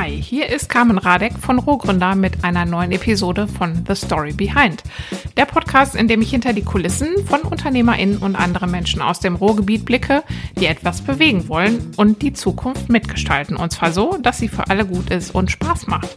Hi, 0.00 0.22
hier 0.22 0.48
ist 0.48 0.68
Carmen 0.68 0.96
Radek 0.96 1.32
von 1.40 1.58
Rohgründer 1.58 2.14
mit 2.14 2.44
einer 2.44 2.64
neuen 2.64 2.92
Episode 2.92 3.48
von 3.48 3.84
The 3.84 3.96
Story 3.96 4.32
Behind. 4.32 4.80
Der 5.36 5.44
Podcast, 5.44 5.96
in 5.96 6.06
dem 6.06 6.22
ich 6.22 6.30
hinter 6.30 6.52
die 6.52 6.62
Kulissen 6.62 7.08
von 7.26 7.40
UnternehmerInnen 7.40 8.18
und 8.18 8.36
anderen 8.36 8.70
Menschen 8.70 9.02
aus 9.02 9.18
dem 9.18 9.34
Ruhrgebiet 9.34 9.84
blicke, 9.84 10.22
die 10.56 10.66
etwas 10.66 11.00
bewegen 11.00 11.48
wollen 11.48 11.90
und 11.96 12.22
die 12.22 12.32
Zukunft 12.32 12.88
mitgestalten. 12.88 13.56
Und 13.56 13.72
zwar 13.72 13.90
so, 13.90 14.16
dass 14.22 14.38
sie 14.38 14.46
für 14.46 14.70
alle 14.70 14.86
gut 14.86 15.10
ist 15.10 15.34
und 15.34 15.50
Spaß 15.50 15.88
macht. 15.88 16.14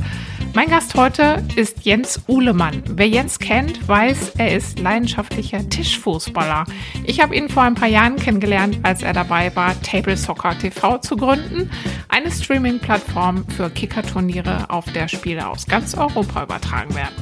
Mein 0.54 0.70
Gast 0.70 0.96
heute 0.96 1.42
ist 1.56 1.86
Jens 1.86 2.22
Uhlemann. 2.28 2.84
Wer 2.86 3.08
Jens 3.08 3.40
kennt, 3.40 3.88
weiß, 3.88 4.34
er 4.38 4.54
ist 4.54 4.80
leidenschaftlicher 4.80 5.70
Tischfußballer. 5.70 6.66
Ich 7.06 7.22
habe 7.22 7.38
ihn 7.38 7.48
vor 7.48 7.64
ein 7.64 7.76
paar 7.76 7.88
Jahren 7.88 8.18
kennengelernt, 8.18 8.80
als 8.84 9.02
er 9.02 9.14
dabei 9.14 9.56
war, 9.56 9.82
Table 9.82 10.18
Soccer 10.18 10.60
TV 10.60 10.98
zu 10.98 11.16
gründen, 11.16 11.72
eine 12.10 12.30
Streaming-Plattform 12.30 13.46
für 13.48 13.70
Kickerturniere, 13.70 14.70
auf 14.70 14.92
der 14.92 15.08
Spiele 15.08 15.48
aus 15.48 15.68
ganz 15.68 15.96
Europa 15.96 16.44
übertragen 16.44 16.96
werden. 16.96 17.16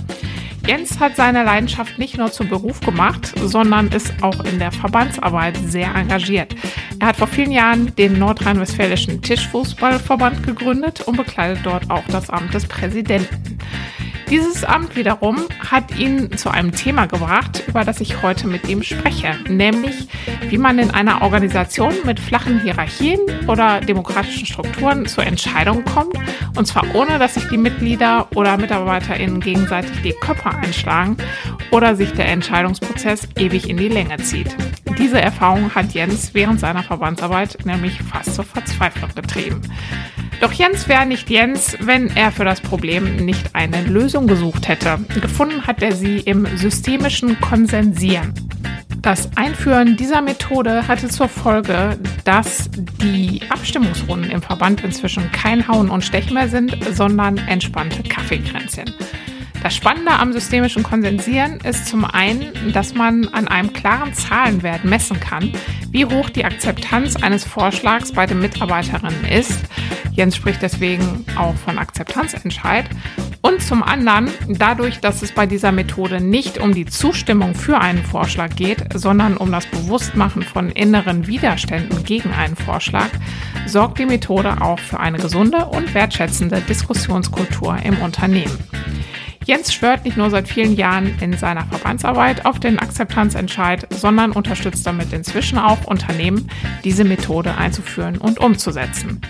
Jens 0.70 1.00
hat 1.00 1.16
seine 1.16 1.44
Leidenschaft 1.44 1.98
nicht 1.98 2.20
nur 2.20 2.32
zum 2.32 2.48
Beruf 2.48 2.80
gemacht, 2.80 3.34
sondern 3.44 3.88
ist 3.88 4.14
auch 4.22 4.46
in 4.46 4.60
der 4.60 4.72
Verbandsarbeit 4.72 5.58
sehr 5.66 5.96
engagiert. 5.96 6.56
Er 7.00 7.08
hat 7.08 7.16
vor 7.16 7.26
vielen 7.26 7.52
Jahren 7.52 7.96
den 7.96 8.20
Nordrhein-Westfälischen 8.20 9.20
Tischfußballverband 9.20 10.46
gegründet 10.46 11.02
und 11.08 11.18
bekleidet 11.18 11.62
dort 11.64 11.90
auch 11.90 12.04
das 12.10 12.30
Amt 12.30 12.54
des 12.54 12.68
Präsidenten. 12.68 13.58
Dieses 14.30 14.64
Amt 14.64 14.96
wiederum 14.96 15.38
hat 15.60 15.98
ihn 15.98 16.38
zu 16.38 16.52
einem 16.52 16.72
Thema 16.72 17.08
gebracht, 17.08 17.64
über 17.68 17.84
das 17.84 18.00
ich 18.00 18.22
heute 18.22 18.48
mit 18.48 18.70
ihm 18.70 18.84
spreche, 18.84 19.36
nämlich 19.48 20.08
wie 20.50 20.60
man 20.60 20.78
in 20.78 20.92
einer 20.92 21.24
Organisation 21.24 21.96
mit 22.06 22.20
flachen 22.20 22.62
Hierarchien 22.62 23.20
oder 23.48 23.82
demokratischen 23.82 24.46
Strukturen 24.46 25.08
zur 25.08 25.26
Entscheidung 25.26 25.84
kommt, 25.84 26.16
und 26.56 26.66
zwar 26.66 26.94
ohne, 26.94 27.18
dass 27.18 27.34
sich 27.34 27.48
die 27.50 27.58
Mitglieder 27.58 28.28
oder 28.36 28.58
MitarbeiterInnen 28.58 29.40
gegenseitig 29.40 30.00
die 30.04 30.14
Köpfe 30.14 30.52
einschlagen 30.52 31.18
oder 31.72 31.96
sich 31.96 32.12
der 32.14 32.28
Entscheidungsprozess 32.28 33.28
ewig 33.36 33.68
in 33.68 33.78
die 33.78 33.90
Länge 33.90 34.18
zieht. 34.18 34.56
Diese 35.00 35.22
Erfahrung 35.22 35.74
hat 35.74 35.94
Jens 35.94 36.34
während 36.34 36.60
seiner 36.60 36.84
Verbandsarbeit 36.84 37.66
nämlich 37.66 38.00
fast 38.04 38.36
zur 38.36 38.44
Verzweiflung 38.44 39.10
getrieben. 39.16 39.62
Doch 40.42 40.52
Jens 40.52 40.88
wäre 40.88 41.06
nicht 41.06 41.30
Jens, 41.30 41.78
wenn 41.80 42.16
er 42.16 42.32
für 42.32 42.46
das 42.46 42.62
Problem 42.62 43.16
nicht 43.26 43.56
eine 43.56 43.82
Lösung 43.84 44.28
gesucht 44.28 44.68
hätte. 44.68 45.00
Gefunden 45.22 45.66
hat 45.66 45.82
er 45.82 45.94
sie 45.94 46.20
im 46.20 46.46
systemischen 46.58 47.40
Konsensieren. 47.40 48.34
Das 49.02 49.30
Einführen 49.38 49.96
dieser 49.96 50.22
Methode 50.22 50.86
hatte 50.88 51.08
zur 51.08 51.30
Folge, 51.30 51.98
dass 52.26 52.70
die 53.02 53.42
Abstimmungsrunden 53.50 54.30
im 54.30 54.42
Verband 54.42 54.84
inzwischen 54.84 55.32
kein 55.32 55.66
Hauen 55.70 55.90
und 55.90 56.04
Stechen 56.04 56.34
mehr 56.34 56.50
sind, 56.50 56.78
sondern 56.94 57.38
entspannte 57.38 58.04
Kaffeekränzchen. 58.04 58.94
Das 59.62 59.76
Spannende 59.76 60.14
am 60.14 60.32
systemischen 60.32 60.84
Konsensieren 60.84 61.60
ist 61.60 61.88
zum 61.88 62.06
einen, 62.06 62.72
dass 62.74 62.94
man 62.94 63.28
an 63.28 63.50
einem 63.50 63.74
klaren 63.74 64.14
Zahlenwert 64.14 64.86
messen 64.86 65.20
kann, 65.20 65.52
wie 65.92 66.06
hoch 66.06 66.30
die 66.30 66.46
Akzeptanz 66.46 67.18
eines 67.18 67.44
Vorschlags 67.44 68.14
bei 68.14 68.26
den 68.26 68.40
Mitarbeiterinnen 68.40 69.26
ist. 69.26 69.60
Jens 70.14 70.38
spricht 70.38 70.62
deswegen 70.62 71.26
auch 71.36 71.56
von 71.56 71.78
Akzeptanzentscheid. 71.78 72.86
Und 73.42 73.62
zum 73.62 73.84
anderen, 73.84 74.30
dadurch, 74.48 75.00
dass 75.00 75.22
es 75.22 75.34
bei 75.34 75.46
dieser 75.46 75.72
Methode 75.72 76.22
nicht 76.22 76.58
um 76.58 76.74
die 76.74 76.86
Zustimmung 76.86 77.54
für 77.56 77.80
einen 77.80 78.04
Vorschlag 78.04 78.56
geht, 78.56 78.84
sondern 78.94 79.38
um 79.38 79.52
das 79.52 79.66
Bewusstmachen 79.66 80.44
von 80.44 80.70
inneren 80.70 81.28
Widerständen 81.28 82.04
gegen 82.04 82.32
einen 82.34 82.56
Vorschlag, 82.56 83.10
sorgt 83.66 84.00
die 84.00 84.06
Methode 84.06 84.62
auch 84.62 84.80
für 84.80 85.00
eine 85.00 85.18
gesunde 85.18 85.66
und 85.66 85.94
wertschätzende 85.94 86.62
Diskussionskultur 86.62 87.78
im 87.84 87.98
Unternehmen. 88.00 88.58
Jens 89.50 89.74
schwört 89.74 90.06
nicht 90.06 90.16
nur 90.16 90.30
seit 90.30 90.48
vielen 90.48 90.76
Jahren 90.76 91.18
in 91.22 91.34
seiner 91.34 91.66
Verbandsarbeit 91.66 92.46
auf 92.46 92.60
den 92.60 92.78
Akzeptanzentscheid, 92.78 93.88
sondern 93.92 94.32
unterstützt 94.32 94.86
damit 94.86 95.12
inzwischen 95.12 95.58
auch 95.58 95.86
Unternehmen, 95.86 96.48
diese 96.84 97.04
Methode 97.04 97.58
einzuführen 97.58 98.20
und 98.20 98.40
umzusetzen. 98.40 99.22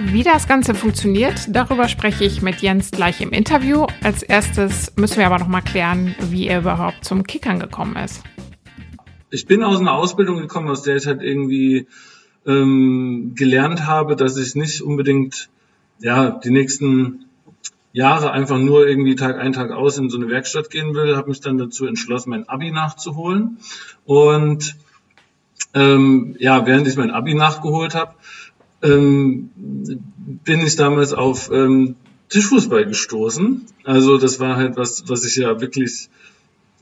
Wie 0.00 0.24
das 0.24 0.48
Ganze 0.48 0.74
funktioniert, 0.74 1.46
darüber 1.54 1.86
spreche 1.86 2.24
ich 2.24 2.42
mit 2.42 2.56
Jens 2.56 2.90
gleich 2.90 3.20
im 3.20 3.30
Interview. 3.30 3.86
Als 4.02 4.24
erstes 4.24 4.92
müssen 4.96 5.18
wir 5.18 5.26
aber 5.26 5.38
noch 5.38 5.46
mal 5.46 5.60
klären, 5.60 6.16
wie 6.28 6.48
er 6.48 6.58
überhaupt 6.58 7.04
zum 7.04 7.22
Kickern 7.22 7.60
gekommen 7.60 7.94
ist. 7.94 8.24
Ich 9.30 9.46
bin 9.46 9.62
aus 9.62 9.78
einer 9.78 9.92
Ausbildung 9.92 10.38
gekommen, 10.38 10.70
aus 10.70 10.82
der 10.82 10.96
ich 10.96 11.06
halt 11.06 11.22
irgendwie 11.22 11.86
ähm, 12.44 13.30
gelernt 13.36 13.86
habe, 13.86 14.16
dass 14.16 14.38
ich 14.38 14.56
nicht 14.56 14.82
unbedingt 14.82 15.50
ja 16.00 16.32
die 16.32 16.50
nächsten 16.50 17.27
Jahre 17.92 18.32
einfach 18.32 18.58
nur 18.58 18.86
irgendwie 18.86 19.16
Tag 19.16 19.38
ein, 19.38 19.52
Tag 19.52 19.70
aus 19.70 19.98
in 19.98 20.10
so 20.10 20.18
eine 20.18 20.28
Werkstatt 20.28 20.70
gehen 20.70 20.94
will, 20.94 21.16
habe 21.16 21.28
mich 21.28 21.40
dann 21.40 21.58
dazu 21.58 21.86
entschlossen, 21.86 22.30
mein 22.30 22.48
Abi 22.48 22.70
nachzuholen. 22.70 23.58
Und 24.04 24.76
ähm, 25.74 26.36
ja, 26.38 26.66
während 26.66 26.86
ich 26.86 26.96
mein 26.96 27.10
Abi 27.10 27.34
nachgeholt 27.34 27.94
habe, 27.94 28.14
ähm, 28.82 29.50
bin 30.44 30.60
ich 30.60 30.76
damals 30.76 31.12
auf 31.12 31.50
ähm, 31.50 31.96
Tischfußball 32.28 32.86
gestoßen. 32.86 33.66
Also 33.84 34.18
das 34.18 34.38
war 34.38 34.56
halt 34.56 34.76
was, 34.76 35.08
was 35.08 35.24
ich 35.24 35.36
ja 35.36 35.60
wirklich 35.60 36.10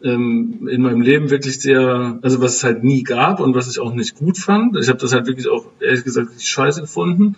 ähm, 0.02 0.68
in 0.70 0.82
meinem 0.82 1.00
Leben 1.00 1.30
wirklich 1.30 1.60
sehr, 1.60 2.18
also 2.20 2.40
was 2.40 2.56
es 2.56 2.64
halt 2.64 2.84
nie 2.84 3.02
gab 3.02 3.40
und 3.40 3.54
was 3.54 3.68
ich 3.68 3.78
auch 3.78 3.94
nicht 3.94 4.16
gut 4.16 4.38
fand. 4.38 4.76
Ich 4.76 4.88
habe 4.88 4.98
das 4.98 5.12
halt 5.12 5.26
wirklich 5.26 5.48
auch 5.48 5.66
ehrlich 5.80 6.04
gesagt 6.04 6.40
scheiße 6.40 6.82
gefunden. 6.82 7.36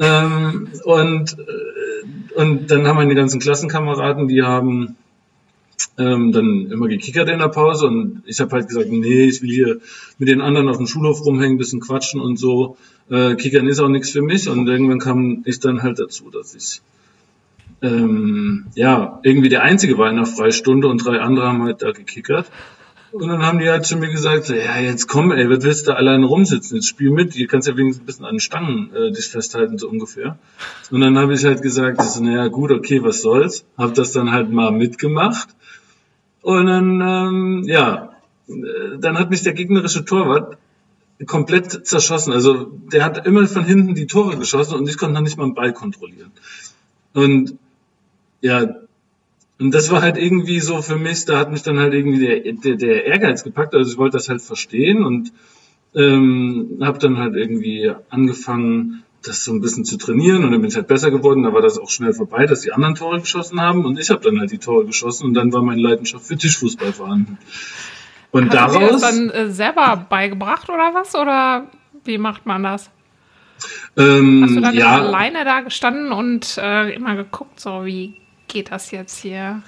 Ähm, 0.00 0.68
und, 0.84 1.36
äh, 1.38 2.40
und 2.40 2.70
dann 2.70 2.86
haben 2.86 2.96
meine 2.96 3.14
ganzen 3.14 3.38
Klassenkameraden, 3.38 4.28
die 4.28 4.42
haben 4.42 4.96
ähm, 5.98 6.32
dann 6.32 6.70
immer 6.70 6.88
gekickert 6.88 7.28
in 7.28 7.38
der 7.38 7.48
Pause 7.48 7.86
und 7.86 8.22
ich 8.26 8.40
habe 8.40 8.52
halt 8.52 8.68
gesagt, 8.68 8.90
nee, 8.90 9.24
ich 9.24 9.42
will 9.42 9.50
hier 9.50 9.80
mit 10.18 10.28
den 10.28 10.40
anderen 10.40 10.68
auf 10.68 10.78
dem 10.78 10.86
Schulhof 10.86 11.24
rumhängen, 11.24 11.58
bisschen 11.58 11.80
quatschen 11.80 12.20
und 12.20 12.38
so. 12.38 12.76
Äh, 13.10 13.34
Kickern 13.34 13.68
ist 13.68 13.80
auch 13.80 13.88
nichts 13.88 14.10
für 14.10 14.22
mich 14.22 14.48
und 14.48 14.66
irgendwann 14.66 15.00
kam 15.00 15.42
ich 15.44 15.60
dann 15.60 15.82
halt 15.82 15.98
dazu, 15.98 16.30
dass 16.30 16.54
ich 16.54 16.80
ähm, 17.82 18.66
ja 18.74 19.20
irgendwie 19.22 19.48
der 19.50 19.62
Einzige 19.62 19.98
war 19.98 20.10
in 20.10 20.16
der 20.16 20.26
Freistunde 20.26 20.88
und 20.88 21.04
drei 21.04 21.20
andere 21.20 21.46
haben 21.46 21.62
halt 21.62 21.82
da 21.82 21.92
gekickert. 21.92 22.46
Und 23.12 23.28
dann 23.28 23.44
haben 23.44 23.58
die 23.58 23.68
halt 23.68 23.84
zu 23.86 23.96
mir 23.96 24.08
gesagt, 24.08 24.50
ja, 24.50 24.78
jetzt 24.78 25.08
komm, 25.08 25.32
ey, 25.32 25.48
was 25.50 25.64
willst 25.64 25.86
du 25.86 25.90
da 25.90 25.96
alleine 25.96 26.26
rumsitzen? 26.26 26.76
Jetzt 26.76 26.88
spiel 26.88 27.10
mit, 27.10 27.34
ihr 27.34 27.48
kannst 27.48 27.66
ja 27.66 27.76
wenigstens 27.76 28.02
ein 28.02 28.06
bisschen 28.06 28.24
an 28.24 28.34
den 28.34 28.40
Stangen 28.40 28.94
äh, 28.94 29.10
dich 29.10 29.26
festhalten, 29.26 29.78
so 29.78 29.88
ungefähr. 29.88 30.38
Und 30.90 31.00
dann 31.00 31.18
habe 31.18 31.34
ich 31.34 31.44
halt 31.44 31.60
gesagt, 31.62 32.00
so, 32.02 32.22
naja, 32.22 32.46
gut, 32.48 32.70
okay, 32.70 33.02
was 33.02 33.22
soll's. 33.22 33.64
Hab 33.76 33.94
das 33.94 34.12
dann 34.12 34.30
halt 34.30 34.50
mal 34.50 34.70
mitgemacht. 34.70 35.48
Und 36.42 36.66
dann, 36.66 37.00
ähm, 37.00 37.64
ja, 37.66 38.10
dann 38.98 39.18
hat 39.18 39.30
mich 39.30 39.42
der 39.42 39.54
gegnerische 39.54 40.04
Torwart 40.04 40.56
komplett 41.26 41.86
zerschossen. 41.86 42.32
Also 42.32 42.72
der 42.92 43.04
hat 43.04 43.26
immer 43.26 43.46
von 43.46 43.64
hinten 43.64 43.94
die 43.94 44.06
Tore 44.06 44.36
geschossen 44.36 44.74
und 44.74 44.88
ich 44.88 44.98
konnte 44.98 45.14
dann 45.14 45.24
nicht 45.24 45.36
mal 45.36 45.44
einen 45.44 45.54
Ball 45.54 45.72
kontrollieren. 45.72 46.32
Und 47.12 47.58
ja, 48.40 48.76
und 49.60 49.74
das 49.74 49.90
war 49.90 50.00
halt 50.00 50.16
irgendwie 50.16 50.58
so 50.58 50.80
für 50.80 50.96
mich, 50.96 51.26
da 51.26 51.38
hat 51.38 51.50
mich 51.50 51.62
dann 51.62 51.78
halt 51.78 51.92
irgendwie 51.92 52.18
der, 52.18 52.52
der, 52.52 52.76
der 52.76 53.04
Ehrgeiz 53.04 53.44
gepackt. 53.44 53.74
Also 53.74 53.92
ich 53.92 53.98
wollte 53.98 54.16
das 54.16 54.30
halt 54.30 54.40
verstehen 54.40 55.04
und 55.04 55.32
ähm, 55.94 56.78
habe 56.80 56.98
dann 56.98 57.18
halt 57.18 57.36
irgendwie 57.36 57.92
angefangen, 58.08 59.04
das 59.22 59.44
so 59.44 59.52
ein 59.52 59.60
bisschen 59.60 59.84
zu 59.84 59.98
trainieren 59.98 60.44
und 60.44 60.52
dann 60.52 60.62
bin 60.62 60.70
ich 60.70 60.76
halt 60.76 60.86
besser 60.86 61.10
geworden. 61.10 61.42
Da 61.42 61.52
war 61.52 61.60
das 61.60 61.78
auch 61.78 61.90
schnell 61.90 62.14
vorbei, 62.14 62.46
dass 62.46 62.62
die 62.62 62.72
anderen 62.72 62.94
Tore 62.94 63.20
geschossen 63.20 63.60
haben 63.60 63.84
und 63.84 63.98
ich 63.98 64.08
habe 64.08 64.22
dann 64.22 64.40
halt 64.40 64.50
die 64.50 64.56
Tore 64.56 64.86
geschossen 64.86 65.26
und 65.26 65.34
dann 65.34 65.52
war 65.52 65.62
meine 65.62 65.82
Leidenschaft 65.82 66.24
für 66.24 66.38
Tischfußball 66.38 66.94
vorhanden. 66.94 67.36
Und 68.30 68.48
Hast 68.48 68.54
daraus. 68.54 68.74
Hast 68.74 68.88
du 68.88 68.92
das 68.92 69.00
dann 69.00 69.30
äh, 69.30 69.50
selber 69.50 70.06
beigebracht 70.08 70.70
oder 70.70 70.94
was? 70.94 71.14
Oder 71.14 71.66
wie 72.04 72.16
macht 72.16 72.46
man 72.46 72.62
das? 72.62 72.90
Ähm, 73.98 74.42
Hast 74.42 74.56
du 74.56 74.60
dann 74.62 74.74
ja. 74.74 75.02
alleine 75.02 75.44
da 75.44 75.60
gestanden 75.60 76.12
und 76.12 76.56
äh, 76.56 76.94
immer 76.94 77.14
geguckt, 77.14 77.60
so 77.60 77.84
wie 77.84 78.14
geht 78.52 78.70
das 78.70 78.90
jetzt 78.90 79.18
hier? 79.20 79.62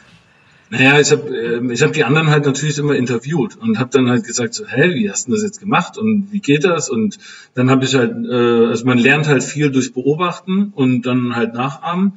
Naja, 0.73 0.99
ich 0.99 1.13
habe 1.13 1.29
äh, 1.37 1.73
ich 1.73 1.83
hab 1.83 1.93
die 1.93 2.03
anderen 2.03 2.31
halt 2.31 2.47
natürlich 2.47 2.79
immer 2.79 2.95
interviewt 2.95 3.57
und 3.57 3.79
habe 3.79 3.91
dann 3.91 4.09
halt 4.09 4.25
gesagt, 4.25 4.55
so, 4.55 4.67
hä, 4.67 4.95
wie 4.95 5.11
hast 5.11 5.29
du 5.29 5.33
das 5.33 5.43
jetzt 5.43 5.61
gemacht 5.61 5.99
und 5.99 6.29
wie 6.33 6.41
geht 6.41 6.65
das? 6.65 6.89
Und 6.89 7.19
dann 7.53 7.71
habe 7.71 7.85
ich 7.85 7.95
halt, 7.95 8.13
äh, 8.25 8.69
also 8.69 8.87
man 8.87 8.97
lernt 8.97 9.29
halt 9.29 9.43
viel 9.43 9.71
durch 9.71 9.93
Beobachten 9.93 10.73
und 10.75 11.03
dann 11.03 11.37
halt 11.37 11.53
nachahmen. 11.53 12.15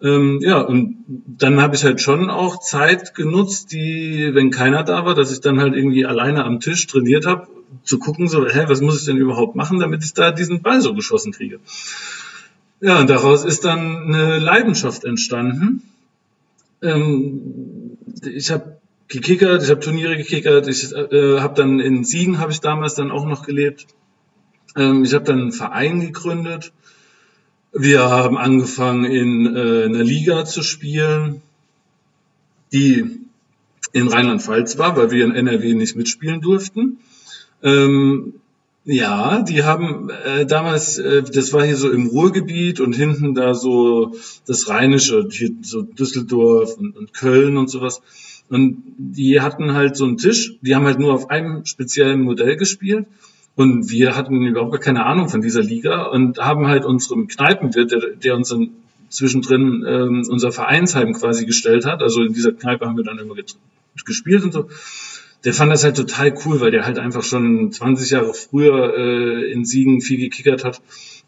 Ähm, 0.00 0.38
ja, 0.40 0.58
und 0.58 1.04
dann 1.06 1.60
habe 1.60 1.76
ich 1.76 1.84
halt 1.84 2.00
schon 2.00 2.30
auch 2.30 2.60
Zeit 2.60 3.14
genutzt, 3.14 3.72
die, 3.72 4.30
wenn 4.32 4.50
keiner 4.50 4.84
da 4.84 5.04
war, 5.04 5.14
dass 5.14 5.30
ich 5.30 5.40
dann 5.40 5.60
halt 5.60 5.74
irgendwie 5.74 6.06
alleine 6.06 6.44
am 6.44 6.60
Tisch 6.60 6.86
trainiert 6.86 7.26
habe, 7.26 7.48
zu 7.82 7.98
gucken, 7.98 8.26
so, 8.26 8.46
hä, 8.46 8.64
was 8.68 8.80
muss 8.80 8.98
ich 9.00 9.04
denn 9.04 9.18
überhaupt 9.18 9.54
machen, 9.54 9.80
damit 9.80 10.02
ich 10.02 10.14
da 10.14 10.30
diesen 10.30 10.62
Ball 10.62 10.80
so 10.80 10.94
geschossen 10.94 11.32
kriege. 11.32 11.60
Ja, 12.80 13.00
und 13.00 13.10
daraus 13.10 13.44
ist 13.44 13.66
dann 13.66 14.14
eine 14.14 14.38
Leidenschaft 14.38 15.04
entstanden 15.04 15.82
ähm, 16.82 17.98
ich 18.22 18.50
habe 18.50 18.78
gekickert, 19.08 19.62
ich 19.62 19.70
habe 19.70 19.80
Turniere 19.80 20.16
gekickert, 20.16 20.68
ich 20.68 20.92
äh, 20.92 21.40
habe 21.40 21.54
dann 21.54 21.80
in 21.80 22.04
Siegen 22.04 22.38
habe 22.38 22.52
ich 22.52 22.60
damals 22.60 22.94
dann 22.94 23.10
auch 23.10 23.26
noch 23.26 23.44
gelebt. 23.44 23.86
Ähm, 24.76 25.04
ich 25.04 25.14
habe 25.14 25.24
dann 25.24 25.40
einen 25.40 25.52
Verein 25.52 26.00
gegründet, 26.00 26.72
wir 27.72 28.02
haben 28.02 28.36
angefangen 28.36 29.04
in 29.04 29.56
äh, 29.56 29.84
einer 29.84 30.04
Liga 30.04 30.44
zu 30.44 30.62
spielen, 30.62 31.42
die 32.72 33.20
in 33.92 34.08
Rheinland-Pfalz 34.08 34.78
war, 34.78 34.96
weil 34.96 35.10
wir 35.10 35.24
in 35.24 35.34
NRW 35.34 35.74
nicht 35.74 35.96
mitspielen 35.96 36.40
durften. 36.40 36.98
Ähm, 37.62 38.34
ja, 38.90 39.42
die 39.42 39.64
haben 39.64 40.08
äh, 40.08 40.46
damals, 40.46 40.96
äh, 40.96 41.22
das 41.22 41.52
war 41.52 41.62
hier 41.62 41.76
so 41.76 41.90
im 41.90 42.06
Ruhrgebiet 42.06 42.80
und 42.80 42.96
hinten 42.96 43.34
da 43.34 43.52
so 43.52 44.14
das 44.46 44.70
Rheinische, 44.70 45.28
hier 45.30 45.50
so 45.60 45.82
Düsseldorf 45.82 46.78
und, 46.78 46.96
und 46.96 47.12
Köln 47.12 47.58
und 47.58 47.68
sowas. 47.68 48.00
Und 48.48 48.82
die 48.96 49.42
hatten 49.42 49.74
halt 49.74 49.94
so 49.94 50.06
einen 50.06 50.16
Tisch, 50.16 50.54
die 50.62 50.74
haben 50.74 50.86
halt 50.86 50.98
nur 50.98 51.12
auf 51.12 51.28
einem 51.28 51.66
speziellen 51.66 52.22
Modell 52.22 52.56
gespielt. 52.56 53.06
Und 53.56 53.90
wir 53.90 54.16
hatten 54.16 54.46
überhaupt 54.46 54.80
keine 54.80 55.04
Ahnung 55.04 55.28
von 55.28 55.42
dieser 55.42 55.62
Liga 55.62 56.04
und 56.04 56.38
haben 56.38 56.66
halt 56.66 56.86
unserem 56.86 57.26
Kneipenwirt, 57.26 57.90
der, 57.90 58.00
der 58.16 58.36
uns 58.36 58.48
dann 58.48 58.70
zwischendrin 59.10 59.84
ähm, 59.86 60.22
unser 60.30 60.50
Vereinsheim 60.50 61.12
quasi 61.12 61.44
gestellt 61.44 61.84
hat, 61.84 62.00
also 62.00 62.22
in 62.22 62.32
dieser 62.32 62.52
Kneipe 62.52 62.86
haben 62.86 62.96
wir 62.96 63.04
dann 63.04 63.18
immer 63.18 63.34
gespielt 64.04 64.44
und 64.44 64.52
so, 64.52 64.68
der 65.44 65.54
fand 65.54 65.70
das 65.72 65.84
halt 65.84 65.96
total 65.96 66.34
cool, 66.44 66.60
weil 66.60 66.70
der 66.70 66.84
halt 66.84 66.98
einfach 66.98 67.22
schon 67.22 67.70
20 67.70 68.10
Jahre 68.10 68.34
früher 68.34 68.94
äh, 68.96 69.52
in 69.52 69.64
Siegen 69.64 70.00
viel 70.00 70.18
gekickert 70.18 70.64
hat. 70.64 70.80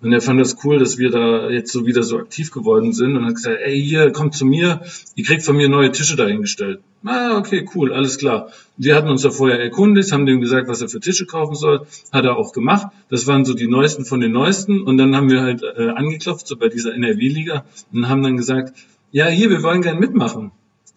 Und 0.03 0.13
er 0.13 0.23
fand 0.23 0.41
das 0.41 0.57
cool, 0.65 0.79
dass 0.79 0.97
wir 0.97 1.11
da 1.11 1.51
jetzt 1.51 1.73
so 1.73 1.85
wieder 1.85 2.03
so 2.03 2.19
aktiv 2.19 2.51
geworden 2.51 2.93
sind 2.93 3.17
und 3.17 3.27
hat 3.27 3.35
gesagt, 3.35 3.59
ey, 3.63 3.81
hier, 3.81 4.11
kommt 4.13 4.35
zu 4.35 4.47
mir, 4.47 4.81
ihr 5.15 5.25
kriegt 5.25 5.43
von 5.43 5.57
mir 5.57 5.69
neue 5.69 5.93
Tische 5.93 6.17
dahingestellt. 6.17 6.81
Ah, 7.05 7.37
okay, 7.37 7.69
cool, 7.75 7.93
alles 7.93 8.17
klar. 8.17 8.51
Wir 8.79 8.97
hatten 8.97 9.09
uns 9.09 9.23
da 9.23 9.31
vorher 9.31 9.61
erkundigt, 9.61 10.11
haben 10.13 10.25
dem 10.25 10.41
gesagt, 10.41 10.69
was 10.69 10.81
er 10.81 10.89
für 10.89 11.01
Tische 11.01 11.27
kaufen 11.27 11.55
soll, 11.55 11.87
hat 12.13 12.25
er 12.25 12.37
auch 12.37 12.53
gemacht. 12.53 12.89
Das 13.11 13.27
waren 13.27 13.45
so 13.45 13.53
die 13.53 13.69
neuesten 13.69 14.07
von 14.07 14.21
den 14.21 14.33
neuesten 14.33 14.81
und 14.81 14.97
dann 14.97 15.15
haben 15.15 15.31
wir 15.31 15.43
halt 15.43 15.63
äh, 15.63 15.91
angeklopft, 15.91 16.47
so 16.47 16.57
bei 16.57 16.69
dieser 16.69 16.95
NRW-Liga 16.95 17.65
und 17.93 18.09
haben 18.09 18.23
dann 18.23 18.39
gesagt, 18.39 18.75
ja, 19.13 19.27
hier, 19.27 19.51
wir 19.51 19.63
wollen 19.63 19.83
gern 19.83 19.99
mitmachen. 19.99 20.51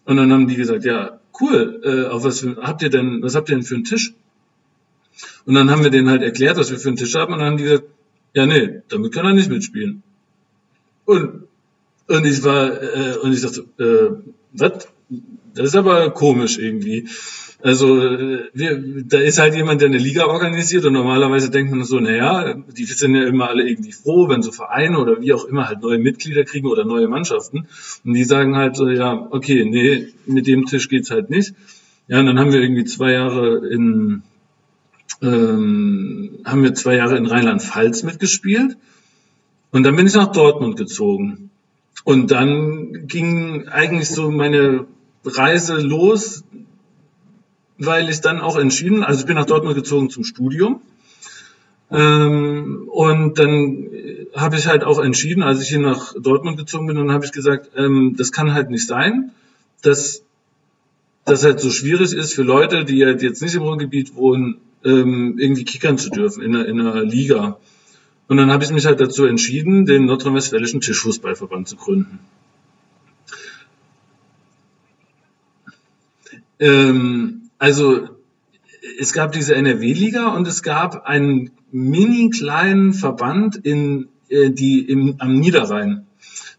Und 0.06 0.16
dann 0.16 0.32
haben 0.32 0.48
die 0.48 0.56
gesagt, 0.56 0.84
ja, 0.84 1.20
cool, 1.40 1.80
äh, 1.84 2.08
auf 2.08 2.24
was 2.24 2.40
für, 2.40 2.56
habt 2.56 2.82
ihr 2.82 2.90
denn, 2.90 3.22
was 3.22 3.34
habt 3.34 3.48
ihr 3.48 3.56
denn 3.56 3.64
für 3.64 3.74
einen 3.74 3.84
Tisch? 3.84 4.14
Und 5.46 5.54
dann 5.54 5.70
haben 5.70 5.82
wir 5.82 5.90
denen 5.90 6.08
halt 6.08 6.22
erklärt, 6.22 6.56
was 6.56 6.70
wir 6.70 6.78
für 6.78 6.88
einen 6.88 6.96
Tisch 6.96 7.14
haben 7.14 7.32
und 7.32 7.38
dann 7.40 7.48
haben 7.48 7.56
die 7.56 7.64
gesagt, 7.64 7.84
ja, 8.34 8.46
nee, 8.46 8.82
damit 8.88 9.12
kann 9.12 9.26
er 9.26 9.34
nicht 9.34 9.50
mitspielen. 9.50 10.02
Und, 11.04 11.44
und 12.08 12.26
ich 12.26 12.42
war, 12.42 12.82
äh, 12.82 13.16
und 13.16 13.32
ich 13.32 13.42
dachte, 13.42 13.64
äh, 13.78 14.30
was? 14.52 14.88
Das 15.54 15.68
ist 15.68 15.76
aber 15.76 16.10
komisch 16.10 16.58
irgendwie. 16.58 17.08
Also 17.62 17.98
äh, 17.98 18.50
wir, 18.52 19.04
da 19.06 19.18
ist 19.18 19.38
halt 19.38 19.54
jemand, 19.54 19.80
der 19.80 19.88
eine 19.88 19.96
Liga 19.96 20.26
organisiert 20.26 20.84
und 20.84 20.92
normalerweise 20.92 21.50
denkt 21.50 21.70
man 21.70 21.84
so, 21.84 21.98
naja, 21.98 22.56
die 22.76 22.84
sind 22.84 23.14
ja 23.14 23.24
immer 23.24 23.48
alle 23.48 23.66
irgendwie 23.66 23.92
froh, 23.92 24.28
wenn 24.28 24.42
so 24.42 24.52
Vereine 24.52 24.98
oder 24.98 25.22
wie 25.22 25.32
auch 25.32 25.46
immer 25.46 25.66
halt 25.66 25.80
neue 25.80 25.98
Mitglieder 25.98 26.44
kriegen 26.44 26.66
oder 26.66 26.84
neue 26.84 27.08
Mannschaften. 27.08 27.66
Und 28.04 28.12
die 28.12 28.24
sagen 28.24 28.54
halt 28.56 28.76
so, 28.76 28.90
ja, 28.90 29.28
okay, 29.30 29.64
nee, 29.64 30.08
mit 30.26 30.46
dem 30.46 30.66
Tisch 30.66 30.90
geht's 30.90 31.10
halt 31.10 31.30
nicht. 31.30 31.54
Ja, 32.06 32.20
und 32.20 32.26
dann 32.26 32.38
haben 32.38 32.52
wir 32.52 32.60
irgendwie 32.60 32.84
zwei 32.84 33.12
Jahre 33.12 33.66
in, 33.66 34.22
ähm, 35.22 36.40
haben 36.44 36.62
wir 36.62 36.74
zwei 36.74 36.96
Jahre 36.96 37.16
in 37.16 37.24
Rheinland-Pfalz 37.24 38.02
mitgespielt. 38.02 38.76
Und 39.70 39.84
dann 39.84 39.96
bin 39.96 40.06
ich 40.06 40.14
nach 40.14 40.32
Dortmund 40.32 40.76
gezogen. 40.76 41.48
Und 42.04 42.30
dann 42.30 43.06
ging 43.06 43.68
eigentlich 43.68 44.10
so 44.10 44.30
meine 44.30 44.86
Reise 45.24 45.76
los 45.76 46.44
weil 47.78 48.08
ich 48.08 48.20
dann 48.20 48.40
auch 48.40 48.56
entschieden, 48.56 49.02
also 49.02 49.20
ich 49.20 49.26
bin 49.26 49.36
nach 49.36 49.46
Dortmund 49.46 49.74
gezogen 49.74 50.10
zum 50.10 50.24
Studium. 50.24 50.80
Ähm, 51.90 52.88
und 52.90 53.38
dann 53.38 53.88
habe 54.34 54.56
ich 54.56 54.66
halt 54.66 54.84
auch 54.84 54.98
entschieden, 54.98 55.42
als 55.42 55.60
ich 55.60 55.68
hier 55.68 55.80
nach 55.80 56.14
Dortmund 56.18 56.56
gezogen 56.56 56.86
bin, 56.86 56.96
dann 56.96 57.12
habe 57.12 57.24
ich 57.24 57.32
gesagt, 57.32 57.70
ähm, 57.76 58.14
das 58.16 58.32
kann 58.32 58.54
halt 58.54 58.70
nicht 58.70 58.86
sein, 58.86 59.30
dass 59.82 60.22
das 61.24 61.44
halt 61.44 61.60
so 61.60 61.70
schwierig 61.70 62.12
ist 62.12 62.34
für 62.34 62.42
Leute, 62.42 62.84
die 62.84 63.04
halt 63.04 63.22
jetzt 63.22 63.42
nicht 63.42 63.54
im 63.54 63.62
Ruhrgebiet 63.62 64.14
wohnen, 64.14 64.56
ähm, 64.84 65.38
irgendwie 65.38 65.64
kickern 65.64 65.98
zu 65.98 66.10
dürfen 66.10 66.42
in 66.42 66.54
einer, 66.54 66.66
in 66.66 66.80
einer 66.80 67.04
Liga. 67.04 67.58
Und 68.28 68.38
dann 68.38 68.50
habe 68.50 68.64
ich 68.64 68.70
mich 68.70 68.86
halt 68.86 69.00
dazu 69.00 69.24
entschieden, 69.24 69.86
den 69.86 70.06
Nordrhein-Westfälischen 70.06 70.80
Tischfußballverband 70.80 71.68
zu 71.68 71.76
gründen. 71.76 72.18
Ähm, 76.58 77.50
also 77.58 78.08
es 78.98 79.12
gab 79.12 79.32
diese 79.32 79.54
NRW-Liga 79.54 80.34
und 80.34 80.46
es 80.46 80.62
gab 80.62 81.06
einen 81.06 81.50
mini 81.72 82.30
kleinen 82.30 82.92
Verband 82.92 83.56
in 83.56 84.08
äh, 84.28 84.50
die 84.50 84.80
im, 84.80 85.16
am 85.18 85.34
Niederrhein. 85.34 86.06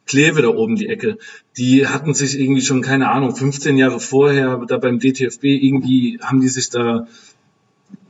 Kleve 0.05 0.43
da 0.43 0.49
oben 0.49 0.75
die 0.75 0.87
Ecke. 0.87 1.17
Die 1.57 1.87
hatten 1.87 2.13
sich 2.13 2.39
irgendwie 2.39 2.61
schon, 2.61 2.81
keine 2.81 3.09
Ahnung, 3.09 3.35
15 3.35 3.75
Jahre 3.75 3.99
vorher 3.99 4.63
da 4.67 4.77
beim 4.77 4.99
DTFB 4.99 5.45
irgendwie 5.45 6.19
haben 6.21 6.41
die 6.41 6.47
sich 6.47 6.69
da 6.69 7.07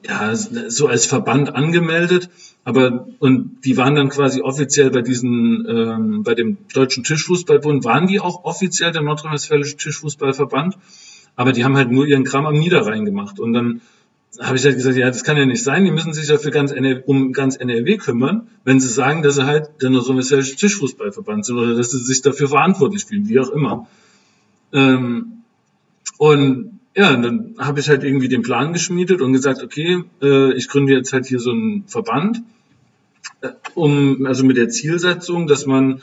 ja, 0.06 0.36
so 0.36 0.88
als 0.88 1.06
Verband 1.06 1.56
angemeldet, 1.56 2.30
aber 2.64 3.08
und 3.20 3.60
die 3.64 3.78
waren 3.78 3.96
dann 3.96 4.10
quasi 4.10 4.42
offiziell 4.42 4.92
bei 4.92 5.02
diesen, 5.02 5.66
ähm, 5.68 6.24
bei 6.24 6.36
dem 6.36 6.58
Deutschen 6.74 7.04
Tischfußballbund, 7.04 7.86
waren 7.86 8.08
die 8.08 8.20
auch 8.20 8.44
offiziell 8.44 8.92
der 8.92 9.02
Nordrhein-Westfälische 9.02 9.78
Tischfußballverband 9.78 10.78
aber 11.36 11.52
die 11.52 11.64
haben 11.64 11.76
halt 11.76 11.92
nur 11.92 12.06
ihren 12.06 12.24
Kram 12.24 12.46
am 12.46 12.56
Niederrhein 12.56 13.06
gemacht. 13.06 13.40
Und 13.40 13.54
dann 13.54 13.82
habe 14.40 14.58
ich 14.58 14.66
halt 14.66 14.76
gesagt, 14.76 14.98
ja, 14.98 15.08
das 15.08 15.24
kann 15.24 15.38
ja 15.38 15.46
nicht 15.46 15.64
sein, 15.64 15.86
die 15.86 15.92
müssen 15.92 16.14
sich 16.14 16.28
ja 16.28 16.38
für 16.38 16.52
ganz 16.52 16.72
NRW, 16.72 17.04
um 17.06 17.32
ganz 17.32 17.56
NRW 17.56 17.98
kümmern, 17.98 18.48
wenn 18.64 18.80
sie 18.80 18.88
sagen, 18.88 19.22
dass 19.22 19.36
sie 19.36 19.46
halt 19.46 19.70
der 19.82 19.90
Nordrhein-Westfälische 19.90 20.56
Tischfußballverband 20.56 21.46
sind 21.46 21.58
oder 21.58 21.76
dass 21.76 21.92
sie 21.92 22.00
sich 22.00 22.22
dafür 22.22 22.50
verantwortlich 22.50 23.06
fühlen, 23.06 23.30
wie 23.30 23.40
auch 23.40 23.50
immer. 23.50 23.88
Ähm, 24.74 25.44
und 26.18 26.80
ja, 26.96 27.16
dann 27.16 27.56
habe 27.58 27.80
ich 27.80 27.90
halt 27.90 28.04
irgendwie 28.04 28.30
den 28.30 28.42
Plan 28.42 28.74
geschmiedet 28.74 29.22
und 29.22 29.34
gesagt, 29.34 29.62
okay, 29.64 30.04
äh, 30.22 30.54
ich 30.54 30.68
gründe 30.70 30.94
jetzt 30.94 31.14
halt 31.14 31.26
hier 31.26 31.40
so 31.40 31.52
einen 31.52 31.86
Verband, 31.88 32.42
äh, 33.42 33.50
um 33.74 34.26
also 34.26 34.46
mit 34.46 34.58
der 34.58 34.70
Zielsetzung, 34.70 35.48
dass 35.48 35.66
man 35.66 36.02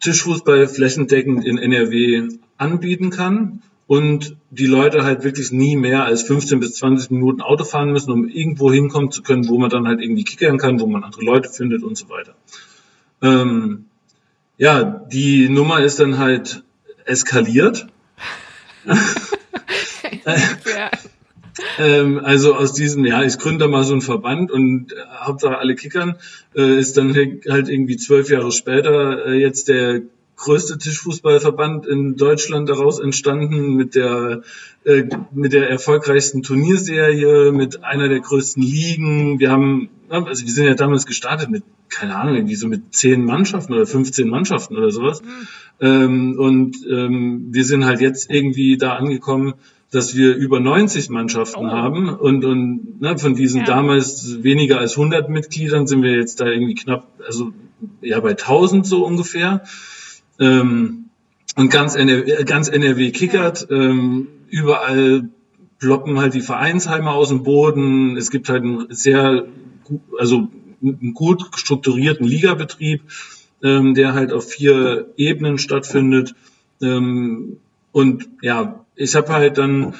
Tischfußball 0.00 0.66
flächendeckend 0.68 1.44
in 1.44 1.58
NRW 1.58 2.28
anbieten 2.56 3.10
kann 3.10 3.62
und 3.86 4.36
die 4.50 4.66
Leute 4.66 5.04
halt 5.04 5.24
wirklich 5.24 5.52
nie 5.52 5.76
mehr 5.76 6.04
als 6.04 6.22
15 6.22 6.60
bis 6.60 6.76
20 6.76 7.10
Minuten 7.10 7.42
Auto 7.42 7.64
fahren 7.64 7.92
müssen, 7.92 8.12
um 8.12 8.28
irgendwo 8.28 8.72
hinkommen 8.72 9.10
zu 9.10 9.22
können, 9.22 9.48
wo 9.48 9.58
man 9.58 9.70
dann 9.70 9.86
halt 9.86 10.00
irgendwie 10.00 10.24
kickern 10.24 10.58
kann, 10.58 10.80
wo 10.80 10.86
man 10.86 11.04
andere 11.04 11.24
Leute 11.24 11.50
findet 11.50 11.82
und 11.82 11.96
so 11.96 12.08
weiter. 12.08 12.34
Ähm, 13.20 13.86
ja, 14.56 15.04
die 15.12 15.48
Nummer 15.48 15.82
ist 15.82 16.00
dann 16.00 16.18
halt 16.18 16.62
eskaliert. 17.04 17.86
ähm, 21.78 22.20
also 22.22 22.54
aus 22.54 22.72
diesem, 22.72 23.04
ja, 23.04 23.22
ich 23.22 23.38
gründe 23.38 23.64
da 23.64 23.68
mal 23.68 23.84
so 23.84 23.92
einen 23.92 24.02
Verband 24.02 24.50
und 24.50 24.92
äh, 24.92 24.96
Hauptsache 25.20 25.58
alle 25.58 25.74
kickern, 25.74 26.16
äh, 26.54 26.78
ist 26.78 26.96
dann 26.96 27.14
halt 27.14 27.68
irgendwie 27.68 27.96
zwölf 27.96 28.30
Jahre 28.30 28.52
später 28.52 29.26
äh, 29.26 29.40
jetzt 29.40 29.68
der 29.68 30.02
größte 30.36 30.78
Tischfußballverband 30.78 31.86
in 31.86 32.16
Deutschland 32.16 32.68
daraus 32.68 33.00
entstanden 33.00 33.74
mit 33.74 33.94
der 33.94 34.42
äh, 34.84 35.04
mit 35.32 35.52
der 35.52 35.70
erfolgreichsten 35.70 36.42
Turnierserie, 36.42 37.52
mit 37.52 37.84
einer 37.84 38.08
der 38.08 38.20
größten 38.20 38.62
Ligen. 38.62 39.38
Wir 39.38 39.50
haben, 39.50 39.88
also 40.08 40.44
wir 40.44 40.52
sind 40.52 40.66
ja 40.66 40.74
damals 40.74 41.06
gestartet 41.06 41.50
mit, 41.50 41.62
keine 41.88 42.16
Ahnung, 42.16 42.34
irgendwie 42.34 42.56
so 42.56 42.68
mit 42.68 42.94
zehn 42.94 43.24
Mannschaften 43.24 43.72
oder 43.72 43.86
15 43.86 44.28
Mannschaften 44.28 44.76
oder 44.76 44.90
sowas. 44.90 45.22
Mhm. 45.22 45.28
Ähm, 45.80 46.38
und 46.38 46.76
ähm, 46.88 47.46
wir 47.50 47.64
sind 47.64 47.84
halt 47.84 48.00
jetzt 48.00 48.30
irgendwie 48.30 48.76
da 48.76 48.94
angekommen, 48.94 49.54
dass 49.90 50.16
wir 50.16 50.34
über 50.34 50.60
90 50.60 51.08
Mannschaften 51.08 51.66
oh. 51.66 51.70
haben 51.70 52.08
und, 52.08 52.44
und 52.44 53.00
ne, 53.00 53.16
von 53.16 53.34
diesen 53.36 53.60
ja. 53.60 53.66
damals 53.66 54.42
weniger 54.42 54.78
als 54.78 54.98
100 54.98 55.30
Mitgliedern 55.30 55.86
sind 55.86 56.02
wir 56.02 56.12
jetzt 56.12 56.40
da 56.40 56.46
irgendwie 56.46 56.74
knapp, 56.74 57.08
also 57.26 57.52
ja 58.02 58.18
bei 58.20 58.30
1000 58.30 58.86
so 58.86 59.04
ungefähr. 59.04 59.62
Ähm, 60.38 61.10
und 61.56 61.70
ganz 61.70 61.94
NRW, 61.94 62.44
ganz 62.44 62.68
NRW 62.68 63.10
kickert, 63.10 63.68
ähm, 63.70 64.28
überall 64.48 65.28
ploppen 65.78 66.18
halt 66.18 66.34
die 66.34 66.40
Vereinsheime 66.40 67.10
aus 67.10 67.28
dem 67.28 67.42
Boden. 67.42 68.16
Es 68.16 68.30
gibt 68.30 68.48
halt 68.48 68.62
einen 68.62 68.86
sehr, 68.92 69.46
also 70.18 70.48
einen 70.82 71.14
gut 71.14 71.44
strukturierten 71.56 72.26
Ligabetrieb, 72.26 73.02
ähm, 73.62 73.94
der 73.94 74.14
halt 74.14 74.32
auf 74.32 74.46
vier 74.46 75.12
Ebenen 75.16 75.58
stattfindet. 75.58 76.34
Ähm, 76.82 77.58
und 77.92 78.28
ja, 78.42 78.84
ich 78.96 79.14
habe 79.14 79.32
halt 79.32 79.58
dann 79.58 79.94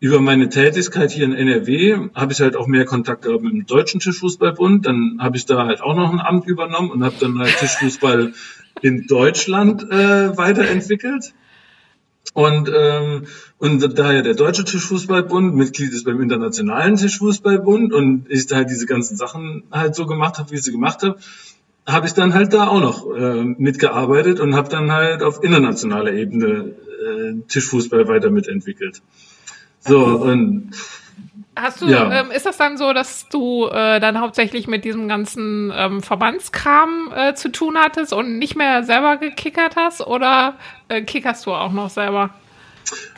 über 0.00 0.20
meine 0.20 0.48
Tätigkeit 0.48 1.10
hier 1.10 1.24
in 1.24 1.32
NRW 1.32 2.10
habe 2.14 2.32
ich 2.32 2.40
halt 2.40 2.56
auch 2.56 2.66
mehr 2.66 2.84
Kontakt 2.84 3.22
gehabt 3.22 3.42
mit 3.42 3.52
dem 3.52 3.66
Deutschen 3.66 4.00
Tischfußballbund. 4.00 4.86
Dann 4.86 5.18
habe 5.20 5.36
ich 5.36 5.46
da 5.46 5.66
halt 5.66 5.80
auch 5.80 5.96
noch 5.96 6.12
ein 6.12 6.20
Amt 6.20 6.46
übernommen 6.46 6.90
und 6.90 7.02
habe 7.02 7.16
dann 7.18 7.38
halt 7.38 7.56
Tischfußball 7.58 8.32
in 8.80 9.06
Deutschland 9.08 9.82
äh, 9.90 10.36
weiterentwickelt. 10.36 11.34
Und, 12.34 12.70
ähm, 12.72 13.26
und 13.58 13.98
da 13.98 14.12
ja 14.12 14.22
der 14.22 14.34
Deutsche 14.34 14.64
Tischfußballbund 14.64 15.56
Mitglied 15.56 15.92
ist 15.92 16.04
beim 16.04 16.20
Internationalen 16.20 16.96
Tischfußballbund 16.96 17.92
und 17.92 18.26
ich 18.28 18.46
da 18.46 18.56
halt 18.56 18.70
diese 18.70 18.86
ganzen 18.86 19.16
Sachen 19.16 19.64
halt 19.72 19.96
so 19.96 20.06
gemacht 20.06 20.38
habe, 20.38 20.50
wie 20.52 20.56
ich 20.56 20.62
sie 20.62 20.70
gemacht 20.70 21.02
habe, 21.02 21.18
habe 21.86 22.06
ich 22.06 22.12
dann 22.12 22.34
halt 22.34 22.52
da 22.52 22.68
auch 22.68 22.80
noch 22.80 23.16
äh, 23.16 23.42
mitgearbeitet 23.42 24.38
und 24.38 24.54
habe 24.54 24.68
dann 24.68 24.92
halt 24.92 25.22
auf 25.22 25.42
internationaler 25.42 26.12
Ebene 26.12 26.74
äh, 27.02 27.32
Tischfußball 27.48 28.06
weiter 28.06 28.30
mitentwickelt. 28.30 29.02
So 29.80 29.98
und 30.04 30.72
Hast 31.60 31.80
du, 31.80 31.86
ja. 31.86 32.20
ähm, 32.20 32.30
ist 32.30 32.46
das 32.46 32.56
dann 32.56 32.76
so, 32.76 32.92
dass 32.92 33.28
du 33.28 33.66
äh, 33.66 33.98
dann 33.98 34.20
hauptsächlich 34.20 34.68
mit 34.68 34.84
diesem 34.84 35.08
ganzen 35.08 35.72
ähm, 35.74 36.02
Verbandskram 36.02 37.12
äh, 37.14 37.34
zu 37.34 37.50
tun 37.50 37.76
hattest 37.76 38.12
und 38.12 38.38
nicht 38.38 38.54
mehr 38.54 38.84
selber 38.84 39.16
gekickert 39.16 39.74
hast 39.74 40.00
oder 40.00 40.54
äh, 40.88 41.02
kickerst 41.02 41.46
du 41.46 41.52
auch 41.52 41.72
noch 41.72 41.90
selber? 41.90 42.30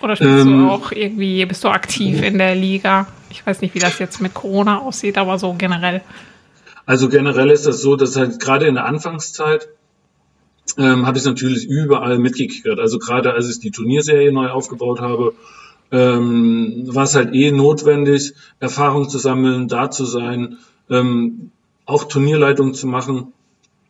Oder 0.00 0.16
spielst 0.16 0.46
ähm, 0.46 0.66
du 0.66 0.70
auch 0.70 0.90
irgendwie, 0.90 1.44
bist 1.44 1.62
du 1.64 1.68
aktiv 1.68 2.22
in 2.22 2.38
der 2.38 2.54
Liga? 2.54 3.08
Ich 3.28 3.46
weiß 3.46 3.60
nicht, 3.60 3.74
wie 3.74 3.78
das 3.78 3.98
jetzt 3.98 4.22
mit 4.22 4.32
Corona 4.32 4.78
aussieht, 4.78 5.18
aber 5.18 5.38
so 5.38 5.52
generell. 5.52 6.00
Also 6.86 7.10
generell 7.10 7.50
ist 7.50 7.66
das 7.66 7.82
so, 7.82 7.94
dass 7.94 8.16
halt 8.16 8.40
gerade 8.40 8.66
in 8.66 8.74
der 8.74 8.86
Anfangszeit 8.86 9.68
ähm, 10.78 11.06
habe 11.06 11.18
ich 11.18 11.24
natürlich 11.24 11.66
überall 11.66 12.18
mitgekickert. 12.18 12.78
Also 12.78 12.98
gerade 12.98 13.34
als 13.34 13.50
ich 13.50 13.60
die 13.60 13.70
Turnierserie 13.70 14.32
neu 14.32 14.48
aufgebaut 14.48 15.00
habe, 15.00 15.34
ähm, 15.92 16.84
war 16.86 17.04
es 17.04 17.14
halt 17.14 17.34
eh 17.34 17.50
notwendig, 17.50 18.34
Erfahrung 18.58 19.08
zu 19.08 19.18
sammeln, 19.18 19.68
da 19.68 19.90
zu 19.90 20.04
sein, 20.04 20.58
ähm, 20.88 21.50
auch 21.86 22.04
Turnierleitung 22.04 22.74
zu 22.74 22.86
machen. 22.86 23.32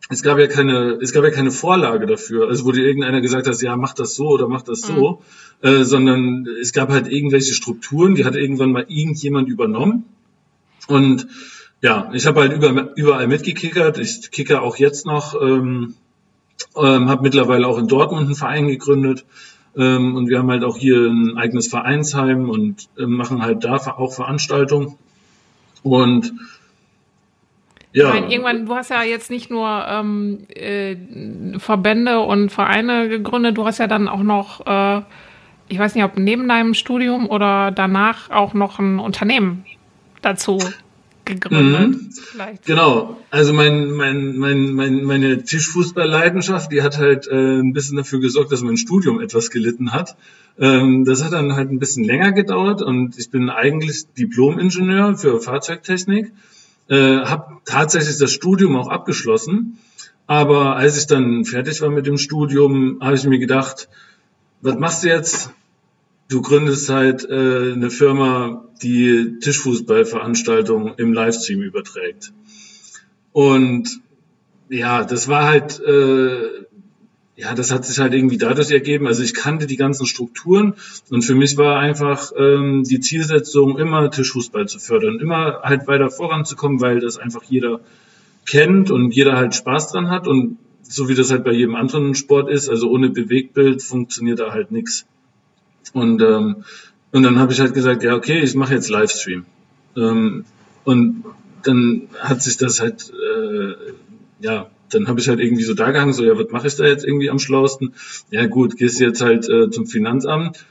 Es 0.09 0.23
gab 0.23 0.39
ja 0.39 0.49
keine, 0.49 0.99
es 1.01 1.13
gab 1.13 1.23
ja 1.23 1.31
keine 1.31 1.53
Vorlage 1.53 2.07
dafür, 2.07 2.49
also 2.49 2.65
wo 2.65 2.73
dir 2.73 2.85
irgendeiner 2.85 3.21
gesagt 3.21 3.47
hat, 3.47 3.63
ja, 3.63 3.77
mach 3.77 3.95
das 3.95 4.15
so 4.17 4.29
oder 4.29 4.49
mach 4.49 4.63
das 4.63 4.81
so, 4.81 5.23
mhm. 5.63 5.69
äh, 5.69 5.85
sondern 5.85 6.49
es 6.61 6.73
gab 6.73 6.91
halt 6.91 7.07
irgendwelche 7.07 7.55
Strukturen, 7.55 8.17
die 8.17 8.25
hat 8.25 8.35
irgendwann 8.35 8.73
mal 8.73 8.87
irgendjemand 8.89 9.49
übernommen. 9.49 10.05
Und 10.89 11.29
ja, 11.83 12.11
ich 12.13 12.27
habe 12.27 12.41
halt 12.41 12.53
über, 12.53 12.91
überall 12.97 13.29
mitgekickert. 13.29 13.99
Ich 13.99 14.31
kicke 14.31 14.61
auch 14.61 14.77
jetzt 14.77 15.07
noch, 15.07 15.41
ähm, 15.41 15.95
ähm, 16.77 17.09
habe 17.09 17.23
mittlerweile 17.23 17.67
auch 17.67 17.79
in 17.79 17.87
Dortmund 17.87 18.27
einen 18.27 18.35
Verein 18.35 18.69
gegründet. 18.69 19.25
Ähm, 19.77 20.17
und 20.17 20.29
wir 20.29 20.39
haben 20.39 20.51
halt 20.51 20.65
auch 20.65 20.77
hier 20.77 21.07
ein 21.07 21.37
eigenes 21.37 21.69
Vereinsheim 21.69 22.49
und 22.51 22.89
äh, 22.99 23.07
machen 23.07 23.43
halt 23.43 23.65
da 23.65 23.77
auch 23.77 24.13
Veranstaltungen. 24.13 24.97
Und 25.83 26.33
ja. 27.93 28.11
Meine, 28.11 28.31
irgendwann, 28.31 28.67
du 28.67 28.75
hast 28.75 28.91
ja 28.91 29.03
jetzt 29.03 29.31
nicht 29.31 29.51
nur 29.51 29.85
ähm, 29.89 30.47
äh, 30.55 30.97
Verbände 31.59 32.21
und 32.21 32.51
Vereine 32.51 33.09
gegründet, 33.09 33.59
du 33.59 33.67
hast 33.67 33.79
ja 33.79 33.89
dann 33.89 34.09
auch 34.09 34.23
noch, 34.23 34.65
äh, 34.65 35.03
ich 35.69 35.79
weiß 35.79 35.95
nicht, 35.97 36.05
ob 36.05 36.17
neben 36.17 36.49
deinem 36.49 36.75
Studium 36.75 37.29
oder 37.29 37.73
danach 37.73 38.31
auch 38.31 38.55
noch 38.55 38.79
ein 38.79 39.01
Unternehmen 39.01 39.65
dazu 40.23 40.59
gegründet. 41.35 41.91
Mhm. 41.91 42.59
Genau, 42.65 43.17
also 43.31 43.53
mein, 43.53 43.91
mein, 43.91 44.37
mein, 44.37 44.73
mein, 44.73 45.05
meine 45.05 45.43
Tischfußballleidenschaft, 45.45 46.73
die 46.73 46.83
hat 46.83 46.99
halt 46.99 47.27
äh, 47.29 47.61
ein 47.61 47.73
bisschen 47.73 47.97
dafür 47.97 48.21
gesorgt, 48.21 48.53
dass 48.53 48.63
mein 48.63 48.77
Studium 48.77 49.21
etwas 49.21 49.51
gelitten 49.51 49.93
hat. 49.93 50.17
Ähm, 50.59 51.05
das 51.05 51.25
hat 51.25 51.33
dann 51.33 51.55
halt 51.55 51.71
ein 51.71 51.79
bisschen 51.79 52.05
länger 52.05 52.33
gedauert 52.33 52.83
und 52.83 53.19
ich 53.19 53.31
bin 53.31 53.51
eigentlich 53.51 54.13
Diplom-Ingenieur 54.19 55.17
für 55.17 55.41
Fahrzeugtechnik, 55.41 56.33
äh, 56.89 57.21
habe 57.21 57.59
tatsächlich 57.65 58.19
das 58.19 58.33
Studium 58.33 58.77
auch 58.77 58.89
abgeschlossen. 58.89 59.79
Aber 60.27 60.77
als 60.77 60.97
ich 60.97 61.07
dann 61.07 61.45
fertig 61.45 61.81
war 61.81 61.91
mit 61.91 62.07
dem 62.07 62.17
Studium, 62.17 62.99
habe 63.01 63.17
ich 63.17 63.25
mir 63.25 63.39
gedacht, 63.39 63.89
was 64.61 64.79
machst 64.79 65.03
du 65.03 65.09
jetzt? 65.09 65.51
Du 66.31 66.41
gründest 66.43 66.89
halt 66.89 67.29
äh, 67.29 67.73
eine 67.73 67.91
Firma, 67.91 68.65
die 68.83 69.39
Tischfußballveranstaltungen 69.41 70.95
im 70.97 71.13
Livestream 71.13 71.61
überträgt. 71.61 72.33
Und 73.33 74.01
ja, 74.69 75.05
das 75.05 75.29
war 75.29 75.47
halt, 75.47 75.81
äh, 75.81 76.67
ja, 77.37 77.55
das 77.55 77.73
hat 77.73 77.85
sich 77.85 77.99
halt 77.99 78.15
irgendwie 78.15 78.39
dadurch 78.39 78.71
ergeben. 78.71 79.09
Also 79.09 79.25
ich 79.25 79.35
kannte 79.35 79.67
die 79.67 79.77
ganzen 79.77 80.07
Strukturen 80.07 80.75
und 81.11 81.23
für 81.23 81.35
mich 81.35 81.57
war 81.57 81.81
einfach 81.81 82.31
ähm, 82.37 82.85
die 82.85 83.01
Zielsetzung, 83.01 83.77
immer 83.79 84.11
Tischfußball 84.11 84.69
zu 84.69 84.79
fördern, 84.79 85.19
immer 85.19 85.61
halt 85.63 85.89
weiter 85.89 86.11
voranzukommen, 86.11 86.81
weil 86.81 87.01
das 87.01 87.19
einfach 87.19 87.43
jeder 87.43 87.81
kennt 88.47 88.91
und 88.93 89.11
jeder 89.11 89.37
halt 89.37 89.55
Spaß 89.57 89.91
dran 89.91 90.11
hat 90.11 90.29
und 90.29 90.59
so 90.83 91.09
wie 91.09 91.15
das 91.15 91.31
halt 91.31 91.45
bei 91.45 91.53
jedem 91.53 91.75
anderen 91.75 92.15
Sport 92.15 92.51
ist, 92.51 92.69
also 92.69 92.89
ohne 92.89 93.11
Bewegtbild 93.11 93.83
funktioniert 93.83 94.39
da 94.39 94.53
halt 94.53 94.71
nichts. 94.71 95.07
Und, 95.93 96.23
ähm, 96.23 96.65
und 97.13 97.23
dann 97.23 97.39
habe 97.39 97.53
ich 97.53 97.61
halt 97.61 97.75
gesagt, 97.75 98.03
ja, 98.03 98.15
okay, 98.15 98.41
ich 98.41 98.55
mache 98.55 98.75
jetzt 98.75 98.89
Livestream. 98.89 99.45
Ähm, 99.97 100.45
und 100.85 101.25
dann 101.63 102.09
hat 102.21 102.43
sich 102.43 102.57
das 102.57 102.81
halt, 102.81 103.11
äh, 103.11 103.75
ja, 104.41 104.71
dann 104.91 105.09
habe 105.09 105.21
ich 105.21 105.29
halt 105.29 105.41
irgendwie 105.41 105.63
so 105.63 105.75
da 105.75 105.91
gehangen, 105.91 106.13
so, 106.13 106.25
ja, 106.25 106.37
was 106.39 106.51
mache 106.51 106.67
ich 106.67 106.77
da 106.77 106.85
jetzt 106.85 107.05
irgendwie 107.05 107.31
am 107.31 107.39
schlausten? 107.39 107.95
Ja 108.31 108.47
gut, 108.47 108.77
gehst 108.77 109.01
jetzt 109.01 109.21
halt 109.21 109.49
äh, 109.49 109.71
zum 109.71 109.87
Finanzamt, 109.87 110.65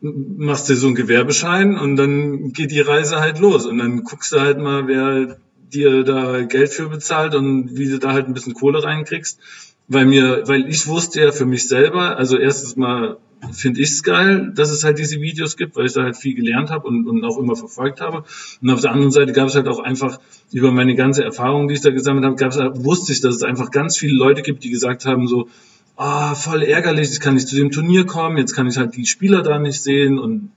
machst 0.00 0.68
dir 0.68 0.76
so 0.76 0.86
einen 0.88 0.96
Gewerbeschein 0.96 1.78
und 1.78 1.96
dann 1.96 2.52
geht 2.52 2.70
die 2.70 2.80
Reise 2.80 3.20
halt 3.20 3.38
los. 3.38 3.66
Und 3.66 3.78
dann 3.78 4.04
guckst 4.04 4.32
du 4.32 4.40
halt 4.40 4.58
mal, 4.58 4.86
wer 4.88 5.38
dir 5.72 6.04
da 6.04 6.42
Geld 6.42 6.70
für 6.70 6.88
bezahlt 6.88 7.34
und 7.34 7.76
wie 7.76 7.88
du 7.88 7.98
da 7.98 8.12
halt 8.12 8.26
ein 8.26 8.34
bisschen 8.34 8.54
Kohle 8.54 8.82
reinkriegst. 8.82 9.40
Weil 9.88 10.06
mir, 10.06 10.42
weil 10.46 10.68
ich 10.68 10.86
wusste 10.88 11.20
ja 11.20 11.32
für 11.32 11.46
mich 11.46 11.68
selber, 11.68 12.16
also 12.16 12.36
erstens 12.36 12.76
mal 12.76 13.18
finde 13.52 13.80
ich 13.80 13.90
es 13.90 14.02
geil, 14.02 14.52
dass 14.54 14.70
es 14.70 14.84
halt 14.84 14.98
diese 14.98 15.20
Videos 15.20 15.56
gibt, 15.56 15.76
weil 15.76 15.86
ich 15.86 15.92
da 15.92 16.02
halt 16.02 16.16
viel 16.16 16.34
gelernt 16.34 16.70
habe 16.70 16.86
und, 16.88 17.06
und 17.06 17.24
auch 17.24 17.38
immer 17.38 17.56
verfolgt 17.56 18.00
habe. 18.00 18.24
Und 18.62 18.70
auf 18.70 18.80
der 18.80 18.92
anderen 18.92 19.10
Seite 19.10 19.32
gab 19.32 19.48
es 19.48 19.54
halt 19.54 19.68
auch 19.68 19.78
einfach 19.78 20.18
über 20.52 20.72
meine 20.72 20.94
ganze 20.94 21.24
Erfahrung, 21.24 21.68
die 21.68 21.74
ich 21.74 21.80
da 21.80 21.90
gesammelt 21.90 22.24
habe, 22.24 22.36
gab's, 22.36 22.56
wusste 22.56 23.12
ich, 23.12 23.20
dass 23.20 23.36
es 23.36 23.42
einfach 23.42 23.70
ganz 23.70 23.96
viele 23.96 24.16
Leute 24.16 24.42
gibt, 24.42 24.64
die 24.64 24.70
gesagt 24.70 25.04
haben 25.06 25.26
so, 25.28 25.48
ah, 25.96 26.32
oh, 26.32 26.34
voll 26.34 26.62
ärgerlich, 26.62 27.08
jetzt 27.08 27.20
kann 27.20 27.36
ich 27.36 27.46
zu 27.46 27.56
dem 27.56 27.70
Turnier 27.70 28.04
kommen, 28.04 28.36
jetzt 28.38 28.54
kann 28.54 28.66
ich 28.66 28.76
halt 28.76 28.96
die 28.96 29.06
Spieler 29.06 29.42
da 29.42 29.58
nicht 29.58 29.82
sehen 29.82 30.18
und 30.18 30.50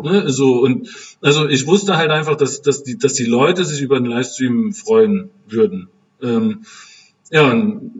ne, 0.00 0.30
so 0.30 0.62
und 0.62 0.88
also 1.20 1.48
ich 1.48 1.66
wusste 1.66 1.96
halt 1.96 2.10
einfach, 2.10 2.36
dass, 2.36 2.62
dass 2.62 2.82
die, 2.82 2.96
dass 2.96 3.14
die 3.14 3.24
Leute 3.24 3.64
sich 3.64 3.82
über 3.82 3.98
den 3.98 4.06
Livestream 4.06 4.72
freuen 4.72 5.30
würden. 5.48 5.88
Ähm, 6.22 6.64
ja 7.30 7.50
und, 7.50 7.90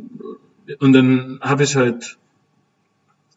und 0.79 0.93
dann 0.93 1.41
habe 1.43 1.65
ich 1.65 1.75
halt 1.75 2.19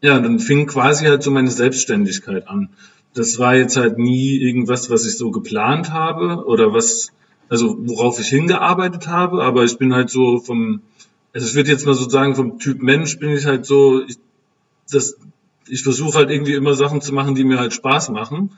ja, 0.02 0.20
dann 0.20 0.40
fing 0.40 0.68
quasi 0.68 1.06
halt 1.06 1.24
so 1.24 1.32
meine 1.32 1.52
Selbstständigkeit 1.52 2.48
an. 2.48 2.70
Das 3.14 3.40
war 3.40 3.56
jetzt 3.56 3.78
halt 3.78 3.98
nie 3.98 4.38
irgendwas, 4.38 4.90
was 4.90 5.06
ich 5.06 5.18
so 5.18 5.32
geplant 5.32 5.92
habe 5.92 6.46
oder 6.46 6.74
was, 6.74 7.12
also 7.50 7.78
worauf 7.80 8.20
ich 8.20 8.28
hingearbeitet 8.28 9.08
habe, 9.08 9.44
aber 9.44 9.64
ich 9.64 9.78
bin 9.78 9.94
halt 9.94 10.10
so 10.10 10.40
vom, 10.40 10.82
also 11.34 11.48
ich 11.48 11.56
würde 11.56 11.72
jetzt 11.72 11.86
mal 11.86 11.96
so 11.96 12.08
sagen, 12.08 12.36
vom 12.36 12.60
Typ 12.60 12.82
Mensch 12.82 13.18
bin 13.18 13.32
ich 13.32 13.46
halt 13.46 13.66
so, 13.66 14.04
ich, 14.04 14.18
das, 14.92 15.18
ich 15.68 15.84
versuche 15.84 16.18
halt 16.18 16.30
irgendwie 16.30 16.54
immer 16.54 16.76
Sachen 16.76 17.02
zu 17.02 17.14
machen, 17.14 17.36
die 17.36 17.44
mir 17.44 17.60
halt 17.60 17.74
Spaß 17.74 18.10
machen. 18.10 18.52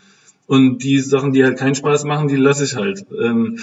Und 0.48 0.80
die 0.84 1.00
Sachen, 1.00 1.32
die 1.32 1.44
halt 1.44 1.60
keinen 1.60 1.76
Spaß 1.76 2.06
machen, 2.06 2.28
die 2.28 2.36
lasse 2.36 2.64
ich 2.64 2.76
halt. 2.76 3.06
Ähm, 3.12 3.60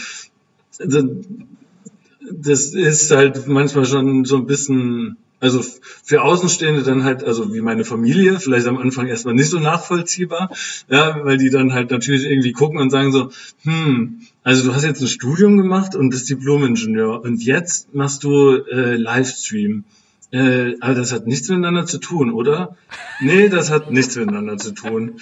das 2.31 2.75
ist 2.75 3.11
halt 3.11 3.49
manchmal 3.49 3.87
schon 3.87 4.25
so 4.25 4.37
ein 4.37 4.47
bisschen 4.47 5.17
also 5.39 5.63
für 6.03 6.23
Außenstehende 6.23 6.83
dann 6.83 7.05
halt, 7.05 7.23
also 7.23 7.53
wie 7.53 7.61
meine 7.61 7.85
Familie, 7.85 8.41
vielleicht 8.41 8.67
am 8.67 8.79
Anfang 8.79 9.07
erstmal 9.07 9.35
nicht 9.35 9.51
so 9.51 9.59
nachvollziehbar, 9.59 10.51
ja, 10.89 11.25
weil 11.25 11.37
die 11.37 11.51
dann 11.51 11.75
halt 11.75 11.91
natürlich 11.91 12.25
irgendwie 12.25 12.53
gucken 12.53 12.79
und 12.79 12.91
sagen 12.91 13.13
so, 13.13 13.31
hm, 13.63 14.23
also 14.43 14.65
du 14.65 14.75
hast 14.75 14.85
jetzt 14.85 15.03
ein 15.03 15.09
Studium 15.09 15.59
gemacht 15.59 15.95
und 15.95 16.11
bist 16.11 16.31
Diplom-Ingenieur 16.31 17.23
und 17.23 17.43
jetzt 17.43 17.95
machst 17.95 18.25
du 18.25 18.55
äh, 18.55 18.97
Livestream. 18.97 19.85
Äh, 20.33 20.75
aber 20.81 20.95
das 20.95 21.13
hat 21.13 21.27
nichts 21.27 21.49
miteinander 21.49 21.87
zu 21.87 21.99
tun, 21.99 22.33
oder? 22.33 22.77
Nee, 23.21 23.49
das 23.49 23.71
hat 23.71 23.91
nichts 23.91 24.17
miteinander 24.17 24.57
zu 24.57 24.73
tun. 24.73 25.21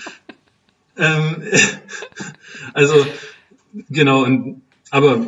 Ähm, 0.97 1.42
also, 2.73 2.94
genau, 3.90 4.25
und, 4.25 4.62
aber 4.90 5.26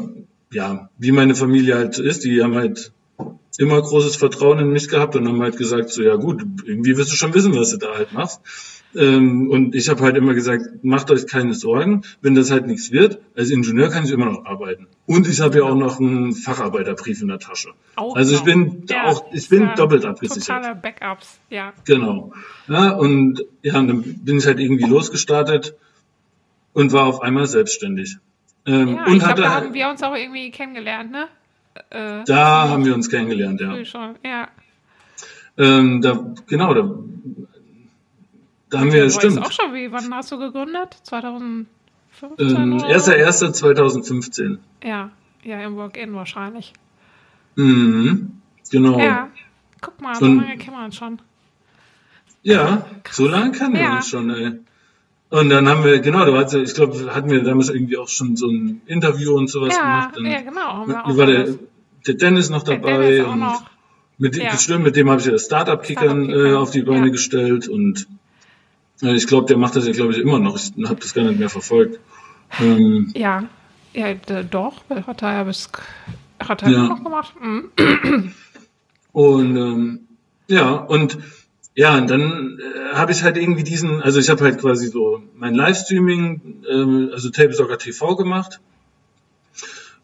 ja, 0.52 0.88
wie 0.98 1.12
meine 1.12 1.34
Familie 1.34 1.74
halt 1.76 1.98
ist, 1.98 2.24
die 2.24 2.42
haben 2.42 2.54
halt 2.54 2.92
immer 3.58 3.80
großes 3.80 4.16
Vertrauen 4.16 4.58
in 4.58 4.70
mich 4.70 4.88
gehabt 4.88 5.16
und 5.16 5.26
haben 5.26 5.42
halt 5.42 5.56
gesagt, 5.56 5.90
so 5.90 6.02
ja 6.02 6.16
gut, 6.16 6.44
irgendwie 6.64 6.96
wirst 6.96 7.12
du 7.12 7.16
schon 7.16 7.34
wissen, 7.34 7.54
was 7.56 7.70
du 7.70 7.78
da 7.78 7.94
halt 7.94 8.12
machst. 8.12 8.40
Ähm, 8.94 9.50
und 9.50 9.74
ich 9.74 9.88
habe 9.88 10.02
halt 10.02 10.16
immer 10.16 10.32
gesagt, 10.32 10.82
macht 10.82 11.10
euch 11.10 11.26
keine 11.26 11.54
Sorgen, 11.54 12.02
wenn 12.22 12.34
das 12.34 12.50
halt 12.50 12.66
nichts 12.66 12.92
wird, 12.92 13.20
als 13.36 13.50
Ingenieur 13.50 13.90
kann 13.90 14.04
ich 14.04 14.10
immer 14.10 14.26
noch 14.26 14.46
arbeiten. 14.46 14.86
Und 15.06 15.28
ich 15.28 15.40
habe 15.40 15.58
ja 15.58 15.64
auch 15.64 15.74
noch 15.74 16.00
einen 16.00 16.32
Facharbeiterbrief 16.32 17.20
in 17.20 17.28
der 17.28 17.38
Tasche. 17.38 17.70
Auch 17.96 18.16
also 18.16 18.34
ich 18.34 18.42
bin 18.42 18.84
ja, 18.88 19.04
auch, 19.04 19.24
ich 19.32 19.48
bin 19.48 19.70
doppelt 19.76 20.04
abgesichert. 20.04 20.46
Totale 20.46 20.74
Backups, 20.76 21.40
ja. 21.50 21.72
Genau. 21.84 22.32
Ja, 22.68 22.92
und 22.92 23.44
ja, 23.62 23.78
und 23.78 23.88
dann 23.88 24.02
bin 24.02 24.38
ich 24.38 24.46
halt 24.46 24.60
irgendwie 24.60 24.84
losgestartet 24.84 25.76
und 26.72 26.92
war 26.92 27.06
auf 27.06 27.20
einmal 27.20 27.46
selbstständig. 27.46 28.16
Ähm, 28.64 28.96
ja, 28.96 29.04
und 29.04 29.16
ich 29.16 29.22
glaube, 29.22 29.42
da 29.42 29.54
haben 29.54 29.74
wir 29.74 29.88
uns 29.88 30.02
auch 30.02 30.14
irgendwie 30.14 30.50
kennengelernt, 30.50 31.10
ne? 31.10 31.28
Äh, 31.90 32.24
da 32.24 32.68
haben 32.68 32.84
wir 32.84 32.94
uns 32.94 33.08
kennengelernt, 33.10 33.60
ja. 33.60 33.84
Schon, 33.84 34.16
ja. 34.24 34.48
Ähm, 35.58 36.02
da, 36.02 36.34
genau, 36.46 36.74
da, 36.74 36.82
da 38.70 38.80
haben 38.80 38.92
wir, 38.92 39.08
stimmt. 39.10 39.38
auch 39.38 39.52
schon, 39.52 39.72
wie, 39.74 39.90
wann 39.92 40.12
hast 40.14 40.30
du 40.32 40.38
gegründet? 40.38 40.96
2015? 41.04 41.66
Ähm, 42.38 42.78
1.1.2015. 42.78 44.58
Ja, 44.84 45.10
ja, 45.44 45.60
im 45.62 45.76
Work-In 45.76 46.14
wahrscheinlich. 46.14 46.72
Mhm, 47.56 48.40
genau. 48.70 48.98
Ja, 48.98 49.28
guck 49.80 50.00
mal, 50.00 50.14
so 50.14 50.26
lange 50.26 50.56
kennen 50.58 50.76
wir 50.76 50.84
uns 50.84 50.96
schon. 50.96 51.20
Ja, 52.42 52.86
so 53.10 53.26
lange 53.26 53.52
kennen 53.52 53.74
wir 53.74 53.80
Ja. 53.80 53.96
uns 53.96 54.08
schon, 54.08 54.30
ey. 54.30 54.58
Und 55.28 55.50
dann 55.50 55.68
haben 55.68 55.82
wir, 55.84 55.98
genau, 56.00 56.24
da 56.24 56.36
hat, 56.38 56.54
ich 56.54 56.74
glaube, 56.74 57.12
hatten 57.14 57.30
wir 57.30 57.42
damals 57.42 57.68
irgendwie 57.68 57.96
auch 57.98 58.08
schon 58.08 58.36
so 58.36 58.48
ein 58.48 58.80
Interview 58.86 59.34
und 59.36 59.48
sowas 59.50 59.74
Ja, 59.76 59.82
gemacht. 60.06 60.16
Und 60.18 60.26
ja, 60.26 60.40
genau. 60.40 61.00
Auch 61.02 61.16
war 61.16 61.26
der, 61.26 61.48
der 62.06 62.14
Dennis 62.14 62.48
noch 62.48 62.62
Der 62.62 62.76
dabei 62.78 62.98
Dennis 63.10 63.26
auch 63.26 63.32
und 63.32 63.40
noch. 63.40 63.62
mit, 64.18 64.36
dem- 64.36 64.42
Ja. 64.42 64.56
stimmt, 64.56 64.84
mit 64.84 64.94
dem 64.96 65.10
habe 65.10 65.20
ich 65.20 65.26
ja 65.26 65.32
das 65.32 65.46
Startup-Kickern 65.46 66.26
Startup-Kickern, 66.26 66.52
äh, 66.54 66.56
auf 66.56 66.70
die 66.70 66.82
Beine 66.82 67.06
ja. 67.06 67.12
gestellt 67.12 67.68
und 67.68 68.06
äh, 69.02 69.14
ich 69.16 69.26
glaube, 69.26 69.46
der 69.48 69.56
macht 69.56 69.74
das 69.74 69.86
ja, 69.86 69.92
glaube 69.92 70.12
ich, 70.12 70.18
immer 70.18 70.38
noch. 70.38 70.56
Ich 70.56 70.72
habe 70.88 71.00
das 71.00 71.12
gar 71.12 71.24
nicht 71.24 71.40
mehr 71.40 71.50
verfolgt. 71.50 71.98
Ähm, 72.60 73.12
Ja, 73.16 73.44
ja, 73.94 74.14
doch, 74.48 74.74
hat 74.88 75.22
er 75.22 75.32
ja 75.32 75.42
bis, 75.42 75.68
hat 76.38 76.62
er 76.62 76.70
Ja. 76.70 76.82
noch 76.86 77.02
gemacht. 77.02 77.34
Mhm. 77.42 78.32
Und 79.12 79.56
ähm, 79.56 80.00
ja, 80.48 80.70
und 80.72 81.18
ja, 81.76 81.98
und 81.98 82.08
dann 82.08 82.58
äh, 82.58 82.94
habe 82.94 83.12
ich 83.12 83.22
halt 83.22 83.36
irgendwie 83.36 83.62
diesen, 83.62 84.00
also 84.00 84.18
ich 84.18 84.30
habe 84.30 84.42
halt 84.42 84.58
quasi 84.58 84.88
so 84.88 85.22
mein 85.34 85.54
Livestreaming, 85.54 86.64
ähm, 86.70 87.10
also 87.12 87.28
Tabletopper 87.28 87.76
TV 87.76 88.16
gemacht 88.16 88.60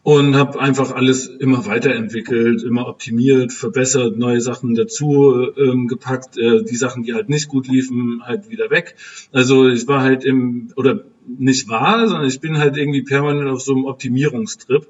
und 0.03 0.37
habe 0.37 0.61
einfach 0.61 0.93
alles 0.93 1.29
immer 1.29 1.65
weiterentwickelt, 1.65 2.63
immer 2.63 2.87
optimiert, 2.89 3.53
verbessert, 3.53 4.19
neue 4.19 4.43
Sachen 4.43 4.75
dazu 4.75 5.51
ähm, 5.57 5.89
gepackt, 5.89 6.37
äh, 6.37 6.63
die 6.63 6.77
Sachen, 6.77 7.05
die 7.05 7.15
halt 7.15 7.31
nicht 7.31 7.49
gut 7.49 7.69
liefen, 7.69 8.21
halt 8.23 8.51
wieder 8.51 8.69
weg. 8.69 8.95
Also 9.33 9.67
ich 9.67 9.89
war 9.89 10.03
halt 10.03 10.25
im, 10.25 10.73
oder 10.77 11.05
nicht 11.27 11.71
war, 11.71 12.07
sondern 12.07 12.29
ich 12.29 12.41
bin 12.41 12.59
halt 12.59 12.77
irgendwie 12.77 13.03
permanent 13.03 13.49
auf 13.49 13.63
so 13.63 13.73
einem 13.73 13.87
Optimierungstrip 13.87 14.87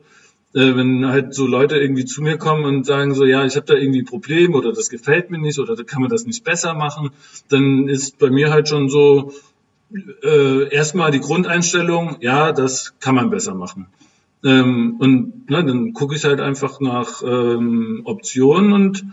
äh, 0.54 0.76
wenn 0.76 1.06
halt 1.06 1.34
so 1.34 1.46
Leute 1.46 1.78
irgendwie 1.78 2.04
zu 2.04 2.22
mir 2.22 2.36
kommen 2.36 2.64
und 2.64 2.84
sagen 2.86 3.14
so, 3.14 3.24
ja, 3.24 3.44
ich 3.44 3.56
habe 3.56 3.66
da 3.66 3.74
irgendwie 3.74 4.00
ein 4.00 4.06
Problem 4.06 4.54
oder 4.54 4.72
das 4.72 4.90
gefällt 4.90 5.30
mir 5.30 5.38
nicht 5.38 5.58
oder 5.58 5.76
kann 5.84 6.02
man 6.02 6.10
das 6.10 6.26
nicht 6.26 6.44
besser 6.44 6.74
machen, 6.74 7.10
dann 7.48 7.88
ist 7.88 8.18
bei 8.18 8.30
mir 8.30 8.50
halt 8.50 8.68
schon 8.68 8.88
so 8.88 9.32
äh, 10.22 10.68
erstmal 10.74 11.10
die 11.10 11.20
Grundeinstellung, 11.20 12.16
ja, 12.20 12.52
das 12.52 12.94
kann 13.00 13.14
man 13.14 13.30
besser 13.30 13.54
machen. 13.54 13.86
Ähm, 14.44 14.96
und 14.98 15.50
ne, 15.50 15.64
dann 15.64 15.92
gucke 15.92 16.16
ich 16.16 16.24
halt 16.24 16.40
einfach 16.40 16.80
nach 16.80 17.22
ähm, 17.22 18.02
Optionen 18.04 18.72
und 18.72 19.04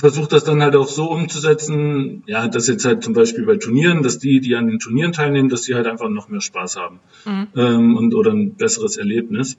versuche 0.00 0.28
das 0.28 0.44
dann 0.44 0.62
halt 0.62 0.74
auch 0.76 0.88
so 0.88 1.10
umzusetzen, 1.10 2.22
ja, 2.26 2.48
dass 2.48 2.66
jetzt 2.66 2.86
halt 2.86 3.04
zum 3.04 3.12
Beispiel 3.12 3.44
bei 3.44 3.56
Turnieren, 3.56 4.02
dass 4.02 4.18
die, 4.18 4.40
die 4.40 4.56
an 4.56 4.66
den 4.66 4.78
Turnieren 4.78 5.12
teilnehmen, 5.12 5.50
dass 5.50 5.62
die 5.62 5.74
halt 5.74 5.86
einfach 5.86 6.08
noch 6.08 6.28
mehr 6.28 6.40
Spaß 6.40 6.76
haben 6.76 7.00
ähm, 7.54 7.96
und 7.96 8.14
oder 8.14 8.32
ein 8.32 8.54
besseres 8.54 8.96
Erlebnis. 8.96 9.58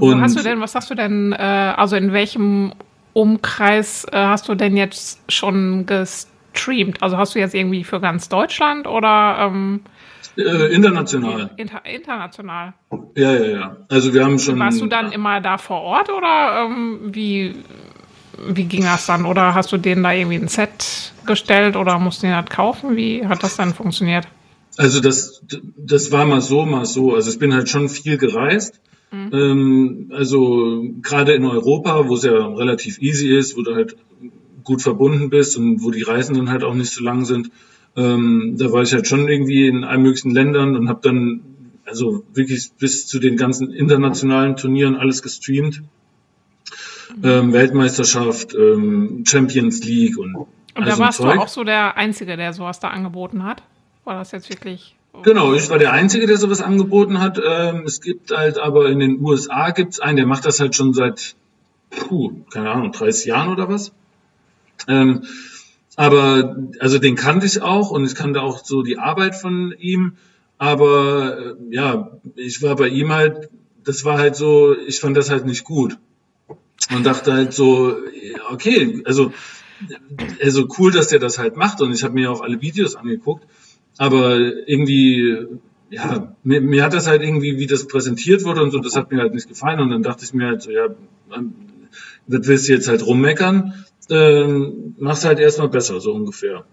Und- 0.00 0.20
hast 0.20 0.36
du 0.38 0.42
denn, 0.42 0.60
was 0.60 0.74
hast 0.74 0.90
du 0.90 0.94
denn, 0.94 1.32
äh, 1.32 1.36
also 1.36 1.96
in 1.96 2.12
welchem 2.12 2.72
Umkreis 3.12 4.04
äh, 4.04 4.16
hast 4.16 4.48
du 4.48 4.54
denn 4.54 4.76
jetzt 4.76 5.20
schon 5.32 5.86
gestreamt? 5.86 7.02
Also 7.02 7.16
hast 7.18 7.34
du 7.34 7.38
jetzt 7.38 7.54
irgendwie 7.54 7.84
für 7.84 8.00
ganz 8.00 8.28
Deutschland 8.28 8.86
oder 8.86 9.38
ähm, 9.40 9.80
Äh, 10.36 10.72
international. 10.72 11.50
inter 11.56 11.84
international? 11.84 12.74
Ja, 13.16 13.32
ja, 13.32 13.44
ja. 13.46 13.76
Also 13.88 14.14
wir 14.14 14.24
haben 14.24 14.38
schon. 14.38 14.58
Warst 14.60 14.80
du 14.80 14.86
dann 14.86 15.10
immer 15.10 15.40
da 15.40 15.58
vor 15.58 15.80
Ort 15.82 16.10
oder 16.10 16.64
ähm, 16.66 17.00
wie, 17.12 17.56
wie 18.46 18.64
ging 18.64 18.82
das 18.84 19.06
dann? 19.06 19.24
Oder 19.26 19.54
hast 19.54 19.72
du 19.72 19.78
denen 19.78 20.04
da 20.04 20.12
irgendwie 20.12 20.36
ein 20.36 20.46
Set 20.48 21.12
gestellt 21.26 21.74
oder 21.76 21.98
musst 21.98 22.22
du 22.22 22.28
den 22.28 22.36
das 22.36 22.54
kaufen? 22.54 22.94
Wie 22.96 23.26
hat 23.26 23.42
das 23.42 23.56
dann 23.56 23.74
funktioniert? 23.74 24.28
Also 24.76 25.00
das, 25.00 25.42
das 25.76 26.12
war 26.12 26.24
mal 26.24 26.40
so, 26.40 26.64
mal 26.64 26.84
so. 26.84 27.16
Also 27.16 27.30
ich 27.30 27.40
bin 27.40 27.52
halt 27.52 27.68
schon 27.68 27.88
viel 27.88 28.16
gereist. 28.16 28.80
Ähm, 29.12 30.12
also 30.14 30.84
gerade 31.02 31.32
in 31.32 31.44
Europa, 31.44 32.08
wo 32.08 32.14
es 32.14 32.24
ja 32.24 32.34
relativ 32.34 33.00
easy 33.00 33.36
ist, 33.36 33.56
wo 33.56 33.62
du 33.62 33.74
halt 33.74 33.96
gut 34.64 34.82
verbunden 34.82 35.30
bist 35.30 35.56
und 35.56 35.82
wo 35.82 35.90
die 35.90 36.02
Reisen 36.02 36.36
dann 36.36 36.50
halt 36.50 36.62
auch 36.62 36.74
nicht 36.74 36.90
so 36.90 37.02
lang 37.02 37.24
sind. 37.24 37.50
Ähm, 37.96 38.56
da 38.58 38.70
war 38.70 38.82
ich 38.82 38.92
halt 38.92 39.06
schon 39.06 39.28
irgendwie 39.28 39.66
in 39.66 39.84
allen 39.84 40.02
möglichen 40.02 40.30
Ländern 40.30 40.76
und 40.76 40.88
habe 40.88 41.00
dann 41.02 41.40
also 41.86 42.22
wirklich 42.34 42.70
bis 42.78 43.06
zu 43.06 43.18
den 43.18 43.36
ganzen 43.36 43.72
internationalen 43.72 44.56
Turnieren 44.56 44.94
alles 44.94 45.22
gestreamt. 45.22 45.82
Ähm, 47.24 47.52
Weltmeisterschaft, 47.54 48.54
ähm, 48.54 49.24
Champions 49.26 49.82
League 49.82 50.18
und 50.18 50.34
Und 50.34 50.48
da 50.86 50.98
warst 50.98 51.18
du 51.18 51.24
Zeug. 51.24 51.38
auch 51.38 51.48
so 51.48 51.64
der 51.64 51.96
Einzige, 51.96 52.36
der 52.36 52.52
sowas 52.52 52.78
da 52.78 52.88
angeboten 52.88 53.42
hat? 53.42 53.62
War 54.04 54.14
das 54.14 54.32
jetzt 54.32 54.50
wirklich. 54.50 54.94
Genau, 55.22 55.54
ich 55.54 55.68
war 55.70 55.78
der 55.78 55.92
Einzige, 55.92 56.26
der 56.26 56.36
sowas 56.36 56.62
angeboten 56.62 57.20
hat. 57.20 57.40
Ähm, 57.44 57.84
es 57.84 58.00
gibt 58.00 58.30
halt 58.30 58.58
aber 58.58 58.88
in 58.88 58.98
den 58.98 59.20
USA 59.20 59.70
gibt's 59.70 60.00
einen, 60.00 60.16
der 60.16 60.26
macht 60.26 60.44
das 60.44 60.60
halt 60.60 60.74
schon 60.74 60.94
seit, 60.94 61.34
puh, 61.90 62.44
keine 62.50 62.70
Ahnung, 62.70 62.92
30 62.92 63.26
Jahren 63.26 63.50
oder 63.50 63.68
was. 63.68 63.92
Ähm, 64.86 65.24
aber, 65.96 66.56
also 66.78 66.98
den 66.98 67.16
kannte 67.16 67.46
ich 67.46 67.60
auch 67.60 67.90
und 67.90 68.04
ich 68.04 68.14
kannte 68.14 68.40
auch 68.42 68.64
so 68.64 68.82
die 68.82 68.98
Arbeit 68.98 69.34
von 69.34 69.74
ihm. 69.78 70.12
Aber 70.56 71.38
äh, 71.38 71.54
ja, 71.70 72.12
ich 72.36 72.62
war 72.62 72.76
bei 72.76 72.88
ihm 72.88 73.12
halt, 73.12 73.50
das 73.84 74.04
war 74.04 74.18
halt 74.18 74.36
so, 74.36 74.76
ich 74.76 75.00
fand 75.00 75.16
das 75.16 75.30
halt 75.30 75.46
nicht 75.46 75.64
gut. 75.64 75.98
Und 76.94 77.04
dachte 77.04 77.32
halt 77.32 77.52
so, 77.52 77.96
okay, 78.50 79.02
also, 79.04 79.32
also 80.42 80.68
cool, 80.78 80.92
dass 80.92 81.08
der 81.08 81.18
das 81.18 81.38
halt 81.38 81.56
macht 81.56 81.80
und 81.80 81.92
ich 81.92 82.02
habe 82.04 82.14
mir 82.14 82.30
auch 82.30 82.40
alle 82.40 82.60
Videos 82.60 82.96
angeguckt. 82.96 83.44
Aber 83.98 84.38
irgendwie, 84.66 85.46
ja, 85.90 86.34
mir, 86.42 86.60
mir 86.60 86.84
hat 86.84 86.94
das 86.94 87.06
halt 87.06 87.22
irgendwie, 87.22 87.58
wie 87.58 87.66
das 87.66 87.86
präsentiert 87.86 88.44
wurde 88.44 88.62
und 88.62 88.70
so, 88.70 88.78
das 88.78 88.96
hat 88.96 89.10
mir 89.10 89.20
halt 89.20 89.34
nicht 89.34 89.48
gefallen. 89.48 89.80
Und 89.80 89.90
dann 89.90 90.02
dachte 90.02 90.24
ich 90.24 90.32
mir 90.32 90.46
halt 90.46 90.62
so, 90.62 90.70
ja, 90.70 90.88
das 92.26 92.46
willst 92.46 92.68
du 92.68 92.72
jetzt 92.72 92.88
halt 92.88 93.04
rummeckern, 93.04 93.84
ähm, 94.10 94.94
mach's 94.98 95.24
halt 95.24 95.38
erstmal 95.38 95.68
besser, 95.68 96.00
so 96.00 96.12
ungefähr. 96.12 96.64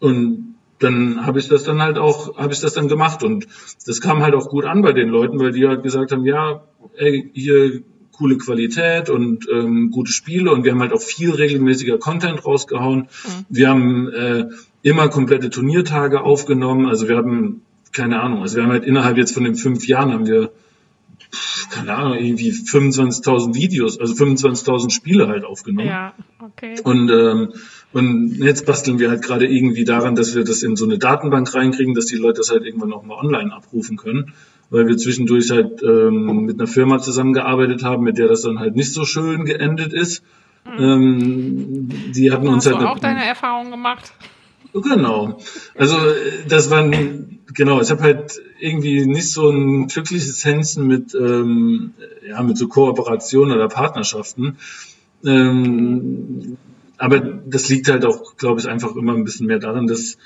Und 0.00 0.54
dann 0.78 1.24
habe 1.24 1.38
ich 1.38 1.48
das 1.48 1.64
dann 1.64 1.80
halt 1.80 1.98
auch, 1.98 2.36
habe 2.36 2.52
ich 2.52 2.60
das 2.60 2.74
dann 2.74 2.88
gemacht 2.88 3.22
und 3.22 3.46
das 3.86 4.00
kam 4.00 4.22
halt 4.22 4.34
auch 4.34 4.48
gut 4.48 4.66
an 4.66 4.82
bei 4.82 4.92
den 4.92 5.08
Leuten, 5.08 5.40
weil 5.40 5.52
die 5.52 5.66
halt 5.66 5.82
gesagt 5.82 6.12
haben, 6.12 6.24
ja, 6.24 6.64
ey, 6.96 7.30
hier 7.32 7.82
coole 8.12 8.38
Qualität 8.38 9.10
und 9.10 9.46
ähm, 9.50 9.90
gute 9.90 10.12
Spiele 10.12 10.50
und 10.50 10.64
wir 10.64 10.72
haben 10.72 10.80
halt 10.80 10.92
auch 10.92 11.00
viel 11.00 11.30
regelmäßiger 11.30 11.98
Content 11.98 12.44
rausgehauen. 12.44 13.08
Wir 13.48 13.68
haben 13.68 14.08
äh, 14.08 14.46
immer 14.86 15.08
komplette 15.08 15.50
Turniertage 15.50 16.20
aufgenommen, 16.22 16.86
also 16.86 17.08
wir 17.08 17.16
haben 17.16 17.62
keine 17.92 18.20
Ahnung, 18.20 18.42
also 18.42 18.56
wir 18.56 18.62
haben 18.62 18.70
halt 18.70 18.84
innerhalb 18.84 19.16
jetzt 19.16 19.32
von 19.32 19.42
den 19.42 19.56
fünf 19.56 19.88
Jahren 19.88 20.12
haben 20.12 20.26
wir 20.26 20.52
keine 21.70 21.92
Ahnung, 21.92 22.16
irgendwie 22.16 22.52
25.000 22.52 23.54
Videos, 23.54 23.98
also 23.98 24.14
25.000 24.14 24.90
Spiele 24.90 25.26
halt 25.26 25.44
aufgenommen. 25.44 25.88
Ja, 25.88 26.14
okay. 26.40 26.76
Und, 26.84 27.10
ähm, 27.10 27.52
und 27.92 28.36
jetzt 28.36 28.64
basteln 28.64 29.00
wir 29.00 29.10
halt 29.10 29.22
gerade 29.22 29.46
irgendwie 29.46 29.84
daran, 29.84 30.14
dass 30.14 30.36
wir 30.36 30.44
das 30.44 30.62
in 30.62 30.76
so 30.76 30.84
eine 30.84 30.98
Datenbank 30.98 31.52
reinkriegen, 31.52 31.94
dass 31.94 32.06
die 32.06 32.16
Leute 32.16 32.38
das 32.38 32.50
halt 32.50 32.64
irgendwann 32.64 32.92
auch 32.92 33.02
mal 33.02 33.16
online 33.16 33.52
abrufen 33.52 33.96
können. 33.96 34.34
Weil 34.70 34.86
wir 34.86 34.96
zwischendurch 34.96 35.50
halt 35.50 35.82
ähm, 35.82 36.44
mit 36.44 36.60
einer 36.60 36.68
Firma 36.68 36.98
zusammengearbeitet 36.98 37.82
haben, 37.82 38.04
mit 38.04 38.18
der 38.18 38.28
das 38.28 38.42
dann 38.42 38.60
halt 38.60 38.76
nicht 38.76 38.92
so 38.92 39.04
schön 39.04 39.44
geendet 39.44 39.92
ist. 39.92 40.22
Ähm, 40.78 41.88
die 42.14 42.30
hatten 42.30 42.46
uns 42.46 42.66
Hast 42.66 42.72
du 42.72 42.78
halt 42.78 42.86
auch 42.86 42.98
deine 42.98 43.24
Erfahrungen 43.24 43.72
gemacht? 43.72 44.12
Genau. 44.82 45.38
Also 45.74 45.96
äh, 45.96 46.46
das 46.48 46.70
waren 46.70 47.40
genau. 47.52 47.80
Ich 47.80 47.90
habe 47.90 48.02
halt 48.02 48.40
irgendwie 48.58 49.06
nicht 49.06 49.30
so 49.30 49.50
ein 49.50 49.86
glückliches 49.88 50.44
Händchen 50.44 50.86
mit 50.86 51.14
ähm, 51.14 51.94
ja 52.26 52.42
mit 52.42 52.58
so 52.58 52.68
Kooperationen 52.68 53.56
oder 53.56 53.68
Partnerschaften. 53.68 54.58
Ähm, 55.24 56.56
aber 56.98 57.20
das 57.20 57.68
liegt 57.68 57.88
halt 57.88 58.04
auch, 58.04 58.36
glaube 58.36 58.60
ich, 58.60 58.68
einfach 58.68 58.94
immer 58.96 59.14
ein 59.14 59.24
bisschen 59.24 59.46
mehr 59.46 59.58
daran, 59.58 59.86
dass 59.86 60.16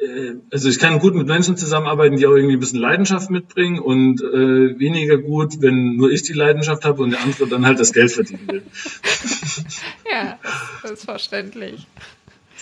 äh, 0.00 0.34
also 0.50 0.68
ich 0.68 0.78
kann 0.78 0.98
gut 0.98 1.14
mit 1.14 1.26
Menschen 1.26 1.56
zusammenarbeiten, 1.56 2.16
die 2.16 2.26
auch 2.26 2.34
irgendwie 2.34 2.56
ein 2.56 2.60
bisschen 2.60 2.80
Leidenschaft 2.80 3.30
mitbringen 3.30 3.78
und 3.78 4.20
äh, 4.20 4.78
weniger 4.78 5.18
gut, 5.18 5.60
wenn 5.60 5.96
nur 5.96 6.10
ich 6.10 6.22
die 6.22 6.32
Leidenschaft 6.32 6.84
habe 6.84 7.02
und 7.02 7.10
der 7.10 7.20
andere 7.20 7.46
dann 7.46 7.66
halt 7.66 7.78
das 7.80 7.92
Geld 7.92 8.12
verdienen 8.12 8.46
will. 8.48 8.62
Ja, 10.10 10.38
das 10.82 10.92
ist 10.92 11.04
verständlich. 11.04 11.86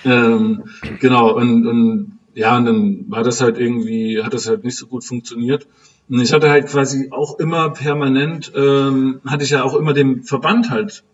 Ähm, 0.04 0.64
genau, 1.00 1.34
und, 1.34 1.66
und 1.66 2.18
ja, 2.34 2.56
und 2.56 2.64
dann 2.66 3.04
war 3.10 3.22
das 3.22 3.40
halt 3.40 3.58
irgendwie, 3.58 4.22
hat 4.22 4.34
das 4.34 4.48
halt 4.48 4.64
nicht 4.64 4.76
so 4.76 4.86
gut 4.86 5.04
funktioniert. 5.04 5.66
Und 6.08 6.20
ich 6.20 6.32
hatte 6.32 6.50
halt 6.50 6.66
quasi 6.66 7.08
auch 7.10 7.38
immer 7.38 7.70
permanent, 7.70 8.52
ähm, 8.54 9.20
hatte 9.26 9.44
ich 9.44 9.50
ja 9.50 9.62
auch 9.62 9.74
immer 9.74 9.94
den 9.94 10.22
Verband 10.24 10.70
halt 10.70 11.04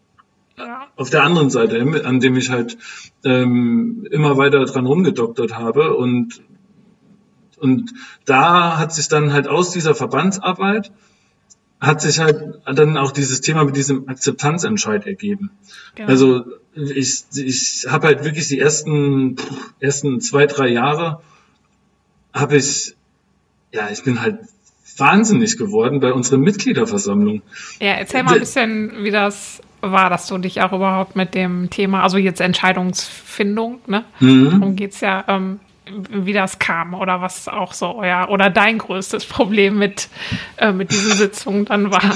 auf 0.97 1.11
der 1.11 1.23
anderen 1.23 1.51
Seite, 1.51 1.81
an 2.05 2.21
dem 2.21 2.37
ich 2.37 2.51
halt 2.51 2.77
ähm, 3.25 4.07
immer 4.11 4.37
weiter 4.37 4.65
dran 4.65 4.87
rumgedoktert 4.87 5.57
habe 5.57 5.97
und 5.97 6.43
und 7.59 7.93
da 8.25 8.79
hat 8.79 8.95
sich 8.95 9.09
dann 9.09 9.35
halt 9.35 9.47
aus 9.47 9.71
dieser 9.71 9.95
Verbandsarbeit 9.95 10.93
hat 11.81 12.03
sich 12.03 12.19
halt 12.19 12.61
dann 12.67 12.97
auch 12.97 13.13
dieses 13.13 13.41
Thema 13.41 13.65
mit 13.65 13.77
diesem 13.77 14.09
Akzeptanzentscheid 14.09 15.07
ergeben. 15.07 15.51
Genau. 15.95 16.09
Also 16.09 16.45
ich, 16.75 17.25
ich 17.35 17.87
habe 17.89 18.09
halt 18.09 18.25
wirklich 18.25 18.49
die 18.49 18.59
ersten 18.59 19.37
ersten 19.81 20.21
zwei 20.21 20.47
drei 20.47 20.69
Jahre 20.69 21.21
habe 22.33 22.57
ich 22.57 22.95
ja 23.73 23.89
ich 23.91 24.05
bin 24.05 24.21
halt 24.21 24.39
wahnsinnig 24.97 25.57
geworden 25.57 26.01
bei 26.01 26.13
unseren 26.13 26.43
Mitgliederversammlungen. 26.43 27.43
ja, 27.81 27.93
erzähl 27.93 28.23
mal 28.23 28.35
ein 28.35 28.41
bisschen, 28.41 29.03
wie 29.03 29.11
das 29.11 29.63
war, 29.81 30.11
dass 30.11 30.27
du 30.27 30.37
dich 30.39 30.61
auch 30.61 30.73
überhaupt 30.73 31.17
mit 31.17 31.35
dem 31.35 31.71
Thema, 31.71 32.03
also 32.03 32.19
jetzt 32.19 32.41
Entscheidungsfindung, 32.41 33.79
ne? 33.87 34.05
Mhm. 34.21 34.51
Darum 34.51 34.77
geht 34.77 34.93
es 34.93 35.01
ja, 35.01 35.25
ähm, 35.27 35.61
wie 36.11 36.33
das 36.33 36.59
kam 36.59 36.95
oder 36.95 37.21
was 37.21 37.49
auch 37.49 37.73
so 37.73 37.97
euer 37.97 38.29
oder 38.31 38.51
dein 38.51 38.79
größtes 38.79 39.27
Problem 39.27 39.79
mit, 39.79 40.09
äh, 40.57 40.73
mit 40.73 40.91
diesen 40.91 41.13
Sitzungen 41.13 41.65
dann 41.65 41.91
war. 41.91 42.03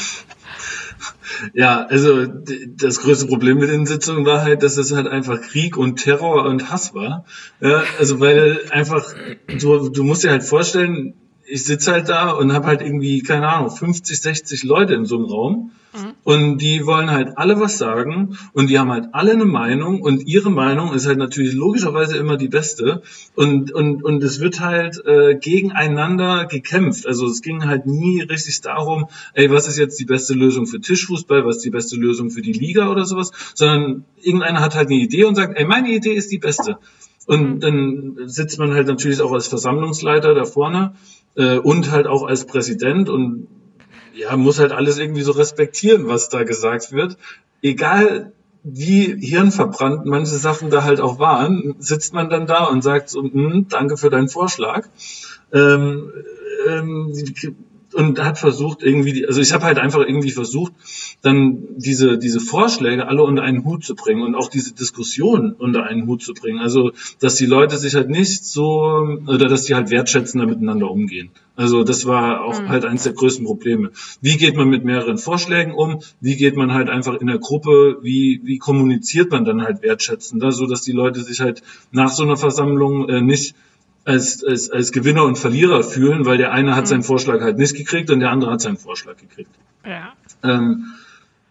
Ja, 1.52 1.84
also 1.86 2.26
das 2.26 3.00
größte 3.00 3.26
Problem 3.26 3.58
mit 3.58 3.68
den 3.68 3.86
Sitzungen 3.86 4.24
war 4.24 4.42
halt, 4.42 4.62
dass 4.62 4.76
es 4.76 4.92
halt 4.92 5.08
einfach 5.08 5.40
Krieg 5.40 5.76
und 5.76 5.96
Terror 5.96 6.44
und 6.44 6.70
Hass 6.70 6.94
war. 6.94 7.24
Ja, 7.60 7.82
also 7.98 8.20
weil 8.20 8.60
einfach, 8.70 9.12
du, 9.48 9.88
du 9.88 10.04
musst 10.04 10.22
dir 10.22 10.30
halt 10.30 10.44
vorstellen, 10.44 11.14
ich 11.54 11.62
sitze 11.62 11.92
halt 11.92 12.08
da 12.08 12.32
und 12.32 12.52
habe 12.52 12.66
halt 12.66 12.82
irgendwie, 12.82 13.22
keine 13.22 13.48
Ahnung, 13.48 13.70
50, 13.70 14.20
60 14.20 14.64
Leute 14.64 14.94
in 14.94 15.04
so 15.04 15.14
einem 15.18 15.26
Raum 15.26 15.70
mhm. 15.92 16.14
und 16.24 16.58
die 16.58 16.84
wollen 16.84 17.12
halt 17.12 17.38
alle 17.38 17.60
was 17.60 17.78
sagen 17.78 18.36
und 18.54 18.70
die 18.70 18.80
haben 18.80 18.90
halt 18.90 19.10
alle 19.12 19.34
eine 19.34 19.44
Meinung 19.44 20.02
und 20.02 20.26
ihre 20.26 20.50
Meinung 20.50 20.92
ist 20.92 21.06
halt 21.06 21.18
natürlich 21.18 21.52
logischerweise 21.52 22.16
immer 22.16 22.36
die 22.36 22.48
beste 22.48 23.02
und 23.36 23.70
und 23.70 24.02
und 24.02 24.20
es 24.24 24.40
wird 24.40 24.58
halt 24.58 25.00
äh, 25.06 25.36
gegeneinander 25.36 26.46
gekämpft. 26.46 27.06
Also 27.06 27.28
es 27.28 27.40
ging 27.40 27.64
halt 27.64 27.86
nie 27.86 28.20
richtig 28.22 28.60
darum, 28.60 29.06
ey, 29.34 29.48
was 29.48 29.68
ist 29.68 29.78
jetzt 29.78 30.00
die 30.00 30.06
beste 30.06 30.34
Lösung 30.34 30.66
für 30.66 30.80
Tischfußball, 30.80 31.46
was 31.46 31.58
ist 31.58 31.64
die 31.64 31.70
beste 31.70 31.94
Lösung 31.94 32.30
für 32.30 32.42
die 32.42 32.52
Liga 32.52 32.90
oder 32.90 33.04
sowas, 33.04 33.30
sondern 33.54 34.04
irgendeiner 34.20 34.60
hat 34.60 34.74
halt 34.74 34.88
eine 34.88 34.98
Idee 34.98 35.22
und 35.22 35.36
sagt, 35.36 35.56
ey, 35.56 35.64
meine 35.64 35.90
Idee 35.90 36.14
ist 36.14 36.32
die 36.32 36.38
beste. 36.38 36.78
Und 37.26 37.54
mhm. 37.54 37.60
dann 37.60 38.16
sitzt 38.26 38.58
man 38.58 38.74
halt 38.74 38.86
natürlich 38.86 39.20
auch 39.20 39.32
als 39.32 39.46
Versammlungsleiter 39.46 40.34
da 40.34 40.44
vorne 40.44 40.94
äh, 41.36 41.58
und 41.58 41.90
halt 41.90 42.06
auch 42.06 42.24
als 42.24 42.46
Präsident 42.46 43.08
und 43.08 43.48
ja, 44.14 44.36
muss 44.36 44.58
halt 44.58 44.72
alles 44.72 44.98
irgendwie 44.98 45.22
so 45.22 45.32
respektieren, 45.32 46.06
was 46.06 46.28
da 46.28 46.44
gesagt 46.44 46.92
wird. 46.92 47.16
Egal 47.62 48.32
wie 48.62 49.14
hirnverbrannt 49.20 50.06
manche 50.06 50.36
Sachen 50.36 50.70
da 50.70 50.84
halt 50.84 51.00
auch 51.00 51.18
waren, 51.18 51.74
sitzt 51.78 52.14
man 52.14 52.30
dann 52.30 52.46
da 52.46 52.64
und 52.64 52.82
sagt 52.82 53.10
so, 53.10 53.22
hm, 53.22 53.66
danke 53.68 53.96
für 53.96 54.08
deinen 54.08 54.28
Vorschlag. 54.28 54.88
Ähm, 55.52 56.10
ähm, 56.66 57.12
und 57.94 58.22
hat 58.22 58.38
versucht 58.38 58.82
irgendwie, 58.82 59.12
die, 59.12 59.26
also 59.26 59.40
ich 59.40 59.52
habe 59.52 59.64
halt 59.64 59.78
einfach 59.78 60.00
irgendwie 60.00 60.30
versucht, 60.30 60.72
dann 61.22 61.62
diese 61.76 62.18
diese 62.18 62.40
Vorschläge 62.40 63.06
alle 63.08 63.22
unter 63.22 63.42
einen 63.42 63.64
Hut 63.64 63.84
zu 63.84 63.94
bringen 63.94 64.22
und 64.22 64.34
auch 64.34 64.48
diese 64.48 64.74
Diskussion 64.74 65.52
unter 65.52 65.84
einen 65.84 66.06
Hut 66.06 66.22
zu 66.22 66.34
bringen. 66.34 66.58
Also 66.58 66.92
dass 67.20 67.36
die 67.36 67.46
Leute 67.46 67.78
sich 67.78 67.94
halt 67.94 68.10
nicht 68.10 68.44
so 68.44 69.18
oder 69.26 69.48
dass 69.48 69.64
die 69.64 69.74
halt 69.74 69.90
wertschätzender 69.90 70.46
miteinander 70.46 70.90
umgehen. 70.90 71.30
Also 71.56 71.84
das 71.84 72.04
war 72.04 72.44
auch 72.44 72.60
mhm. 72.60 72.68
halt 72.68 72.84
eines 72.84 73.04
der 73.04 73.12
größten 73.12 73.44
Probleme. 73.44 73.92
Wie 74.20 74.36
geht 74.36 74.56
man 74.56 74.68
mit 74.68 74.84
mehreren 74.84 75.18
Vorschlägen 75.18 75.72
um? 75.72 76.00
Wie 76.20 76.36
geht 76.36 76.56
man 76.56 76.74
halt 76.74 76.88
einfach 76.88 77.14
in 77.14 77.28
der 77.28 77.38
Gruppe? 77.38 77.98
Wie 78.02 78.40
wie 78.44 78.58
kommuniziert 78.58 79.30
man 79.30 79.44
dann 79.44 79.62
halt 79.62 79.82
wertschätzender, 79.82 80.50
so 80.50 80.66
dass 80.66 80.82
die 80.82 80.92
Leute 80.92 81.22
sich 81.22 81.40
halt 81.40 81.62
nach 81.92 82.10
so 82.10 82.24
einer 82.24 82.36
Versammlung 82.36 83.08
äh, 83.08 83.20
nicht 83.20 83.54
als, 84.04 84.44
als, 84.44 84.70
als 84.70 84.92
Gewinner 84.92 85.24
und 85.24 85.36
Verlierer 85.36 85.82
fühlen, 85.82 86.26
weil 86.26 86.38
der 86.38 86.52
eine 86.52 86.76
hat 86.76 86.84
mhm. 86.84 86.88
seinen 86.88 87.02
Vorschlag 87.02 87.40
halt 87.40 87.58
nicht 87.58 87.76
gekriegt 87.76 88.10
und 88.10 88.20
der 88.20 88.30
andere 88.30 88.50
hat 88.50 88.60
seinen 88.60 88.76
Vorschlag 88.76 89.16
gekriegt. 89.16 89.50
Ja. 89.84 90.12
Ähm, 90.42 90.94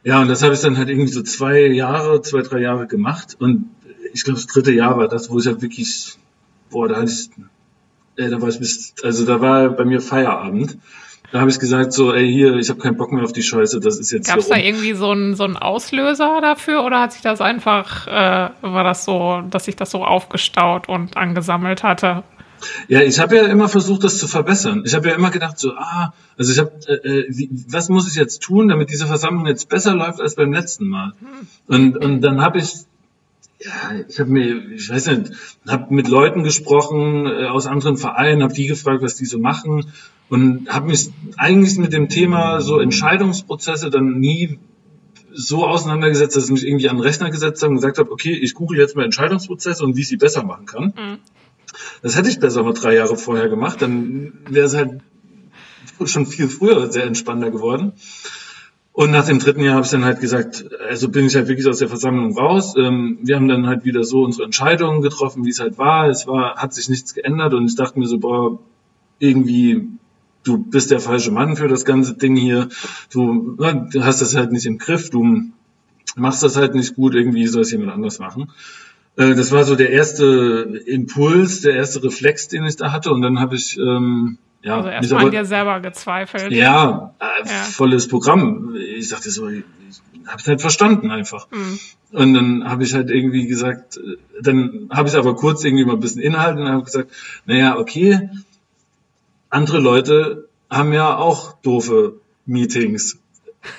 ja, 0.04 0.22
und 0.22 0.28
das 0.28 0.44
habe 0.44 0.54
ich 0.54 0.60
dann 0.60 0.78
halt 0.78 0.89
irgendwie 0.89 1.12
so 1.12 1.24
zwei 1.24 1.68
Jahre, 1.68 2.22
zwei, 2.22 2.42
drei 2.42 2.60
Jahre 2.60 2.88
gemacht. 2.88 3.38
Und 3.39 3.70
ich 4.13 4.24
glaube, 4.24 4.39
das 4.39 4.48
dritte 4.48 4.72
Jahr 4.72 4.98
war 4.98 5.08
das, 5.08 5.30
wo 5.30 5.39
ich 5.39 5.48
halt 5.48 5.62
wirklich, 5.62 6.18
boah, 6.70 6.88
da 6.88 6.98
hatte 6.98 7.12
ich, 7.12 7.30
äh, 8.18 8.30
da 8.30 8.42
war 8.42 8.50
ich 8.50 8.60
bis, 8.60 8.94
also 9.04 9.26
da 9.26 9.42
war 9.42 9.70
bei 9.70 9.86
mir 9.86 10.02
Feierabend. 10.02 10.78
Da 11.32 11.39
habe 11.39 11.50
ich 11.50 11.58
gesagt, 11.58 11.94
so, 11.94 12.13
ey, 12.13 12.32
hier, 12.32 12.58
ich 12.58 12.70
habe 12.70 12.80
keinen 12.80 12.96
Bock 12.96 13.12
mehr 13.12 13.24
auf 13.24 13.34
die 13.34 13.42
Scheiße, 13.42 13.80
das 13.80 13.98
ist 13.98 14.12
jetzt. 14.12 14.28
Gab 14.28 14.38
es 14.38 14.50
da 14.50 14.58
irgendwie 14.58 14.94
so 14.94 15.10
einen 15.10 15.36
so 15.36 15.46
einen 15.46 15.58
Auslöser 15.58 16.42
dafür 16.42 16.84
oder 16.84 17.00
hat 17.00 17.13
sich 17.13 17.24
das 17.24 17.42
einfach, 17.42 18.06
äh, 18.06 18.50
war 18.62 18.84
das 18.84 19.04
so, 19.04 19.42
dass 19.50 19.66
sich 19.66 19.76
das 19.76 19.89
so 19.89 20.06
aufgestaut 20.06 20.88
und 20.89 21.18
angesammelt 21.18 21.82
hatte? 21.82 22.24
Ja, 22.88 23.02
ich 23.02 23.19
habe 23.19 23.36
ja 23.36 23.43
immer 23.47 23.69
versucht, 23.69 24.04
das 24.04 24.17
zu 24.17 24.28
verbessern. 24.28 24.84
Ich 24.86 24.93
habe 24.93 25.10
ja 25.10 25.15
immer 25.15 25.32
gedacht, 25.32 25.60
so, 25.60 25.73
ah, 25.73 26.13
also 26.38 26.52
ich 26.52 26.60
habe, 26.60 26.71
äh, 26.88 27.19
äh, 27.19 27.49
was 27.67 27.89
muss 27.89 28.10
ich 28.10 28.15
jetzt 28.15 28.41
tun, 28.41 28.67
damit 28.67 28.89
diese 28.89 29.08
Versammlung 29.08 29.45
jetzt 29.47 29.69
besser 29.69 29.95
läuft 29.95 30.21
als 30.21 30.36
beim 30.36 30.54
letzten 30.54 30.88
Mal? 30.88 31.13
Und, 31.67 31.97
und 31.97 32.21
dann 32.21 32.41
habe 32.41 32.60
ich, 32.60 32.73
ja, 33.60 33.71
ich 34.08 34.19
habe 34.19 34.30
mir, 34.30 34.71
ich 34.71 34.89
weiß 34.89 35.08
nicht, 35.08 35.32
habe 35.67 35.93
mit 35.93 36.08
Leuten 36.08 36.43
gesprochen 36.43 37.28
äh, 37.28 37.45
aus 37.45 37.67
anderen 37.67 37.97
Vereinen, 37.97 38.43
habe 38.43 38.54
die 38.54 38.67
gefragt, 38.67 39.02
was 39.02 39.15
die 39.15 39.26
so 39.26 39.39
machen 39.39 39.86
und 40.30 40.69
habe 40.69 40.88
mich 40.88 41.12
eigentlich 41.38 41.78
mit 41.78 41.93
dem 41.93 42.10
Thema 42.10 42.62
so 42.62 42.80
Entscheidungsprozesse 42.80 43.89
dann 43.89 44.19
nie 44.19 44.60
so 45.32 45.65
auseinandergesetzt, 45.65 46.36
dass 46.36 46.45
ich 46.45 46.52
mich 46.52 46.65
irgendwie 46.65 46.89
an 46.89 46.97
den 46.97 47.04
Rechner 47.04 47.30
gesetzt 47.30 47.62
habe 47.63 47.71
und 47.71 47.78
gesagt 47.78 47.97
habe, 47.97 48.12
okay, 48.12 48.34
ich 48.34 48.54
google 48.54 48.78
jetzt 48.78 48.95
mal 48.95 49.04
Entscheidungsprozesse 49.04 49.84
und 49.84 49.95
wie 49.95 50.02
ich 50.02 50.08
sie 50.08 50.17
besser 50.17 50.43
machen 50.43 50.65
kann. 50.65 50.86
Mhm. 50.86 51.17
Das 52.04 52.18
hätte 52.18 52.30
ich 52.30 52.39
besser 52.39 52.63
mal 52.63 52.74
drei 52.74 52.96
Jahre 52.96 53.16
vorher 53.16 53.50
gemacht, 53.50 53.82
dann 53.82 54.34
wäre 54.50 54.68
es 54.68 54.76
halt 54.76 55.02
schon 56.06 56.26
viel 56.26 56.50
früher 56.50 56.92
sehr 56.92 57.06
entspannter 57.06 57.50
geworden. 57.50 57.94
Und 58.92 59.10
nach 59.10 59.26
dem 59.26 59.39
dritten 59.39 59.62
Jahr 59.62 59.76
habe 59.76 59.86
ich 59.86 59.92
dann 59.92 60.06
halt 60.06 60.20
gesagt, 60.20 60.66
also 60.88 61.10
bin 61.10 61.26
ich 61.26 61.36
halt 61.36 61.48
wirklich 61.48 61.66
aus 61.66 61.80
der 61.80 61.88
Versammlung 61.88 62.38
raus. 62.38 62.76
Ähm, 62.78 63.18
wir 63.24 63.38
haben 63.38 63.48
dann 63.48 63.66
halt 63.66 63.86
wieder 63.86 64.04
so 64.04 64.24
unsere 64.24 64.44
Entscheidungen 64.44 65.02
getroffen, 65.02 65.46
wie 65.46 65.50
es 65.50 65.60
halt 65.60 65.80
war. 65.80 66.10
Es 66.10 66.28
war, 66.28 66.58
hat 66.58 66.76
sich 66.76 66.89
nichts 66.89 67.16
geändert 67.16 67.56
und 67.56 67.66
ich 67.66 67.76
dachte 67.76 67.98
mir 67.98 68.06
so, 68.06 68.20
boah, 68.20 68.60
irgendwie, 69.18 69.88
du 70.44 70.58
bist 70.58 70.92
der 70.92 71.00
falsche 71.00 71.32
Mann 71.32 71.56
für 71.56 71.68
das 71.68 71.86
ganze 71.86 72.16
Ding 72.16 72.36
hier. 72.36 72.68
Du, 73.12 73.56
du 73.56 74.04
hast 74.04 74.22
das 74.22 74.36
halt 74.36 74.52
nicht 74.52 74.68
im 74.68 74.78
Griff, 74.78 75.10
du 75.10 75.42
machst 76.16 76.44
das 76.44 76.58
halt 76.58 76.76
nicht 76.76 76.96
gut, 76.96 77.16
irgendwie 77.16 77.48
soll 77.48 77.62
es 77.62 77.72
jemand 77.72 77.94
anders 77.94 78.20
machen. 78.20 78.52
Äh, 79.15 79.36
das 79.36 79.52
war 79.52 79.63
so 79.63 79.76
der 79.76 79.91
erste 79.91 80.82
Impuls, 80.86 81.62
der 81.62 81.76
erste 81.76 82.04
Reflex, 82.04 82.47
den 82.47 82.65
ich 82.65 82.78
da 82.78 82.91
hatte. 82.91 83.12
Und 83.12 83.21
dann 83.21 83.39
habe 83.39 83.56
ich 83.56 83.78
ähm, 83.78 84.38
ja, 84.63 84.78
also 84.78 84.89
erstmal 84.89 85.26
an 85.26 85.32
dir 85.32 85.45
selber 85.45 85.80
gezweifelt. 85.82 86.52
Ja, 86.52 87.13
äh, 87.19 87.47
ja, 87.47 87.54
volles 87.63 88.08
Programm. 88.08 88.76
Ich 88.76 89.10
sagte 89.10 89.30
so, 89.30 89.49
ich 89.49 89.63
habe 90.26 90.39
es 90.39 90.47
halt 90.47 90.62
verstanden 90.62 91.12
einfach. 91.12 91.47
Mhm. 91.52 91.80
Und 92.12 92.34
dann 92.34 92.69
habe 92.69 92.84
ich 92.84 92.93
halt 92.93 93.10
irgendwie 93.10 93.45
gesagt, 93.47 93.97
äh, 93.97 94.17
dann 94.41 94.89
habe 94.91 95.10
ich 95.10 95.15
aber 95.15 95.36
kurz 95.36 95.63
irgendwie 95.63 95.86
mal 95.86 95.93
ein 95.93 95.99
bisschen 95.99 96.21
Inhalt 96.21 96.58
und 96.58 96.67
habe 96.67 96.84
gesagt, 96.84 97.12
naja, 97.45 97.78
okay, 97.78 98.30
andere 99.49 99.80
Leute 99.80 100.47
haben 100.69 100.93
ja 100.93 101.17
auch 101.17 101.54
doofe 101.62 102.15
Meetings 102.45 103.19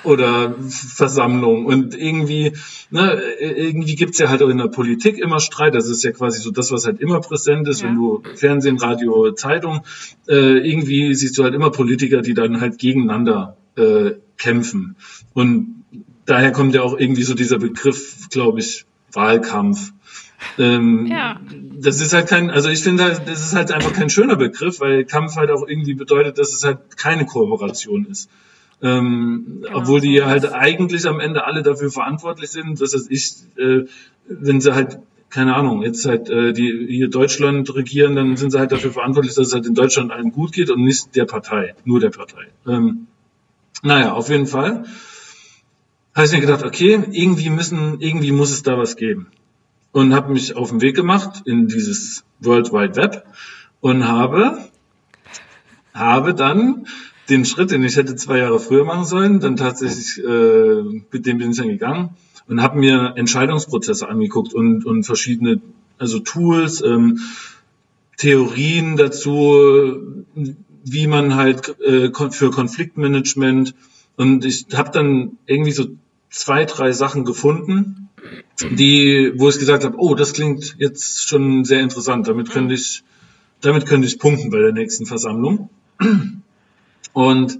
oder 0.02 0.54
Versammlung 0.68 1.66
und 1.66 1.94
irgendwie, 1.94 2.52
ne, 2.90 3.20
irgendwie 3.38 3.96
gibt's 3.96 4.18
ja 4.18 4.28
halt 4.28 4.42
auch 4.42 4.48
in 4.48 4.58
der 4.58 4.68
Politik 4.68 5.18
immer 5.18 5.40
Streit. 5.40 5.74
Das 5.74 5.88
ist 5.88 6.02
ja 6.04 6.12
quasi 6.12 6.40
so 6.40 6.50
das, 6.50 6.72
was 6.72 6.86
halt 6.86 7.00
immer 7.00 7.20
präsent 7.20 7.68
ist, 7.68 7.82
ja. 7.82 7.88
wenn 7.88 7.96
du 7.96 8.22
Fernsehen, 8.34 8.78
Radio, 8.78 9.32
Zeitung, 9.32 9.82
äh, 10.28 10.58
irgendwie 10.58 11.14
siehst 11.14 11.36
du 11.38 11.44
halt 11.44 11.54
immer 11.54 11.70
Politiker, 11.70 12.22
die 12.22 12.34
dann 12.34 12.60
halt 12.60 12.78
gegeneinander 12.78 13.56
äh, 13.76 14.12
kämpfen. 14.36 14.96
Und 15.34 15.84
daher 16.26 16.52
kommt 16.52 16.74
ja 16.74 16.82
auch 16.82 16.98
irgendwie 16.98 17.22
so 17.22 17.34
dieser 17.34 17.58
Begriff, 17.58 18.28
glaube 18.30 18.60
ich, 18.60 18.86
Wahlkampf. 19.12 19.92
Ähm, 20.58 21.06
ja. 21.06 21.40
Das 21.80 22.00
ist 22.00 22.12
halt 22.12 22.28
kein, 22.28 22.50
also 22.50 22.68
ich 22.68 22.82
finde, 22.82 23.04
halt, 23.04 23.22
das 23.26 23.44
ist 23.44 23.54
halt 23.54 23.70
einfach 23.72 23.92
kein 23.92 24.10
schöner 24.10 24.36
Begriff, 24.36 24.80
weil 24.80 25.04
Kampf 25.04 25.36
halt 25.36 25.50
auch 25.50 25.66
irgendwie 25.66 25.94
bedeutet, 25.94 26.38
dass 26.38 26.52
es 26.54 26.64
halt 26.64 26.96
keine 26.96 27.26
Kooperation 27.26 28.06
ist. 28.06 28.30
Ähm, 28.84 29.62
genau. 29.62 29.78
Obwohl 29.78 30.00
die 30.00 30.22
halt 30.22 30.52
eigentlich 30.52 31.08
am 31.08 31.18
Ende 31.18 31.44
alle 31.44 31.62
dafür 31.62 31.90
verantwortlich 31.90 32.50
sind, 32.50 32.80
dass 32.80 32.94
es 32.94 33.10
ich, 33.10 33.34
äh, 33.58 33.86
wenn 34.28 34.60
sie 34.60 34.74
halt 34.74 34.98
keine 35.30 35.56
Ahnung, 35.56 35.82
jetzt 35.82 36.06
halt 36.06 36.30
äh, 36.30 36.52
die 36.52 36.86
hier 36.88 37.10
Deutschland 37.10 37.74
regieren, 37.74 38.14
dann 38.14 38.36
sind 38.36 38.52
sie 38.52 38.58
halt 38.60 38.70
dafür 38.70 38.92
verantwortlich, 38.92 39.34
dass 39.34 39.48
es 39.48 39.52
halt 39.52 39.66
in 39.66 39.74
Deutschland 39.74 40.12
allen 40.12 40.30
gut 40.30 40.52
geht 40.52 40.70
und 40.70 40.84
nicht 40.84 41.16
der 41.16 41.24
Partei, 41.24 41.74
nur 41.84 41.98
der 41.98 42.10
Partei. 42.10 42.46
Ähm, 42.68 43.08
naja, 43.82 44.12
auf 44.12 44.28
jeden 44.28 44.46
Fall 44.46 44.84
habe 46.14 46.26
ich 46.26 46.32
mir 46.32 46.40
gedacht, 46.40 46.62
okay, 46.62 47.02
irgendwie 47.10 47.50
müssen, 47.50 48.00
irgendwie 48.00 48.30
muss 48.30 48.52
es 48.52 48.62
da 48.62 48.78
was 48.78 48.94
geben. 48.94 49.26
Und 49.90 50.14
habe 50.14 50.32
mich 50.32 50.54
auf 50.54 50.70
den 50.70 50.80
Weg 50.80 50.94
gemacht 50.94 51.42
in 51.46 51.66
dieses 51.66 52.24
World 52.38 52.72
Wide 52.72 52.94
Web 52.94 53.26
und 53.80 54.06
habe, 54.06 54.58
habe 55.92 56.34
dann 56.34 56.86
den 57.28 57.44
Schritt, 57.44 57.70
den 57.70 57.84
ich 57.84 57.96
hätte 57.96 58.16
zwei 58.16 58.38
Jahre 58.38 58.60
früher 58.60 58.84
machen 58.84 59.04
sollen, 59.04 59.40
dann 59.40 59.56
tatsächlich, 59.56 60.22
äh, 60.22 60.82
mit 61.10 61.26
dem 61.26 61.38
bin 61.38 61.50
ich 61.50 61.56
dann 61.56 61.68
gegangen 61.68 62.10
und 62.48 62.62
habe 62.62 62.78
mir 62.78 63.14
Entscheidungsprozesse 63.16 64.08
angeguckt 64.08 64.52
und, 64.54 64.84
und 64.84 65.04
verschiedene, 65.04 65.60
also 65.98 66.18
Tools, 66.18 66.82
ähm, 66.82 67.20
Theorien 68.16 68.96
dazu, 68.96 69.96
wie 70.84 71.06
man 71.06 71.34
halt 71.34 71.80
äh, 71.80 72.10
für 72.30 72.50
Konfliktmanagement 72.50 73.74
und 74.16 74.44
ich 74.44 74.66
habe 74.74 74.90
dann 74.90 75.38
irgendwie 75.46 75.72
so 75.72 75.87
zwei, 76.30 76.64
drei 76.64 76.92
Sachen 76.92 77.24
gefunden, 77.24 78.08
die, 78.70 79.32
wo 79.37 79.48
ich 79.48 79.58
gesagt 79.58 79.84
habe, 79.84 79.96
oh, 79.98 80.14
das 80.14 80.32
klingt 80.32 80.76
jetzt 80.78 81.28
schon 81.28 81.64
sehr 81.64 81.80
interessant. 81.80 82.28
Damit 82.28 82.50
könnte 82.50 82.74
ich, 82.74 83.02
damit 83.60 83.87
könnte 83.87 84.06
ich 84.06 84.18
punkten 84.18 84.50
bei 84.50 84.58
der 84.58 84.72
nächsten 84.72 85.06
Versammlung. 85.06 85.68
Und 87.14 87.59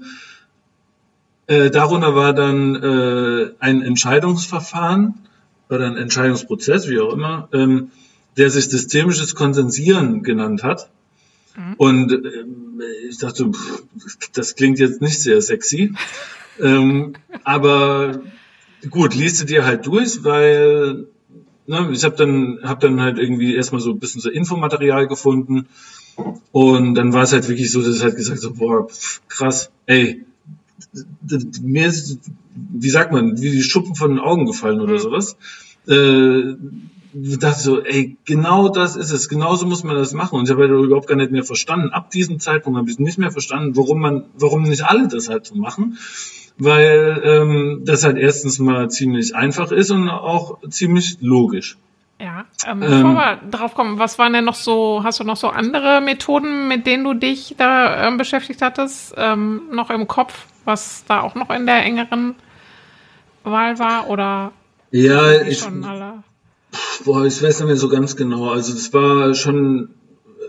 Äh, 1.47 1.71
darunter 1.71 2.14
war 2.14 2.33
dann 2.33 2.75
äh, 2.75 3.51
ein 3.59 3.83
Entscheidungsverfahren 3.83 5.14
oder 5.69 5.87
ein 5.87 5.97
Entscheidungsprozess, 5.97 6.88
wie 6.88 6.99
auch 7.01 7.12
immer, 7.12 7.49
ähm, 7.53 7.90
der 8.37 8.49
sich 8.49 8.64
systemisches 8.67 9.35
Konsensieren 9.35 10.23
genannt 10.23 10.62
hat. 10.62 10.88
Mhm. 11.57 11.75
Und 11.77 12.12
äh, 12.12 12.45
ich 13.09 13.19
dachte, 13.19 13.51
pff, 13.51 13.83
das 14.33 14.55
klingt 14.55 14.79
jetzt 14.79 15.03
nicht 15.03 15.21
sehr 15.21 15.43
sexy. 15.43 15.93
ähm, 16.61 17.12
aber 17.45 18.23
gut, 18.88 19.14
liest 19.14 19.43
du 19.43 19.45
dir 19.45 19.67
halt 19.67 19.87
durch, 19.87 20.25
weil 20.25 21.07
ne, 21.67 21.90
ich 21.93 22.05
habe 22.05 22.17
dann 22.17 22.61
hab 22.62 22.81
dann 22.81 23.03
halt 23.03 23.19
irgendwie 23.19 23.55
erstmal 23.55 23.83
so 23.83 23.90
ein 23.90 23.99
bisschen 23.99 24.23
so 24.23 24.31
Infomaterial 24.31 25.09
gefunden 25.09 25.69
und 26.53 26.94
dann 26.94 27.12
war 27.12 27.22
es 27.22 27.33
halt 27.33 27.48
wirklich 27.48 27.70
so, 27.70 27.83
dass 27.83 27.96
ich 27.96 28.03
halt 28.03 28.16
gesagt 28.16 28.40
so 28.40 28.53
boah 28.53 28.87
pff, 28.88 29.22
krass, 29.29 29.70
ey, 29.87 30.24
mir 31.62 31.87
ist, 31.87 32.18
wie 32.55 32.90
sagt 32.90 33.12
man, 33.12 33.40
wie 33.40 33.50
die 33.50 33.62
Schuppen 33.62 33.94
von 33.94 34.11
den 34.11 34.20
Augen 34.20 34.46
gefallen 34.46 34.81
oder 34.81 34.94
mhm. 34.94 34.98
sowas. 34.98 35.37
Äh, 35.88 36.55
ich 37.22 37.38
dachte 37.38 37.61
so, 37.61 37.83
ey, 37.83 38.16
genau 38.24 38.68
das 38.68 38.96
ist 38.96 39.12
es, 39.12 39.29
genauso 39.29 39.66
muss 39.66 39.85
man 39.85 39.94
das 39.94 40.14
machen. 40.14 40.38
Und 40.38 40.44
ich 40.44 40.50
habe 40.50 40.62
halt 40.62 40.72
überhaupt 40.72 41.07
gar 41.07 41.16
nicht 41.16 41.31
mehr 41.31 41.44
verstanden. 41.44 41.90
Ab 41.90 42.11
diesem 42.11 42.40
Zeitpunkt 42.40 42.79
habe 42.79 42.90
ich 42.90 42.98
nicht 42.98 43.18
mehr 43.18 43.31
verstanden, 43.31 43.77
warum 43.77 44.00
man, 44.00 44.24
warum 44.37 44.62
nicht 44.62 44.85
alle 44.85 45.07
das 45.07 45.29
halt 45.29 45.46
so 45.46 45.55
machen. 45.55 45.98
Weil 46.59 47.20
ähm, 47.24 47.83
das 47.85 48.05
halt 48.05 48.16
erstens 48.16 48.59
mal 48.59 48.90
ziemlich 48.90 49.35
einfach 49.35 49.70
ist 49.72 49.90
und 49.90 50.09
auch 50.09 50.59
ziemlich 50.68 51.18
logisch. 51.20 51.77
Ja, 52.20 52.44
ähm, 52.66 52.81
bevor 52.81 53.11
ähm, 53.11 53.14
wir 53.14 53.40
drauf 53.50 53.74
kommen, 53.74 53.98
was 53.98 54.18
waren 54.18 54.33
denn 54.33 54.44
noch 54.44 54.55
so, 54.55 55.03
hast 55.03 55.20
du 55.20 55.24
noch 55.24 55.37
so 55.37 55.48
andere 55.48 56.00
Methoden, 56.00 56.68
mit 56.68 56.87
denen 56.87 57.05
du 57.05 57.14
dich 57.14 57.57
da 57.59 58.07
ähm, 58.07 58.16
beschäftigt 58.16 58.62
hattest, 58.62 59.14
ähm, 59.16 59.62
noch 59.72 59.90
im 59.90 60.07
Kopf, 60.07 60.46
was 60.64 61.05
da 61.07 61.20
auch 61.22 61.35
noch 61.35 61.50
in 61.50 61.66
der 61.66 61.83
engeren 61.85 62.37
Wahl 63.42 63.79
war 63.79 64.09
oder 64.09 64.53
ja, 64.90 65.42
ich, 65.42 65.59
schon 65.59 65.85
alle? 65.85 66.22
Boah, 67.05 67.24
ich 67.24 67.42
weiß 67.42 67.61
nicht 67.61 67.66
mehr 67.66 67.77
so 67.77 67.88
ganz 67.88 68.14
genau. 68.14 68.50
Also 68.50 68.72
es 68.72 68.92
war 68.92 69.35
schon, 69.35 69.90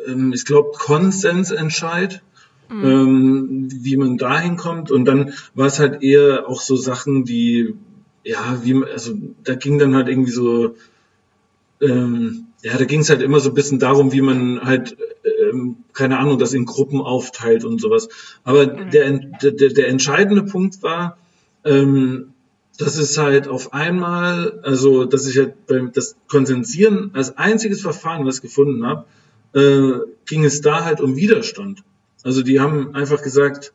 ähm, 0.07 0.33
ich 0.33 0.45
glaube, 0.45 0.71
Konsensentscheid, 0.77 2.21
mhm. 2.69 2.85
ähm, 2.85 3.67
wie 3.71 3.97
man 3.97 4.17
dahin 4.17 4.55
kommt. 4.55 4.91
Und 4.91 5.05
dann 5.05 5.33
war 5.55 5.65
es 5.65 5.79
halt 5.79 6.03
eher 6.03 6.47
auch 6.47 6.61
so 6.61 6.75
Sachen, 6.75 7.25
die, 7.25 7.75
ja, 8.23 8.59
wie, 8.61 8.83
also 8.85 9.13
da 9.43 9.55
ging 9.55 9.79
dann 9.79 9.95
halt 9.95 10.07
irgendwie 10.07 10.31
so, 10.31 10.75
ähm, 11.81 12.47
ja, 12.61 12.77
da 12.77 12.85
ging 12.85 13.01
es 13.01 13.09
halt 13.09 13.21
immer 13.21 13.39
so 13.39 13.49
ein 13.49 13.55
bisschen 13.55 13.79
darum, 13.79 14.11
wie 14.11 14.21
man 14.21 14.61
halt, 14.61 14.97
ähm, 15.23 15.77
keine 15.93 16.17
Ahnung, 16.17 16.39
das 16.39 16.53
in 16.53 16.65
Gruppen 16.65 17.01
aufteilt 17.01 17.63
und 17.63 17.79
sowas. 17.79 18.09
Aber 18.43 18.65
mhm. 18.65 18.89
der, 18.89 19.11
der, 19.51 19.69
der 19.69 19.87
entscheidende 19.87 20.43
Punkt 20.43 20.81
war, 20.81 21.17
ähm, 21.63 22.33
das 22.77 22.97
ist 22.97 23.17
halt 23.17 23.47
auf 23.47 23.73
einmal, 23.73 24.59
also 24.63 25.05
dass 25.05 25.27
ich 25.27 25.37
halt 25.37 25.65
beim 25.67 25.91
das 25.91 26.15
Konsensieren 26.27 27.11
als 27.13 27.37
einziges 27.37 27.81
Verfahren, 27.81 28.25
was 28.25 28.37
ich 28.37 28.41
gefunden 28.41 28.85
habe, 28.85 29.05
äh, 29.53 29.99
ging 30.25 30.43
es 30.43 30.61
da 30.61 30.83
halt 30.83 31.01
um 31.01 31.15
Widerstand. 31.15 31.83
Also 32.23 32.41
die 32.41 32.59
haben 32.59 32.95
einfach 32.95 33.21
gesagt, 33.21 33.73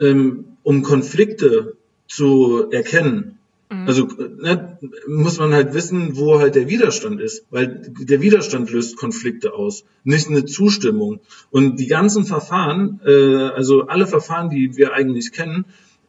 ähm, 0.00 0.56
um 0.62 0.82
Konflikte 0.82 1.76
zu 2.06 2.70
erkennen. 2.70 3.37
Also 3.70 4.06
ne, 4.06 4.78
muss 5.06 5.38
man 5.38 5.52
halt 5.52 5.74
wissen, 5.74 6.16
wo 6.16 6.38
halt 6.38 6.54
der 6.54 6.68
Widerstand 6.68 7.20
ist, 7.20 7.44
weil 7.50 7.92
der 8.00 8.22
Widerstand 8.22 8.70
löst 8.70 8.96
Konflikte 8.96 9.52
aus, 9.52 9.84
nicht 10.04 10.28
eine 10.28 10.46
Zustimmung. 10.46 11.20
Und 11.50 11.76
die 11.78 11.86
ganzen 11.86 12.24
Verfahren, 12.24 13.00
äh, 13.04 13.10
also 13.10 13.86
alle 13.86 14.06
Verfahren, 14.06 14.48
die 14.48 14.76
wir 14.76 14.94
eigentlich 14.94 15.32
kennen, 15.32 15.66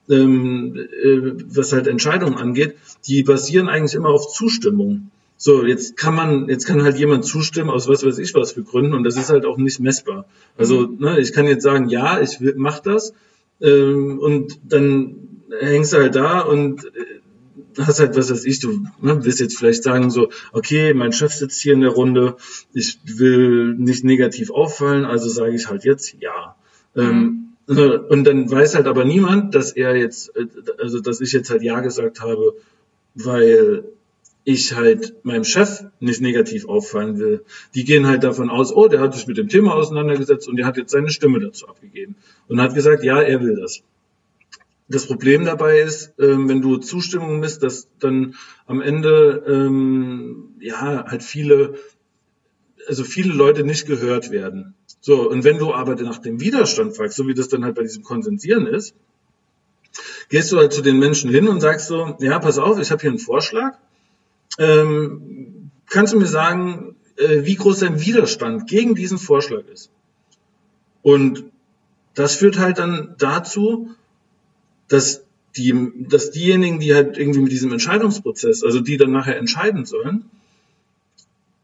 ähm, 0.10 0.76
äh, 0.76 1.34
was 1.54 1.74
halt 1.74 1.88
Entscheidungen 1.88 2.36
angeht, 2.36 2.76
die 3.08 3.24
basieren 3.24 3.68
eigentlich 3.68 3.96
immer 3.96 4.10
auf 4.10 4.34
Zustimmung. 4.34 5.12
So, 5.36 5.66
jetzt 5.66 5.98
kann 5.98 6.16
man, 6.16 6.50
jetzt 6.50 6.66
kann 6.66 6.84
halt 6.84 6.98
jemand 6.98 7.24
zustimmen 7.26 7.70
aus 7.70 7.88
was 7.88 8.06
weiß 8.06 8.20
ich 8.20 8.34
was 8.36 8.54
für 8.54 8.64
Gründen 8.64 8.94
und 8.94 9.04
das 9.04 9.16
ist 9.16 9.30
halt 9.30 9.46
auch 9.46 9.58
nicht 9.58 9.80
messbar. 9.80 10.26
Also, 10.58 10.88
mhm. 10.88 11.00
ne, 11.00 11.20
ich 11.20 11.34
kann 11.34 11.46
jetzt 11.46 11.64
sagen, 11.64 11.90
ja, 11.90 12.22
ich 12.22 12.42
will, 12.42 12.56
mach 12.58 12.80
das 12.80 13.14
ähm, 13.62 14.20
und 14.20 14.60
dann 14.68 15.16
hängst 15.60 15.94
du 15.94 15.98
halt 15.98 16.16
da 16.16 16.42
und 16.42 16.86
äh, 16.86 17.19
hast 17.78 18.00
halt, 18.00 18.16
was 18.16 18.32
weiß 18.32 18.46
ich, 18.46 18.60
du 18.60 18.84
ne, 19.02 19.24
willst 19.24 19.40
jetzt 19.40 19.58
vielleicht 19.58 19.84
sagen 19.84 20.10
so, 20.10 20.30
okay, 20.52 20.94
mein 20.94 21.12
Chef 21.12 21.34
sitzt 21.34 21.62
hier 21.62 21.74
in 21.74 21.82
der 21.82 21.92
Runde, 21.92 22.36
ich 22.74 23.00
will 23.06 23.76
nicht 23.76 24.04
negativ 24.04 24.52
auffallen, 24.52 25.06
also 25.06 25.30
sage 25.30 25.56
ich 25.56 25.68
halt 25.68 25.84
jetzt 25.84 26.16
ja. 26.20 26.56
Ähm, 26.96 27.54
mhm. 27.68 27.78
Ähm, 27.78 28.06
und 28.10 28.24
dann 28.24 28.50
weiß 28.50 28.76
halt 28.76 28.88
aber 28.88 29.06
niemand, 29.06 29.54
dass 29.54 29.72
er 29.72 29.96
jetzt, 29.96 30.36
äh, 30.36 30.48
also 30.80 31.00
dass 31.00 31.22
ich 31.22 31.32
jetzt 31.32 31.50
halt 31.50 31.62
Ja 31.62 31.82
gesagt 31.82 32.22
habe, 32.22 32.56
weil 33.16 33.84
ich 34.44 34.74
halt 34.74 35.14
meinem 35.24 35.44
Chef 35.44 35.84
nicht 36.00 36.22
negativ 36.22 36.68
auffallen 36.68 37.20
will. 37.20 37.44
Die 37.76 37.84
gehen 37.84 38.08
halt 38.08 38.24
davon 38.24 38.50
aus, 38.50 38.74
oh, 38.74 38.88
der 38.88 39.00
hat 39.00 39.14
sich 39.14 39.28
mit 39.28 39.38
dem 39.38 39.50
Thema 39.50 39.76
auseinandergesetzt 39.76 40.48
und 40.48 40.56
der 40.56 40.66
hat 40.66 40.78
jetzt 40.78 40.92
seine 40.92 41.10
Stimme 41.10 41.40
dazu 41.40 41.68
abgegeben 41.68 42.16
und 42.48 42.60
hat 42.60 42.74
gesagt, 42.74 43.04
ja, 43.04 43.22
er 43.22 43.42
will 43.42 43.56
das. 43.56 43.84
Das 44.90 45.06
Problem 45.06 45.46
dabei 45.46 45.80
ist, 45.80 46.14
ähm, 46.20 46.50
wenn 46.50 46.62
du 46.62 46.78
Zustimmung 46.78 47.40
misst, 47.40 47.62
dass 47.62 47.88
dann 48.00 48.36
am 48.66 48.82
Ende 48.82 49.44
ähm, 49.48 50.56
ja 50.60 51.06
halt 51.08 51.24
viele, 51.24 51.76
also 52.88 53.04
viele 53.04 53.34
Leute 53.34 53.64
nicht 53.64 53.86
gehört 53.86 54.32
werden. 54.32 54.74
So, 55.00 55.30
und 55.30 55.44
wenn 55.44 55.60
du 55.60 55.74
aber 55.74 55.96
nach 55.96 56.18
dem 56.18 56.42
Widerstand 56.42 56.96
fragst, 56.96 57.16
so 57.18 57.28
wie 57.28 57.36
das 57.36 57.50
dann 57.50 57.64
halt 57.64 57.76
bei 57.76 57.84
diesem 57.84 58.02
Konsensieren 58.04 58.66
ist, 58.66 58.96
gehst 60.30 60.52
du 60.52 60.58
halt 60.58 60.74
zu 60.74 60.82
den 60.82 60.98
Menschen 60.98 61.30
hin 61.30 61.48
und 61.48 61.62
sagst 61.62 61.88
so, 61.88 62.18
ja, 62.20 62.40
pass 62.40 62.58
auf, 62.58 62.80
ich 62.80 62.90
habe 62.90 63.02
hier 63.02 63.12
einen 63.12 63.20
Vorschlag. 63.20 63.78
Ähm, 64.58 65.70
kannst 65.88 66.14
du 66.14 66.20
mir 66.20 66.26
sagen, 66.26 66.96
äh, 67.18 67.46
wie 67.46 67.56
groß 67.56 67.80
dein 67.80 68.04
Widerstand 68.04 68.68
gegen 68.68 68.96
diesen 68.96 69.20
Vorschlag 69.20 69.68
ist? 69.72 69.92
Und 71.04 71.46
das 72.16 72.36
führt 72.36 72.58
halt 72.58 72.80
dann 72.80 73.16
dazu, 73.20 73.92
dass 74.90 75.24
die, 75.56 75.74
dass 76.08 76.32
diejenigen, 76.32 76.80
die 76.80 76.94
halt 76.94 77.18
irgendwie 77.18 77.40
mit 77.40 77.52
diesem 77.52 77.72
Entscheidungsprozess, 77.72 78.64
also 78.64 78.82
die 78.82 78.98
dann 78.98 79.12
nachher 79.12 79.38
entscheiden 79.38 79.86
sollen, 79.86 80.26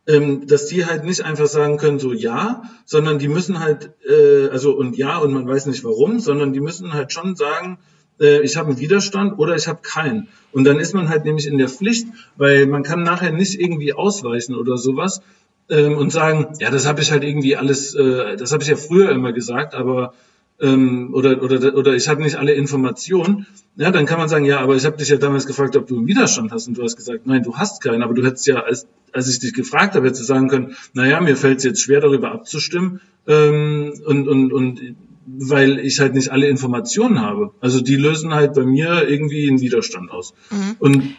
ähm, 0.07 0.47
dass 0.47 0.67
die 0.67 0.85
halt 0.85 1.03
nicht 1.03 1.21
einfach 1.21 1.47
sagen 1.47 1.77
können, 1.77 1.99
so 1.99 2.13
ja, 2.13 2.63
sondern 2.85 3.19
die 3.19 3.27
müssen 3.27 3.59
halt, 3.59 3.91
äh, 4.07 4.47
also 4.49 4.75
und 4.75 4.97
ja, 4.97 5.17
und 5.17 5.33
man 5.33 5.47
weiß 5.47 5.65
nicht 5.65 5.83
warum, 5.83 6.19
sondern 6.19 6.53
die 6.53 6.59
müssen 6.59 6.93
halt 6.93 7.11
schon 7.11 7.35
sagen, 7.35 7.79
äh, 8.19 8.41
ich 8.41 8.55
habe 8.55 8.69
einen 8.69 8.79
Widerstand 8.79 9.39
oder 9.39 9.55
ich 9.55 9.67
habe 9.67 9.79
keinen. 9.81 10.27
Und 10.51 10.65
dann 10.65 10.79
ist 10.79 10.93
man 10.93 11.09
halt 11.09 11.25
nämlich 11.25 11.47
in 11.47 11.57
der 11.57 11.69
Pflicht, 11.69 12.07
weil 12.38 12.67
man 12.67 12.83
kann 12.83 13.03
nachher 13.03 13.31
nicht 13.31 13.59
irgendwie 13.59 13.93
ausweichen 13.93 14.55
oder 14.55 14.77
sowas 14.77 15.21
ähm, 15.69 15.97
und 15.97 16.11
sagen, 16.11 16.55
ja, 16.59 16.69
das 16.69 16.85
habe 16.85 17.01
ich 17.01 17.11
halt 17.11 17.23
irgendwie 17.23 17.55
alles, 17.55 17.95
äh, 17.95 18.38
das 18.38 18.51
habe 18.51 18.63
ich 18.63 18.69
ja 18.69 18.75
früher 18.75 19.09
immer 19.09 19.33
gesagt, 19.33 19.73
aber 19.73 20.13
ähm, 20.61 21.13
oder, 21.13 21.41
oder, 21.43 21.75
oder 21.75 21.93
ich 21.95 22.07
habe 22.07 22.21
nicht 22.21 22.35
alle 22.35 22.53
Informationen, 22.53 23.45
ja, 23.75 23.91
dann 23.91 24.05
kann 24.05 24.19
man 24.19 24.29
sagen, 24.29 24.45
ja, 24.45 24.59
aber 24.59 24.75
ich 24.75 24.85
habe 24.85 24.97
dich 24.97 25.09
ja 25.09 25.17
damals 25.17 25.47
gefragt, 25.47 25.75
ob 25.75 25.87
du 25.87 25.97
einen 25.97 26.07
Widerstand 26.07 26.51
hast 26.51 26.67
und 26.67 26.77
du 26.77 26.83
hast 26.83 26.95
gesagt, 26.95 27.27
nein, 27.27 27.43
du 27.43 27.57
hast 27.57 27.83
keinen, 27.83 28.03
aber 28.03 28.13
du 28.13 28.25
hättest 28.25 28.47
ja, 28.47 28.61
als, 28.61 28.87
als 29.11 29.29
ich 29.29 29.39
dich 29.39 29.53
gefragt 29.53 29.95
habe, 29.95 30.05
hättest 30.07 30.21
du 30.21 30.25
sagen 30.25 30.47
können, 30.47 30.75
naja, 30.93 31.19
mir 31.19 31.35
fällt 31.35 31.57
es 31.57 31.63
jetzt 31.65 31.81
schwer, 31.81 31.99
darüber 31.99 32.31
abzustimmen 32.31 33.01
ähm, 33.27 33.93
und, 34.05 34.27
und, 34.27 34.53
und 34.53 34.81
weil 35.27 35.79
ich 35.79 35.99
halt 35.99 36.13
nicht 36.13 36.29
alle 36.29 36.47
Informationen 36.47 37.19
habe. 37.19 37.51
Also 37.59 37.81
die 37.81 37.95
lösen 37.95 38.33
halt 38.33 38.53
bei 38.53 38.63
mir 38.63 39.09
irgendwie 39.09 39.49
einen 39.49 39.59
Widerstand 39.59 40.11
aus. 40.11 40.33
Mhm. 40.51 40.75
Und 40.79 41.15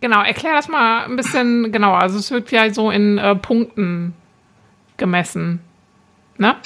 Genau, 0.00 0.22
erklär 0.22 0.52
das 0.52 0.68
mal 0.68 1.06
ein 1.06 1.16
bisschen 1.16 1.72
genauer. 1.72 1.98
Also 1.98 2.18
es 2.18 2.30
wird 2.30 2.52
ja 2.52 2.72
so 2.72 2.90
in 2.90 3.16
äh, 3.16 3.34
Punkten 3.34 4.12
gemessen. 4.98 5.60
Ne? 6.36 6.56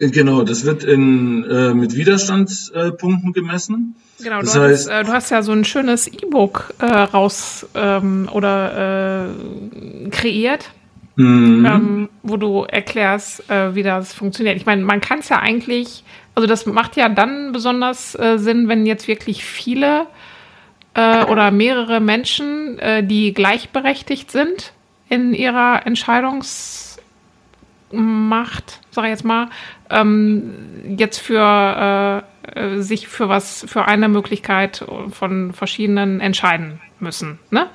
Genau, 0.00 0.44
das 0.44 0.64
wird 0.64 0.82
in, 0.82 1.44
äh, 1.44 1.74
mit 1.74 1.94
Widerstandspunkten 1.94 3.34
gemessen. 3.34 3.96
Genau, 4.22 4.40
das 4.40 4.54
du, 4.54 4.60
heißt, 4.60 4.90
hast, 4.90 5.00
äh, 5.00 5.04
du 5.04 5.12
hast 5.12 5.30
ja 5.30 5.42
so 5.42 5.52
ein 5.52 5.66
schönes 5.66 6.08
E-Book 6.08 6.72
äh, 6.78 6.86
raus 6.86 7.66
ähm, 7.74 8.26
oder 8.32 9.28
äh, 9.28 10.08
kreiert, 10.08 10.70
mhm. 11.16 11.66
ähm, 11.66 12.08
wo 12.22 12.38
du 12.38 12.62
erklärst, 12.64 13.50
äh, 13.50 13.74
wie 13.74 13.82
das 13.82 14.14
funktioniert. 14.14 14.56
Ich 14.56 14.64
meine, 14.64 14.82
man 14.82 15.02
kann 15.02 15.18
es 15.18 15.28
ja 15.28 15.38
eigentlich, 15.38 16.02
also 16.34 16.46
das 16.46 16.64
macht 16.64 16.96
ja 16.96 17.10
dann 17.10 17.52
besonders 17.52 18.18
äh, 18.18 18.38
Sinn, 18.38 18.68
wenn 18.68 18.86
jetzt 18.86 19.06
wirklich 19.06 19.44
viele 19.44 20.06
äh, 20.94 21.24
oder 21.26 21.50
mehrere 21.50 22.00
Menschen, 22.00 22.78
äh, 22.78 23.04
die 23.04 23.34
gleichberechtigt 23.34 24.30
sind 24.30 24.72
in 25.10 25.34
ihrer 25.34 25.86
Entscheidungs 25.86 26.90
macht, 27.92 28.80
sag 28.92 29.04
ich 29.04 29.10
jetzt 29.10 29.24
mal, 29.24 29.48
ähm, 29.90 30.96
jetzt 30.96 31.18
für 31.18 32.24
äh, 32.46 32.58
äh, 32.58 32.80
sich 32.80 33.08
für 33.08 33.28
was, 33.28 33.64
für 33.68 33.86
eine 33.86 34.08
Möglichkeit 34.08 34.84
von 35.10 35.52
verschiedenen 35.52 36.20
entscheiden 36.20 36.80
müssen. 36.98 37.38
Ne? 37.50 37.68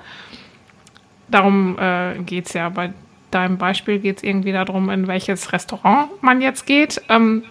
Darum 1.28 1.78
äh, 1.78 2.20
geht 2.20 2.48
es 2.48 2.54
ja 2.54 2.70
bei 2.70 2.94
deinem 3.32 3.58
Beispiel 3.58 4.00
geht 4.00 4.18
es 4.18 4.24
irgendwie 4.24 4.54
darum, 4.54 4.90
in 4.90 5.08
welches 5.08 5.52
Restaurant 5.52 6.10
man 6.22 6.42
jetzt 6.42 6.66
geht. 6.66 7.02
Ähm, 7.10 7.44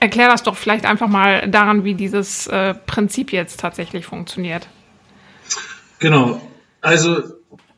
Erklär 0.00 0.28
das 0.28 0.42
doch 0.42 0.56
vielleicht 0.56 0.84
einfach 0.84 1.06
mal 1.06 1.48
daran, 1.48 1.84
wie 1.84 1.94
dieses 1.94 2.48
äh, 2.48 2.74
Prinzip 2.74 3.32
jetzt 3.32 3.60
tatsächlich 3.60 4.04
funktioniert. 4.04 4.66
Genau. 6.00 6.40
Also 6.80 7.22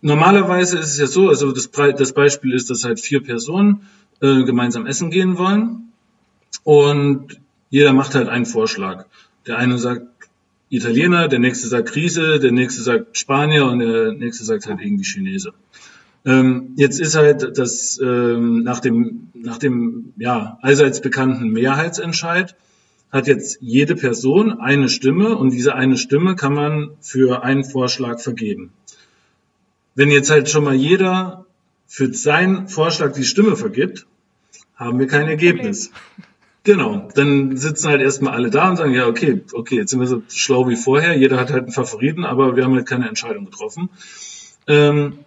normalerweise 0.01 0.79
ist 0.79 0.93
es 0.93 0.99
ja 0.99 1.07
so, 1.07 1.29
also 1.29 1.53
das, 1.53 1.71
das 1.71 2.15
Beispiel 2.15 2.55
ist, 2.55 2.71
dass 2.71 2.85
halt 2.85 2.99
vier 2.99 3.23
Personen 3.23 3.87
äh, 4.23 4.43
gemeinsam 4.45 4.87
essen 4.87 5.11
gehen 5.11 5.37
wollen 5.37 5.88
und 6.65 7.41
jeder 7.71 7.93
macht 7.93 8.15
halt 8.15 8.29
einen 8.29 8.47
Vorschlag. 8.47 9.07
Der 9.47 9.59
eine 9.59 9.79
sagt 9.79 10.07
Italiener, 10.71 11.29
der 11.29 11.39
nächste 11.39 11.69
sagt 11.69 11.89
Krise, 11.89 12.39
der 12.39 12.53
nächste 12.53 12.83
sagt 12.83 13.17
Spanier 13.17 13.67
und 13.67 13.79
der 13.79 14.13
nächste 14.13 14.45
sagt 14.45 14.67
halt 14.67 14.81
irgendwie 14.81 15.05
Chinese. 15.05 15.53
Ähm, 16.25 16.75
jetzt 16.77 17.01
ist 17.01 17.15
halt 17.15 17.57
das 17.57 17.99
ähm, 18.03 18.63
nach 18.63 18.81
dem 18.81 19.29
nach 19.35 19.59
dem 19.59 20.13
ja 20.19 20.59
allseits 20.61 21.01
bekannten 21.01 21.51
Mehrheitsentscheid 21.51 22.55
hat 23.11 23.27
jetzt 23.27 23.59
jede 23.63 23.97
Person 23.97 24.61
eine 24.61 24.89
Stimme 24.89 25.37
und 25.37 25.51
diese 25.51 25.75
eine 25.75 25.97
Stimme 25.97 26.37
kann 26.37 26.53
man 26.53 26.91
für 27.01 27.43
einen 27.43 27.65
Vorschlag 27.65 28.21
vergeben. 28.21 28.73
Wenn 29.95 30.11
jetzt 30.11 30.31
halt 30.31 30.51
schon 30.51 30.65
mal 30.65 30.75
jeder 30.75 31.47
für 31.87 32.13
seinen 32.13 32.69
Vorschlag 32.69 33.15
die 33.15 33.25
Stimme 33.25 33.57
vergibt, 33.57 34.07
haben 34.77 34.99
wir 34.99 35.07
kein 35.07 35.27
Ergebnis. 35.27 35.91
Genau, 36.65 37.09
dann 37.15 37.57
sitzen 37.57 37.89
halt 37.89 38.03
erstmal 38.03 38.35
alle 38.35 38.51
da 38.51 38.69
und 38.69 38.77
sagen, 38.77 38.93
ja, 38.93 39.07
okay, 39.07 39.43
okay, 39.53 39.77
jetzt 39.77 39.91
sind 39.91 40.01
wir 40.01 40.07
so 40.07 40.23
schlau 40.29 40.69
wie 40.69 40.77
vorher, 40.77 41.17
jeder 41.17 41.39
hat 41.39 41.51
halt 41.51 41.65
einen 41.65 41.73
Favoriten, 41.73 42.25
aber 42.25 42.57
wir 42.57 42.65
haben 42.65 42.75
halt 42.75 42.87
keine 42.87 43.09
Entscheidung 43.09 43.47
getroffen. 43.47 43.89
Ähm, 44.67 45.21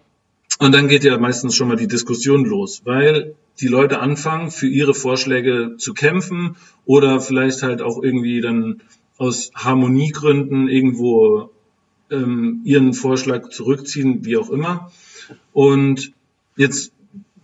und 0.58 0.72
dann 0.72 0.88
geht 0.88 1.02
ja 1.04 1.18
meistens 1.18 1.56
schon 1.56 1.68
mal 1.68 1.76
die 1.76 1.88
Diskussion 1.88 2.44
los, 2.44 2.82
weil 2.84 3.34
die 3.60 3.68
Leute 3.68 3.98
anfangen, 3.98 4.50
für 4.50 4.68
ihre 4.68 4.94
Vorschläge 4.94 5.76
zu 5.78 5.94
kämpfen 5.94 6.56
oder 6.84 7.20
vielleicht 7.20 7.62
halt 7.62 7.82
auch 7.82 8.02
irgendwie 8.02 8.40
dann 8.40 8.80
aus 9.18 9.50
Harmoniegründen 9.54 10.68
irgendwo 10.68 11.50
ähm, 12.10 12.60
ihren 12.64 12.94
Vorschlag 12.94 13.48
zurückziehen, 13.48 14.24
wie 14.24 14.36
auch 14.36 14.50
immer. 14.50 14.92
Und 15.52 16.12
jetzt 16.56 16.92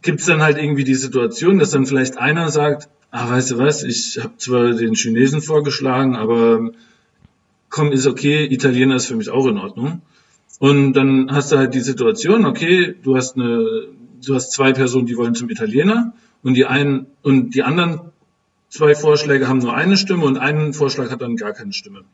gibt's 0.03 0.27
dann 0.27 0.43
halt 0.43 0.59
irgendwie 0.59 0.85
die 0.85 0.95
Situation, 0.95 1.59
dass 1.59 1.71
dann 1.71 1.87
vielleicht 1.87 2.19
einer 2.19 2.51
sagt, 2.51 2.89
ah, 3.11 3.31
weißt 3.31 3.53
du 3.53 3.59
was, 3.59 3.83
ich 3.83 4.19
habe 4.23 4.37
zwar 4.37 4.73
den 4.73 4.95
Chinesen 4.95 5.41
vorgeschlagen, 5.41 6.17
aber 6.17 6.71
komm, 7.71 7.93
ist 7.93 8.07
okay, 8.07 8.47
Italiener 8.47 8.97
ist 8.97 9.07
für 9.07 9.17
mich 9.17 9.31
auch 9.31 9.47
in 9.47 9.59
Ordnung. 9.59 10.03
Und 10.59 10.93
dann 10.95 11.31
hast 11.31 11.53
du 11.53 11.59
halt 11.59 11.75
die 11.75 11.81
Situation, 11.81 12.45
okay, 12.45 12.95
du 13.03 13.17
hast 13.17 13.37
eine, 13.37 13.89
du 14.25 14.35
hast 14.35 14.53
zwei 14.53 14.73
Personen, 14.73 15.07
die 15.07 15.17
wollen 15.17 15.35
zum 15.35 15.51
Italiener 15.51 16.13
und 16.43 16.55
die 16.55 16.67
einen 16.67 17.07
und 17.23 17.55
die 17.55 17.63
anderen 17.63 18.01
zwei 18.69 18.95
Vorschläge 18.95 19.49
haben 19.49 19.59
nur 19.59 19.75
eine 19.75 19.97
Stimme 19.97 20.25
und 20.25 20.37
einen 20.37 20.73
Vorschlag 20.73 21.11
hat 21.11 21.23
dann 21.23 21.37
gar 21.37 21.53
keine 21.53 21.73
Stimme. 21.73 22.05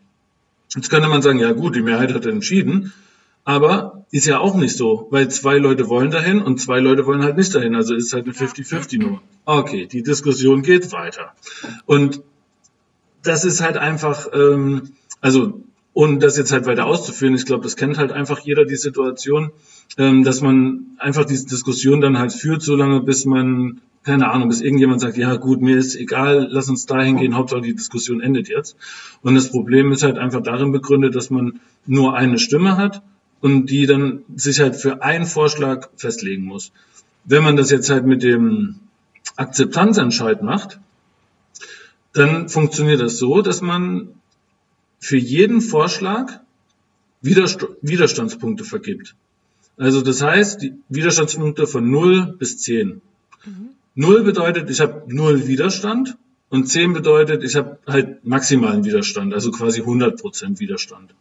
Jetzt 0.74 0.90
könnte 0.90 1.09
man 1.09 1.22
sagen, 1.22 1.38
ja 1.38 1.52
gut, 1.52 1.76
die 1.76 1.83
Mehrheit 1.83 2.12
hat 2.12 2.26
entschieden, 2.26 2.92
aber 3.44 4.07
ist 4.11 4.26
ja 4.26 4.38
auch 4.38 4.54
nicht 4.54 4.76
so, 4.76 5.09
weil 5.11 5.28
zwei 5.28 5.59
Leute 5.59 5.88
wollen 5.88 6.11
dahin 6.11 6.40
und 6.40 6.61
zwei 6.61 6.80
Leute 6.80 7.04
wollen 7.07 7.22
halt 7.22 7.37
nicht 7.37 7.54
dahin. 7.54 7.74
Also 7.74 7.94
ist 7.94 8.12
halt 8.12 8.24
eine 8.24 8.35
50-50 8.35 9.00
Nummer. 9.00 9.22
Okay, 9.44 9.87
die 9.87 10.02
Diskussion 10.02 10.62
geht 10.62 10.92
weiter. 10.92 11.35
Und 11.85 12.22
das 13.22 13.44
ist 13.44 13.61
halt 13.61 13.76
einfach, 13.76 14.28
ähm, 14.33 14.92
also 15.20 15.61
und 15.92 16.22
das 16.22 16.37
jetzt 16.37 16.52
halt 16.52 16.66
weiter 16.66 16.87
auszuführen, 16.87 17.35
ich 17.35 17.46
glaube, 17.46 17.62
das 17.62 17.76
kennt 17.76 17.98
halt 17.98 18.12
einfach 18.12 18.40
jeder 18.40 18.64
die 18.64 18.76
Situation, 18.76 19.52
ähm, 19.96 20.24
dass 20.24 20.40
man 20.40 20.96
einfach 20.98 21.24
diese 21.24 21.46
Diskussion 21.46 22.00
dann 22.00 22.18
halt 22.18 22.33
führt, 22.33 22.62
solange 22.62 23.00
bis 23.00 23.24
man, 23.26 23.80
keine 24.02 24.30
Ahnung, 24.30 24.48
bis 24.48 24.61
irgendjemand 24.61 25.00
sagt, 25.00 25.16
ja 25.16 25.37
gut, 25.37 25.61
mir 25.61 25.76
ist 25.76 25.94
egal, 25.94 26.48
lass 26.50 26.68
uns 26.68 26.87
dahin 26.87 27.16
gehen, 27.16 27.37
Hauptsache 27.37 27.61
die 27.61 27.74
Diskussion 27.74 28.20
endet 28.20 28.48
jetzt. 28.48 28.76
Und 29.22 29.37
das 29.37 29.50
Problem 29.50 29.92
ist 29.92 30.02
halt 30.02 30.18
einfach 30.18 30.42
darin 30.42 30.72
begründet, 30.72 31.14
dass 31.14 31.30
man 31.30 31.61
nur 31.87 32.16
eine 32.16 32.38
Stimme 32.38 32.76
hat 32.76 33.02
und 33.44 33.66
die 33.66 33.85
dann 33.85 34.24
sich 34.37 34.61
halt 34.61 34.74
für 34.74 35.02
einen 35.02 35.26
Vorschlag 35.26 35.90
festlegen 35.96 36.44
muss. 36.44 36.72
Wenn 37.26 37.42
man 37.42 37.57
das 37.57 37.70
jetzt 37.70 37.90
halt 37.90 38.07
mit 38.07 38.22
dem 38.22 38.76
Akzeptanzentscheid 39.37 40.42
macht, 40.42 40.80
dann 42.14 42.48
funktioniert 42.48 43.02
das 43.02 43.18
so, 43.18 43.42
dass 43.42 43.61
man 43.61 44.09
für 44.98 45.18
jeden 45.18 45.61
Vorschlag 45.61 46.40
Widerst 47.20 47.66
Widerstandspunkte 47.83 48.64
vergibt. 48.64 49.14
Also 49.76 50.00
das 50.00 50.22
heißt, 50.22 50.62
die 50.62 50.72
Widerstandspunkte 50.88 51.66
von 51.66 51.90
0 51.90 52.37
bis 52.38 52.61
10. 52.62 53.02
Mhm. 53.44 53.68
0 53.94 54.22
bedeutet, 54.22 54.70
ich 54.70 54.80
habe 54.80 55.02
0 55.07 55.46
Widerstand 55.46 56.16
und 56.48 56.66
10 56.70 56.94
bedeutet, 56.94 57.44
ich 57.44 57.57
habe 57.57 57.78
halt 57.87 58.24
maximalen 58.24 58.87
Widerstand, 58.87 59.35
also 59.35 59.50
quasi 59.50 59.83
100% 59.83 60.61
Widerstand. 60.61 61.14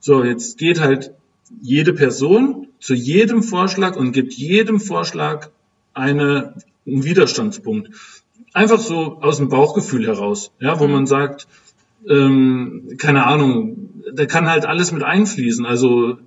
So, 0.00 0.24
jetzt 0.24 0.58
geht 0.58 0.80
halt 0.80 1.12
jede 1.60 1.92
Person 1.92 2.68
zu 2.78 2.94
jedem 2.94 3.42
Vorschlag 3.42 3.96
und 3.96 4.12
gibt 4.12 4.32
jedem 4.34 4.80
Vorschlag 4.80 5.50
eine, 5.94 6.54
einen 6.86 7.04
Widerstandspunkt. 7.04 7.90
Einfach 8.52 8.80
so 8.80 9.18
aus 9.20 9.38
dem 9.38 9.48
Bauchgefühl 9.48 10.06
heraus, 10.06 10.52
ja, 10.60 10.78
wo 10.78 10.86
mhm. 10.86 10.92
man 10.92 11.06
sagt, 11.06 11.46
ähm, 12.08 12.96
keine 12.98 13.26
Ahnung, 13.26 13.90
da 14.14 14.26
kann 14.26 14.48
halt 14.48 14.66
alles 14.66 14.92
mit 14.92 15.02
einfließen. 15.02 15.64
Also 15.64 16.18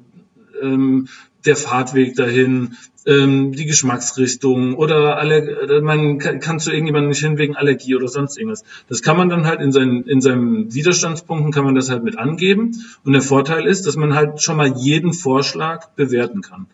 ähm, 0.61 1.07
der 1.45 1.55
Fahrtweg 1.55 2.15
dahin, 2.15 2.75
ähm, 3.05 3.51
die 3.51 3.65
Geschmacksrichtung 3.65 4.75
oder 4.75 5.17
alle, 5.17 5.81
man 5.81 6.17
kann, 6.17 6.59
zu 6.59 6.71
irgendjemandem 6.71 7.09
nicht 7.09 7.19
hin 7.19 7.37
wegen 7.37 7.55
Allergie 7.55 7.95
oder 7.95 8.07
sonst 8.07 8.37
irgendwas. 8.37 8.63
Das 8.89 9.01
kann 9.01 9.17
man 9.17 9.29
dann 9.29 9.45
halt 9.45 9.61
in 9.61 9.71
seinen, 9.71 10.03
in 10.03 10.21
seinen 10.21 10.73
Widerstandspunkten 10.73 11.51
kann 11.51 11.65
man 11.65 11.75
das 11.75 11.89
halt 11.89 12.03
mit 12.03 12.17
angeben. 12.17 12.71
Und 13.03 13.13
der 13.13 13.21
Vorteil 13.21 13.65
ist, 13.65 13.85
dass 13.85 13.95
man 13.95 14.15
halt 14.15 14.41
schon 14.41 14.57
mal 14.57 14.75
jeden 14.77 15.13
Vorschlag 15.13 15.89
bewerten 15.89 16.41
kann. 16.41 16.65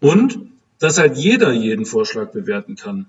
Und 0.00 0.38
dass 0.78 0.98
halt 0.98 1.16
jeder 1.16 1.52
jeden 1.52 1.86
Vorschlag 1.86 2.32
bewerten 2.32 2.76
kann. 2.76 3.06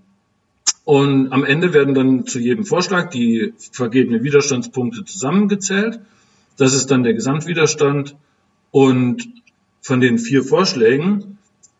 Und 0.83 1.31
am 1.31 1.43
Ende 1.43 1.73
werden 1.73 1.93
dann 1.93 2.25
zu 2.25 2.39
jedem 2.39 2.65
Vorschlag 2.65 3.09
die 3.09 3.53
vergebenen 3.71 4.23
Widerstandspunkte 4.23 5.05
zusammengezählt. 5.05 5.99
Das 6.57 6.73
ist 6.73 6.91
dann 6.91 7.03
der 7.03 7.13
Gesamtwiderstand. 7.13 8.15
Und 8.71 9.27
von 9.81 9.99
den 9.99 10.17
vier 10.19 10.43
Vorschlägen 10.43 11.37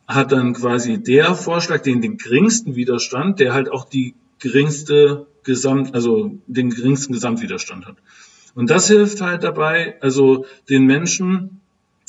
hat 0.07 0.31
dann 0.31 0.53
quasi 0.53 1.01
der 1.01 1.35
Vorschlag 1.35 1.81
den, 1.81 2.01
den 2.01 2.17
geringsten 2.17 2.75
Widerstand, 2.75 3.39
der 3.39 3.53
halt 3.53 3.71
auch 3.71 3.85
die 3.85 4.15
geringste 4.39 5.27
Gesamt, 5.43 5.95
also 5.95 6.37
den 6.47 6.69
geringsten 6.69 7.13
Gesamtwiderstand 7.13 7.85
hat. 7.85 7.95
Und 8.53 8.69
das 8.69 8.87
hilft 8.87 9.21
halt 9.21 9.43
dabei, 9.43 9.95
also 10.01 10.45
den 10.69 10.85
Menschen 10.85 11.61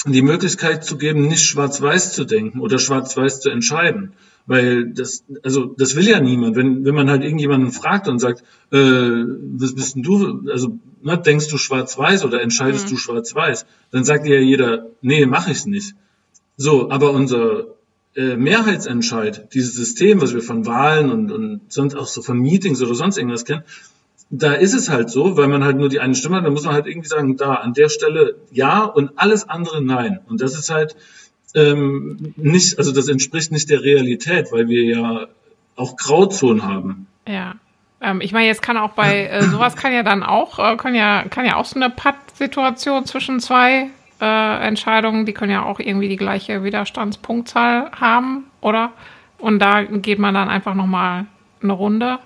die 0.04 0.22
Möglichkeit 0.22 0.84
zu 0.84 0.98
geben, 0.98 1.28
nicht 1.28 1.44
schwarz-weiß 1.44 2.12
zu 2.12 2.24
denken 2.24 2.60
oder 2.60 2.78
schwarz-weiß 2.78 3.40
zu 3.40 3.50
entscheiden, 3.50 4.14
weil 4.46 4.92
das, 4.92 5.24
also 5.42 5.66
das 5.66 5.96
will 5.96 6.08
ja 6.08 6.20
niemand. 6.20 6.56
Wenn, 6.56 6.84
wenn 6.84 6.94
man 6.94 7.10
halt 7.10 7.22
irgendjemanden 7.22 7.72
fragt 7.72 8.08
und 8.08 8.18
sagt, 8.18 8.42
äh, 8.70 8.76
was 8.78 9.74
bist 9.74 9.94
denn 9.94 10.02
du, 10.02 10.48
also 10.50 10.78
ne, 11.02 11.18
denkst 11.18 11.48
du 11.48 11.58
schwarz-weiß 11.58 12.24
oder 12.24 12.42
entscheidest 12.42 12.86
mhm. 12.86 12.90
du 12.90 12.96
schwarz-weiß, 12.96 13.66
dann 13.90 14.04
sagt 14.04 14.26
ja 14.26 14.38
jeder, 14.38 14.86
nee, 15.00 15.24
mach 15.26 15.48
ich's 15.48 15.66
nicht. 15.66 15.94
So, 16.56 16.90
aber 16.90 17.12
unser 17.12 17.66
äh, 18.14 18.36
Mehrheitsentscheid, 18.36 19.52
dieses 19.54 19.74
System, 19.74 20.20
was 20.20 20.34
wir 20.34 20.42
von 20.42 20.66
Wahlen 20.66 21.10
und, 21.10 21.32
und 21.32 21.60
sonst 21.72 21.94
auch 21.94 22.06
so 22.06 22.22
von 22.22 22.38
Meetings 22.38 22.82
oder 22.82 22.94
sonst 22.94 23.16
irgendwas 23.16 23.44
kennen, 23.44 23.62
da 24.30 24.54
ist 24.54 24.72
es 24.72 24.88
halt 24.88 25.10
so, 25.10 25.36
weil 25.36 25.48
man 25.48 25.62
halt 25.62 25.76
nur 25.76 25.90
die 25.90 26.00
eine 26.00 26.14
Stimme 26.14 26.36
hat, 26.36 26.46
dann 26.46 26.54
muss 26.54 26.64
man 26.64 26.74
halt 26.74 26.86
irgendwie 26.86 27.08
sagen, 27.08 27.36
da 27.36 27.54
an 27.54 27.74
der 27.74 27.90
Stelle 27.90 28.36
ja 28.50 28.82
und 28.84 29.12
alles 29.16 29.48
andere 29.48 29.82
nein. 29.82 30.20
Und 30.26 30.40
das 30.40 30.58
ist 30.58 30.70
halt, 30.70 30.96
ähm, 31.54 32.34
nicht, 32.36 32.78
also 32.78 32.92
das 32.92 33.08
entspricht 33.08 33.52
nicht 33.52 33.70
der 33.70 33.82
Realität, 33.82 34.52
weil 34.52 34.68
wir 34.68 34.84
ja 34.84 35.26
auch 35.76 35.96
Grauzonen 35.96 36.64
haben. 36.64 37.06
Ja. 37.26 37.54
Ähm, 38.00 38.20
ich 38.20 38.32
meine, 38.32 38.46
jetzt 38.46 38.62
kann 38.62 38.76
auch 38.76 38.90
bei 38.90 39.26
äh, 39.26 39.42
sowas 39.44 39.76
kann 39.76 39.92
ja 39.92 40.02
dann 40.02 40.22
auch, 40.22 40.58
äh, 40.58 40.76
kann 40.76 40.94
ja, 40.94 41.24
kann 41.28 41.46
ja 41.46 41.56
auch 41.56 41.64
so 41.64 41.76
eine 41.76 41.90
Patt-Situation 41.90 43.06
zwischen 43.06 43.40
zwei 43.40 43.88
äh, 44.20 44.66
Entscheidungen, 44.66 45.26
die 45.26 45.32
können 45.32 45.52
ja 45.52 45.64
auch 45.64 45.78
irgendwie 45.78 46.08
die 46.08 46.16
gleiche 46.16 46.64
Widerstandspunktzahl 46.64 47.90
haben, 47.92 48.44
oder? 48.60 48.92
Und 49.38 49.58
da 49.58 49.82
geht 49.82 50.18
man 50.18 50.34
dann 50.34 50.48
einfach 50.48 50.74
nochmal 50.74 51.26
eine 51.62 51.72
Runde 51.72 52.18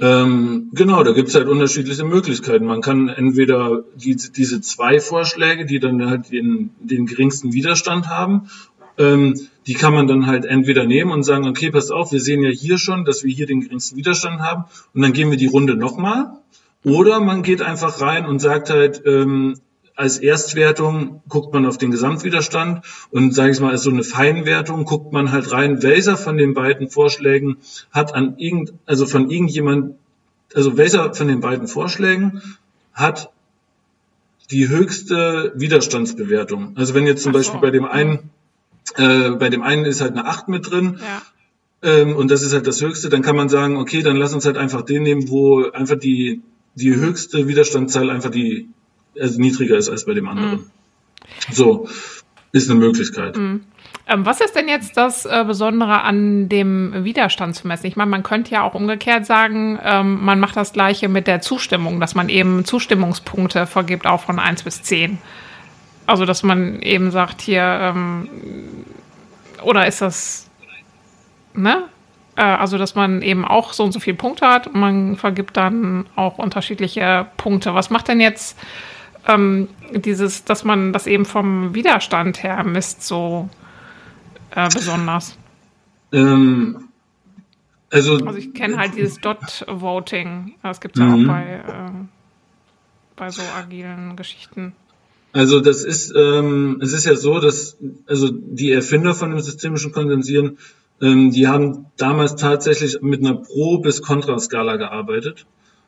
ähm, 0.00 0.70
genau, 0.72 1.02
da 1.02 1.12
gibt 1.12 1.28
es 1.28 1.34
halt 1.34 1.48
unterschiedliche 1.48 2.04
Möglichkeiten. 2.04 2.66
Man 2.66 2.80
kann 2.80 3.08
entweder 3.08 3.84
die, 3.96 4.16
diese 4.16 4.60
zwei 4.60 5.00
Vorschläge, 5.00 5.66
die 5.66 5.80
dann 5.80 6.08
halt 6.08 6.30
den, 6.30 6.70
den 6.80 7.06
geringsten 7.06 7.52
Widerstand 7.52 8.08
haben, 8.08 8.50
ähm, 8.98 9.34
die 9.66 9.74
kann 9.74 9.94
man 9.94 10.06
dann 10.06 10.26
halt 10.26 10.44
entweder 10.44 10.84
nehmen 10.84 11.10
und 11.10 11.22
sagen, 11.22 11.46
okay, 11.46 11.70
pass 11.70 11.90
auf, 11.90 12.12
wir 12.12 12.20
sehen 12.20 12.42
ja 12.42 12.50
hier 12.50 12.78
schon, 12.78 13.04
dass 13.04 13.24
wir 13.24 13.32
hier 13.32 13.46
den 13.46 13.60
geringsten 13.60 13.96
Widerstand 13.96 14.40
haben 14.40 14.64
und 14.94 15.02
dann 15.02 15.12
gehen 15.12 15.30
wir 15.30 15.38
die 15.38 15.46
Runde 15.46 15.76
nochmal. 15.76 16.32
Oder 16.84 17.20
man 17.20 17.42
geht 17.42 17.60
einfach 17.60 18.00
rein 18.00 18.26
und 18.26 18.38
sagt 18.38 18.70
halt, 18.70 19.02
ähm, 19.04 19.58
als 19.98 20.18
Erstwertung 20.18 21.22
guckt 21.28 21.52
man 21.52 21.66
auf 21.66 21.76
den 21.76 21.90
Gesamtwiderstand 21.90 22.84
und 23.10 23.34
sage 23.34 23.50
ich 23.50 23.60
mal 23.60 23.72
als 23.72 23.82
so 23.82 23.90
eine 23.90 24.04
Feinwertung 24.04 24.84
guckt 24.84 25.12
man 25.12 25.32
halt 25.32 25.50
rein, 25.50 25.82
welcher 25.82 26.16
von 26.16 26.38
den 26.38 26.54
beiden 26.54 26.88
Vorschlägen 26.88 27.56
hat 27.90 28.14
an 28.14 28.38
irgend 28.38 28.74
also 28.86 29.06
von 29.06 29.28
irgendjemand 29.28 29.96
also 30.54 30.76
welcher 30.76 31.12
von 31.14 31.26
den 31.26 31.40
beiden 31.40 31.66
Vorschlägen 31.66 32.42
hat 32.92 33.32
die 34.52 34.68
höchste 34.68 35.52
Widerstandsbewertung. 35.56 36.76
Also 36.76 36.94
wenn 36.94 37.06
jetzt 37.06 37.24
zum 37.24 37.32
so. 37.32 37.38
Beispiel 37.38 37.60
bei 37.60 37.70
dem 37.70 37.84
einen, 37.84 38.30
äh, 38.94 39.30
bei 39.30 39.50
dem 39.50 39.62
einen 39.62 39.84
ist 39.84 40.00
halt 40.00 40.12
eine 40.12 40.26
8 40.26 40.48
mit 40.48 40.70
drin, 40.70 41.00
ja. 41.00 41.90
ähm, 41.90 42.14
und 42.14 42.30
das 42.30 42.42
ist 42.42 42.54
halt 42.54 42.68
das 42.68 42.80
höchste, 42.80 43.08
dann 43.08 43.22
kann 43.22 43.36
man 43.36 43.48
sagen, 43.48 43.76
okay, 43.76 44.02
dann 44.02 44.16
lass 44.16 44.32
uns 44.32 44.46
halt 44.46 44.56
einfach 44.56 44.82
den 44.82 45.02
nehmen, 45.02 45.28
wo 45.28 45.68
einfach 45.70 45.98
die, 45.98 46.40
die 46.76 46.94
höchste 46.94 47.48
Widerstandszahl 47.48 48.10
einfach 48.10 48.30
die, 48.30 48.68
also 49.20 49.40
niedriger 49.40 49.76
ist 49.76 49.88
als 49.88 50.06
bei 50.06 50.14
dem 50.14 50.28
anderen. 50.28 50.50
Mhm. 50.52 50.64
So, 51.52 51.88
ist 52.52 52.70
eine 52.70 52.78
Möglichkeit. 52.78 53.36
Mhm. 53.36 53.64
Ähm, 54.06 54.24
was 54.24 54.40
ist 54.40 54.56
denn 54.56 54.68
jetzt 54.68 54.96
das 54.96 55.26
äh, 55.26 55.44
Besondere 55.46 56.02
an 56.02 56.48
dem 56.48 57.04
Widerstand 57.04 57.54
zu 57.54 57.68
messen? 57.68 57.86
Ich 57.86 57.96
meine, 57.96 58.10
man 58.10 58.22
könnte 58.22 58.52
ja 58.52 58.62
auch 58.62 58.74
umgekehrt 58.74 59.26
sagen, 59.26 59.78
ähm, 59.82 60.24
man 60.24 60.40
macht 60.40 60.56
das 60.56 60.72
Gleiche 60.72 61.08
mit 61.08 61.26
der 61.26 61.42
Zustimmung, 61.42 62.00
dass 62.00 62.14
man 62.14 62.30
eben 62.30 62.64
Zustimmungspunkte 62.64 63.66
vergibt, 63.66 64.06
auch 64.06 64.22
von 64.22 64.38
1 64.38 64.62
bis 64.62 64.82
10. 64.82 65.18
Also, 66.06 66.24
dass 66.24 66.42
man 66.42 66.80
eben 66.80 67.10
sagt, 67.10 67.42
hier, 67.42 67.62
ähm, 67.62 68.28
oder 69.62 69.86
ist 69.86 70.00
das, 70.00 70.48
ne? 71.52 71.84
Äh, 72.36 72.42
also, 72.42 72.78
dass 72.78 72.94
man 72.94 73.20
eben 73.20 73.44
auch 73.44 73.74
so 73.74 73.84
und 73.84 73.92
so 73.92 74.00
viele 74.00 74.16
Punkte 74.16 74.48
hat 74.48 74.68
und 74.68 74.80
man 74.80 75.16
vergibt 75.16 75.58
dann 75.58 76.06
auch 76.16 76.38
unterschiedliche 76.38 77.26
Punkte. 77.36 77.74
Was 77.74 77.90
macht 77.90 78.08
denn 78.08 78.20
jetzt 78.20 78.58
ähm, 79.26 79.68
dieses, 79.92 80.44
dass 80.44 80.64
man 80.64 80.92
das 80.92 81.06
eben 81.06 81.24
vom 81.24 81.74
Widerstand 81.74 82.42
her 82.42 82.64
misst, 82.64 83.02
so 83.02 83.48
äh, 84.50 84.68
besonders? 84.68 85.36
Ähm, 86.12 86.88
also, 87.90 88.14
also 88.24 88.38
ich 88.38 88.54
kenne 88.54 88.76
halt 88.76 88.96
dieses 88.96 89.18
Dot-Voting. 89.18 90.54
Das 90.62 90.80
gibt 90.80 90.96
es 90.96 91.00
ja 91.00 91.12
auch 91.12 91.16
mhm. 91.16 91.26
bei, 91.26 91.44
äh, 91.44 91.90
bei 93.16 93.30
so 93.30 93.42
agilen 93.56 94.16
Geschichten. 94.16 94.74
Also 95.32 95.60
das 95.60 95.84
ist, 95.84 96.12
ähm, 96.16 96.78
es 96.82 96.92
ist 96.92 97.04
ja 97.04 97.14
so, 97.14 97.38
dass 97.38 97.76
also 98.06 98.30
die 98.30 98.72
Erfinder 98.72 99.14
von 99.14 99.30
dem 99.30 99.40
systemischen 99.40 99.92
Kondensieren, 99.92 100.58
ähm, 101.00 101.30
die 101.30 101.46
haben 101.46 101.86
damals 101.96 102.36
tatsächlich 102.36 103.00
mit 103.02 103.20
einer 103.20 103.34
Pro- 103.34 103.78
bis 103.78 104.02
Kontraskala 104.02 104.76
gearbeitet. 104.76 105.46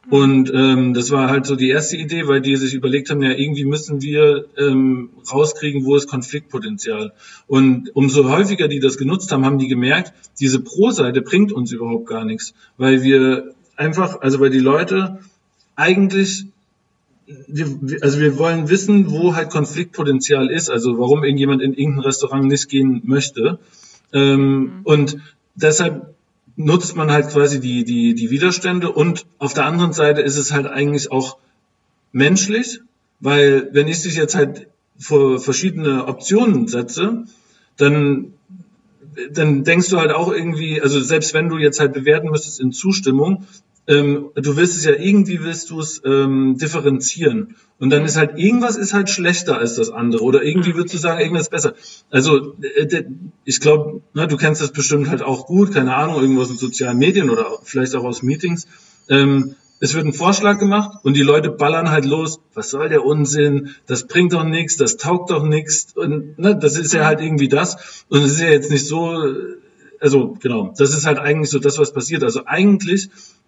Und 0.08 0.50
ähm, 0.54 0.94
das 0.94 1.10
war 1.10 1.28
halt 1.28 1.46
so 1.46 1.56
die 1.56 1.68
erste 1.68 1.96
Idee, 1.96 2.26
weil 2.26 2.40
die 2.40 2.56
sich 2.56 2.74
überlegt 2.74 3.10
haben, 3.10 3.22
ja, 3.22 3.30
irgendwie 3.30 3.64
müssen 3.64 4.00
wir 4.00 4.46
ähm, 4.56 5.10
rauskriegen, 5.30 5.84
wo 5.84 5.94
ist 5.94 6.08
Konfliktpotenzial. 6.08 7.12
Und 7.46 7.94
umso 7.94 8.28
häufiger 8.28 8.66
die 8.66 8.80
das 8.80 8.96
genutzt 8.96 9.30
haben, 9.30 9.44
haben 9.44 9.58
die 9.58 9.68
gemerkt, 9.68 10.12
diese 10.40 10.60
Pro-Seite 10.60 11.20
bringt 11.20 11.52
uns 11.52 11.70
überhaupt 11.70 12.06
gar 12.06 12.24
nichts, 12.24 12.54
weil 12.78 13.02
wir 13.02 13.54
einfach, 13.76 14.20
also 14.22 14.40
weil 14.40 14.50
die 14.50 14.58
Leute 14.58 15.18
eigentlich 15.76 16.46
wir, 17.46 17.78
also 18.02 18.18
wir 18.18 18.38
wollen 18.38 18.68
wissen, 18.68 19.10
wo 19.10 19.34
halt 19.34 19.50
Konfliktpotenzial 19.50 20.50
ist, 20.50 20.70
also 20.70 20.98
warum 20.98 21.24
irgendjemand 21.24 21.62
in 21.62 21.74
irgendein 21.74 22.04
Restaurant 22.04 22.46
nicht 22.46 22.68
gehen 22.68 23.02
möchte. 23.04 23.58
Ähm, 24.12 24.60
mhm. 24.60 24.80
Und 24.84 25.16
deshalb 25.54 26.09
nutzt 26.64 26.96
man 26.96 27.10
halt 27.10 27.30
quasi 27.30 27.60
die, 27.60 27.84
die, 27.84 28.14
die 28.14 28.30
Widerstände. 28.30 28.90
Und 28.90 29.26
auf 29.38 29.54
der 29.54 29.66
anderen 29.66 29.92
Seite 29.92 30.20
ist 30.20 30.36
es 30.36 30.52
halt 30.52 30.66
eigentlich 30.66 31.10
auch 31.10 31.38
menschlich, 32.12 32.80
weil 33.20 33.68
wenn 33.72 33.88
ich 33.88 34.02
dich 34.02 34.16
jetzt 34.16 34.34
halt 34.34 34.68
vor 34.98 35.40
verschiedene 35.40 36.06
Optionen 36.06 36.68
setze, 36.68 37.24
dann 37.76 38.34
dann 39.32 39.64
denkst 39.64 39.88
du 39.88 39.98
halt 39.98 40.12
auch 40.12 40.32
irgendwie, 40.32 40.80
also 40.80 41.00
selbst 41.00 41.34
wenn 41.34 41.48
du 41.48 41.58
jetzt 41.58 41.80
halt 41.80 41.92
bewerten 41.92 42.30
müsstest 42.30 42.60
in 42.60 42.72
Zustimmung, 42.72 43.46
ähm, 43.86 44.30
du 44.34 44.56
willst 44.56 44.76
es 44.76 44.84
ja 44.84 44.92
irgendwie 44.92 45.42
willst 45.42 45.70
du 45.70 45.80
es 45.80 46.02
ähm, 46.04 46.56
differenzieren. 46.58 47.56
Und 47.78 47.90
dann 47.90 48.04
ist 48.04 48.16
halt 48.16 48.38
irgendwas 48.38 48.76
ist 48.76 48.92
halt 48.92 49.08
schlechter 49.10 49.58
als 49.58 49.74
das 49.74 49.90
andere. 49.90 50.22
Oder 50.22 50.42
irgendwie 50.42 50.74
würdest 50.74 50.94
du 50.94 50.98
sagen 50.98 51.20
irgendwas 51.20 51.44
ist 51.44 51.50
besser. 51.50 51.74
Also 52.10 52.54
äh, 52.60 53.04
ich 53.44 53.60
glaube, 53.60 54.02
ne, 54.14 54.26
du 54.28 54.36
kennst 54.36 54.60
das 54.60 54.72
bestimmt 54.72 55.08
halt 55.08 55.22
auch 55.22 55.46
gut, 55.46 55.72
keine 55.72 55.94
Ahnung, 55.96 56.20
irgendwas 56.20 56.50
in 56.50 56.56
sozialen 56.56 56.98
Medien 56.98 57.30
oder 57.30 57.46
vielleicht 57.64 57.94
auch 57.94 58.04
aus 58.04 58.22
Meetings. 58.22 58.66
Ähm, 59.08 59.56
es 59.82 59.94
wird 59.94 60.04
ein 60.04 60.12
Vorschlag 60.12 60.58
gemacht 60.58 60.98
und 61.04 61.16
die 61.16 61.22
Leute 61.22 61.50
ballern 61.50 61.90
halt 61.90 62.04
los, 62.04 62.40
was 62.52 62.68
soll 62.68 62.90
der 62.90 63.02
Unsinn, 63.02 63.70
das 63.86 64.06
bringt 64.06 64.34
doch 64.34 64.44
nichts, 64.44 64.76
das 64.76 64.98
taugt 64.98 65.30
doch 65.30 65.42
nichts 65.42 65.96
und 65.96 66.38
ne, 66.38 66.54
das 66.54 66.76
ist 66.76 66.92
ja 66.92 67.06
halt 67.06 67.22
irgendwie 67.22 67.48
das. 67.48 68.04
Und 68.10 68.22
es 68.22 68.32
ist 68.32 68.40
ja 68.40 68.50
jetzt 68.50 68.70
nicht 68.70 68.86
so, 68.86 69.24
also 69.98 70.36
genau, 70.38 70.74
das 70.76 70.94
ist 70.94 71.06
halt 71.06 71.18
eigentlich 71.18 71.48
so 71.48 71.58
das, 71.58 71.78
was 71.78 71.94
passiert. 71.94 72.22
Also 72.22 72.42
eigentlich 72.44 73.08
äh, 73.08 73.39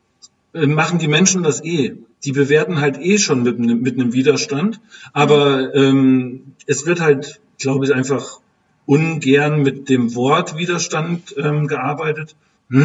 machen 0.52 0.98
die 0.98 1.08
Menschen 1.08 1.42
das 1.42 1.64
eh. 1.64 1.96
Die 2.24 2.32
bewerten 2.32 2.80
halt 2.80 2.98
eh 2.98 3.18
schon 3.18 3.42
mit, 3.42 3.58
mit 3.58 3.94
einem 3.94 4.12
Widerstand. 4.12 4.80
Aber 5.12 5.74
ähm, 5.74 6.54
es 6.66 6.86
wird 6.86 7.00
halt, 7.00 7.40
glaube 7.58 7.84
ich, 7.84 7.94
einfach 7.94 8.40
ungern 8.86 9.62
mit 9.62 9.88
dem 9.88 10.14
Wort 10.14 10.56
Widerstand 10.56 11.34
ähm, 11.36 11.66
gearbeitet. 11.66 12.36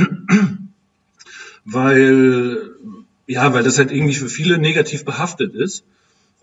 weil, 1.66 2.72
ja, 3.28 3.54
weil 3.54 3.64
das 3.64 3.78
halt 3.78 3.92
irgendwie 3.92 4.16
für 4.16 4.30
viele 4.30 4.58
negativ 4.58 5.06
behaftet 5.06 5.54
ist. 5.54 5.84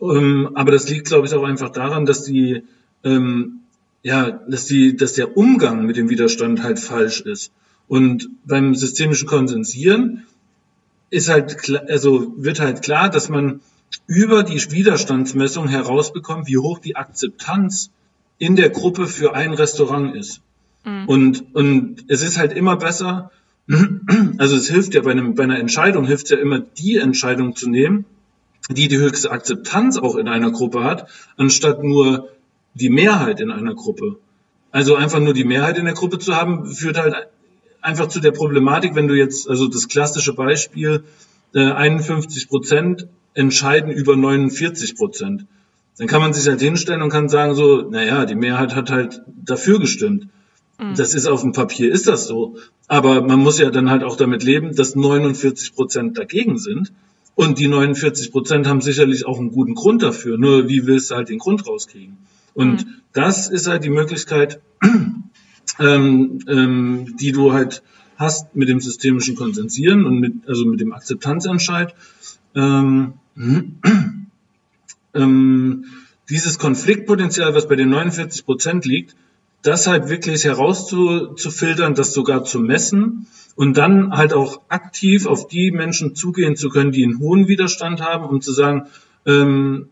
Ähm, 0.01 0.51
aber 0.55 0.71
das 0.71 0.89
liegt, 0.89 1.07
glaube 1.07 1.27
ich, 1.27 1.35
auch 1.35 1.45
einfach 1.45 1.71
daran, 1.71 2.05
dass 2.05 2.25
die, 2.25 2.63
ähm, 3.03 3.61
ja, 4.03 4.31
dass 4.31 4.67
die, 4.67 4.97
dass 4.97 5.15
der 5.15 5.37
Umgang 5.37 5.87
mit 5.87 5.97
dem 5.97 6.11
Widerstand 6.11 6.63
halt 6.63 6.79
falsch 6.79 7.23
ist. 7.23 7.53
Und 7.89 8.29
beim 8.45 8.75
systemischen 8.75 9.27
Konsensieren 9.27 10.25
ist 11.11 11.29
halt, 11.29 11.71
also 11.89 12.35
wird 12.37 12.61
halt 12.61 12.83
klar, 12.83 13.09
dass 13.09 13.29
man 13.29 13.61
über 14.07 14.43
die 14.43 14.61
Widerstandsmessung 14.71 15.69
herausbekommt, 15.69 16.49
wie 16.49 16.59
hoch 16.59 16.79
die 16.79 16.97
Akzeptanz 16.97 17.91
in 18.39 18.57
der 18.57 18.71
Gruppe 18.71 19.07
für 19.07 19.35
ein 19.35 19.53
Restaurant 19.53 20.15
ist. 20.17 20.41
Mhm. 20.85 21.09
Und, 21.09 21.55
und 21.55 22.05
es 22.09 22.23
ist 22.23 22.39
halt 22.39 22.53
immer 22.53 22.77
besser, 22.77 23.31
also 24.39 24.57
es 24.57 24.69
hilft 24.69 24.95
ja 24.95 25.03
bei, 25.03 25.13
einem, 25.13 25.35
bei 25.35 25.45
einer 25.45 25.59
Entscheidung, 25.59 26.07
hilft 26.07 26.31
ja 26.31 26.37
immer 26.37 26.59
die 26.59 26.97
Entscheidung 26.97 27.57
zu 27.57 27.71
nehmen, 27.71 28.05
die 28.69 28.89
die 28.89 28.99
höchste 28.99 29.31
Akzeptanz 29.31 29.97
auch 29.97 30.17
in 30.17 30.29
einer 30.29 30.51
Gruppe 30.51 30.85
hat, 30.85 31.09
anstatt 31.37 31.83
nur 31.83 32.29
die 32.75 32.91
Mehrheit 32.91 33.41
in 33.41 33.51
einer 33.51 33.75
Gruppe. 33.75 34.19
Also 34.71 34.97
einfach 34.97 35.21
nur 35.21 35.35
die 35.35 35.45
Mehrheit 35.45 35.79
in 35.79 35.85
der 35.85 35.95
Gruppe 35.95 36.19
zu 36.19 36.35
haben, 36.35 36.67
führt 36.67 36.99
halt 36.99 37.29
einfach 37.85 38.09
zu 38.09 38.21
der 38.21 38.33
Problematik, 38.33 38.95
wenn 38.95 39.09
du 39.09 39.15
jetzt, 39.15 39.49
also 39.49 39.69
das 39.69 39.89
klassische 39.89 40.33
Beispiel, 40.33 41.05
äh, 41.55 41.61
51 41.61 42.49
Prozent 42.49 43.07
entscheiden 43.35 43.93
über 43.93 44.17
49 44.17 44.97
Prozent. 44.97 45.47
Dann 45.99 46.07
kann 46.07 46.21
man 46.21 46.33
sich 46.33 46.49
halt 46.49 46.61
hinstellen 46.61 47.03
und 47.03 47.11
kann 47.11 47.29
sagen 47.29 47.55
so, 47.55 47.83
naja, 47.83 48.25
die 48.25 48.35
Mehrheit 48.35 48.75
hat 48.75 48.91
halt 48.91 49.23
dafür 49.27 49.79
gestimmt. 49.79 50.29
Mhm. 50.81 50.95
Das 50.97 51.15
ist 51.15 51.27
auf 51.27 51.43
dem 51.43 51.53
Papier, 51.53 51.93
ist 51.93 52.09
das 52.09 52.27
so. 52.27 52.57
Aber 52.89 53.23
man 53.23 53.39
muss 53.39 53.59
ja 53.59 53.71
dann 53.71 53.91
halt 53.91 54.03
auch 54.03 54.17
damit 54.17 54.43
leben, 54.43 54.75
dass 54.75 54.97
49 54.97 55.75
Prozent 55.75 56.19
dagegen 56.19 56.59
sind. 56.59 56.93
Und 57.37 57.59
die 57.59 57.69
49 57.69 58.33
Prozent 58.33 58.67
haben 58.67 58.81
sicherlich 58.81 59.27
auch 59.27 59.39
einen 59.39 59.51
guten 59.51 59.75
Grund 59.75 60.03
dafür. 60.03 60.39
Nur 60.39 60.69
wie 60.69 60.87
willst 60.87 61.11
du 61.11 61.17
halt 61.17 61.29
den 61.29 61.39
Grund 61.39 61.67
rauskriegen? 61.67 62.17
Und 62.55 62.87
mhm. 62.87 62.95
das 63.13 63.49
ist 63.49 63.69
halt 63.69 63.85
die 63.85 63.91
Möglichkeit, 63.91 64.61
ähm, 65.79 66.39
ähm, 66.49 67.17
die 67.19 67.33
du 67.33 67.53
halt 67.53 67.83
hast 68.17 68.55
mit 68.55 68.69
dem 68.69 68.81
systemischen 68.81 69.37
Konsensieren 69.37 70.07
und 70.07 70.21
mit, 70.21 70.49
also 70.49 70.65
mit 70.67 70.81
dem 70.81 70.93
Akzeptanzentscheid. 70.93 71.95
Ähm, 72.55 73.15
ähm, 75.15 75.85
dieses 76.29 76.59
Konfliktpotenzial, 76.59 77.55
was 77.55 77.69
bei 77.69 77.77
den 77.77 77.91
49 77.91 78.45
Prozent 78.45 78.85
liegt, 78.87 79.17
das 79.63 79.87
halt 79.87 80.09
wirklich 80.09 80.45
herauszufiltern, 80.45 81.95
das 81.95 82.13
sogar 82.13 82.45
zu 82.45 82.61
messen 82.61 83.27
und 83.57 83.77
dann 83.77 84.13
halt 84.13 84.33
auch 84.33 84.61
aktiv 84.69 85.27
auf 85.27 85.49
die 85.49 85.71
Menschen 85.71 86.15
zugehen 86.15 86.57
zu 86.57 86.69
können, 86.69 86.93
die 86.93 87.05
einen 87.05 87.19
hohen 87.19 87.49
Widerstand 87.49 88.03
haben, 88.03 88.27
um 88.27 88.41
zu 88.41 88.53
sagen, 88.53 88.89
ähm, 89.27 89.89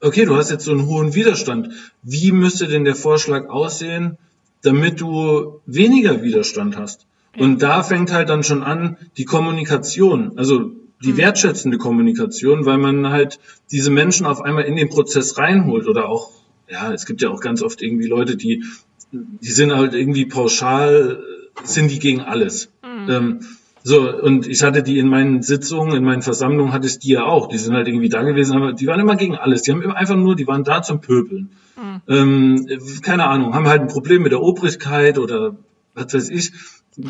okay, 0.00 0.24
du 0.24 0.36
hast 0.36 0.50
jetzt 0.50 0.64
so 0.64 0.72
einen 0.72 0.86
hohen 0.86 1.14
Widerstand. 1.14 1.70
Wie 2.02 2.32
müsste 2.32 2.68
denn 2.68 2.84
der 2.84 2.94
Vorschlag 2.94 3.48
aussehen, 3.48 4.18
damit 4.62 5.00
du 5.00 5.60
weniger 5.66 6.22
Widerstand 6.22 6.76
hast. 6.76 7.06
Und 7.38 7.62
da 7.62 7.82
fängt 7.82 8.12
halt 8.12 8.28
dann 8.28 8.42
schon 8.42 8.62
an 8.62 8.96
die 9.16 9.24
Kommunikation, 9.24 10.32
also 10.36 10.72
die 11.02 11.12
mhm. 11.12 11.16
wertschätzende 11.16 11.78
Kommunikation, 11.78 12.66
weil 12.66 12.78
man 12.78 13.08
halt 13.08 13.40
diese 13.70 13.90
Menschen 13.90 14.26
auf 14.26 14.42
einmal 14.42 14.64
in 14.64 14.76
den 14.76 14.88
Prozess 14.88 15.38
reinholt 15.38 15.86
oder 15.86 16.08
auch, 16.08 16.30
ja, 16.68 16.92
es 16.92 17.06
gibt 17.06 17.22
ja 17.22 17.30
auch 17.30 17.40
ganz 17.40 17.62
oft 17.62 17.82
irgendwie 17.82 18.06
Leute, 18.06 18.36
die, 18.36 18.64
die 19.12 19.50
sind 19.50 19.74
halt 19.74 19.94
irgendwie 19.94 20.26
pauschal, 20.26 21.22
sind 21.64 21.90
die 21.90 21.98
gegen 21.98 22.20
alles. 22.20 22.70
Mhm. 22.82 23.10
Ähm, 23.10 23.40
so, 23.84 24.16
und 24.22 24.46
ich 24.46 24.62
hatte 24.62 24.82
die 24.82 24.98
in 24.98 25.08
meinen 25.08 25.42
Sitzungen, 25.42 25.96
in 25.96 26.04
meinen 26.04 26.22
Versammlungen 26.22 26.72
hatte 26.72 26.86
ich 26.86 26.98
die 26.98 27.12
ja 27.12 27.24
auch. 27.24 27.48
Die 27.48 27.58
sind 27.58 27.74
halt 27.74 27.88
irgendwie 27.88 28.08
da 28.08 28.22
gewesen, 28.22 28.56
aber 28.56 28.72
die 28.72 28.86
waren 28.86 29.00
immer 29.00 29.16
gegen 29.16 29.36
alles. 29.36 29.62
Die 29.62 29.72
haben 29.72 29.82
immer 29.82 29.96
einfach 29.96 30.16
nur, 30.16 30.36
die 30.36 30.46
waren 30.46 30.62
da 30.62 30.82
zum 30.82 31.00
Pöbeln. 31.00 31.50
Mhm. 31.76 32.02
Ähm, 32.08 32.66
keine 33.02 33.26
Ahnung, 33.26 33.54
haben 33.54 33.66
halt 33.66 33.82
ein 33.82 33.88
Problem 33.88 34.22
mit 34.22 34.32
der 34.32 34.40
Obrigkeit 34.40 35.18
oder 35.18 35.56
was 35.94 36.14
weiß 36.14 36.30
ich. 36.30 36.52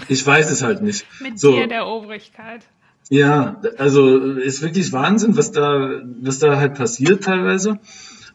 Ich 0.08 0.26
weiß 0.26 0.50
es 0.50 0.62
halt 0.62 0.82
nicht. 0.82 1.04
Mit 1.20 1.38
so. 1.38 1.52
dir 1.52 1.66
der 1.66 1.86
Obrigkeit. 1.86 2.62
Ja, 3.10 3.60
also 3.78 4.16
ist 4.18 4.62
wirklich 4.62 4.92
Wahnsinn, 4.92 5.36
was 5.36 5.52
da, 5.52 6.00
was 6.22 6.38
da 6.38 6.56
halt 6.56 6.74
passiert 6.74 7.24
teilweise. 7.24 7.78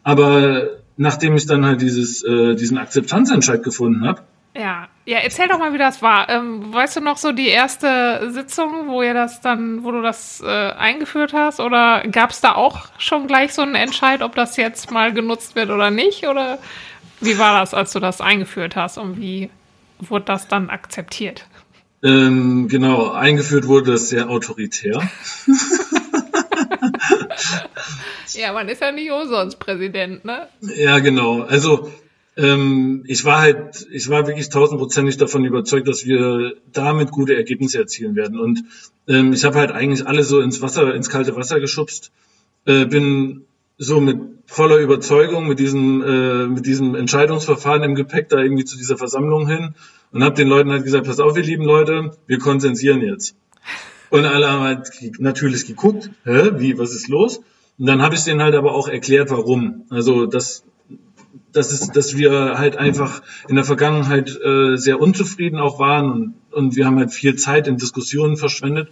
Aber 0.04 0.68
nachdem 0.96 1.36
ich 1.36 1.46
dann 1.46 1.64
halt 1.64 1.80
dieses, 1.80 2.22
äh, 2.22 2.54
diesen 2.54 2.78
Akzeptanzentscheid 2.78 3.62
gefunden 3.62 4.06
habe, 4.06 4.22
ja, 4.54 4.88
ja, 5.04 5.18
erzähl 5.18 5.48
doch 5.48 5.58
mal, 5.58 5.72
wie 5.72 5.78
das 5.78 6.02
war. 6.02 6.28
Ähm, 6.28 6.72
weißt 6.72 6.96
du 6.96 7.00
noch 7.00 7.16
so 7.16 7.32
die 7.32 7.48
erste 7.48 8.30
Sitzung, 8.32 8.88
wo 8.88 9.02
ihr 9.02 9.14
das 9.14 9.40
dann, 9.40 9.84
wo 9.84 9.92
du 9.92 10.02
das 10.02 10.42
äh, 10.44 10.46
eingeführt 10.46 11.32
hast? 11.32 11.60
Oder 11.60 12.02
gab 12.10 12.30
es 12.30 12.40
da 12.40 12.54
auch 12.54 12.88
schon 12.98 13.26
gleich 13.26 13.54
so 13.54 13.62
einen 13.62 13.74
Entscheid, 13.74 14.22
ob 14.22 14.34
das 14.34 14.56
jetzt 14.56 14.90
mal 14.90 15.12
genutzt 15.12 15.54
wird 15.54 15.70
oder 15.70 15.90
nicht? 15.90 16.26
Oder 16.26 16.58
wie 17.20 17.38
war 17.38 17.60
das, 17.60 17.74
als 17.74 17.92
du 17.92 18.00
das 18.00 18.20
eingeführt 18.20 18.76
hast 18.76 18.98
und 18.98 19.20
wie 19.20 19.50
wurde 20.00 20.26
das 20.26 20.48
dann 20.48 20.70
akzeptiert? 20.70 21.46
Ähm, 22.02 22.68
genau, 22.68 23.10
eingeführt 23.10 23.66
wurde 23.66 23.92
das 23.92 24.08
sehr 24.08 24.30
autoritär. 24.30 25.08
ja, 28.34 28.52
man 28.52 28.68
ist 28.68 28.80
ja 28.80 28.92
nicht 28.92 29.10
umsonst 29.10 29.58
Präsident, 29.58 30.24
ne? 30.24 30.46
Ja, 30.60 31.00
genau. 31.00 31.42
Also 31.42 31.90
ähm, 32.38 33.02
ich 33.06 33.24
war 33.24 33.40
halt, 33.40 33.86
ich 33.90 34.08
war 34.08 34.26
wirklich 34.28 34.48
tausendprozentig 34.48 35.16
davon 35.16 35.44
überzeugt, 35.44 35.88
dass 35.88 36.06
wir 36.06 36.54
damit 36.72 37.10
gute 37.10 37.34
Ergebnisse 37.34 37.78
erzielen 37.78 38.14
werden. 38.14 38.38
Und 38.38 38.62
ähm, 39.08 39.32
ich 39.32 39.44
habe 39.44 39.58
halt 39.58 39.72
eigentlich 39.72 40.06
alle 40.06 40.22
so 40.22 40.40
ins 40.40 40.62
Wasser, 40.62 40.94
ins 40.94 41.10
kalte 41.10 41.34
Wasser 41.34 41.58
geschubst, 41.58 42.12
äh, 42.64 42.86
bin 42.86 43.44
so 43.76 44.00
mit 44.00 44.20
voller 44.46 44.78
Überzeugung 44.78 45.48
mit 45.48 45.58
diesem, 45.58 46.00
äh, 46.02 46.46
mit 46.46 46.64
diesem 46.64 46.94
Entscheidungsverfahren 46.94 47.82
im 47.82 47.96
Gepäck 47.96 48.28
da 48.28 48.38
irgendwie 48.38 48.64
zu 48.64 48.78
dieser 48.78 48.96
Versammlung 48.96 49.48
hin 49.48 49.74
und 50.12 50.22
habe 50.22 50.36
den 50.36 50.48
Leuten 50.48 50.70
halt 50.70 50.84
gesagt, 50.84 51.06
pass 51.06 51.20
auf, 51.20 51.36
ihr 51.36 51.42
lieben 51.42 51.64
Leute, 51.64 52.12
wir 52.26 52.38
konsensieren 52.38 53.02
jetzt. 53.02 53.34
Und 54.10 54.24
alle 54.24 54.48
haben 54.48 54.62
halt 54.62 54.90
natürlich 55.18 55.66
geguckt, 55.66 56.10
hä, 56.24 56.52
wie, 56.56 56.78
was 56.78 56.94
ist 56.94 57.08
los? 57.08 57.40
Und 57.78 57.86
dann 57.86 58.00
habe 58.00 58.14
ich 58.14 58.24
denen 58.24 58.42
halt 58.42 58.54
aber 58.54 58.74
auch 58.74 58.88
erklärt, 58.88 59.30
warum. 59.30 59.86
Also 59.90 60.26
das 61.52 61.68
dass, 61.68 61.80
es, 61.80 61.90
dass 61.90 62.16
wir 62.16 62.58
halt 62.58 62.76
einfach 62.76 63.22
in 63.48 63.56
der 63.56 63.64
Vergangenheit 63.64 64.38
äh, 64.42 64.76
sehr 64.76 65.00
unzufrieden 65.00 65.58
auch 65.58 65.78
waren 65.78 66.10
und, 66.10 66.34
und 66.52 66.76
wir 66.76 66.86
haben 66.86 66.98
halt 66.98 67.12
viel 67.12 67.36
Zeit 67.36 67.66
in 67.68 67.76
Diskussionen 67.76 68.36
verschwendet. 68.36 68.88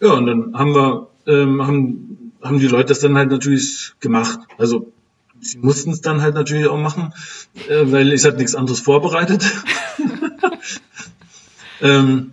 Ja, 0.00 0.12
und 0.14 0.26
dann 0.26 0.58
haben 0.58 0.74
wir, 0.74 1.08
ähm, 1.26 1.64
haben, 1.66 2.32
haben 2.42 2.58
die 2.58 2.66
Leute 2.66 2.88
das 2.88 3.00
dann 3.00 3.16
halt 3.16 3.30
natürlich 3.30 3.92
gemacht. 4.00 4.40
Also 4.58 4.92
sie 5.40 5.58
mussten 5.58 5.90
es 5.90 6.00
dann 6.00 6.22
halt 6.22 6.34
natürlich 6.34 6.66
auch 6.66 6.78
machen, 6.78 7.12
äh, 7.68 7.84
weil 7.86 8.12
ich 8.12 8.24
hatte 8.24 8.38
nichts 8.38 8.54
anderes 8.54 8.80
vorbereitet. 8.80 9.44
ähm, 11.80 12.32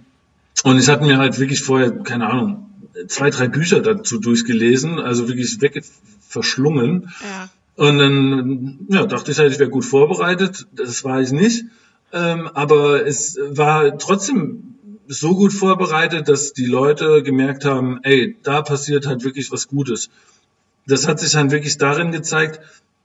und 0.64 0.80
ich 0.80 0.88
hatte 0.90 1.06
mir 1.06 1.18
halt 1.18 1.40
wirklich 1.40 1.62
vorher, 1.62 1.92
keine 1.92 2.30
Ahnung, 2.30 2.70
zwei, 3.08 3.30
drei 3.30 3.48
Bücher 3.48 3.82
dazu 3.82 4.20
durchgelesen, 4.20 5.00
also 5.00 5.28
wirklich 5.28 5.62
weg 5.62 5.84
verschlungen. 6.28 7.12
Ja. 7.22 7.50
Und 7.80 7.98
dann 7.98 8.80
ja, 8.90 9.06
dachte 9.06 9.32
ich 9.32 9.40
halt, 9.40 9.54
ich 9.54 9.60
wäre 9.60 9.70
gut 9.70 9.86
vorbereitet. 9.86 10.68
Das 10.76 11.06
war 11.06 11.22
ich 11.22 11.32
nicht. 11.32 11.64
Ähm, 12.12 12.50
aber 12.54 13.08
es 13.08 13.40
war 13.52 13.98
trotzdem 13.98 14.76
so 15.08 15.34
gut 15.34 15.54
vorbereitet, 15.54 16.28
dass 16.28 16.52
die 16.52 16.66
Leute 16.66 17.24
gemerkt 17.24 17.64
haben, 17.64 18.02
ey, 18.04 18.36
da 18.44 18.64
passiert 18.64 19.08
halt 19.08 19.24
wirklich 19.24 19.50
was 19.54 19.70
Gutes. 19.70 20.10
Das 20.88 21.08
hat 21.08 21.22
sich 21.22 21.32
dann 21.32 21.52
wirklich 21.52 21.78
darin 21.78 22.12
gezeigt, 22.12 22.60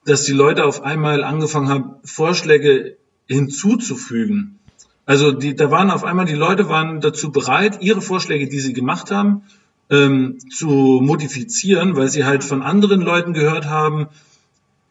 dass 0.06 0.24
die 0.24 0.32
Leute 0.32 0.64
auf 0.64 0.82
einmal 0.82 1.22
angefangen 1.22 1.68
haben, 1.68 1.94
Vorschläge 2.02 2.96
hinzuzufügen. 3.28 4.58
Also 5.06 5.30
die, 5.30 5.54
da 5.54 5.70
waren 5.70 5.92
auf 5.92 6.02
einmal 6.02 6.26
die 6.26 6.34
Leute 6.34 6.68
waren 6.68 7.00
dazu 7.00 7.30
bereit, 7.30 7.80
ihre 7.80 8.02
Vorschläge, 8.02 8.48
die 8.48 8.58
sie 8.58 8.72
gemacht 8.72 9.12
haben, 9.12 9.42
ähm, 9.88 10.38
zu 10.50 10.98
modifizieren, 11.00 11.94
weil 11.94 12.08
sie 12.08 12.24
halt 12.24 12.42
von 12.42 12.60
anderen 12.60 13.02
Leuten 13.02 13.34
gehört 13.34 13.66
haben, 13.66 14.08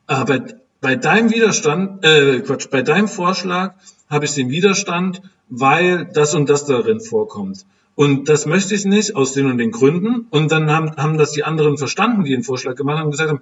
aber 0.08 0.45
bei 0.82 0.95
deinem 0.95 1.32
Widerstand, 1.32 2.04
äh, 2.06 2.41
Quatsch, 2.41 2.70
bei 2.70 2.82
deinem 2.82 3.08
Vorschlag 3.08 3.76
habe 4.10 4.26
ich 4.26 4.34
den 4.34 4.49
Widerstand, 4.49 5.22
weil 5.49 6.10
das 6.14 6.36
und 6.36 6.49
das 6.49 6.66
darin 6.66 6.99
vorkommt. 6.99 7.66
Und 7.95 8.28
das 8.28 8.45
möchte 8.45 8.74
ich 8.74 8.86
nicht 8.86 9.16
aus 9.16 9.34
den 9.34 9.45
und 9.45 9.58
den 9.60 9.72
Gründen. 9.72 10.28
Und 10.32 10.51
dann 10.51 10.72
haben, 10.72 10.95
haben 10.97 11.18
das 11.18 11.32
die 11.32 11.43
anderen 11.43 11.78
verstanden, 11.78 12.24
die 12.24 12.32
den 12.32 12.43
Vorschlag 12.43 12.76
gemacht 12.76 12.97
haben, 12.97 13.06
und 13.06 13.12
gesagt 13.12 13.30
haben, 13.30 13.41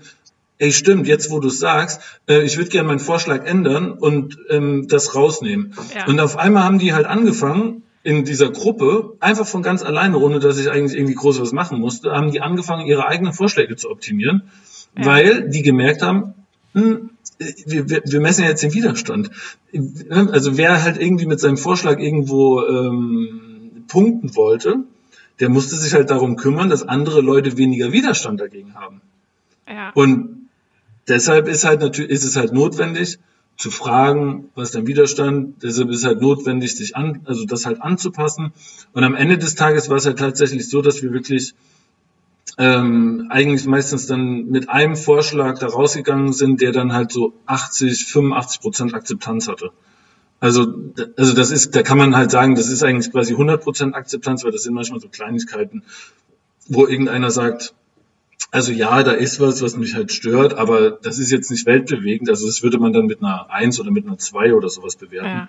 ey, 0.57 0.71
stimmt, 0.71 1.07
jetzt 1.07 1.31
wo 1.31 1.39
du 1.39 1.47
es 1.47 1.59
sagst, 1.59 2.01
äh, 2.27 2.43
ich 2.43 2.57
würde 2.57 2.69
gerne 2.69 2.87
meinen 2.87 2.99
Vorschlag 2.99 3.45
ändern 3.45 3.91
und 3.91 4.37
ähm, 4.49 4.87
das 4.87 5.15
rausnehmen. 5.15 5.73
Ja. 5.95 6.05
Und 6.05 6.19
auf 6.19 6.37
einmal 6.37 6.63
haben 6.63 6.79
die 6.79 6.93
halt 6.93 7.07
angefangen, 7.07 7.83
in 8.03 8.25
dieser 8.25 8.51
Gruppe, 8.51 9.15
einfach 9.19 9.45
von 9.45 9.61
ganz 9.61 9.83
alleine, 9.83 10.17
ohne 10.17 10.39
dass 10.39 10.57
ich 10.57 10.69
eigentlich 10.71 10.97
irgendwie 10.97 11.15
groß 11.15 11.39
was 11.39 11.51
machen 11.51 11.79
musste, 11.79 12.11
haben 12.11 12.31
die 12.31 12.41
angefangen, 12.41 12.87
ihre 12.87 13.07
eigenen 13.07 13.33
Vorschläge 13.33 13.75
zu 13.75 13.89
optimieren, 13.89 14.49
ja. 14.97 15.05
weil 15.05 15.49
die 15.49 15.61
gemerkt 15.61 16.01
haben, 16.01 16.33
hm, 16.73 17.09
wir, 17.65 17.89
wir, 17.89 18.01
wir 18.05 18.19
messen 18.19 18.43
jetzt 18.43 18.63
den 18.63 18.73
Widerstand. 18.73 19.31
Also 20.09 20.57
wer 20.57 20.83
halt 20.83 21.01
irgendwie 21.01 21.25
mit 21.25 21.39
seinem 21.39 21.57
Vorschlag 21.57 21.99
irgendwo 21.99 22.61
ähm, 22.61 23.85
punkten 23.87 24.35
wollte, 24.35 24.83
der 25.39 25.49
musste 25.49 25.75
sich 25.75 25.93
halt 25.93 26.09
darum 26.09 26.35
kümmern, 26.35 26.69
dass 26.69 26.87
andere 26.87 27.21
Leute 27.21 27.57
weniger 27.57 27.91
Widerstand 27.91 28.39
dagegen 28.39 28.75
haben. 28.75 29.01
Ja. 29.67 29.91
Und 29.95 30.49
deshalb 31.07 31.47
ist 31.47 31.65
halt 31.65 31.81
natürlich, 31.81 32.11
ist 32.11 32.23
es 32.23 32.35
halt 32.35 32.53
notwendig, 32.53 33.17
zu 33.57 33.69
fragen, 33.69 34.49
was 34.55 34.69
ist 34.69 34.75
dein 34.75 34.87
Widerstand, 34.87 35.61
deshalb 35.61 35.89
ist 35.89 36.03
halt 36.03 36.19
notwendig, 36.19 36.75
sich 36.75 36.95
an, 36.95 37.21
also 37.25 37.45
das 37.45 37.65
halt 37.65 37.81
anzupassen. 37.81 38.53
Und 38.93 39.03
am 39.03 39.13
Ende 39.13 39.37
des 39.37 39.55
Tages 39.55 39.87
war 39.89 39.97
es 39.97 40.05
halt 40.05 40.17
tatsächlich 40.17 40.67
so, 40.67 40.81
dass 40.81 41.03
wir 41.03 41.13
wirklich 41.13 41.53
ähm, 42.57 43.27
eigentlich 43.29 43.65
meistens 43.65 44.07
dann 44.07 44.45
mit 44.47 44.69
einem 44.69 44.95
Vorschlag 44.95 45.59
da 45.59 45.67
rausgegangen 45.67 46.33
sind, 46.33 46.61
der 46.61 46.71
dann 46.71 46.93
halt 46.93 47.11
so 47.11 47.33
80, 47.45 48.05
85 48.05 48.61
Prozent 48.61 48.93
Akzeptanz 48.93 49.47
hatte. 49.47 49.71
Also, 50.39 50.73
also 51.17 51.33
das 51.33 51.51
ist, 51.51 51.75
da 51.75 51.83
kann 51.83 51.97
man 51.97 52.15
halt 52.15 52.31
sagen, 52.31 52.55
das 52.55 52.67
ist 52.67 52.83
eigentlich 52.83 53.11
quasi 53.11 53.33
100 53.33 53.63
Prozent 53.63 53.95
Akzeptanz, 53.95 54.43
weil 54.43 54.51
das 54.51 54.63
sind 54.63 54.73
manchmal 54.73 54.99
so 54.99 55.07
Kleinigkeiten, 55.07 55.83
wo 56.67 56.87
irgendeiner 56.87 57.29
sagt, 57.29 57.75
also 58.49 58.71
ja, 58.71 59.03
da 59.03 59.11
ist 59.11 59.39
was, 59.39 59.61
was 59.61 59.77
mich 59.77 59.95
halt 59.95 60.11
stört, 60.11 60.55
aber 60.55 60.91
das 60.91 61.19
ist 61.19 61.31
jetzt 61.31 61.51
nicht 61.51 61.65
weltbewegend. 61.65 62.29
Also 62.29 62.47
das 62.47 62.63
würde 62.63 62.79
man 62.79 62.91
dann 62.91 63.05
mit 63.05 63.21
einer 63.21 63.49
1 63.51 63.79
oder 63.79 63.91
mit 63.91 64.07
einer 64.07 64.17
2 64.17 64.55
oder 64.55 64.67
sowas 64.67 64.95
bewerten. 64.95 65.27
Ja. 65.27 65.47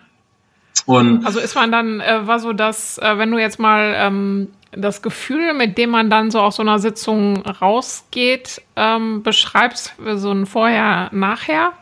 Und 0.87 1.25
also 1.25 1.41
ist 1.41 1.55
man 1.55 1.73
dann, 1.73 2.01
äh, 2.01 2.27
war 2.27 2.39
so, 2.39 2.53
dass, 2.53 2.99
äh, 2.99 3.19
wenn 3.19 3.31
du 3.31 3.39
jetzt 3.39 3.59
mal 3.59 3.95
ähm, 3.97 4.49
das 4.73 5.03
Gefühl, 5.03 5.53
mit 5.55 5.77
dem 5.79 5.91
man 5.91 6.09
dann 6.11 6.31
so 6.31 6.41
aus 6.41 6.57
so 6.57 6.63
einer 6.63 6.79
Sitzung 6.79 7.43
rausgeht, 7.43 8.63
ähm, 8.77 9.23
beschreibst, 9.23 9.95
so 10.15 10.33
ein 10.33 10.47
Vorher, 10.47 11.11
Nachher? 11.13 11.73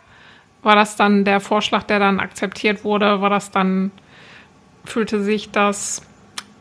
War 0.62 0.74
das 0.74 0.96
dann 0.96 1.24
der 1.24 1.40
Vorschlag, 1.40 1.84
der 1.84 1.98
dann 2.00 2.20
akzeptiert 2.20 2.84
wurde? 2.84 3.20
War 3.20 3.30
das 3.30 3.50
dann, 3.50 3.92
fühlte 4.84 5.22
sich 5.22 5.50
das 5.50 6.02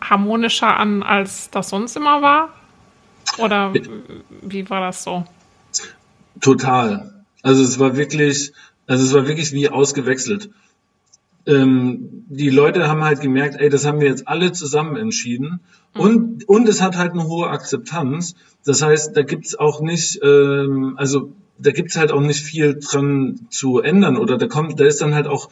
harmonischer 0.02 0.78
an, 0.78 1.04
als 1.04 1.50
das 1.50 1.70
sonst 1.70 1.98
immer 1.98 2.22
war? 2.22 2.50
Oder 3.38 3.74
wie 4.42 4.70
war 4.70 4.82
das 4.82 5.04
so? 5.04 5.26
Total. 6.40 7.24
Also 7.42 7.64
es 7.64 7.80
war 7.80 7.98
wirklich, 7.98 8.54
also 8.88 9.04
es 9.04 9.14
war 9.14 9.28
wirklich 9.28 9.52
wie 9.52 9.70
ausgewechselt 9.70 10.50
ähm, 11.46 12.26
die 12.30 12.50
Leute 12.50 12.88
haben 12.88 13.04
halt 13.04 13.22
gemerkt, 13.22 13.56
ey, 13.60 13.70
das 13.70 13.86
haben 13.86 14.00
wir 14.00 14.08
jetzt 14.08 14.28
alle 14.28 14.52
zusammen 14.52 14.96
entschieden. 14.96 15.62
Mhm. 15.96 16.02
Und, 16.02 16.50
und 16.50 16.70
es 16.70 16.82
hat 16.82 16.98
halt 16.98 17.14
eine 17.14 17.28
hohe 17.28 17.50
Akzeptanz. 17.50 18.36
Das 18.66 18.82
heißt, 18.82 19.16
da 19.16 19.24
gibt's 19.24 19.56
auch 19.56 19.82
nicht, 19.82 20.20
ähm, 20.24 20.96
also 20.98 21.32
da 21.58 21.72
gibt's 21.72 21.98
halt 21.98 22.12
auch 22.12 22.22
nicht 22.22 22.44
viel 22.44 22.80
dran 22.80 23.48
zu 23.50 23.80
ändern. 23.80 24.18
Oder 24.18 24.38
da 24.38 24.48
kommt, 24.48 24.80
da 24.80 24.86
ist 24.86 25.02
dann 25.02 25.16
halt 25.16 25.28
auch 25.28 25.50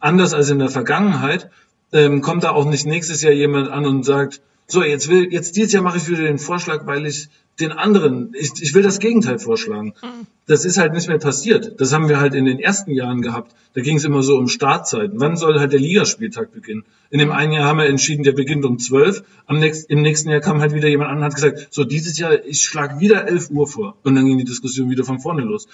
anders 0.00 0.34
als 0.34 0.50
in 0.50 0.58
der 0.58 0.70
Vergangenheit, 0.70 1.50
ähm, 1.92 2.22
kommt 2.22 2.44
da 2.44 2.50
auch 2.50 2.64
nicht 2.64 2.86
nächstes 2.86 3.22
Jahr 3.22 3.32
jemand 3.32 3.68
an 3.68 3.84
und 3.84 4.04
sagt, 4.04 4.40
so, 4.66 4.82
jetzt 4.82 5.08
will, 5.08 5.30
jetzt 5.30 5.56
dieses 5.56 5.72
Jahr 5.72 5.82
mache 5.82 5.98
ich 5.98 6.08
wieder 6.08 6.22
den 6.22 6.38
Vorschlag, 6.38 6.86
weil 6.86 7.06
ich 7.06 7.28
den 7.60 7.72
anderen, 7.72 8.34
ich, 8.38 8.50
ich 8.60 8.74
will 8.74 8.82
das 8.82 8.98
Gegenteil 8.98 9.38
vorschlagen. 9.38 9.94
Mhm. 10.02 10.26
Das 10.46 10.64
ist 10.64 10.78
halt 10.78 10.94
nicht 10.94 11.08
mehr 11.08 11.18
passiert. 11.18 11.80
Das 11.80 11.92
haben 11.92 12.08
wir 12.08 12.18
halt 12.18 12.34
in 12.34 12.44
den 12.44 12.58
ersten 12.58 12.92
Jahren 12.92 13.22
gehabt. 13.22 13.54
Da 13.74 13.80
ging 13.80 13.96
es 13.96 14.04
immer 14.04 14.22
so 14.22 14.36
um 14.36 14.48
Startzeiten. 14.48 15.20
Wann 15.20 15.36
soll 15.36 15.60
halt 15.60 15.72
der 15.72 15.80
Ligaspieltag 15.80 16.52
beginnen? 16.52 16.84
In 17.10 17.18
dem 17.18 17.30
einen 17.30 17.52
Jahr 17.52 17.66
haben 17.66 17.78
wir 17.78 17.86
entschieden, 17.86 18.22
der 18.22 18.32
beginnt 18.32 18.64
um 18.64 18.78
zwölf. 18.78 19.22
Am 19.46 19.58
nächsten, 19.58 19.92
Im 19.92 20.02
nächsten 20.02 20.30
Jahr 20.30 20.40
kam 20.40 20.60
halt 20.60 20.74
wieder 20.74 20.88
jemand 20.88 21.10
an 21.10 21.18
und 21.18 21.24
hat 21.24 21.34
gesagt, 21.34 21.68
so 21.70 21.84
dieses 21.84 22.18
Jahr, 22.18 22.44
ich 22.44 22.62
schlage 22.62 23.00
wieder 23.00 23.28
elf 23.28 23.50
Uhr 23.50 23.68
vor. 23.68 23.96
Und 24.02 24.14
dann 24.14 24.26
ging 24.26 24.38
die 24.38 24.44
Diskussion 24.44 24.90
wieder 24.90 25.04
von 25.04 25.20
vorne 25.20 25.42
los. 25.42 25.68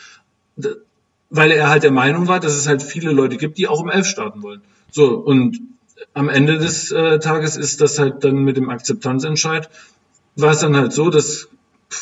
Weil 1.30 1.50
er 1.52 1.68
halt 1.68 1.84
der 1.84 1.92
Meinung 1.92 2.26
war, 2.26 2.40
dass 2.40 2.54
es 2.54 2.66
halt 2.66 2.82
viele 2.82 3.12
Leute 3.12 3.36
gibt, 3.36 3.56
die 3.58 3.68
auch 3.68 3.80
um 3.80 3.90
elf 3.90 4.06
starten 4.06 4.42
wollen. 4.42 4.62
So, 4.90 5.14
und 5.14 5.60
am 6.14 6.28
Ende 6.28 6.58
des 6.58 6.90
äh, 6.90 7.18
Tages 7.18 7.56
ist 7.56 7.80
das 7.80 7.98
halt 7.98 8.24
dann 8.24 8.36
mit 8.44 8.56
dem 8.56 8.70
Akzeptanzentscheid, 8.70 9.68
war 10.36 10.52
es 10.52 10.60
dann 10.60 10.76
halt 10.76 10.92
so, 10.92 11.10
dass 11.10 11.48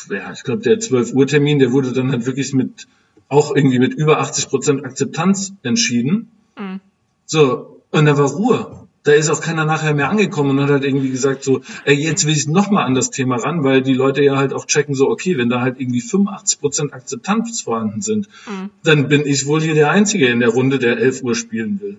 ja, 0.09 0.31
ich 0.31 0.43
glaube, 0.43 0.61
der 0.63 0.79
12 0.79 1.13
Uhr 1.13 1.27
Termin, 1.27 1.59
der 1.59 1.71
wurde 1.71 1.93
dann 1.93 2.11
halt 2.11 2.25
wirklich 2.25 2.53
mit, 2.53 2.87
auch 3.29 3.55
irgendwie 3.55 3.79
mit 3.79 3.93
über 3.93 4.19
80 4.19 4.49
Prozent 4.49 4.85
Akzeptanz 4.85 5.53
entschieden. 5.63 6.31
Mhm. 6.57 6.79
So, 7.25 7.81
und 7.91 8.05
da 8.05 8.17
war 8.17 8.29
Ruhe. 8.29 8.87
da 9.03 9.13
ist 9.13 9.29
auch 9.29 9.39
keiner 9.39 9.63
nachher 9.63 9.93
mehr 9.93 10.09
angekommen 10.09 10.51
und 10.51 10.61
hat 10.61 10.69
halt 10.69 10.83
irgendwie 10.83 11.09
gesagt 11.09 11.43
so, 11.43 11.61
ey, 11.85 11.95
jetzt 11.95 12.25
will 12.25 12.33
ich 12.33 12.47
noch 12.47 12.69
mal 12.69 12.83
an 12.83 12.93
das 12.93 13.09
Thema 13.09 13.37
ran, 13.37 13.63
weil 13.63 13.81
die 13.81 13.93
Leute 13.93 14.21
ja 14.21 14.35
halt 14.35 14.53
auch 14.53 14.65
checken 14.65 14.95
so, 14.95 15.09
okay, 15.09 15.37
wenn 15.37 15.49
da 15.49 15.61
halt 15.61 15.79
irgendwie 15.79 16.01
85 16.01 16.59
Prozent 16.59 16.93
Akzeptanz 16.93 17.61
vorhanden 17.61 18.01
sind, 18.01 18.27
mhm. 18.47 18.69
dann 18.83 19.07
bin 19.07 19.25
ich 19.25 19.45
wohl 19.45 19.61
hier 19.61 19.75
der 19.75 19.91
Einzige 19.91 20.27
in 20.27 20.41
der 20.41 20.49
Runde, 20.49 20.77
der 20.77 20.97
11 20.97 21.23
Uhr 21.23 21.35
spielen 21.35 21.79
will. 21.79 21.97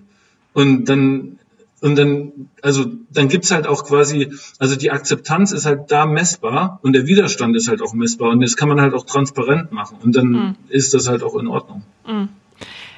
Und 0.52 0.86
dann 0.86 1.37
und 1.80 1.96
dann, 1.96 2.50
also 2.62 2.86
dann 3.10 3.28
gibt's 3.28 3.50
halt 3.50 3.66
auch 3.66 3.84
quasi, 3.84 4.32
also 4.58 4.76
die 4.76 4.90
Akzeptanz 4.90 5.52
ist 5.52 5.66
halt 5.66 5.90
da 5.90 6.06
messbar 6.06 6.80
und 6.82 6.92
der 6.92 7.06
Widerstand 7.06 7.56
ist 7.56 7.68
halt 7.68 7.82
auch 7.82 7.94
messbar 7.94 8.30
und 8.30 8.40
das 8.40 8.56
kann 8.56 8.68
man 8.68 8.80
halt 8.80 8.94
auch 8.94 9.04
transparent 9.04 9.72
machen 9.72 9.98
und 10.02 10.16
dann 10.16 10.26
mhm. 10.26 10.54
ist 10.68 10.94
das 10.94 11.08
halt 11.08 11.22
auch 11.22 11.36
in 11.36 11.46
Ordnung. 11.46 11.82
Mhm. 12.06 12.28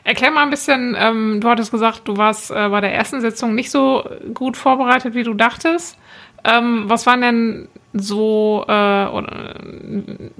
Erklär 0.02 0.30
mal 0.30 0.42
ein 0.42 0.50
bisschen, 0.50 0.96
ähm, 0.98 1.40
du 1.40 1.48
hattest 1.48 1.70
gesagt, 1.70 2.08
du 2.08 2.16
warst 2.16 2.50
äh, 2.50 2.68
bei 2.70 2.80
der 2.80 2.94
ersten 2.94 3.20
Sitzung 3.20 3.54
nicht 3.54 3.70
so 3.70 4.02
gut 4.32 4.56
vorbereitet, 4.56 5.14
wie 5.14 5.24
du 5.24 5.34
dachtest. 5.34 5.98
Ähm, 6.42 6.84
was 6.86 7.06
waren 7.06 7.20
denn 7.20 7.68
so 7.92 8.64
äh, 8.66 8.70
oder, 8.72 9.54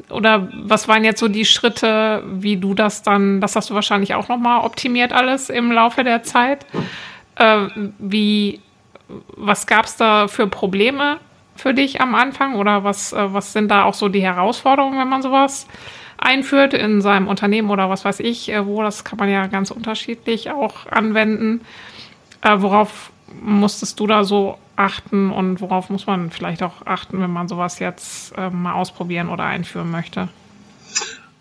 oder, 0.09 0.49
was 0.55 0.89
waren 0.89 1.05
jetzt 1.05 1.21
so 1.21 1.29
die 1.29 1.45
Schritte, 1.45 2.23
wie 2.27 2.57
du 2.57 2.75
das 2.75 3.03
dann, 3.03 3.41
das 3.41 3.57
hast 3.57 3.71
du 3.71 3.75
wahrscheinlich 3.75 4.15
auch 4.15 4.29
nochmal 4.29 4.65
optimiert 4.65 5.13
alles 5.13 5.51
im 5.51 5.73
Laufe 5.73 6.05
der 6.05 6.23
Zeit. 6.23 6.65
Äh, 7.41 7.69
wie, 7.99 8.61
was 9.37 9.67
gab 9.67 9.87
es 9.87 9.97
da 9.97 10.29
für 10.29 10.47
Probleme 10.47 11.17
für 11.57 11.73
dich 11.73 12.01
am 12.01 12.15
Anfang 12.15 12.57
oder 12.57 12.85
was, 12.85 13.13
äh, 13.13 13.33
was 13.33 13.55
sind 13.55 13.71
da 13.71 13.85
auch 13.85 13.95
so 13.95 14.09
die 14.09 14.23
Herausforderungen, 14.23 14.99
wenn 14.99 15.09
man 15.09 15.23
sowas 15.23 15.67
einführt 16.19 16.75
in 16.75 17.01
seinem 17.01 17.29
Unternehmen 17.29 17.71
oder 17.71 17.89
was 17.89 18.05
weiß 18.05 18.21
ich, 18.21 18.51
äh, 18.51 18.67
wo, 18.67 18.83
das 18.83 19.05
kann 19.05 19.19
man 19.19 19.31
ja 19.31 19.47
ganz 19.47 19.71
unterschiedlich 19.71 20.51
auch 20.51 20.87
anwenden. 20.87 21.63
Äh, 22.43 22.57
worauf 22.59 23.11
musstest 23.43 23.99
du 24.01 24.07
da 24.07 24.23
so 24.25 24.59
achten 24.77 25.31
und 25.31 25.63
worauf 25.63 25.89
muss 25.89 26.07
man 26.07 26.31
vielleicht 26.31 26.63
auch 26.63 26.85
achten, 26.85 27.21
wenn 27.21 27.33
man 27.33 27.49
sowas 27.49 27.79
jetzt 27.79 28.37
äh, 28.37 28.51
mal 28.51 28.75
ausprobieren 28.75 29.31
oder 29.31 29.45
einführen 29.45 29.91
möchte? 29.91 30.29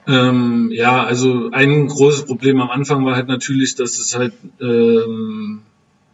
Ähm, 0.08 0.70
ja, 0.72 1.04
also 1.04 1.50
ein 1.52 1.88
großes 1.88 2.26
Problem 2.26 2.62
am 2.62 2.70
Anfang 2.70 3.06
war 3.06 3.16
halt 3.16 3.28
natürlich, 3.28 3.76
dass 3.76 4.00
es 4.00 4.18
halt 4.18 4.34
ähm, 4.62 5.62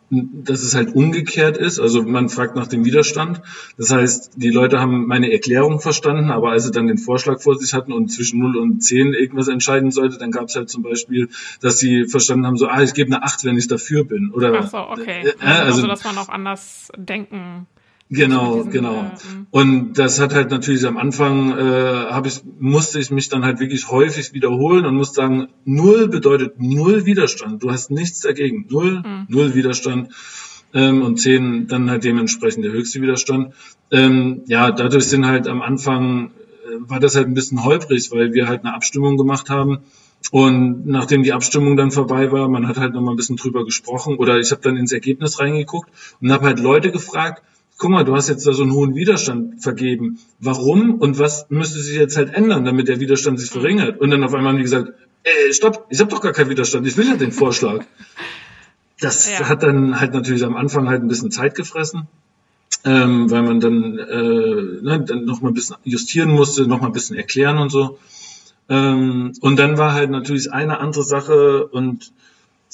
dass 0.10 0.62
es 0.62 0.76
halt 0.76 0.96
umgekehrt 0.96 1.58
ist. 1.58 1.80
Also 1.80 2.04
man 2.04 2.30
fragt 2.30 2.56
nach 2.56 2.68
dem 2.68 2.86
Widerstand. 2.86 3.42
Das 3.78 3.92
heißt, 3.92 4.34
die 4.36 4.50
Leute 4.50 4.80
haben 4.80 5.08
meine 5.08 5.32
Erklärung 5.32 5.80
verstanden, 5.80 6.32
aber 6.32 6.52
als 6.52 6.66
sie 6.66 6.72
dann 6.72 6.88
den 6.88 6.98
Vorschlag 6.98 7.42
vor 7.42 7.58
sich 7.58 7.74
hatten 7.74 7.92
und 7.92 8.10
zwischen 8.10 8.40
0 8.40 8.58
und 8.58 8.82
10 8.82 9.14
irgendwas 9.14 9.48
entscheiden 9.48 9.92
sollte, 9.92 10.18
dann 10.18 10.32
gab 10.32 10.46
es 10.46 10.56
halt 10.56 10.70
zum 10.70 10.84
Beispiel, 10.84 11.30
dass 11.62 11.80
sie 11.80 12.06
verstanden 12.06 12.46
haben, 12.46 12.58
so, 12.58 12.68
ah, 12.68 12.82
ich 12.82 12.94
gebe 12.94 13.14
eine 13.14 13.24
8, 13.24 13.46
wenn 13.46 13.58
ich 13.58 13.68
dafür 13.68 14.04
bin. 14.04 14.32
Oder, 14.32 14.60
Ach 14.60 14.68
so, 14.70 14.78
okay. 14.78 15.28
Äh, 15.28 15.46
also, 15.46 15.82
also, 15.82 15.88
dass 15.88 16.04
man 16.04 16.18
auch 16.18 16.30
anders 16.30 16.90
denken 16.96 17.68
Genau, 18.10 18.64
genau. 18.66 19.04
Äh, 19.04 19.46
und 19.50 19.94
das 19.94 20.20
hat 20.20 20.34
halt 20.34 20.52
natürlich 20.52 20.86
am 20.86 20.98
Anfang, 20.98 21.58
äh, 21.58 22.06
hab 22.12 22.28
ich, 22.28 22.42
musste 22.60 23.00
ich 23.00 23.10
mich 23.10 23.30
dann 23.30 23.44
halt 23.44 23.60
wirklich 23.60 23.90
häufig 23.90 24.34
wiederholen 24.34 24.86
und 24.86 24.96
muss 24.96 25.14
sagen, 25.14 25.48
null 25.66 26.08
bedeutet 26.08 26.60
null 26.60 27.06
Widerstand. 27.06 27.64
Du 27.64 27.72
hast 27.72 27.90
nichts 27.90 28.20
dagegen. 28.20 28.68
Null, 28.70 29.02
mhm. 29.04 29.26
null 29.28 29.56
Widerstand. 29.56 30.10
Ähm, 30.74 31.02
und 31.02 31.18
zehn 31.18 31.68
dann 31.68 31.90
halt 31.90 32.04
dementsprechend 32.04 32.64
der 32.64 32.74
höchste 32.74 33.02
Widerstand. 33.02 33.54
Ähm, 33.90 34.42
ja, 34.46 34.72
dadurch 34.72 35.06
sind 35.06 35.26
halt 35.26 35.48
am 35.48 35.62
Anfang, 35.62 36.28
äh, 36.28 36.90
war 36.90 37.00
das 37.00 37.16
halt 37.16 37.28
ein 37.28 37.34
bisschen 37.34 37.64
holprig, 37.64 38.12
weil 38.12 38.34
wir 38.34 38.48
halt 38.48 38.66
eine 38.66 38.76
Abstimmung 38.76 39.18
gemacht 39.18 39.50
haben. 39.50 39.80
Und 40.32 40.86
nachdem 40.86 41.24
die 41.24 41.34
Abstimmung 41.34 41.78
dann 41.78 41.92
vorbei 41.92 42.32
war, 42.32 42.50
man 42.50 42.68
hat 42.68 42.78
halt 42.78 42.94
noch 42.94 43.02
mal 43.02 43.12
ein 43.12 43.18
bisschen 43.18 43.38
drüber 43.38 43.64
gesprochen 43.64 44.18
oder 44.18 44.40
ich 44.40 44.52
habe 44.52 44.62
dann 44.62 44.76
ins 44.76 44.92
Ergebnis 44.92 45.40
reingeguckt 45.40 45.90
und 46.20 46.32
habe 46.32 46.46
halt 46.46 46.60
Leute 46.60 46.92
gefragt, 46.92 47.44
guck 47.78 47.90
mal, 47.90 48.04
du 48.04 48.16
hast 48.16 48.30
jetzt 48.30 48.48
da 48.48 48.54
so 48.54 48.64
einen 48.64 48.74
hohen 48.74 48.96
Widerstand 48.96 49.62
vergeben. 49.62 50.20
Warum 50.40 50.96
und 50.96 51.20
was 51.20 51.48
müsste 51.50 51.80
sich 51.80 51.98
jetzt 51.98 52.18
halt 52.18 52.34
ändern, 52.34 52.66
damit 52.66 52.88
der 52.88 53.00
Widerstand 53.00 53.40
sich 53.40 53.50
verringert? 53.50 54.00
Und 54.00 54.12
dann 54.12 54.24
auf 54.24 54.34
einmal 54.34 54.52
haben 54.52 54.58
die 54.58 54.64
gesagt, 54.64 54.94
ey, 55.24 55.54
stopp, 55.54 55.86
ich 55.90 56.00
habe 56.00 56.10
doch 56.10 56.22
gar 56.22 56.32
keinen 56.32 56.50
Widerstand, 56.50 56.88
ich 56.88 56.98
will 56.98 57.08
ja 57.08 57.16
den 57.16 57.32
Vorschlag. 57.32 57.84
Das 59.00 59.30
ja. 59.30 59.50
hat 59.50 59.64
dann 59.64 60.00
halt 60.00 60.14
natürlich 60.14 60.46
am 60.46 60.56
Anfang 60.56 60.88
halt 60.88 61.02
ein 61.02 61.08
bisschen 61.10 61.32
Zeit 61.32 61.56
gefressen, 61.56 62.08
ähm, 62.86 63.30
weil 63.30 63.44
man 63.44 63.60
dann, 63.60 63.98
äh, 63.98 64.82
ne, 64.82 65.04
dann 65.06 65.26
noch 65.26 65.42
mal 65.42 65.50
ein 65.50 65.54
bisschen 65.54 65.76
justieren 65.84 66.30
musste, 66.30 66.66
noch 66.68 66.80
mal 66.80 66.88
ein 66.88 66.94
bisschen 66.94 67.18
erklären 67.18 67.58
und 67.58 67.72
so. 67.72 68.00
Ähm, 68.70 69.34
und 69.42 69.60
dann 69.60 69.78
war 69.78 69.94
halt 69.94 70.12
natürlich 70.12 70.52
eine 70.54 70.80
andere 70.80 71.04
Sache 71.04 71.68
und 71.68 72.14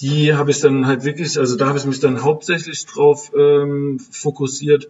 die 0.01 0.33
habe 0.33 0.51
ich 0.51 0.59
dann 0.59 0.87
halt 0.87 1.03
wirklich, 1.03 1.37
also 1.37 1.55
da 1.55 1.67
habe 1.67 1.77
ich 1.77 1.85
mich 1.85 1.99
dann 1.99 2.23
hauptsächlich 2.23 2.85
drauf 2.85 3.31
ähm, 3.37 3.99
fokussiert. 3.99 4.89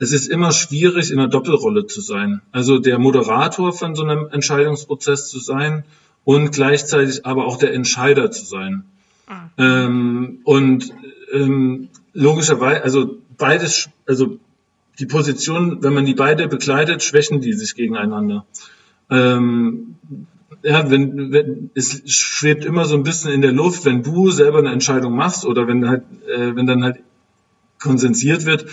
Es 0.00 0.12
ist 0.12 0.26
immer 0.26 0.50
schwierig, 0.50 1.12
in 1.12 1.20
einer 1.20 1.28
Doppelrolle 1.28 1.86
zu 1.86 2.00
sein. 2.00 2.42
Also 2.50 2.78
der 2.78 2.98
Moderator 2.98 3.72
von 3.72 3.94
so 3.94 4.02
einem 4.02 4.28
Entscheidungsprozess 4.28 5.28
zu 5.28 5.38
sein 5.38 5.84
und 6.24 6.50
gleichzeitig 6.50 7.24
aber 7.24 7.46
auch 7.46 7.58
der 7.58 7.72
Entscheider 7.72 8.30
zu 8.30 8.44
sein. 8.44 8.84
Ah. 9.26 9.48
Ähm, 9.56 10.40
und 10.44 10.92
ähm, 11.32 11.88
logischerweise, 12.12 12.82
also 12.82 13.18
beides, 13.38 13.88
also 14.06 14.38
die 14.98 15.06
Position, 15.06 15.82
wenn 15.82 15.94
man 15.94 16.06
die 16.06 16.14
beide 16.14 16.48
begleitet, 16.48 17.02
schwächen 17.02 17.40
die 17.40 17.52
sich 17.52 17.74
gegeneinander. 17.74 18.44
Ähm, 19.10 19.96
ja, 20.64 20.90
wenn, 20.90 21.30
wenn 21.30 21.70
es 21.74 22.02
schwebt 22.06 22.64
immer 22.64 22.86
so 22.86 22.96
ein 22.96 23.02
bisschen 23.02 23.30
in 23.30 23.42
der 23.42 23.52
Luft, 23.52 23.84
wenn 23.84 24.02
du 24.02 24.30
selber 24.30 24.58
eine 24.58 24.72
Entscheidung 24.72 25.14
machst 25.14 25.44
oder 25.44 25.68
wenn 25.68 25.86
halt, 25.86 26.04
äh, 26.26 26.56
wenn 26.56 26.66
dann 26.66 26.82
halt 26.82 27.00
konsensiert 27.78 28.46
wird, 28.46 28.64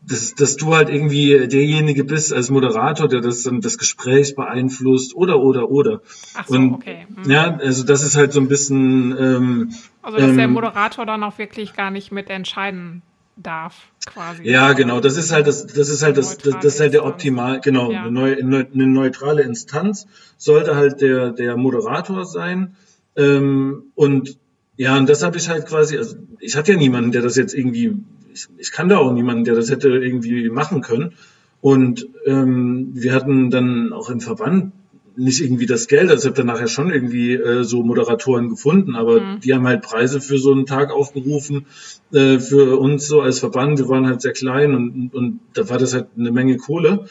dass, 0.00 0.36
dass 0.36 0.56
du 0.56 0.76
halt 0.76 0.88
irgendwie 0.88 1.48
derjenige 1.48 2.04
bist 2.04 2.32
als 2.32 2.50
Moderator, 2.50 3.08
der 3.08 3.20
das 3.20 3.42
dann 3.42 3.60
das 3.60 3.78
Gespräch 3.78 4.36
beeinflusst 4.36 5.16
oder 5.16 5.40
oder 5.40 5.70
oder. 5.70 6.02
Ach 6.34 6.46
so, 6.46 6.54
Und, 6.54 6.74
okay. 6.74 7.08
Hm. 7.12 7.28
Ja, 7.28 7.56
also 7.56 7.84
das 7.84 8.04
ist 8.04 8.16
halt 8.16 8.32
so 8.32 8.40
ein 8.40 8.46
bisschen. 8.46 9.16
Ähm, 9.18 9.74
also 10.02 10.18
dass 10.18 10.30
ähm, 10.30 10.36
der 10.36 10.48
Moderator 10.48 11.04
dann 11.04 11.24
auch 11.24 11.38
wirklich 11.38 11.74
gar 11.74 11.90
nicht 11.90 12.12
mit 12.12 12.30
entscheiden 12.30 13.02
darf, 13.42 13.74
quasi. 14.06 14.42
Ja, 14.44 14.72
genau. 14.72 15.00
Das 15.00 15.16
ist 15.16 15.32
halt 15.32 15.46
das, 15.46 15.66
das 15.66 15.88
ist 15.88 16.02
halt 16.02 16.16
das, 16.16 16.38
das, 16.38 16.64
ist 16.64 16.80
halt 16.80 16.94
der 16.94 17.04
optimal, 17.04 17.60
genau. 17.60 17.90
Ja. 17.90 18.02
Eine, 18.02 18.10
neue, 18.10 18.36
eine 18.36 18.86
neutrale 18.86 19.42
Instanz 19.42 20.06
sollte 20.36 20.76
halt 20.76 21.00
der, 21.00 21.30
der 21.30 21.56
Moderator 21.56 22.24
sein. 22.24 22.76
Ähm, 23.16 23.84
und 23.94 24.38
ja, 24.76 24.96
und 24.96 25.08
das 25.08 25.22
habe 25.22 25.36
ich 25.36 25.48
halt 25.48 25.66
quasi, 25.66 25.98
also 25.98 26.16
ich 26.40 26.56
hatte 26.56 26.72
ja 26.72 26.78
niemanden, 26.78 27.12
der 27.12 27.22
das 27.22 27.36
jetzt 27.36 27.54
irgendwie, 27.54 27.96
ich, 28.32 28.46
ich 28.58 28.72
kann 28.72 28.88
da 28.88 28.98
auch 28.98 29.12
niemanden, 29.12 29.44
der 29.44 29.54
das 29.54 29.70
hätte 29.70 29.88
irgendwie 29.88 30.50
machen 30.50 30.82
können. 30.82 31.14
Und 31.60 32.06
ähm, 32.26 32.90
wir 32.92 33.12
hatten 33.12 33.50
dann 33.50 33.92
auch 33.92 34.10
im 34.10 34.20
Verband 34.20 34.72
nicht 35.18 35.42
irgendwie 35.42 35.66
das 35.66 35.88
Geld. 35.88 36.10
Also 36.10 36.22
ich 36.22 36.26
habe 36.26 36.36
dann 36.36 36.46
nachher 36.46 36.68
schon 36.68 36.90
irgendwie 36.90 37.34
äh, 37.34 37.64
so 37.64 37.82
Moderatoren 37.82 38.48
gefunden, 38.48 38.94
aber 38.94 39.20
mhm. 39.20 39.40
die 39.40 39.52
haben 39.52 39.66
halt 39.66 39.82
Preise 39.82 40.20
für 40.20 40.38
so 40.38 40.52
einen 40.52 40.64
Tag 40.64 40.90
aufgerufen 40.92 41.66
äh, 42.12 42.38
für 42.38 42.78
uns 42.78 43.08
so 43.08 43.20
als 43.20 43.40
Verband. 43.40 43.78
Wir 43.78 43.88
waren 43.88 44.06
halt 44.06 44.22
sehr 44.22 44.32
klein 44.32 44.74
und, 44.74 45.10
und 45.12 45.40
da 45.54 45.68
war 45.68 45.78
das 45.78 45.92
halt 45.92 46.06
eine 46.16 46.30
Menge 46.30 46.56
Kohle. 46.56 47.06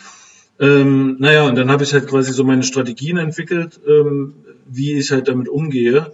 Ähm, 0.60 1.18
naja, 1.20 1.48
und 1.48 1.56
dann 1.56 1.70
habe 1.70 1.84
ich 1.84 1.94
halt 1.94 2.08
quasi 2.08 2.32
so 2.32 2.44
meine 2.44 2.64
Strategien 2.64 3.18
entwickelt, 3.18 3.80
ähm, 3.86 4.34
wie 4.66 4.94
ich 4.94 5.12
halt 5.12 5.28
damit 5.28 5.50
umgehe, 5.50 6.14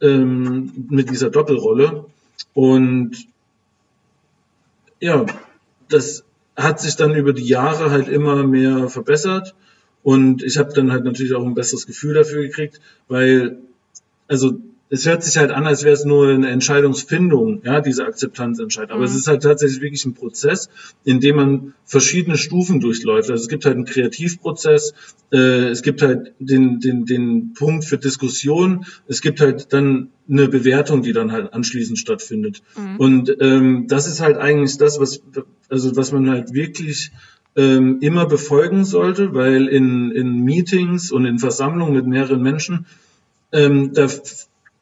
ähm, 0.00 0.86
mit 0.90 1.10
dieser 1.10 1.30
Doppelrolle. 1.30 2.04
Und 2.52 3.12
ja, 5.00 5.24
das 5.88 6.24
hat 6.54 6.80
sich 6.80 6.96
dann 6.96 7.14
über 7.14 7.32
die 7.32 7.46
Jahre 7.46 7.90
halt 7.90 8.08
immer 8.08 8.44
mehr 8.46 8.88
verbessert. 8.88 9.54
Und 10.02 10.42
ich 10.42 10.58
habe 10.58 10.72
dann 10.72 10.92
halt 10.92 11.04
natürlich 11.04 11.34
auch 11.34 11.44
ein 11.44 11.54
besseres 11.54 11.86
Gefühl 11.86 12.14
dafür 12.14 12.42
gekriegt, 12.42 12.80
weil, 13.08 13.58
also 14.28 14.60
es 14.92 15.06
hört 15.06 15.22
sich 15.22 15.36
halt 15.36 15.52
an, 15.52 15.68
als 15.68 15.84
wäre 15.84 15.94
es 15.94 16.04
nur 16.04 16.30
eine 16.30 16.48
Entscheidungsfindung, 16.48 17.62
ja, 17.64 17.80
diese 17.80 18.04
Akzeptanzentscheidung. 18.04 18.90
Aber 18.90 19.06
mhm. 19.06 19.06
es 19.06 19.14
ist 19.14 19.28
halt 19.28 19.44
tatsächlich 19.44 19.80
wirklich 19.80 20.04
ein 20.04 20.14
Prozess, 20.14 20.68
in 21.04 21.20
dem 21.20 21.36
man 21.36 21.74
verschiedene 21.84 22.36
Stufen 22.36 22.80
durchläuft. 22.80 23.30
Also 23.30 23.40
es 23.40 23.48
gibt 23.48 23.64
halt 23.64 23.76
einen 23.76 23.84
Kreativprozess, 23.84 24.94
äh, 25.32 25.68
es 25.68 25.82
gibt 25.82 26.02
halt 26.02 26.34
den, 26.40 26.80
den, 26.80 27.06
den 27.06 27.52
Punkt 27.54 27.84
für 27.84 27.98
Diskussion, 27.98 28.84
es 29.06 29.20
gibt 29.20 29.40
halt 29.40 29.72
dann 29.72 30.08
eine 30.28 30.48
Bewertung, 30.48 31.02
die 31.02 31.12
dann 31.12 31.30
halt 31.30 31.54
anschließend 31.54 31.96
stattfindet. 31.96 32.62
Mhm. 32.76 32.96
Und 32.96 33.36
ähm, 33.40 33.86
das 33.86 34.08
ist 34.08 34.20
halt 34.20 34.38
eigentlich 34.38 34.76
das, 34.76 34.98
was, 34.98 35.22
also 35.68 35.94
was 35.94 36.10
man 36.10 36.28
halt 36.28 36.52
wirklich 36.52 37.12
ähm, 37.56 37.98
immer 38.00 38.26
befolgen 38.26 38.84
sollte, 38.84 39.34
weil 39.34 39.66
in, 39.66 40.10
in 40.12 40.44
Meetings 40.44 41.10
und 41.10 41.24
in 41.24 41.38
Versammlungen 41.38 41.94
mit 41.94 42.06
mehreren 42.06 42.42
Menschen, 42.42 42.86
ähm, 43.52 43.92
da, 43.92 44.06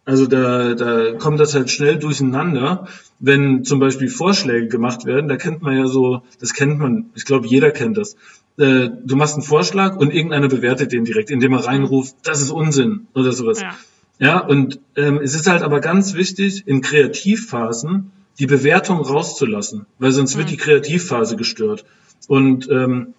also 0.04 0.26
da, 0.26 0.74
da 0.74 1.12
kommt 1.12 1.40
das 1.40 1.54
halt 1.54 1.70
schnell 1.70 1.98
durcheinander, 1.98 2.88
wenn 3.20 3.64
zum 3.64 3.78
Beispiel 3.78 4.08
Vorschläge 4.08 4.68
gemacht 4.68 5.04
werden. 5.04 5.28
Da 5.28 5.36
kennt 5.36 5.62
man 5.62 5.76
ja 5.76 5.86
so, 5.86 6.22
das 6.40 6.54
kennt 6.54 6.78
man, 6.78 7.10
ich 7.14 7.24
glaube, 7.24 7.46
jeder 7.46 7.70
kennt 7.70 7.96
das. 7.96 8.16
Äh, 8.58 8.90
du 9.04 9.16
machst 9.16 9.34
einen 9.34 9.42
Vorschlag 9.42 9.96
und 9.96 10.12
irgendeiner 10.12 10.48
bewertet 10.48 10.92
den 10.92 11.04
direkt, 11.04 11.30
indem 11.30 11.52
er 11.52 11.66
reinruft, 11.66 12.16
das 12.22 12.40
ist 12.40 12.50
Unsinn 12.50 13.06
oder 13.14 13.32
sowas. 13.32 13.60
Ja, 13.60 13.76
ja 14.18 14.38
und 14.38 14.80
ähm, 14.96 15.20
es 15.22 15.34
ist 15.34 15.46
halt 15.46 15.62
aber 15.62 15.80
ganz 15.80 16.14
wichtig, 16.14 16.66
in 16.66 16.80
Kreativphasen 16.80 18.10
die 18.38 18.46
Bewertung 18.46 19.00
rauszulassen, 19.00 19.86
weil 19.98 20.12
sonst 20.12 20.34
mhm. 20.34 20.38
wird 20.40 20.50
die 20.50 20.56
Kreativphase 20.56 21.36
gestört. 21.36 21.84
Und 22.26 22.68
ähm, 22.70 23.14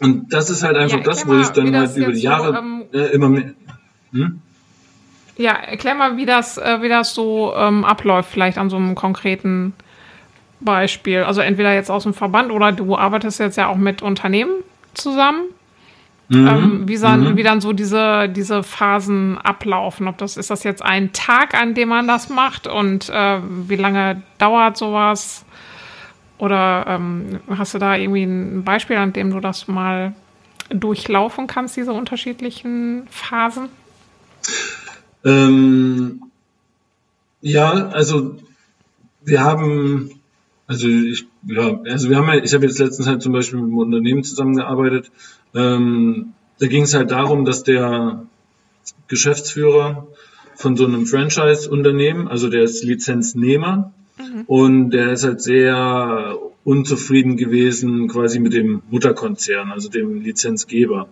und 0.00 0.32
das 0.32 0.50
ist 0.50 0.62
halt 0.62 0.76
einfach 0.76 0.98
ja, 0.98 1.04
das, 1.04 1.26
wo 1.26 1.38
ich 1.38 1.48
dann 1.48 1.76
halt 1.76 1.96
über 1.96 2.12
die 2.12 2.20
Jahre 2.20 2.52
so, 2.52 2.58
ähm, 2.58 2.84
äh, 2.92 3.12
immer 3.12 3.28
mehr. 3.28 3.52
Hm? 4.12 4.40
Ja, 5.36 5.52
erklär 5.52 5.94
mal, 5.94 6.16
wie 6.16 6.26
das, 6.26 6.58
äh, 6.58 6.82
wie 6.82 6.88
das 6.88 7.14
so 7.14 7.52
ähm, 7.56 7.84
abläuft, 7.84 8.30
vielleicht 8.30 8.58
an 8.58 8.70
so 8.70 8.76
einem 8.76 8.94
konkreten 8.94 9.74
Beispiel. 10.60 11.22
Also 11.22 11.40
entweder 11.40 11.74
jetzt 11.74 11.90
aus 11.90 12.04
dem 12.04 12.14
Verband 12.14 12.50
oder 12.50 12.72
du 12.72 12.96
arbeitest 12.96 13.38
jetzt 13.40 13.56
ja 13.56 13.68
auch 13.68 13.76
mit 13.76 14.02
Unternehmen 14.02 14.62
zusammen. 14.94 15.42
Mhm. 16.28 16.48
Ähm, 16.48 16.88
wie, 16.88 16.98
dann, 16.98 17.20
mhm. 17.20 17.36
wie 17.36 17.42
dann 17.42 17.60
so 17.60 17.72
diese, 17.72 18.28
diese 18.28 18.62
Phasen 18.62 19.38
ablaufen. 19.38 20.08
Ob 20.08 20.18
das 20.18 20.36
ist 20.36 20.50
das 20.50 20.64
jetzt 20.64 20.82
ein 20.82 21.12
Tag, 21.12 21.54
an 21.54 21.74
dem 21.74 21.90
man 21.90 22.08
das 22.08 22.28
macht 22.28 22.66
und 22.66 23.10
äh, 23.10 23.38
wie 23.68 23.76
lange 23.76 24.22
dauert 24.38 24.76
sowas? 24.76 25.44
Oder 26.42 26.86
ähm, 26.88 27.38
hast 27.50 27.72
du 27.72 27.78
da 27.78 27.94
irgendwie 27.94 28.24
ein 28.24 28.64
Beispiel, 28.64 28.96
an 28.96 29.12
dem 29.12 29.30
du 29.30 29.38
das 29.38 29.68
mal 29.68 30.12
durchlaufen 30.70 31.46
kannst, 31.46 31.76
diese 31.76 31.92
unterschiedlichen 31.92 33.06
Phasen? 33.08 33.68
Ähm, 35.24 36.24
ja, 37.42 37.70
also 37.90 38.38
wir 39.24 39.42
haben, 39.42 40.20
also 40.66 40.88
ich, 40.88 41.26
ja, 41.46 41.80
also 41.84 42.10
wir 42.10 42.16
haben 42.16 42.28
ich 42.42 42.52
habe 42.52 42.66
jetzt 42.66 42.80
letztens 42.80 43.06
halt 43.06 43.22
zum 43.22 43.32
Beispiel 43.32 43.60
mit 43.60 43.68
einem 43.68 43.78
Unternehmen 43.78 44.24
zusammengearbeitet. 44.24 45.12
Ähm, 45.54 46.32
da 46.58 46.66
ging 46.66 46.82
es 46.82 46.94
halt 46.94 47.12
darum, 47.12 47.44
dass 47.44 47.62
der 47.62 48.26
Geschäftsführer 49.06 50.08
von 50.56 50.76
so 50.76 50.86
einem 50.86 51.06
Franchise-Unternehmen, 51.06 52.26
also 52.26 52.48
der 52.48 52.64
ist 52.64 52.82
Lizenznehmer 52.82 53.92
mhm. 54.22 54.44
und 54.46 54.90
der 54.90 55.12
ist 55.12 55.24
halt 55.24 55.42
sehr 55.42 56.38
unzufrieden 56.64 57.36
gewesen 57.36 58.08
quasi 58.08 58.38
mit 58.38 58.52
dem 58.52 58.82
Mutterkonzern, 58.90 59.72
also 59.72 59.88
dem 59.88 60.22
Lizenzgeber. 60.22 61.08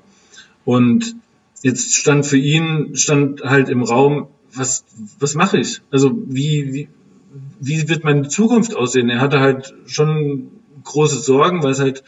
Und 0.65 1.17
jetzt 1.63 1.95
stand 1.97 2.27
für 2.27 2.37
ihn, 2.37 2.95
stand 2.95 3.43
halt 3.43 3.69
im 3.69 3.83
Raum, 3.83 4.29
was, 4.55 4.85
was 5.19 5.35
mache 5.35 5.59
ich? 5.59 5.81
Also 5.91 6.17
wie, 6.27 6.73
wie, 6.73 6.89
wie 7.61 7.89
wird 7.89 8.05
meine 8.05 8.29
Zukunft 8.29 8.75
aussehen? 8.75 9.11
Er 9.11 9.21
hatte 9.21 9.41
halt 9.41 9.75
schon 9.87 10.49
große 10.85 11.21
Sorgen, 11.21 11.63
weil 11.63 11.73
es 11.73 11.81
halt 11.81 12.03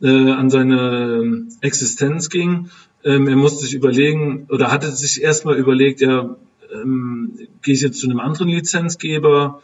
äh, 0.00 0.30
an 0.30 0.50
seine 0.50 1.46
Existenz 1.60 2.30
ging. 2.30 2.70
Ähm, 3.04 3.28
er 3.28 3.36
musste 3.36 3.64
sich 3.64 3.74
überlegen 3.74 4.46
oder 4.50 4.70
hatte 4.70 4.90
sich 4.92 5.22
erstmal 5.22 5.56
überlegt, 5.56 6.00
ja, 6.00 6.36
ähm, 6.72 7.32
gehe 7.62 7.74
ich 7.74 7.80
jetzt 7.80 8.00
zu 8.00 8.08
einem 8.08 8.20
anderen 8.20 8.48
Lizenzgeber 8.48 9.62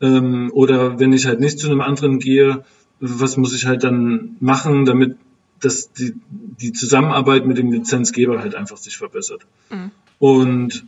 ähm, 0.00 0.50
oder 0.52 0.98
wenn 0.98 1.12
ich 1.12 1.26
halt 1.26 1.40
nicht 1.40 1.58
zu 1.58 1.68
einem 1.68 1.80
anderen 1.80 2.18
gehe, 2.18 2.64
was 3.00 3.36
muss 3.36 3.54
ich 3.54 3.66
halt 3.66 3.84
dann 3.84 4.36
machen, 4.40 4.84
damit 4.84 5.16
dass 5.60 5.92
die, 5.92 6.14
die 6.28 6.72
Zusammenarbeit 6.72 7.46
mit 7.46 7.58
dem 7.58 7.72
Lizenzgeber 7.72 8.40
halt 8.40 8.54
einfach 8.54 8.76
sich 8.76 8.96
verbessert. 8.96 9.46
Mhm. 9.70 9.90
Und 10.18 10.84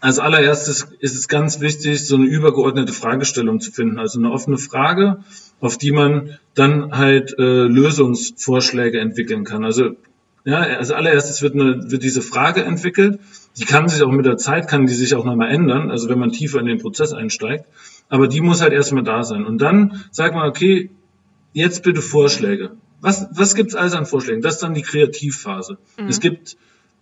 als 0.00 0.18
allererstes 0.18 0.88
ist 1.00 1.14
es 1.14 1.28
ganz 1.28 1.60
wichtig, 1.60 2.06
so 2.06 2.16
eine 2.16 2.24
übergeordnete 2.24 2.92
Fragestellung 2.92 3.60
zu 3.60 3.70
finden, 3.70 3.98
also 3.98 4.18
eine 4.18 4.32
offene 4.32 4.58
Frage, 4.58 5.22
auf 5.60 5.76
die 5.78 5.92
man 5.92 6.38
dann 6.54 6.96
halt 6.96 7.38
äh, 7.38 7.64
Lösungsvorschläge 7.64 8.98
entwickeln 8.98 9.44
kann. 9.44 9.64
Also 9.64 9.96
ja, 10.44 10.58
als 10.58 10.90
allererstes 10.90 11.42
wird, 11.42 11.54
eine, 11.54 11.90
wird 11.90 12.02
diese 12.02 12.22
Frage 12.22 12.64
entwickelt. 12.64 13.20
Die 13.58 13.64
kann 13.64 13.88
sich 13.88 14.02
auch 14.02 14.10
mit 14.10 14.26
der 14.26 14.38
Zeit, 14.38 14.66
kann 14.66 14.86
die 14.86 14.94
sich 14.94 15.14
auch 15.14 15.24
nochmal 15.24 15.50
ändern, 15.50 15.90
also 15.90 16.08
wenn 16.08 16.18
man 16.18 16.32
tiefer 16.32 16.58
in 16.58 16.66
den 16.66 16.78
Prozess 16.78 17.12
einsteigt. 17.12 17.66
Aber 18.08 18.28
die 18.28 18.40
muss 18.40 18.60
halt 18.60 18.72
erstmal 18.72 19.04
da 19.04 19.22
sein. 19.22 19.44
Und 19.46 19.58
dann 19.58 20.04
sagt 20.10 20.34
man, 20.34 20.48
okay, 20.48 20.90
jetzt 21.52 21.82
bitte 21.82 22.02
Vorschläge. 22.02 22.72
Was, 23.00 23.26
was 23.32 23.54
gibt's 23.54 23.74
alles 23.74 23.94
an 23.94 24.06
Vorschlägen? 24.06 24.42
Das 24.42 24.54
ist 24.54 24.62
dann 24.62 24.74
die 24.74 24.82
Kreativphase. 24.82 25.78
Mhm. 25.98 26.08
Es 26.08 26.20
gibt, 26.20 26.56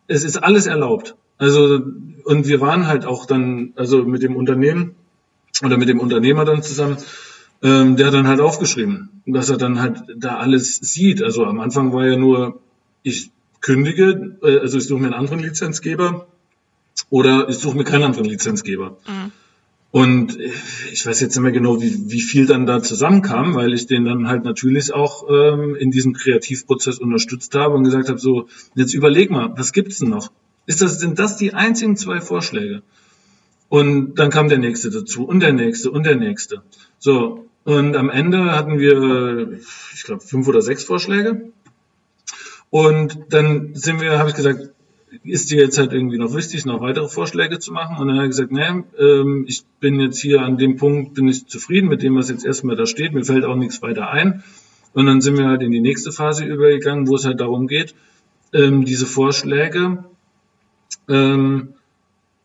es 0.07 0.25
ist 0.25 0.37
alles 0.43 0.67
erlaubt. 0.67 1.15
Also, 1.37 1.81
und 2.25 2.47
wir 2.47 2.61
waren 2.61 2.87
halt 2.87 3.05
auch 3.05 3.27
dann, 3.27 3.73
also 3.77 4.05
mit 4.05 4.23
dem 4.23 4.37
Unternehmen 4.37 4.95
oder 5.65 5.77
mit 5.79 5.89
dem 5.89 6.01
Unternehmer 6.01 6.45
dann 6.45 6.63
zusammen, 6.63 6.97
ähm, 7.63 7.97
der 7.97 8.07
hat 8.07 8.15
dann 8.15 8.29
halt 8.29 8.41
aufgeschrieben, 8.41 9.23
dass 9.27 9.51
er 9.51 9.57
dann 9.57 9.81
halt 9.81 10.03
da 10.17 10.37
alles 10.37 10.77
sieht. 10.77 11.23
Also 11.23 11.45
am 11.45 11.61
Anfang 11.61 11.93
war 11.93 12.07
ja 12.07 12.17
nur, 12.17 12.61
ich 13.03 13.31
kündige, 13.61 14.37
äh, 14.43 14.59
also 14.59 14.79
ich 14.79 14.87
suche 14.87 15.01
mir 15.01 15.07
einen 15.07 15.15
anderen 15.15 15.41
Lizenzgeber 15.41 16.27
oder 17.11 17.49
ich 17.49 17.59
suche 17.59 17.77
mir 17.77 17.85
keinen 17.85 18.05
anderen 18.05 18.27
Lizenzgeber. 18.27 18.97
Mhm. 19.07 19.33
Und 19.93 20.39
ich 20.93 21.05
weiß 21.05 21.21
jetzt 21.21 21.35
nicht 21.35 21.43
mehr 21.43 21.53
genau, 21.53 21.83
wie, 21.83 22.11
wie 22.11 22.21
viel 22.21 22.47
dann 22.47 22.65
da 22.65 22.81
zusammenkam, 22.81 23.55
weil 23.55 23.75
ich 23.75 23.87
den 23.87 24.05
dann 24.05 24.29
halt 24.29 24.45
natürlich 24.45 24.95
auch 24.95 25.25
ähm, 25.29 25.75
in 25.75 25.91
diesem 25.91 26.13
Kreativprozess 26.13 26.99
unterstützt 26.99 27.55
habe 27.57 27.75
und 27.75 27.85
gesagt 27.85 28.09
habe, 28.09 28.19
so, 28.19 28.47
jetzt 28.77 28.95
überleg 28.95 29.31
mal, 29.31 29.53
was 29.57 29.73
gibt's 29.73 29.99
denn 29.99 30.11
noch? 30.11 30.31
Ist 30.67 30.81
das, 30.81 31.01
sind 31.01 31.19
das 31.19 31.37
die 31.37 31.55
einzigen 31.55 31.97
zwei 31.97 32.21
Vorschläge? 32.21 32.83
Und 33.69 34.15
dann 34.17 34.31
kam 34.31 34.49
der 34.49 34.59
nächste 34.59 34.91
dazu 34.91 35.25
und 35.25 35.41
der 35.41 35.53
nächste 35.53 35.91
und 35.91 36.05
der 36.05 36.17
nächste. 36.17 36.63
So, 36.99 37.47
und 37.65 37.97
am 37.97 38.11
Ende 38.11 38.53
hatten 38.53 38.79
wir, 38.79 39.59
ich 39.95 40.05
glaube, 40.05 40.23
fünf 40.23 40.47
oder 40.47 40.63
sechs 40.63 40.85
Vorschläge. 40.85 41.51
Und 42.71 43.19
dann 43.31 43.75
sind 43.75 44.01
wir, 44.01 44.19
habe 44.19 44.31
ich 44.31 44.37
gesagt, 44.37 44.71
ist 45.25 45.51
dir 45.51 45.59
jetzt 45.59 45.79
halt 45.79 45.93
irgendwie 45.93 46.19
noch 46.19 46.35
wichtig, 46.35 46.65
noch 46.65 46.81
weitere 46.81 47.09
Vorschläge 47.09 47.59
zu 47.59 47.73
machen? 47.73 47.97
Und 47.99 48.09
dann 48.09 48.17
hat 48.17 48.25
er 48.25 48.29
gesagt, 48.29 48.53
nee, 48.53 48.85
ähm, 48.99 49.45
ich 49.49 49.65
bin 49.81 50.01
jetzt 50.01 50.21
hier 50.21 50.43
an 50.43 50.57
dem 50.57 50.77
Punkt, 50.77 51.15
bin 51.15 51.29
ich 51.29 51.47
zufrieden 51.47 51.89
mit 51.89 52.03
dem, 52.03 52.17
was 52.17 52.31
jetzt 52.31 52.45
erstmal 52.45 52.77
da 52.77 52.87
steht, 52.87 53.13
mir 53.13 53.25
fällt 53.25 53.45
auch 53.45 53.57
nichts 53.57 53.83
weiter 53.83 54.11
ein. 54.11 54.43
Und 54.93 55.07
dann 55.07 55.21
sind 55.21 55.39
wir 55.39 55.47
halt 55.47 55.63
in 55.63 55.71
die 55.71 55.81
nächste 55.81 56.13
Phase 56.13 56.45
übergegangen, 56.45 57.09
wo 57.09 57.17
es 57.17 57.25
halt 57.25 57.41
darum 57.41 57.67
geht, 57.67 57.95
ähm, 58.53 58.85
diese 58.85 59.07
Vorschläge 59.07 60.05
ähm, 61.09 61.75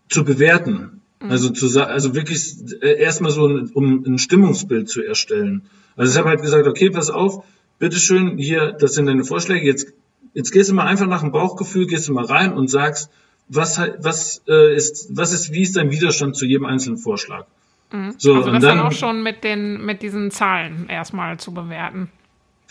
zu 0.10 0.24
bewerten. 0.24 1.02
Mhm. 1.22 1.32
Also 1.32 1.50
zu 1.50 1.80
also 1.86 2.14
wirklich 2.16 2.56
äh, 2.82 3.00
erstmal 3.00 3.32
so, 3.32 3.48
ein, 3.48 3.70
um 3.74 4.04
ein 4.06 4.18
Stimmungsbild 4.18 4.90
zu 4.90 5.04
erstellen. 5.04 5.64
Also 5.96 6.12
ich 6.12 6.18
habe 6.18 6.30
halt 6.30 6.42
gesagt, 6.42 6.68
okay, 6.68 6.90
pass 6.90 7.10
auf, 7.10 7.44
bitteschön, 7.80 8.38
hier, 8.38 8.72
das 8.74 8.94
sind 8.94 9.08
deine 9.08 9.24
Vorschläge, 9.24 9.66
jetzt 9.66 9.94
Jetzt 10.36 10.52
gehst 10.52 10.70
du 10.70 10.76
mal 10.76 10.86
einfach 10.86 11.08
nach 11.08 11.22
dem 11.22 11.32
Bauchgefühl, 11.32 11.88
gehst 11.88 12.08
du 12.10 12.14
mal 12.14 12.26
rein 12.26 12.54
und 12.54 12.70
sagst, 12.70 13.10
was, 13.48 13.80
was, 14.00 14.44
äh, 14.48 14.76
ist, 14.76 15.16
was 15.16 15.32
ist, 15.32 15.54
wie 15.54 15.62
ist 15.62 15.78
dein 15.78 15.92
Widerstand 15.92 16.36
zu 16.36 16.46
jedem 16.46 16.66
einzelnen 16.66 16.98
Vorschlag? 16.98 17.46
Mhm. 17.92 18.16
So, 18.18 18.36
also 18.36 18.48
das 18.48 18.56
und 18.56 18.64
dann, 18.64 18.78
dann 18.78 18.88
auch 18.88 18.92
schon 18.92 19.24
mit 19.24 19.44
den, 19.44 19.84
mit 19.86 20.02
diesen 20.02 20.32
Zahlen 20.32 20.88
erstmal 20.90 21.38
zu 21.38 21.54
bewerten. 21.54 22.12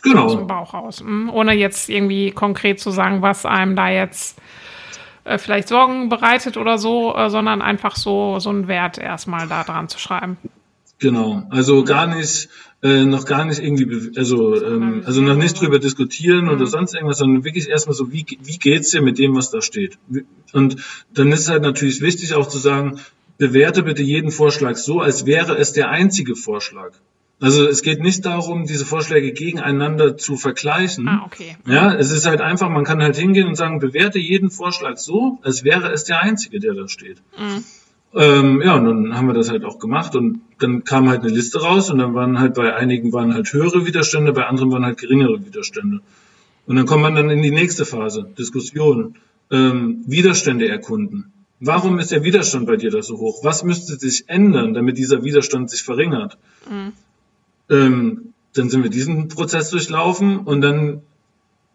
Genau. 0.02 0.24
Aus 0.26 0.36
dem 0.36 0.46
Bauch 0.46 0.74
raus. 0.74 1.02
Mhm. 1.02 1.30
Ohne 1.30 1.54
jetzt 1.54 1.88
irgendwie 1.88 2.30
konkret 2.32 2.78
zu 2.78 2.90
sagen, 2.90 3.22
was 3.22 3.46
einem 3.46 3.74
da 3.74 3.88
jetzt 3.88 4.38
äh, 5.24 5.38
vielleicht 5.38 5.68
Sorgen 5.68 6.10
bereitet 6.10 6.58
oder 6.58 6.76
so, 6.76 7.16
äh, 7.16 7.30
sondern 7.30 7.62
einfach 7.62 7.96
so, 7.96 8.38
so 8.40 8.50
einen 8.50 8.68
Wert 8.68 8.98
erstmal 8.98 9.48
da 9.48 9.64
dran 9.64 9.88
zu 9.88 9.98
schreiben. 9.98 10.36
Genau, 10.98 11.42
also 11.50 11.82
gar 11.84 12.06
nicht, 12.06 12.48
äh, 12.84 13.06
noch 13.06 13.24
gar 13.24 13.46
nicht 13.46 13.60
irgendwie, 13.60 14.12
also, 14.18 14.62
ähm, 14.62 15.02
also 15.06 15.22
noch 15.22 15.36
nicht 15.36 15.58
drüber 15.58 15.78
diskutieren 15.78 16.48
oder 16.50 16.66
mhm. 16.66 16.70
sonst 16.70 16.94
irgendwas, 16.94 17.16
sondern 17.16 17.42
wirklich 17.42 17.68
erstmal 17.68 17.94
so, 17.94 18.12
wie, 18.12 18.26
wie 18.42 18.58
geht's 18.58 18.90
dir 18.90 19.00
mit 19.00 19.18
dem, 19.18 19.34
was 19.34 19.50
da 19.50 19.62
steht? 19.62 19.98
Und 20.52 20.76
dann 21.14 21.32
ist 21.32 21.40
es 21.40 21.48
halt 21.48 21.62
natürlich 21.62 22.02
wichtig 22.02 22.34
auch 22.34 22.46
zu 22.46 22.58
sagen, 22.58 23.00
bewerte 23.38 23.82
bitte 23.82 24.02
jeden 24.02 24.30
Vorschlag 24.30 24.76
so, 24.76 25.00
als 25.00 25.24
wäre 25.24 25.56
es 25.56 25.72
der 25.72 25.88
einzige 25.88 26.36
Vorschlag. 26.36 26.92
Also 27.40 27.66
es 27.66 27.82
geht 27.82 28.00
nicht 28.00 28.24
darum, 28.26 28.66
diese 28.66 28.84
Vorschläge 28.84 29.32
gegeneinander 29.32 30.16
zu 30.16 30.36
vergleichen. 30.36 31.08
Ah, 31.08 31.22
okay. 31.24 31.56
Ja, 31.66 31.94
es 31.94 32.10
ist 32.10 32.26
halt 32.26 32.42
einfach, 32.42 32.68
man 32.68 32.84
kann 32.84 33.02
halt 33.02 33.16
hingehen 33.16 33.48
und 33.48 33.54
sagen, 33.56 33.80
bewerte 33.80 34.18
jeden 34.18 34.50
Vorschlag 34.50 34.98
so, 34.98 35.38
als 35.42 35.64
wäre 35.64 35.90
es 35.90 36.04
der 36.04 36.20
einzige, 36.20 36.60
der 36.60 36.74
da 36.74 36.86
steht. 36.86 37.22
Mhm. 37.38 37.64
Ähm, 38.16 38.62
ja, 38.62 38.76
und 38.76 38.84
dann 38.84 39.16
haben 39.16 39.26
wir 39.26 39.34
das 39.34 39.50
halt 39.50 39.64
auch 39.64 39.78
gemacht 39.78 40.14
und 40.14 40.40
dann 40.60 40.84
kam 40.84 41.08
halt 41.08 41.22
eine 41.22 41.32
Liste 41.32 41.60
raus 41.60 41.90
und 41.90 41.98
dann 41.98 42.14
waren 42.14 42.38
halt 42.38 42.54
bei 42.54 42.74
einigen 42.74 43.12
waren 43.12 43.34
halt 43.34 43.52
höhere 43.52 43.86
Widerstände, 43.86 44.32
bei 44.32 44.46
anderen 44.46 44.70
waren 44.70 44.84
halt 44.84 44.98
geringere 44.98 45.44
Widerstände. 45.44 46.00
Und 46.66 46.76
dann 46.76 46.86
kommt 46.86 47.02
man 47.02 47.16
dann 47.16 47.28
in 47.28 47.42
die 47.42 47.50
nächste 47.50 47.84
Phase, 47.84 48.28
Diskussion, 48.38 49.16
ähm, 49.50 50.04
Widerstände 50.06 50.68
erkunden. 50.68 51.32
Warum 51.60 51.98
ist 51.98 52.12
der 52.12 52.22
Widerstand 52.22 52.66
bei 52.66 52.76
dir 52.76 52.90
da 52.90 53.02
so 53.02 53.18
hoch? 53.18 53.42
Was 53.42 53.64
müsste 53.64 53.96
sich 53.96 54.24
ändern, 54.28 54.74
damit 54.74 54.96
dieser 54.96 55.24
Widerstand 55.24 55.70
sich 55.70 55.82
verringert? 55.82 56.38
Mhm. 56.70 56.92
Ähm, 57.70 58.34
dann 58.54 58.70
sind 58.70 58.82
wir 58.82 58.90
diesen 58.90 59.28
Prozess 59.28 59.70
durchlaufen 59.70 60.38
und 60.38 60.60
dann 60.60 61.02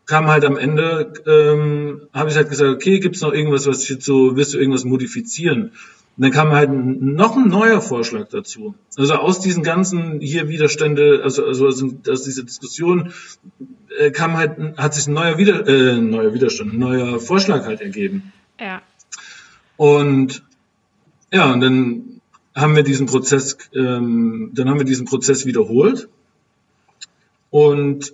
kam 0.05 0.27
halt 0.27 0.45
am 0.45 0.57
Ende, 0.57 1.13
ähm, 1.27 2.01
habe 2.13 2.29
ich 2.29 2.35
halt 2.35 2.49
gesagt, 2.49 2.71
okay, 2.71 2.99
gibt 2.99 3.15
es 3.15 3.21
noch 3.21 3.33
irgendwas, 3.33 3.67
was 3.67 3.83
ich 3.83 3.89
jetzt 3.89 4.05
so, 4.05 4.35
willst 4.35 4.53
du 4.53 4.57
irgendwas 4.57 4.85
modifizieren? 4.85 5.71
Und 6.19 6.23
dann 6.23 6.31
kam 6.31 6.51
halt 6.51 6.69
noch 6.69 7.37
ein 7.37 7.47
neuer 7.47 7.79
Vorschlag 7.79 8.27
dazu. 8.27 8.75
Also 8.97 9.13
aus 9.13 9.39
diesen 9.39 9.63
ganzen 9.63 10.19
hier 10.19 10.49
Widerstände, 10.49 11.21
also, 11.23 11.45
also 11.45 11.65
aus 11.65 12.23
dieser 12.23 12.43
Diskussion 12.43 13.13
äh, 13.97 14.11
kam 14.11 14.35
halt, 14.35 14.77
hat 14.77 14.93
sich 14.93 15.07
ein 15.07 15.13
neuer, 15.13 15.37
Wider, 15.37 15.65
äh, 15.65 15.95
neuer 15.95 16.33
Widerstand, 16.33 16.73
ein 16.73 16.77
neuer 16.77 17.21
Vorschlag 17.21 17.63
halt 17.65 17.79
ergeben. 17.79 18.33
Ja. 18.59 18.81
Und 19.77 20.43
ja, 21.31 21.53
und 21.53 21.61
dann 21.61 22.19
haben 22.53 22.75
wir 22.75 22.83
diesen 22.83 23.05
Prozess, 23.05 23.57
ähm, 23.73 24.51
dann 24.53 24.67
haben 24.67 24.79
wir 24.79 24.85
diesen 24.85 25.05
Prozess 25.05 25.45
wiederholt 25.45 26.09
und 27.49 28.11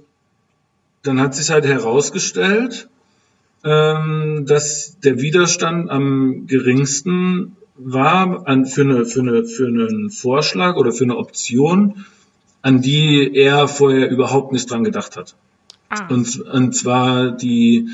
dann 1.01 1.19
hat 1.19 1.33
sich 1.33 1.49
halt 1.49 1.65
herausgestellt, 1.65 2.87
ähm, 3.63 4.45
dass 4.45 4.99
der 4.99 5.19
Widerstand 5.21 5.89
am 5.89 6.45
geringsten 6.45 7.57
war 7.77 8.47
an, 8.47 8.65
für, 8.65 8.81
eine, 8.81 9.05
für, 9.05 9.21
eine, 9.21 9.45
für 9.45 9.67
einen 9.67 10.09
Vorschlag 10.09 10.75
oder 10.75 10.91
für 10.91 11.03
eine 11.03 11.17
Option, 11.17 12.05
an 12.61 12.81
die 12.81 13.35
er 13.35 13.67
vorher 13.67 14.09
überhaupt 14.09 14.51
nicht 14.51 14.69
dran 14.69 14.83
gedacht 14.83 15.17
hat. 15.17 15.35
Ah. 15.89 16.07
Und, 16.07 16.39
und 16.39 16.75
zwar 16.75 17.31
die, 17.31 17.89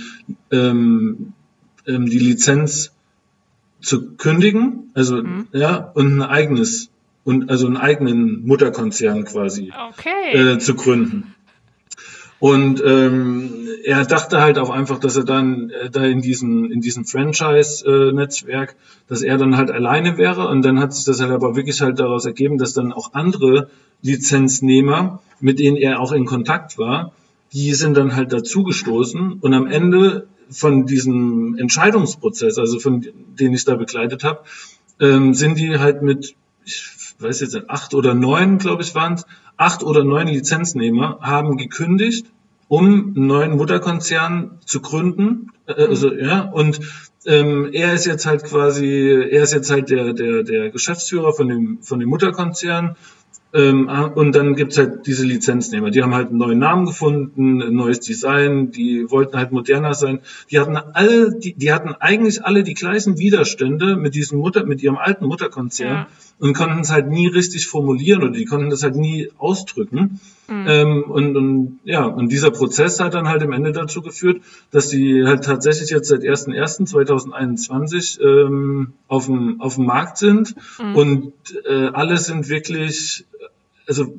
ähm, 0.51 1.33
ähm, 1.85 2.05
die 2.05 2.19
Lizenz 2.19 2.93
zu 3.81 4.15
kündigen, 4.15 4.91
also 4.93 5.23
mhm. 5.23 5.47
ja, 5.51 5.91
und 5.93 6.19
ein 6.19 6.21
eigenes 6.21 6.89
und 7.23 7.49
also 7.49 7.67
einen 7.67 7.77
eigenen 7.77 8.45
Mutterkonzern 8.45 9.25
quasi 9.25 9.71
okay. 9.89 10.53
äh, 10.53 10.59
zu 10.59 10.75
gründen. 10.75 11.35
Und 12.41 12.81
ähm, 12.83 13.67
er 13.83 14.03
dachte 14.03 14.41
halt 14.41 14.57
auch 14.57 14.71
einfach, 14.71 14.97
dass 14.97 15.15
er 15.15 15.25
dann 15.25 15.69
äh, 15.69 15.91
da 15.91 16.03
in 16.03 16.23
diesem 16.23 16.71
in 16.71 16.81
diesem 16.81 17.05
Franchise-Netzwerk, 17.05 18.71
äh, 18.71 18.75
dass 19.07 19.21
er 19.21 19.37
dann 19.37 19.57
halt 19.57 19.69
alleine 19.69 20.17
wäre. 20.17 20.47
Und 20.47 20.63
dann 20.63 20.79
hat 20.79 20.91
sich 20.91 21.05
das 21.05 21.21
halt 21.21 21.29
aber 21.29 21.55
wirklich 21.55 21.81
halt 21.81 21.99
daraus 21.99 22.25
ergeben, 22.25 22.57
dass 22.57 22.73
dann 22.73 22.93
auch 22.93 23.13
andere 23.13 23.69
Lizenznehmer, 24.01 25.21
mit 25.39 25.59
denen 25.59 25.77
er 25.77 25.99
auch 25.99 26.13
in 26.13 26.25
Kontakt 26.25 26.79
war, 26.79 27.11
die 27.53 27.75
sind 27.75 27.95
dann 27.95 28.15
halt 28.15 28.33
dazugestoßen. 28.33 29.33
Und 29.33 29.53
am 29.53 29.67
Ende 29.67 30.25
von 30.49 30.87
diesem 30.87 31.55
Entscheidungsprozess, 31.59 32.57
also 32.57 32.79
von 32.79 33.05
den 33.39 33.53
ich 33.53 33.65
da 33.65 33.75
begleitet 33.75 34.23
habe, 34.23 34.39
ähm, 34.99 35.35
sind 35.35 35.59
die 35.59 35.77
halt 35.77 36.01
mit, 36.01 36.33
ich 36.65 36.85
weiß 37.19 37.41
jetzt 37.41 37.53
nicht, 37.53 37.69
acht 37.69 37.93
oder 37.93 38.15
neun, 38.15 38.57
glaube 38.57 38.81
ich, 38.81 38.95
waren 38.95 39.21
acht 39.61 39.83
oder 39.83 40.03
neun 40.03 40.27
Lizenznehmer 40.27 41.19
haben 41.21 41.55
gekündigt, 41.55 42.25
um 42.67 43.13
einen 43.15 43.27
neuen 43.27 43.57
Mutterkonzern 43.57 44.57
zu 44.65 44.81
gründen. 44.81 45.51
Äh, 45.67 45.73
also, 45.73 46.11
ja, 46.11 46.41
und 46.41 46.79
ähm, 47.25 47.69
er 47.71 47.93
ist 47.93 48.05
jetzt 48.05 48.25
halt 48.25 48.43
quasi, 48.43 48.87
er 49.29 49.43
ist 49.43 49.53
jetzt 49.53 49.69
halt 49.69 49.91
der, 49.91 50.13
der, 50.13 50.43
der 50.43 50.71
Geschäftsführer 50.71 51.33
von 51.33 51.47
dem, 51.47 51.83
von 51.83 51.99
dem 51.99 52.09
Mutterkonzern 52.09 52.95
ähm, 53.53 53.89
ah, 53.89 54.05
und 54.05 54.33
dann 54.33 54.55
gibt's 54.55 54.77
halt 54.77 55.05
diese 55.07 55.25
Lizenznehmer. 55.25 55.91
Die 55.91 56.01
haben 56.01 56.15
halt 56.15 56.29
einen 56.29 56.37
neuen 56.37 56.59
Namen 56.59 56.85
gefunden, 56.85 57.61
ein 57.61 57.75
neues 57.75 57.99
Design, 57.99 58.71
die 58.71 59.11
wollten 59.11 59.35
halt 59.37 59.51
moderner 59.51 59.93
sein. 59.93 60.21
Die 60.49 60.57
hatten 60.59 60.77
alle, 60.77 61.37
die, 61.37 61.53
die 61.53 61.73
hatten 61.73 61.93
eigentlich 61.99 62.45
alle 62.45 62.63
die 62.63 62.73
gleichen 62.73 63.17
Widerstände 63.17 63.97
mit 63.97 64.15
diesem 64.15 64.39
Mutter, 64.39 64.65
mit 64.65 64.81
ihrem 64.81 64.95
alten 64.97 65.25
Mutterkonzern 65.25 65.89
ja. 65.89 66.07
und 66.39 66.53
konnten 66.53 66.79
es 66.79 66.91
halt 66.91 67.09
nie 67.09 67.27
richtig 67.27 67.67
formulieren 67.67 68.23
oder 68.23 68.31
die 68.31 68.45
konnten 68.45 68.69
das 68.69 68.83
halt 68.83 68.95
nie 68.95 69.29
ausdrücken. 69.37 70.21
Mhm. 70.47 70.65
Ähm, 70.67 71.03
und, 71.03 71.35
und 71.35 71.79
ja, 71.83 72.05
und 72.05 72.31
dieser 72.31 72.51
Prozess 72.51 73.01
hat 73.01 73.15
dann 73.15 73.27
halt 73.27 73.41
im 73.41 73.51
Ende 73.51 73.73
dazu 73.73 74.01
geführt, 74.01 74.41
dass 74.71 74.87
die 74.87 75.25
halt 75.25 75.43
tatsächlich 75.43 75.89
jetzt 75.89 76.07
seit 76.07 76.21
1.1.2021 76.21 78.21
ähm, 78.21 78.93
auf, 79.07 79.25
dem, 79.25 79.59
auf 79.59 79.75
dem 79.75 79.85
Markt 79.85 80.17
sind 80.17 80.55
mhm. 80.81 80.95
und 80.95 81.33
äh, 81.65 81.87
alle 81.87 82.15
sind 82.17 82.47
wirklich 82.49 83.25
also 83.87 84.13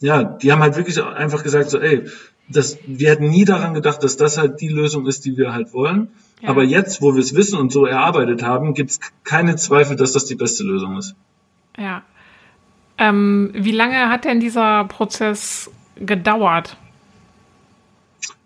ja, 0.00 0.22
die 0.24 0.52
haben 0.52 0.62
halt 0.62 0.76
wirklich 0.76 1.02
einfach 1.02 1.42
gesagt 1.42 1.70
so, 1.70 1.78
ey, 1.78 2.04
das, 2.48 2.78
wir 2.86 3.10
hätten 3.10 3.28
nie 3.28 3.44
daran 3.44 3.74
gedacht, 3.74 4.02
dass 4.02 4.16
das 4.16 4.38
halt 4.38 4.60
die 4.60 4.68
Lösung 4.68 5.06
ist, 5.06 5.24
die 5.24 5.36
wir 5.36 5.52
halt 5.52 5.72
wollen. 5.72 6.08
Ja. 6.40 6.50
Aber 6.50 6.62
jetzt, 6.62 7.02
wo 7.02 7.14
wir 7.14 7.22
es 7.22 7.34
wissen 7.34 7.58
und 7.58 7.72
so 7.72 7.86
erarbeitet 7.86 8.42
haben, 8.42 8.74
gibt 8.74 8.90
es 8.90 9.00
keine 9.24 9.56
Zweifel, 9.56 9.96
dass 9.96 10.12
das 10.12 10.26
die 10.26 10.34
beste 10.34 10.64
Lösung 10.64 10.98
ist. 10.98 11.14
Ja. 11.78 12.02
Ähm, 12.98 13.50
wie 13.54 13.72
lange 13.72 14.08
hat 14.08 14.24
denn 14.24 14.40
dieser 14.40 14.84
Prozess 14.84 15.70
gedauert? 15.96 16.76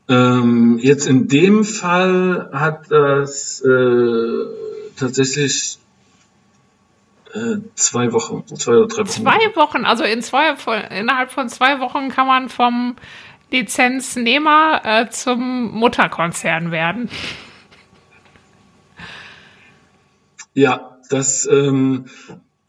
Ähm, 0.08 0.78
jetzt 0.80 1.06
in 1.06 1.28
dem 1.28 1.64
Fall 1.64 2.50
hat 2.52 2.90
das 2.90 3.60
äh, 3.60 4.44
tatsächlich 4.96 5.79
äh, 7.34 7.58
zwei 7.74 8.12
Wochen, 8.12 8.46
zwei 8.46 8.72
oder 8.72 8.88
drei 8.88 9.02
Wochen. 9.02 9.08
Zwei 9.08 9.56
Wochen, 9.56 9.84
also 9.84 10.04
in 10.04 10.22
zwei, 10.22 10.54
innerhalb 10.90 11.30
von 11.30 11.48
zwei 11.48 11.80
Wochen 11.80 12.08
kann 12.08 12.26
man 12.26 12.48
vom 12.48 12.96
Lizenznehmer 13.50 14.80
äh, 14.84 15.10
zum 15.10 15.72
Mutterkonzern 15.72 16.70
werden. 16.70 17.08
Ja, 20.54 20.98
das 21.10 21.46
ähm, 21.46 22.06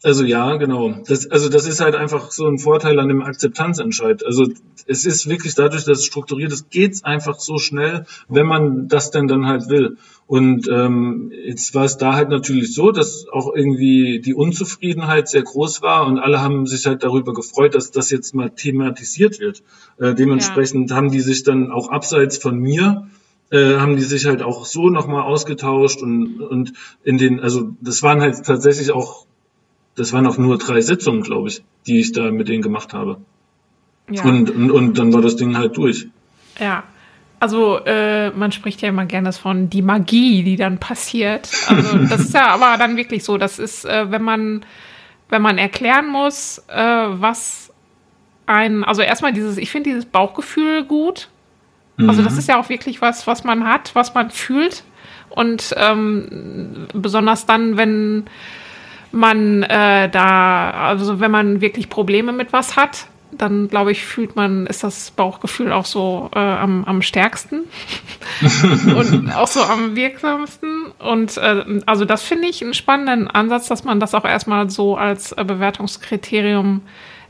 also 0.02 0.24
ja, 0.24 0.56
genau. 0.56 0.94
Das, 1.06 1.30
also 1.30 1.48
das 1.48 1.66
ist 1.66 1.80
halt 1.80 1.94
einfach 1.94 2.30
so 2.32 2.46
ein 2.46 2.58
Vorteil 2.58 2.98
an 2.98 3.08
dem 3.08 3.22
Akzeptanzentscheid. 3.22 4.24
Also 4.26 4.48
es 4.86 5.04
ist 5.04 5.28
wirklich 5.28 5.54
dadurch, 5.54 5.84
dass 5.84 5.98
es 5.98 6.04
strukturiert 6.04 6.52
ist, 6.52 6.70
geht's 6.70 7.04
einfach 7.04 7.38
so 7.38 7.58
schnell, 7.58 8.06
wenn 8.28 8.46
man 8.46 8.88
das 8.88 9.10
denn 9.10 9.28
dann 9.28 9.46
halt 9.46 9.68
will. 9.68 9.96
Und 10.26 10.68
ähm, 10.68 11.30
jetzt 11.44 11.74
war 11.74 11.84
es 11.84 11.98
da 11.98 12.14
halt 12.14 12.30
natürlich 12.30 12.74
so, 12.74 12.90
dass 12.90 13.26
auch 13.30 13.54
irgendwie 13.54 14.20
die 14.20 14.34
Unzufriedenheit 14.34 15.28
sehr 15.28 15.42
groß 15.42 15.82
war 15.82 16.06
und 16.06 16.18
alle 16.18 16.40
haben 16.40 16.66
sich 16.66 16.86
halt 16.86 17.04
darüber 17.04 17.32
gefreut, 17.32 17.74
dass 17.74 17.90
das 17.90 18.10
jetzt 18.10 18.34
mal 18.34 18.50
thematisiert 18.50 19.38
wird. 19.38 19.62
Äh, 19.98 20.14
dementsprechend 20.14 20.90
ja. 20.90 20.96
haben 20.96 21.10
die 21.10 21.20
sich 21.20 21.44
dann 21.44 21.70
auch 21.70 21.90
abseits 21.90 22.38
von 22.38 22.58
mir 22.58 23.08
äh, 23.50 23.76
haben 23.76 23.96
die 23.96 24.02
sich 24.02 24.24
halt 24.24 24.42
auch 24.42 24.64
so 24.64 24.88
nochmal 24.88 25.22
ausgetauscht 25.24 26.00
und, 26.02 26.40
und 26.40 26.72
in 27.04 27.18
den, 27.18 27.38
also 27.38 27.70
das 27.82 28.02
waren 28.02 28.22
halt 28.22 28.46
tatsächlich 28.46 28.92
auch 28.92 29.26
das 29.96 30.12
waren 30.12 30.26
auch 30.26 30.38
nur 30.38 30.58
drei 30.58 30.80
Sitzungen, 30.80 31.22
glaube 31.22 31.48
ich, 31.48 31.62
die 31.86 32.00
ich 32.00 32.12
da 32.12 32.30
mit 32.30 32.48
denen 32.48 32.62
gemacht 32.62 32.94
habe. 32.94 33.18
Ja. 34.10 34.24
Und, 34.24 34.50
und, 34.50 34.70
und 34.70 34.98
dann 34.98 35.12
war 35.12 35.22
das 35.22 35.36
Ding 35.36 35.56
halt 35.56 35.76
durch. 35.76 36.08
Ja. 36.58 36.84
Also 37.40 37.78
äh, 37.84 38.30
man 38.30 38.52
spricht 38.52 38.82
ja 38.82 38.88
immer 38.88 39.04
gerne 39.04 39.32
von 39.32 39.68
die 39.68 39.82
Magie, 39.82 40.44
die 40.44 40.56
dann 40.56 40.78
passiert. 40.78 41.50
Also 41.66 41.98
das 42.08 42.20
ist 42.20 42.34
ja 42.34 42.48
aber 42.48 42.76
dann 42.78 42.96
wirklich 42.96 43.24
so. 43.24 43.36
Das 43.36 43.58
ist, 43.58 43.84
äh, 43.84 44.10
wenn 44.10 44.22
man 44.22 44.64
wenn 45.32 45.40
man 45.40 45.56
erklären 45.56 46.08
muss, 46.08 46.62
äh, 46.68 46.76
was 46.76 47.72
ein, 48.44 48.84
also 48.84 49.00
erstmal 49.00 49.32
dieses, 49.32 49.56
ich 49.56 49.70
finde 49.70 49.88
dieses 49.88 50.04
Bauchgefühl 50.04 50.84
gut. 50.84 51.30
Mhm. 51.96 52.10
Also 52.10 52.22
das 52.22 52.34
mhm. 52.34 52.38
ist 52.38 52.48
ja 52.48 52.60
auch 52.60 52.68
wirklich 52.68 53.00
was, 53.00 53.26
was 53.26 53.42
man 53.42 53.66
hat, 53.66 53.94
was 53.94 54.12
man 54.12 54.30
fühlt. 54.30 54.84
Und 55.30 55.74
ähm, 55.78 56.86
besonders 56.92 57.46
dann, 57.46 57.78
wenn 57.78 58.24
man 59.12 59.62
äh, 59.62 60.08
da, 60.08 60.70
also 60.70 61.20
wenn 61.20 61.30
man 61.30 61.60
wirklich 61.60 61.88
Probleme 61.88 62.32
mit 62.32 62.52
was 62.52 62.76
hat, 62.76 63.06
dann 63.32 63.68
glaube 63.68 63.92
ich, 63.92 64.04
fühlt 64.04 64.36
man, 64.36 64.66
ist 64.66 64.84
das 64.84 65.10
Bauchgefühl 65.10 65.72
auch 65.72 65.86
so 65.86 66.30
äh, 66.34 66.38
am, 66.38 66.84
am 66.84 67.02
stärksten 67.02 67.62
und 68.42 69.34
auch 69.34 69.46
so 69.46 69.62
am 69.62 69.96
wirksamsten. 69.96 70.92
Und 70.98 71.38
äh, 71.38 71.80
also 71.86 72.04
das 72.04 72.22
finde 72.22 72.48
ich 72.48 72.62
einen 72.62 72.74
spannenden 72.74 73.28
Ansatz, 73.28 73.68
dass 73.68 73.84
man 73.84 74.00
das 74.00 74.14
auch 74.14 74.24
erstmal 74.24 74.68
so 74.70 74.96
als 74.96 75.32
äh, 75.32 75.44
Bewertungskriterium 75.44 76.82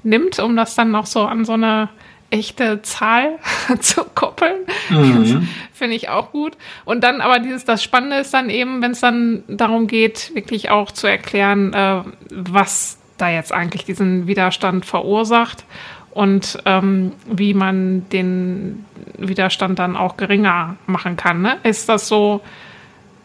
nimmt, 0.03 0.39
um 0.41 0.57
das 0.57 0.75
dann 0.75 0.95
auch 0.95 1.07
so 1.07 1.23
an 1.23 1.45
so 1.45 1.53
eine 1.53 1.89
echte 2.33 2.83
Zahl 2.83 3.39
zu 3.81 4.05
koppeln. 4.15 4.63
Mhm. 4.89 5.49
Finde 5.73 5.95
ich 5.95 6.09
auch 6.09 6.33
gut. 6.33 6.57
Und 6.85 7.05
dann 7.05 7.21
aber 7.21 7.39
dieses, 7.39 7.65
das 7.65 7.83
Spannende 7.83 8.17
ist 8.17 8.35
dann 8.35 8.51
eben, 8.51 8.83
wenn 8.83 8.93
es 8.93 9.01
dann 9.01 9.45
darum 9.49 9.87
geht, 9.87 10.35
wirklich 10.35 10.71
auch 10.71 10.91
zu 10.91 11.07
erklären, 11.07 11.73
äh, 11.75 12.03
was 12.31 12.99
da 13.19 13.29
jetzt 13.29 13.53
eigentlich 13.53 13.85
diesen 13.85 14.27
Widerstand 14.27 14.87
verursacht 14.87 15.65
und 16.11 16.59
ähm, 16.65 17.13
wie 17.27 17.55
man 17.55 18.09
den 18.09 18.85
Widerstand 19.19 19.79
dann 19.79 19.97
auch 19.97 20.17
geringer 20.17 20.77
machen 20.87 21.17
kann. 21.17 21.43
Ne? 21.43 21.59
Ist 21.63 21.89
das 21.89 22.09
so 22.09 22.41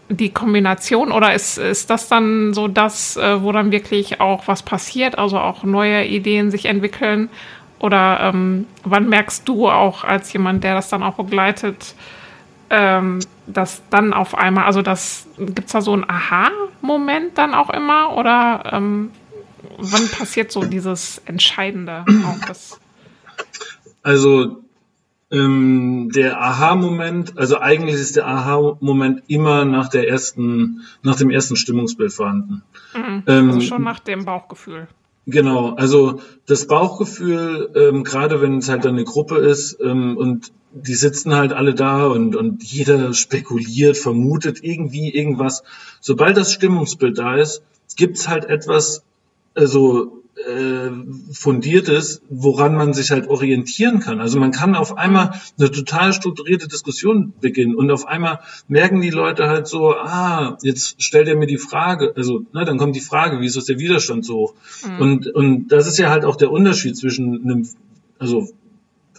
die 0.09 0.29
Kombination 0.29 1.11
oder 1.11 1.33
ist, 1.33 1.57
ist 1.57 1.89
das 1.89 2.07
dann 2.07 2.53
so 2.53 2.67
das, 2.67 3.17
äh, 3.17 3.41
wo 3.41 3.51
dann 3.51 3.71
wirklich 3.71 4.21
auch 4.21 4.47
was 4.47 4.63
passiert, 4.63 5.17
also 5.17 5.39
auch 5.39 5.63
neue 5.63 6.05
Ideen 6.05 6.51
sich 6.51 6.65
entwickeln 6.65 7.29
oder 7.79 8.19
ähm, 8.21 8.65
wann 8.83 9.09
merkst 9.09 9.47
du 9.47 9.69
auch 9.69 10.03
als 10.03 10.31
jemand, 10.33 10.63
der 10.63 10.75
das 10.75 10.89
dann 10.89 11.03
auch 11.03 11.15
begleitet, 11.15 11.95
ähm, 12.69 13.19
dass 13.45 13.81
dann 13.89 14.13
auf 14.13 14.35
einmal, 14.35 14.65
also 14.65 14.81
das 14.81 15.27
gibt 15.37 15.67
es 15.67 15.71
da 15.71 15.81
so 15.81 15.93
einen 15.93 16.09
Aha-Moment 16.09 17.37
dann 17.37 17.53
auch 17.53 17.69
immer 17.69 18.15
oder 18.17 18.63
ähm, 18.71 19.11
wann 19.77 20.09
passiert 20.09 20.51
so 20.51 20.61
dieses 20.61 21.21
Entscheidende 21.25 22.03
auch 22.25 22.45
das? 22.45 22.79
Also 24.03 24.63
ähm, 25.29 26.09
der 26.13 26.41
Aha-Moment, 26.41 27.37
also 27.37 27.59
eigentlich 27.59 27.95
ist 27.95 28.15
der 28.15 28.27
Aha-Moment 28.27 29.23
immer 29.27 29.65
nach 29.65 29.89
der 29.89 30.07
ersten, 30.07 30.81
nach 31.03 31.15
dem 31.15 31.29
ersten 31.29 31.55
Stimmungsbild 31.55 32.13
vorhanden. 32.13 32.63
Mhm, 32.95 33.23
also 33.25 33.59
ähm, 33.59 33.61
schon 33.61 33.83
nach 33.83 33.99
dem 33.99 34.25
Bauchgefühl. 34.25 34.87
Genau, 35.29 35.71
also 35.71 36.21
das 36.45 36.67
Bauchgefühl, 36.67 37.69
ähm, 37.75 38.05
gerade 38.05 38.41
wenn 38.41 38.59
es 38.59 38.69
halt 38.69 38.85
eine 38.85 39.03
Gruppe 39.03 39.35
ist 39.39 39.77
ähm, 39.81 40.15
und 40.15 40.53
die 40.71 40.95
sitzen 40.95 41.35
halt 41.35 41.51
alle 41.51 41.75
da 41.75 42.07
und, 42.07 42.37
und 42.37 42.63
jeder 42.63 43.13
spekuliert, 43.13 43.97
vermutet 43.97 44.63
irgendwie 44.63 45.13
irgendwas. 45.13 45.63
Sobald 45.99 46.37
das 46.37 46.53
Stimmungsbild 46.53 47.17
da 47.17 47.35
ist, 47.35 47.61
gibt's 47.97 48.29
halt 48.29 48.45
etwas, 48.45 49.03
also 49.53 50.23
äh, 50.45 50.91
fundiertes, 51.33 52.21
woran 52.29 52.75
man 52.75 52.93
sich 52.93 53.11
halt 53.11 53.27
orientieren 53.27 53.99
kann. 53.99 54.21
Also 54.21 54.39
man 54.39 54.51
kann 54.51 54.75
auf 54.75 54.97
einmal 54.97 55.39
eine 55.57 55.71
total 55.71 56.13
strukturierte 56.13 56.67
Diskussion 56.67 57.33
beginnen 57.41 57.75
und 57.75 57.89
auf 57.89 58.05
einmal 58.05 58.39
merken 58.67 59.01
die 59.01 59.09
Leute 59.09 59.47
halt 59.47 59.67
so, 59.67 59.95
ah, 59.95 60.57
jetzt 60.61 61.01
stellt 61.01 61.27
er 61.27 61.35
mir 61.35 61.47
die 61.47 61.57
Frage, 61.57 62.13
also 62.15 62.45
ne, 62.53 62.65
dann 62.65 62.77
kommt 62.77 62.95
die 62.95 63.01
Frage, 63.01 63.39
wieso 63.39 63.59
ist 63.59 63.69
der 63.69 63.79
Widerstand 63.79 64.25
so 64.25 64.35
hoch? 64.35 64.53
Mhm. 64.85 64.99
Und, 64.99 65.27
und 65.27 65.67
das 65.69 65.87
ist 65.87 65.97
ja 65.97 66.09
halt 66.09 66.23
auch 66.23 66.35
der 66.35 66.51
Unterschied 66.51 66.95
zwischen 66.95 67.43
einem, 67.43 67.67
also 68.19 68.47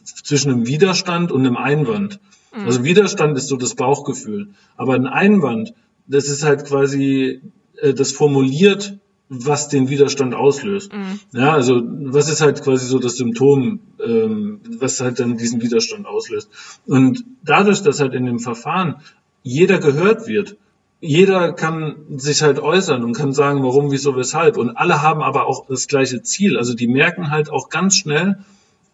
zwischen 0.05 0.53
einem 0.53 0.67
Widerstand 0.67 1.33
und 1.33 1.45
einem 1.45 1.57
Einwand. 1.57 2.21
Mhm. 2.57 2.65
Also 2.65 2.85
Widerstand 2.85 3.37
ist 3.37 3.49
so 3.49 3.57
das 3.57 3.75
Bauchgefühl, 3.75 4.51
aber 4.77 4.95
ein 4.95 5.07
Einwand, 5.07 5.75
das 6.07 6.29
ist 6.29 6.45
halt 6.45 6.65
quasi, 6.65 7.41
äh, 7.77 7.93
das 7.93 8.13
formuliert 8.13 8.99
was 9.29 9.69
den 9.69 9.89
Widerstand 9.89 10.35
auslöst. 10.35 10.93
Mhm. 10.93 11.21
Ja, 11.33 11.53
also 11.53 11.83
was 11.85 12.31
ist 12.31 12.41
halt 12.41 12.63
quasi 12.63 12.87
so 12.87 12.99
das 12.99 13.17
Symptom, 13.17 13.81
ähm, 14.05 14.61
was 14.79 15.01
halt 15.01 15.21
dann 15.21 15.37
diesen 15.37 15.63
Widerstand 15.63 16.07
auslöst. 16.07 16.51
Und 16.87 17.25
dadurch, 17.45 17.83
dass 17.83 18.01
halt 18.01 18.15
in 18.15 18.27
dem 18.27 18.39
Verfahren 18.39 18.97
jeder 19.43 19.79
gehört 19.79 20.27
wird, 20.27 20.57
jeder 21.01 21.53
kann 21.53 21.97
sich 22.17 22.43
halt 22.43 22.59
äußern 22.59 23.05
und 23.05 23.13
kann 23.13 23.33
sagen, 23.33 23.63
warum, 23.63 23.93
wieso, 23.93 24.17
weshalb. 24.17 24.57
Und 24.57 24.71
alle 24.71 25.03
haben 25.03 25.23
aber 25.23 25.47
auch 25.47 25.67
das 25.67 25.87
gleiche 25.87 26.23
Ziel. 26.23 26.57
Also 26.57 26.75
die 26.75 26.89
merken 26.89 27.31
halt 27.31 27.51
auch 27.51 27.69
ganz 27.69 27.97
schnell, 27.97 28.39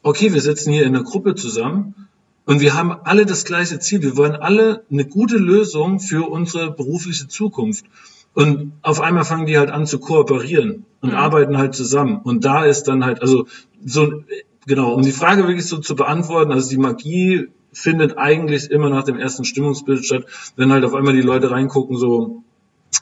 okay, 0.03 0.35
wir 0.35 0.41
sitzen 0.43 0.73
hier 0.73 0.85
in 0.85 0.95
einer 0.95 1.05
Gruppe 1.05 1.35
zusammen 1.35 2.09
und 2.45 2.61
wir 2.61 2.75
haben 2.75 2.93
alle 2.93 3.25
das 3.25 3.45
gleiche 3.47 3.79
Ziel. 3.79 4.03
Wir 4.03 4.17
wollen 4.17 4.37
alle 4.37 4.85
eine 4.91 5.07
gute 5.07 5.39
Lösung 5.39 5.99
für 5.99 6.29
unsere 6.29 6.71
berufliche 6.71 7.27
Zukunft. 7.27 7.87
Und 8.35 8.73
auf 8.83 9.01
einmal 9.01 9.25
fangen 9.25 9.47
die 9.47 9.59
halt 9.59 9.71
an 9.71 9.87
zu 9.87 9.99
kooperieren 9.99 10.85
und 11.01 11.11
mhm. 11.11 11.17
arbeiten 11.17 11.57
halt 11.57 11.75
zusammen. 11.75 12.21
Und 12.23 12.45
da 12.45 12.65
ist 12.65 12.85
dann 12.85 13.05
halt, 13.05 13.23
also 13.23 13.47
so, 13.85 14.25
genau, 14.67 14.93
um 14.95 15.03
die 15.03 15.13
Frage 15.13 15.47
wirklich 15.47 15.67
so 15.67 15.79
zu 15.79 15.95
beantworten, 15.95 16.53
also 16.53 16.69
die 16.69 16.79
Magie 16.79 17.49
findet 17.73 18.19
eigentlich 18.19 18.71
immer 18.71 18.91
nach 18.91 19.05
dem 19.05 19.19
ersten 19.19 19.45
Stimmungsbild 19.45 20.05
statt, 20.05 20.27
wenn 20.57 20.73
halt 20.73 20.85
auf 20.85 20.95
einmal 20.95 21.15
die 21.15 21.23
Leute 21.23 21.51
reingucken, 21.51 21.97
so, 21.97 22.43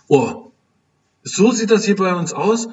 oh, 0.08 0.50
so 1.22 1.52
sieht 1.52 1.70
das 1.70 1.84
hier 1.84 1.96
bei 1.96 2.14
uns 2.14 2.32
aus. 2.32 2.68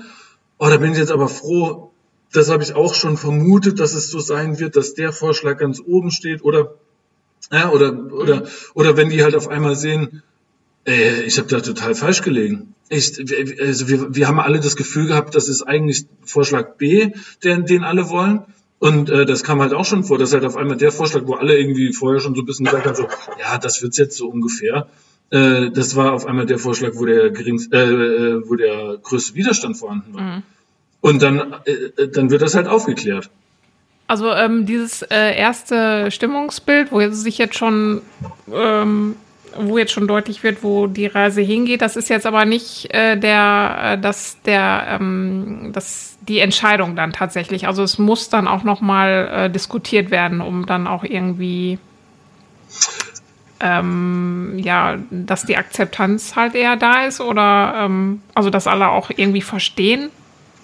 Oh, 0.57 0.67
da 0.67 0.77
bin 0.77 0.91
ich 0.91 0.97
jetzt 0.97 1.11
aber 1.11 1.29
froh, 1.29 1.91
das 2.31 2.49
habe 2.49 2.63
ich 2.63 2.75
auch 2.75 2.93
schon 2.93 3.17
vermutet, 3.17 3.79
dass 3.79 3.93
es 3.93 4.09
so 4.09 4.19
sein 4.19 4.59
wird, 4.59 4.75
dass 4.75 4.93
der 4.93 5.13
Vorschlag 5.13 5.57
ganz 5.57 5.81
oben 5.85 6.11
steht 6.11 6.43
oder 6.43 6.75
ja, 7.51 7.71
oder 7.71 7.93
oder 8.11 8.43
oder 8.73 8.97
wenn 8.97 9.09
die 9.09 9.23
halt 9.23 9.35
auf 9.35 9.47
einmal 9.47 9.75
sehen, 9.75 10.21
äh, 10.85 11.21
ich 11.23 11.37
habe 11.37 11.47
da 11.47 11.59
total 11.59 11.95
falsch 11.95 12.21
gelegen. 12.21 12.73
Ich, 12.89 13.19
also 13.59 13.87
wir, 13.87 14.15
wir 14.15 14.27
haben 14.27 14.39
alle 14.39 14.59
das 14.59 14.75
Gefühl 14.75 15.07
gehabt, 15.07 15.35
das 15.35 15.47
ist 15.47 15.61
eigentlich 15.63 16.05
Vorschlag 16.25 16.77
B, 16.77 17.11
den, 17.43 17.65
den 17.65 17.83
alle 17.83 18.09
wollen. 18.09 18.41
Und 18.79 19.09
äh, 19.09 19.25
das 19.25 19.43
kam 19.43 19.61
halt 19.61 19.73
auch 19.73 19.85
schon 19.85 20.03
vor, 20.05 20.17
dass 20.17 20.33
halt 20.33 20.45
auf 20.45 20.55
einmal 20.55 20.77
der 20.77 20.91
Vorschlag, 20.91 21.23
wo 21.25 21.33
alle 21.33 21.57
irgendwie 21.57 21.91
vorher 21.91 22.21
schon 22.21 22.33
so 22.33 22.41
ein 22.41 22.45
bisschen 22.45 22.65
gesagt 22.65 22.87
haben, 22.87 22.95
so, 22.95 23.07
ja, 23.39 23.57
das 23.57 23.81
wird's 23.81 23.97
jetzt 23.97 24.15
so 24.15 24.27
ungefähr. 24.29 24.87
Äh, 25.31 25.69
das 25.71 25.95
war 25.95 26.13
auf 26.13 26.25
einmal 26.25 26.45
der 26.45 26.59
Vorschlag, 26.59 26.91
wo 26.93 27.05
der 27.05 27.29
geringste, 27.29 27.75
äh, 27.75 27.81
äh, 27.81 28.49
wo 28.49 28.55
der 28.55 28.97
größte 29.03 29.35
Widerstand 29.35 29.77
vorhanden 29.77 30.13
war. 30.13 30.21
Mhm. 30.21 30.43
Und 31.01 31.21
dann, 31.21 31.55
äh, 31.65 32.07
dann 32.07 32.31
wird 32.31 32.41
das 32.41 32.55
halt 32.55 32.67
aufgeklärt. 32.67 33.29
Also 34.07 34.31
ähm, 34.31 34.65
dieses 34.65 35.03
äh, 35.03 35.37
erste 35.37 36.09
Stimmungsbild, 36.09 36.91
wo 36.91 37.07
sich 37.11 37.37
jetzt 37.37 37.57
schon 37.57 38.01
ähm, 38.51 39.15
wo 39.57 39.77
jetzt 39.77 39.91
schon 39.91 40.07
deutlich 40.07 40.43
wird, 40.43 40.63
wo 40.63 40.87
die 40.87 41.07
Reise 41.07 41.41
hingeht. 41.41 41.81
Das 41.81 41.95
ist 41.95 42.09
jetzt 42.09 42.25
aber 42.25 42.45
nicht 42.45 42.93
äh, 42.93 43.17
der, 43.17 43.79
äh, 43.81 43.97
dass 43.97 44.41
der, 44.43 44.85
ähm, 44.89 45.71
dass 45.73 46.17
die 46.21 46.39
Entscheidung 46.39 46.95
dann 46.95 47.13
tatsächlich. 47.13 47.67
Also 47.67 47.83
es 47.83 47.97
muss 47.97 48.29
dann 48.29 48.47
auch 48.47 48.63
noch 48.63 48.81
mal 48.81 49.29
äh, 49.33 49.49
diskutiert 49.49 50.11
werden, 50.11 50.41
um 50.41 50.65
dann 50.65 50.87
auch 50.87 51.03
irgendwie 51.03 51.79
ähm, 53.59 54.57
ja, 54.57 54.97
dass 55.09 55.45
die 55.45 55.57
Akzeptanz 55.57 56.35
halt 56.35 56.55
eher 56.55 56.77
da 56.77 57.05
ist 57.05 57.19
oder 57.19 57.73
ähm, 57.77 58.21
also 58.33 58.49
dass 58.49 58.67
alle 58.67 58.89
auch 58.89 59.09
irgendwie 59.15 59.41
verstehen, 59.41 60.09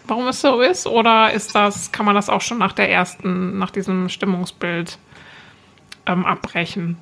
warum 0.08 0.28
es 0.28 0.42
so 0.42 0.62
ist, 0.62 0.88
oder 0.88 1.34
ist 1.34 1.56
das, 1.56 1.92
kann 1.92 2.06
man 2.06 2.16
das 2.16 2.30
auch 2.30 2.42
schon 2.42 2.58
nach 2.58 2.74
der 2.74 2.90
ersten, 2.90 3.58
nach 3.58 3.72
diesem 3.72 4.10
Stimmungsbild 4.10 4.98
ähm, 6.06 6.26
abbrechen? 6.26 6.98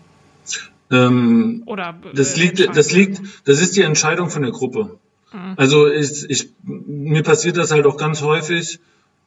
Ähm, 0.91 1.63
Oder 1.65 1.95
das 2.13 2.37
liegt, 2.37 2.75
das 2.75 2.91
liegt, 2.91 3.21
das 3.45 3.61
ist 3.61 3.75
die 3.75 3.81
Entscheidung 3.81 4.29
von 4.29 4.41
der 4.41 4.51
Gruppe. 4.51 4.99
Mhm. 5.31 5.53
Also 5.57 5.87
ich, 5.87 6.29
ich, 6.29 6.49
mir 6.63 7.23
passiert 7.23 7.57
das 7.57 7.71
halt 7.71 7.85
auch 7.85 7.97
ganz 7.97 8.21
häufig. 8.21 8.79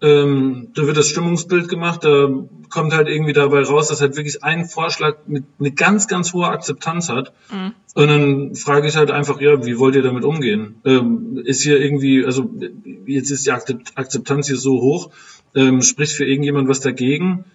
Ähm, 0.03 0.69
da 0.75 0.87
wird 0.87 0.99
das 0.99 1.09
Stimmungsbild 1.09 1.69
gemacht, 1.69 2.05
da 2.05 2.29
kommt 2.69 2.93
halt 2.93 3.09
irgendwie 3.09 3.33
dabei 3.33 3.63
raus, 3.63 3.89
dass 3.89 4.03
halt 4.03 4.15
wirklich 4.15 4.45
ein 4.45 4.67
Vorschlag 4.67 5.17
mit 5.27 5.45
eine 5.59 5.71
ganz, 5.73 6.07
ganz 6.07 6.35
hohe 6.35 6.49
Akzeptanz 6.49 7.09
hat. 7.09 7.33
Mhm. 7.51 7.73
Und 7.95 8.09
dann 8.09 8.55
frage 8.55 8.89
ich 8.89 8.97
halt 8.97 9.11
einfach, 9.11 9.41
ja, 9.41 9.65
wie 9.65 9.79
wollt 9.79 9.95
ihr 9.95 10.03
damit 10.03 10.25
umgehen? 10.25 10.75
Ähm, 10.85 11.41
ist 11.43 11.63
hier 11.63 11.81
irgendwie, 11.81 12.27
also 12.27 12.51
jetzt 13.07 13.31
ist 13.31 13.47
die 13.47 13.53
Akzeptanz 13.53 14.49
hier 14.49 14.59
so 14.59 14.83
hoch, 14.83 15.11
ähm, 15.55 15.81
spricht 15.81 16.13
für 16.13 16.27
irgendjemand 16.27 16.69
was 16.69 16.81
dagegen? 16.81 17.47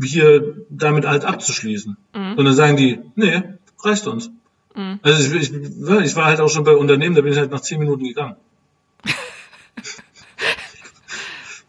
Hier 0.00 0.56
damit 0.70 1.06
halt 1.06 1.24
abzuschließen. 1.24 1.96
Mhm. 2.14 2.34
Und 2.38 2.44
dann 2.44 2.54
sagen 2.54 2.76
die, 2.76 3.00
nee, 3.14 3.42
reicht 3.82 4.06
uns. 4.06 4.30
Mhm. 4.74 5.00
Also 5.02 5.34
ich, 5.34 5.50
ich, 5.50 5.52
ich, 5.52 6.16
war 6.16 6.24
halt 6.26 6.40
auch 6.40 6.48
schon 6.48 6.64
bei 6.64 6.74
Unternehmen, 6.74 7.14
da 7.14 7.22
bin 7.22 7.32
ich 7.32 7.38
halt 7.38 7.50
nach 7.50 7.60
zehn 7.60 7.78
Minuten 7.78 8.04
gegangen. 8.04 8.36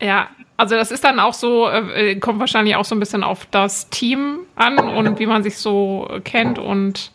ja, 0.02 0.30
also 0.58 0.76
das 0.76 0.91
ist 0.91 1.04
dann 1.04 1.20
auch 1.20 1.34
so, 1.34 1.70
äh, 1.70 2.16
kommt 2.16 2.39
wahrscheinlich 2.39 2.76
auch 2.76 2.86
so 2.86 2.96
ein 2.96 3.00
bisschen 3.00 3.24
auf 3.24 3.46
das 3.48 3.89
Team 3.89 4.39
an 4.56 4.78
und 4.80 5.20
wie 5.20 5.26
man 5.26 5.44
sich 5.44 5.58
so 5.58 6.10
kennt 6.24 6.60
und 6.60 7.12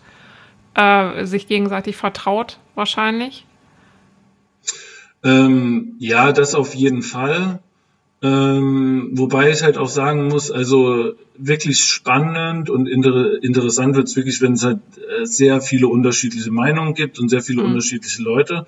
äh, 0.74 1.24
sich 1.24 1.46
gegenseitig 1.46 1.96
vertraut, 1.96 2.58
wahrscheinlich. 2.74 3.46
Ähm, 5.24 5.96
ja, 5.98 6.32
das 6.32 6.54
auf 6.54 6.74
jeden 6.74 7.02
Fall. 7.02 7.60
Ähm, 8.20 9.10
wobei 9.12 9.50
ich 9.50 9.62
halt 9.62 9.78
auch 9.78 9.88
sagen 9.88 10.26
muss, 10.26 10.50
also 10.50 11.12
wirklich 11.36 11.78
spannend 11.78 12.68
und 12.68 12.88
inter 12.88 13.42
interessant 13.42 13.94
wird 13.94 14.08
es 14.08 14.16
wirklich, 14.16 14.42
wenn 14.42 14.54
es 14.54 14.64
halt 14.64 14.80
äh, 14.96 15.24
sehr 15.24 15.60
viele 15.60 15.86
unterschiedliche 15.86 16.50
Meinungen 16.50 16.94
gibt 16.94 17.20
und 17.20 17.28
sehr 17.28 17.42
viele 17.42 17.62
mhm. 17.62 17.68
unterschiedliche 17.68 18.22
Leute. 18.22 18.66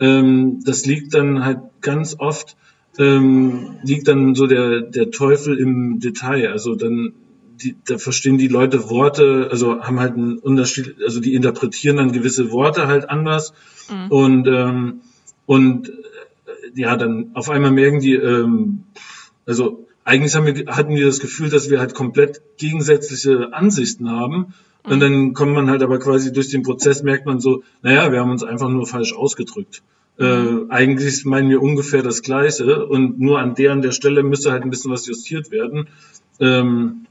Ähm, 0.00 0.60
das 0.64 0.86
liegt 0.86 1.12
dann 1.12 1.44
halt 1.44 1.58
ganz 1.82 2.16
oft, 2.18 2.56
ähm, 2.98 3.76
liegt 3.82 4.08
dann 4.08 4.34
so 4.34 4.46
der, 4.46 4.80
der 4.80 5.10
Teufel 5.10 5.58
im 5.58 6.00
Detail. 6.00 6.50
Also 6.50 6.74
dann, 6.74 7.12
die, 7.62 7.76
da 7.86 7.98
verstehen 7.98 8.38
die 8.38 8.48
Leute 8.48 8.88
Worte, 8.88 9.48
also 9.50 9.82
haben 9.82 10.00
halt 10.00 10.14
einen 10.14 10.38
Unterschied, 10.38 10.96
also 11.04 11.20
die 11.20 11.34
interpretieren 11.34 11.98
dann 11.98 12.12
gewisse 12.12 12.50
Worte 12.50 12.86
halt 12.86 13.10
anders. 13.10 13.52
Mhm. 13.90 14.10
Und, 14.10 14.46
ähm, 14.48 15.00
und 15.44 15.92
ja, 16.76 16.96
dann 16.96 17.30
auf 17.34 17.50
einmal 17.50 17.72
merken 17.72 18.00
die, 18.00 18.14
ähm, 18.14 18.84
also 19.46 19.86
eigentlich 20.04 20.34
haben 20.34 20.46
wir, 20.46 20.66
hatten 20.66 20.94
wir 20.94 21.06
das 21.06 21.18
Gefühl, 21.20 21.50
dass 21.50 21.70
wir 21.70 21.80
halt 21.80 21.94
komplett 21.94 22.40
gegensätzliche 22.58 23.52
Ansichten 23.52 24.10
haben. 24.10 24.54
Und 24.84 25.00
dann 25.00 25.34
kommt 25.34 25.52
man 25.52 25.68
halt 25.68 25.82
aber 25.82 25.98
quasi 25.98 26.32
durch 26.32 26.48
den 26.48 26.62
Prozess, 26.62 27.02
merkt 27.02 27.26
man 27.26 27.40
so, 27.40 27.64
naja, 27.82 28.12
wir 28.12 28.20
haben 28.20 28.30
uns 28.30 28.44
einfach 28.44 28.68
nur 28.68 28.86
falsch 28.86 29.14
ausgedrückt. 29.14 29.82
Äh, 30.18 30.68
eigentlich 30.68 31.24
meinen 31.24 31.50
wir 31.50 31.60
ungefähr 31.60 32.02
das 32.02 32.22
Gleiche 32.22 32.86
und 32.86 33.18
nur 33.18 33.40
an 33.40 33.54
der 33.54 33.72
an 33.72 33.82
der 33.82 33.90
Stelle 33.90 34.22
müsste 34.22 34.52
halt 34.52 34.62
ein 34.62 34.70
bisschen 34.70 34.92
was 34.92 35.06
justiert 35.06 35.50
werden. 35.50 35.88
Ähm, 36.38 37.06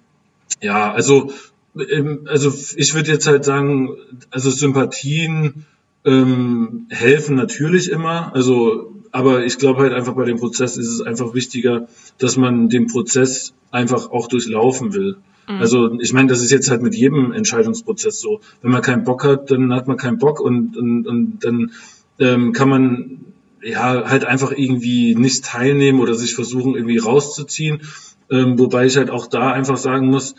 ja, 0.61 0.91
also, 0.91 1.31
ähm, 1.77 2.21
also 2.25 2.53
ich 2.77 2.95
würde 2.95 3.11
jetzt 3.11 3.27
halt 3.27 3.43
sagen, 3.43 3.89
also 4.31 4.49
Sympathien 4.49 5.65
ähm, 6.05 6.87
helfen 6.89 7.35
natürlich 7.35 7.91
immer. 7.91 8.33
Also 8.33 8.94
aber 9.15 9.45
ich 9.45 9.57
glaube 9.57 9.83
halt 9.83 9.93
einfach 9.93 10.13
bei 10.13 10.25
dem 10.25 10.35
Prozess 10.35 10.75
ist 10.75 10.89
es 10.89 11.01
einfach 11.01 11.33
wichtiger, 11.33 11.87
dass 12.17 12.35
man 12.35 12.67
den 12.67 12.87
Prozess 12.87 13.53
einfach 13.71 14.11
auch 14.11 14.27
durchlaufen 14.27 14.93
will. 14.93 15.15
Mhm. 15.47 15.61
Also 15.61 15.99
ich 16.01 16.11
meine, 16.11 16.27
das 16.27 16.41
ist 16.41 16.51
jetzt 16.51 16.69
halt 16.69 16.81
mit 16.81 16.93
jedem 16.95 17.31
Entscheidungsprozess 17.31 18.19
so. 18.19 18.41
Wenn 18.61 18.71
man 18.71 18.81
keinen 18.81 19.05
Bock 19.05 19.23
hat, 19.23 19.49
dann 19.51 19.73
hat 19.73 19.87
man 19.87 19.95
keinen 19.95 20.17
Bock 20.17 20.41
und, 20.41 20.75
und, 20.75 21.07
und 21.07 21.39
dann 21.45 21.71
ähm, 22.19 22.51
kann 22.51 22.67
man 22.67 23.21
ja 23.63 24.03
halt 24.09 24.25
einfach 24.25 24.51
irgendwie 24.51 25.15
nicht 25.15 25.45
teilnehmen 25.45 26.01
oder 26.01 26.13
sich 26.15 26.35
versuchen 26.35 26.75
irgendwie 26.75 26.97
rauszuziehen. 26.97 27.83
Ähm, 28.29 28.59
wobei 28.59 28.85
ich 28.85 28.97
halt 28.97 29.11
auch 29.11 29.27
da 29.27 29.53
einfach 29.53 29.77
sagen 29.77 30.07
muss, 30.07 30.35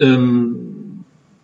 ähm, 0.00 0.91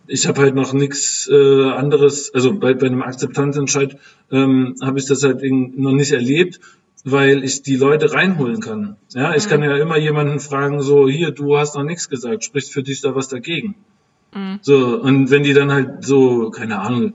ich 0.09 0.27
habe 0.27 0.41
halt 0.41 0.55
noch 0.55 0.73
nichts 0.73 1.29
äh, 1.31 1.69
anderes, 1.69 2.33
also 2.33 2.53
bei, 2.53 2.73
bei 2.73 2.87
einem 2.87 3.03
Akzeptanzentscheid 3.03 3.97
ähm, 4.31 4.75
habe 4.81 4.99
ich 4.99 5.05
das 5.05 5.23
halt 5.23 5.41
noch 5.43 5.93
nicht 5.93 6.11
erlebt, 6.11 6.59
weil 7.05 7.43
ich 7.43 7.61
die 7.61 7.75
Leute 7.75 8.11
reinholen 8.11 8.59
kann. 8.59 8.97
Ja, 9.13 9.35
ich 9.35 9.45
mhm. 9.45 9.49
kann 9.49 9.63
ja 9.63 9.77
immer 9.77 9.97
jemanden 9.97 10.39
fragen, 10.39 10.81
so, 10.81 11.07
hier, 11.07 11.31
du 11.31 11.57
hast 11.57 11.75
noch 11.75 11.83
nichts 11.83 12.09
gesagt, 12.09 12.43
spricht 12.43 12.71
für 12.71 12.83
dich 12.83 13.01
da 13.01 13.15
was 13.15 13.27
dagegen? 13.27 13.75
Mhm. 14.33 14.59
So, 14.61 14.99
und 14.99 15.29
wenn 15.29 15.43
die 15.43 15.53
dann 15.53 15.71
halt 15.71 16.03
so, 16.03 16.49
keine 16.49 16.79
Ahnung, 16.79 17.13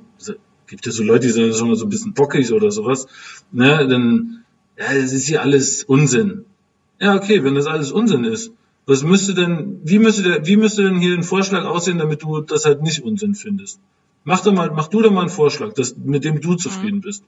gibt 0.66 0.86
ja 0.86 0.92
so 0.92 1.02
Leute, 1.02 1.26
die 1.26 1.32
sind 1.32 1.54
schon 1.54 1.68
mal 1.68 1.76
so 1.76 1.86
ein 1.86 1.90
bisschen 1.90 2.14
bockig 2.14 2.52
oder 2.52 2.70
sowas, 2.70 3.06
ne, 3.52 3.86
dann 3.88 4.44
ja, 4.78 4.92
das 4.94 5.12
ist 5.12 5.26
hier 5.26 5.42
alles 5.42 5.84
Unsinn. 5.84 6.44
Ja, 7.00 7.14
okay, 7.14 7.44
wenn 7.44 7.54
das 7.54 7.66
alles 7.66 7.92
Unsinn 7.92 8.24
ist, 8.24 8.52
was 8.86 9.02
müsste 9.02 9.34
denn, 9.34 9.80
wie 9.84 9.98
müsste 9.98 10.22
der, 10.22 10.46
wie 10.46 10.56
müsste 10.56 10.82
denn 10.82 10.98
hier 10.98 11.14
ein 11.14 11.22
Vorschlag 11.22 11.64
aussehen, 11.64 11.98
damit 11.98 12.22
du 12.22 12.40
das 12.40 12.64
halt 12.64 12.82
nicht 12.82 13.02
Unsinn 13.02 13.34
findest? 13.34 13.80
Mach 14.24 14.40
doch 14.40 14.52
mal, 14.52 14.70
mach 14.74 14.88
du 14.88 15.02
doch 15.02 15.10
mal 15.10 15.20
einen 15.20 15.30
Vorschlag, 15.30 15.72
das, 15.74 15.96
mit 15.96 16.24
dem 16.24 16.40
du 16.40 16.54
zufrieden 16.54 17.00
bist. 17.00 17.24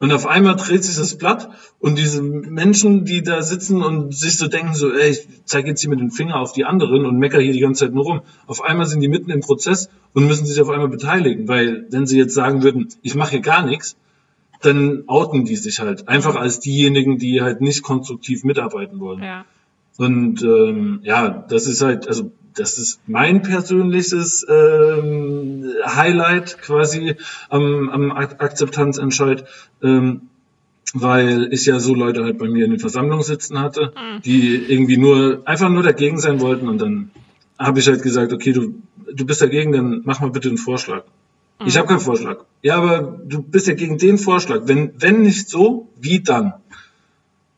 Und 0.00 0.12
auf 0.12 0.26
einmal 0.26 0.54
dreht 0.54 0.84
sich 0.84 0.96
das 0.96 1.16
Blatt 1.16 1.50
und 1.80 1.98
diese 1.98 2.22
Menschen, 2.22 3.04
die 3.04 3.22
da 3.22 3.42
sitzen 3.42 3.82
und 3.82 4.14
sich 4.14 4.36
so 4.36 4.46
denken, 4.46 4.74
so, 4.74 4.92
ey, 4.92 5.10
ich 5.10 5.28
zeige 5.44 5.70
jetzt 5.70 5.80
hier 5.80 5.90
mit 5.90 5.98
dem 5.98 6.12
Finger 6.12 6.36
auf 6.36 6.52
die 6.52 6.64
anderen 6.64 7.04
und 7.04 7.18
mecker 7.18 7.40
hier 7.40 7.52
die 7.52 7.58
ganze 7.60 7.86
Zeit 7.86 7.94
nur 7.94 8.04
rum. 8.04 8.20
Auf 8.46 8.62
einmal 8.62 8.86
sind 8.86 9.00
die 9.00 9.08
mitten 9.08 9.30
im 9.30 9.40
Prozess 9.40 9.90
und 10.14 10.28
müssen 10.28 10.46
sich 10.46 10.60
auf 10.60 10.68
einmal 10.68 10.88
beteiligen, 10.88 11.48
weil 11.48 11.86
wenn 11.90 12.06
sie 12.06 12.16
jetzt 12.16 12.34
sagen 12.34 12.62
würden, 12.62 12.88
ich 13.02 13.16
mache 13.16 13.32
hier 13.32 13.40
gar 13.40 13.66
nichts, 13.66 13.96
dann 14.60 15.04
outen 15.08 15.44
die 15.44 15.56
sich 15.56 15.80
halt 15.80 16.06
einfach 16.06 16.36
als 16.36 16.60
diejenigen, 16.60 17.18
die 17.18 17.42
halt 17.42 17.60
nicht 17.60 17.82
konstruktiv 17.82 18.44
mitarbeiten 18.44 19.00
wollen. 19.00 19.22
Ja. 19.22 19.44
Und 19.98 20.42
ähm, 20.42 21.00
ja, 21.02 21.44
das 21.48 21.66
ist 21.66 21.82
halt, 21.82 22.06
also 22.06 22.30
das 22.54 22.78
ist 22.78 23.00
mein 23.06 23.42
persönliches 23.42 24.46
ähm, 24.48 25.72
Highlight 25.84 26.58
quasi 26.62 27.16
am, 27.48 27.88
am 27.90 28.12
Akzeptanzentscheid, 28.12 29.44
ähm, 29.82 30.22
weil 30.94 31.52
ich 31.52 31.66
ja 31.66 31.80
so 31.80 31.94
Leute 31.94 32.22
halt 32.22 32.38
bei 32.38 32.48
mir 32.48 32.64
in 32.64 32.70
den 32.70 32.80
Versammlungen 32.80 33.24
sitzen 33.24 33.58
hatte, 33.58 33.92
mhm. 33.96 34.22
die 34.22 34.56
irgendwie 34.68 34.96
nur 34.96 35.42
einfach 35.44 35.68
nur 35.68 35.82
dagegen 35.82 36.18
sein 36.18 36.40
wollten 36.40 36.68
und 36.68 36.80
dann 36.80 37.10
habe 37.58 37.80
ich 37.80 37.88
halt 37.88 38.02
gesagt, 38.02 38.32
okay, 38.32 38.52
du 38.52 38.74
du 39.12 39.26
bist 39.26 39.42
dagegen, 39.42 39.72
dann 39.72 40.02
mach 40.04 40.20
mal 40.20 40.30
bitte 40.30 40.48
einen 40.48 40.58
Vorschlag. 40.58 41.02
Mhm. 41.60 41.66
Ich 41.66 41.76
habe 41.76 41.88
keinen 41.88 42.00
Vorschlag. 42.00 42.44
Ja, 42.62 42.76
aber 42.76 43.20
du 43.26 43.42
bist 43.42 43.66
ja 43.66 43.74
gegen 43.74 43.98
den 43.98 44.16
Vorschlag. 44.16 44.62
Wenn 44.66 44.92
wenn 44.96 45.22
nicht 45.22 45.48
so, 45.48 45.88
wie 46.00 46.20
dann? 46.20 46.54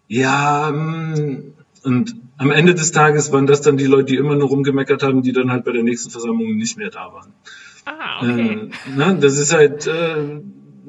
Ja, 0.08 0.70
mm, 0.72 1.52
und 1.84 2.16
am 2.40 2.50
Ende 2.50 2.74
des 2.74 2.90
Tages 2.90 3.32
waren 3.32 3.46
das 3.46 3.60
dann 3.60 3.76
die 3.76 3.84
Leute, 3.84 4.06
die 4.06 4.16
immer 4.16 4.34
nur 4.34 4.48
rumgemeckert 4.48 5.02
haben, 5.02 5.20
die 5.20 5.32
dann 5.32 5.50
halt 5.50 5.62
bei 5.66 5.72
der 5.72 5.82
nächsten 5.82 6.10
Versammlung 6.10 6.56
nicht 6.56 6.78
mehr 6.78 6.88
da 6.88 7.12
waren. 7.12 7.34
Ah, 7.84 8.22
okay. 8.22 8.70
Äh, 8.86 8.96
ne, 8.96 9.18
das 9.20 9.36
ist 9.36 9.52
halt, 9.52 9.86
äh, 9.86 10.40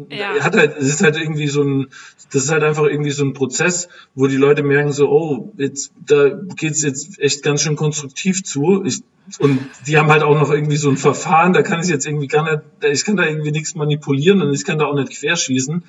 ja. 0.10 0.30
hat 0.40 0.56
halt, 0.56 0.78
es 0.78 0.88
ist 0.88 1.04
halt 1.04 1.18
irgendwie 1.18 1.50
so 1.50 1.62
ein, 1.62 1.88
das 2.32 2.46
ist 2.46 2.52
halt 2.52 2.64
einfach 2.64 2.86
irgendwie 2.86 3.12
so 3.12 3.26
ein 3.26 3.34
Prozess, 3.34 3.90
wo 4.16 4.28
die 4.28 4.38
Leute 4.38 4.64
merken 4.64 4.94
so, 4.94 5.10
oh, 5.10 5.54
jetzt, 5.58 5.92
da 6.08 6.30
geht's 6.56 6.84
jetzt 6.84 7.20
echt 7.20 7.44
ganz 7.44 7.64
schön 7.64 7.76
konstruktiv 7.76 8.46
zu. 8.46 8.86
Ich, 8.86 9.04
und 9.40 9.60
die 9.88 9.98
haben 9.98 10.10
halt 10.10 10.24
auch 10.24 10.40
noch 10.40 10.52
irgendwie 10.52 10.78
so 10.78 10.90
ein 10.90 10.96
Verfahren, 10.96 11.52
da 11.52 11.64
kann 11.64 11.82
ich 11.82 11.90
jetzt 11.90 12.08
irgendwie 12.08 12.28
gar 12.28 12.50
nicht, 12.50 12.64
ich 12.94 13.04
kann 13.04 13.18
da 13.18 13.26
irgendwie 13.26 13.52
nichts 13.52 13.76
manipulieren 13.76 14.42
und 14.42 14.54
ich 14.54 14.64
kann 14.64 14.80
da 14.80 14.86
auch 14.86 14.96
nicht 14.96 15.12
querschießen. 15.12 15.84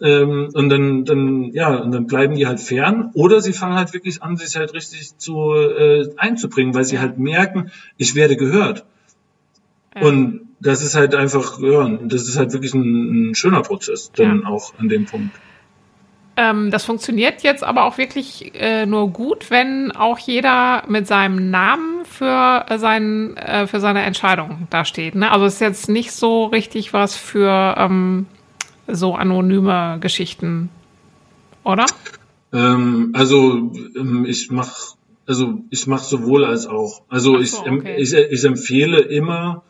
Ähm, 0.00 0.50
und 0.52 0.68
dann, 0.68 1.04
dann, 1.04 1.44
ja, 1.52 1.74
und 1.76 1.92
dann 1.92 2.06
bleiben 2.06 2.36
die 2.36 2.46
halt 2.46 2.60
fern. 2.60 3.10
Oder 3.14 3.40
sie 3.40 3.52
fangen 3.52 3.74
halt 3.74 3.92
wirklich 3.92 4.22
an, 4.22 4.36
sich 4.36 4.56
halt 4.56 4.72
richtig 4.74 5.18
zu 5.18 5.52
äh, 5.54 6.08
einzubringen, 6.16 6.74
weil 6.74 6.84
sie 6.84 6.98
halt 6.98 7.18
merken, 7.18 7.72
ich 7.96 8.14
werde 8.14 8.36
gehört. 8.36 8.84
Ja. 9.96 10.02
Und 10.02 10.48
das 10.60 10.82
ist 10.82 10.94
halt 10.94 11.14
einfach, 11.14 11.60
ja, 11.60 11.88
das 12.04 12.28
ist 12.28 12.36
halt 12.36 12.52
wirklich 12.52 12.74
ein, 12.74 13.30
ein 13.30 13.34
schöner 13.34 13.62
Prozess, 13.62 14.12
dann 14.12 14.42
ja. 14.42 14.48
auch 14.48 14.72
an 14.78 14.88
dem 14.88 15.06
Punkt. 15.06 15.34
Ähm, 16.36 16.70
das 16.70 16.84
funktioniert 16.84 17.42
jetzt 17.42 17.64
aber 17.64 17.82
auch 17.84 17.98
wirklich 17.98 18.52
äh, 18.54 18.86
nur 18.86 19.10
gut, 19.10 19.50
wenn 19.50 19.90
auch 19.90 20.18
jeder 20.20 20.84
mit 20.86 21.08
seinem 21.08 21.50
Namen 21.50 22.04
für, 22.04 22.64
äh, 22.68 22.78
sein, 22.78 23.36
äh, 23.36 23.66
für 23.66 23.80
seine 23.80 24.02
Entscheidung 24.02 24.68
dasteht. 24.70 25.16
Ne? 25.16 25.32
Also 25.32 25.46
es 25.46 25.54
ist 25.54 25.60
jetzt 25.60 25.88
nicht 25.88 26.12
so 26.12 26.44
richtig 26.44 26.92
was 26.92 27.16
für 27.16 27.74
ähm, 27.76 28.26
so 28.88 29.14
anonyme 29.14 29.98
Geschichten, 30.00 30.70
oder? 31.64 31.86
Ähm, 32.52 33.10
also 33.14 33.72
ähm, 33.96 34.24
ich 34.26 34.50
mache 34.50 34.96
also 35.28 35.60
ich 35.68 35.86
mache 35.86 36.04
sowohl 36.04 36.44
als 36.44 36.66
auch. 36.66 37.02
Also 37.08 37.32
so, 37.32 37.38
ich, 37.38 37.54
okay. 37.54 37.96
ich, 37.98 38.14
ich 38.14 38.44
empfehle 38.44 38.98
immer, 39.00 39.62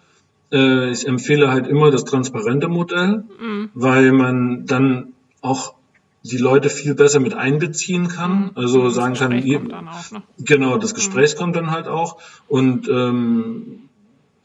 äh, 0.53 0.91
ich 0.91 1.07
empfehle 1.07 1.51
halt 1.51 1.67
immer 1.67 1.91
das 1.91 2.05
transparente 2.05 2.69
Modell, 2.69 3.25
mhm. 3.41 3.71
weil 3.75 4.13
man 4.13 4.67
dann 4.67 5.15
auch 5.41 5.75
die 6.23 6.37
Leute 6.37 6.71
viel 6.71 6.95
besser 6.95 7.19
mit 7.19 7.35
einbeziehen 7.35 8.07
kann. 8.07 8.45
Mhm. 8.45 8.51
Also 8.55 8.85
das 8.85 8.95
sagen 8.95 9.15
Gespräch 9.15 9.53
kann, 9.53 9.89
auch, 9.89 10.11
ne? 10.13 10.23
genau, 10.39 10.79
das 10.79 10.95
Gespräch 10.95 11.35
mhm. 11.35 11.39
kommt 11.39 11.57
dann 11.57 11.71
halt 11.73 11.89
auch. 11.89 12.19
Und 12.47 12.89
ähm, 12.89 13.88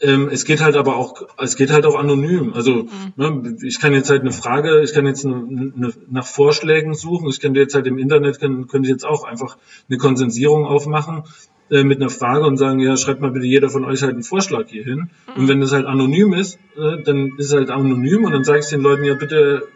ähm, 0.01 0.29
es 0.31 0.45
geht 0.45 0.61
halt 0.61 0.75
aber 0.75 0.97
auch, 0.97 1.21
es 1.37 1.55
geht 1.55 1.71
halt 1.71 1.85
auch 1.85 1.95
anonym. 1.95 2.53
Also 2.53 2.83
mhm. 2.83 2.89
ne, 3.15 3.57
ich 3.63 3.79
kann 3.79 3.93
jetzt 3.93 4.09
halt 4.09 4.21
eine 4.21 4.31
Frage, 4.31 4.81
ich 4.81 4.93
kann 4.93 5.05
jetzt 5.05 5.25
eine, 5.25 5.35
eine, 5.35 5.93
nach 6.09 6.25
Vorschlägen 6.25 6.93
suchen. 6.93 7.29
Ich 7.29 7.39
könnte 7.39 7.59
jetzt 7.59 7.75
halt 7.75 7.87
im 7.87 7.97
Internet, 7.97 8.39
können, 8.39 8.67
könnte 8.67 8.87
ich 8.87 8.91
jetzt 8.91 9.05
auch 9.05 9.23
einfach 9.23 9.57
eine 9.89 9.97
Konsensierung 9.97 10.65
aufmachen 10.65 11.23
äh, 11.69 11.83
mit 11.83 12.01
einer 12.01 12.09
Frage 12.09 12.45
und 12.45 12.57
sagen, 12.57 12.79
ja, 12.79 12.97
schreibt 12.97 13.21
mal 13.21 13.31
bitte 13.31 13.45
jeder 13.45 13.69
von 13.69 13.85
euch 13.85 14.01
halt 14.01 14.13
einen 14.13 14.23
Vorschlag 14.23 14.67
hier 14.67 14.83
hin. 14.83 15.09
Mhm. 15.27 15.41
Und 15.41 15.47
wenn 15.47 15.61
das 15.61 15.71
halt 15.71 15.85
anonym 15.85 16.33
ist, 16.33 16.59
äh, 16.77 17.01
dann 17.03 17.31
ist 17.37 17.47
es 17.47 17.53
halt 17.53 17.69
anonym 17.69 18.25
und 18.25 18.31
dann 18.31 18.43
sage 18.43 18.59
ich 18.59 18.67
den 18.67 18.81
Leuten 18.81 19.05
ja 19.05 19.13
bitte, 19.13 19.67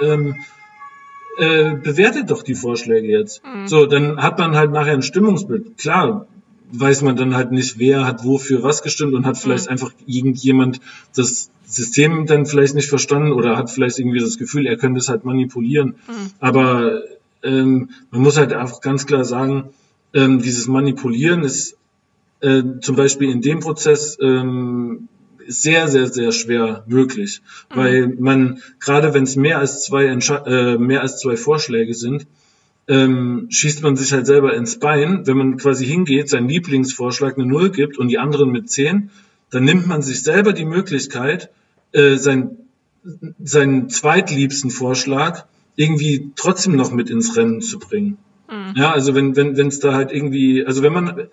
ähm, 0.00 0.36
äh, 1.38 1.74
bewertet 1.74 2.30
doch 2.30 2.42
die 2.42 2.54
Vorschläge 2.54 3.08
jetzt. 3.08 3.42
Mhm. 3.44 3.66
So, 3.66 3.86
dann 3.86 4.22
hat 4.22 4.38
man 4.38 4.56
halt 4.56 4.72
nachher 4.72 4.92
ein 4.92 5.02
Stimmungsbild. 5.02 5.78
Klar, 5.78 6.26
weiß 6.72 7.02
man 7.02 7.16
dann 7.16 7.34
halt 7.34 7.52
nicht, 7.52 7.78
wer 7.78 8.06
hat 8.06 8.24
wofür 8.24 8.62
was 8.62 8.82
gestimmt 8.82 9.14
und 9.14 9.26
hat 9.26 9.38
vielleicht 9.38 9.66
mhm. 9.66 9.72
einfach 9.72 9.92
irgendjemand 10.06 10.80
das 11.14 11.50
System 11.64 12.26
dann 12.26 12.46
vielleicht 12.46 12.74
nicht 12.74 12.88
verstanden 12.88 13.32
oder 13.32 13.56
hat 13.56 13.70
vielleicht 13.70 13.98
irgendwie 13.98 14.20
das 14.20 14.38
Gefühl, 14.38 14.66
er 14.66 14.76
könnte 14.76 14.98
es 14.98 15.08
halt 15.08 15.24
manipulieren. 15.24 15.96
Mhm. 16.08 16.30
Aber 16.40 17.02
ähm, 17.42 17.90
man 18.10 18.22
muss 18.22 18.36
halt 18.36 18.54
auch 18.54 18.80
ganz 18.80 19.06
klar 19.06 19.24
sagen, 19.24 19.70
ähm, 20.12 20.40
dieses 20.42 20.66
Manipulieren 20.66 21.42
ist 21.44 21.76
äh, 22.40 22.62
zum 22.80 22.96
Beispiel 22.96 23.30
in 23.30 23.40
dem 23.40 23.60
Prozess 23.60 24.18
ähm, 24.20 25.08
sehr, 25.46 25.88
sehr, 25.88 26.06
sehr 26.06 26.32
schwer 26.32 26.84
möglich, 26.86 27.42
mhm. 27.70 27.76
weil 27.76 28.08
man 28.18 28.62
gerade 28.78 29.14
wenn 29.14 29.24
es 29.24 29.36
mehr 29.36 29.58
als 29.58 29.84
zwei 29.84 30.06
Entsche 30.06 30.42
äh, 30.46 30.78
mehr 30.78 31.02
als 31.02 31.20
zwei 31.20 31.36
Vorschläge 31.36 31.94
sind, 31.94 32.26
ähm, 32.90 33.46
schießt 33.50 33.82
man 33.84 33.94
sich 33.94 34.12
halt 34.12 34.26
selber 34.26 34.54
ins 34.54 34.80
Bein. 34.80 35.24
Wenn 35.24 35.36
man 35.36 35.56
quasi 35.56 35.86
hingeht, 35.86 36.28
seinen 36.28 36.48
Lieblingsvorschlag 36.48 37.38
eine 37.38 37.46
Null 37.46 37.70
gibt 37.70 37.98
und 37.98 38.08
die 38.08 38.18
anderen 38.18 38.50
mit 38.50 38.68
zehn, 38.68 39.10
dann 39.50 39.64
nimmt 39.64 39.86
man 39.86 40.02
sich 40.02 40.24
selber 40.24 40.52
die 40.52 40.64
Möglichkeit, 40.64 41.50
äh, 41.92 42.16
sein, 42.16 42.56
seinen 43.42 43.88
zweitliebsten 43.90 44.70
Vorschlag 44.70 45.44
irgendwie 45.76 46.32
trotzdem 46.34 46.74
noch 46.74 46.90
mit 46.90 47.10
ins 47.10 47.36
Rennen 47.36 47.60
zu 47.60 47.78
bringen. 47.78 48.18
Mhm. 48.50 48.74
Ja, 48.74 48.90
also 48.90 49.14
wenn 49.14 49.36
wenn 49.36 49.56
wenn 49.56 49.68
es 49.68 49.78
da 49.78 49.94
halt 49.94 50.10
irgendwie, 50.10 50.66
also 50.66 50.82
wenn 50.82 50.92
man 50.92 51.28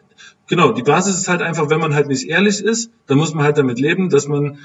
genau, 0.45 0.71
die 0.73 0.83
Basis 0.83 1.17
ist 1.17 1.27
halt 1.27 1.41
einfach, 1.41 1.71
wenn 1.71 1.79
man 1.79 1.95
halt 1.95 2.07
nicht 2.07 2.29
ehrlich 2.29 2.63
ist, 2.63 2.91
dann 3.07 3.17
muss 3.17 3.33
man 3.33 3.43
halt 3.43 3.57
damit 3.57 3.79
leben, 3.79 4.09
dass 4.09 4.27
man 4.27 4.59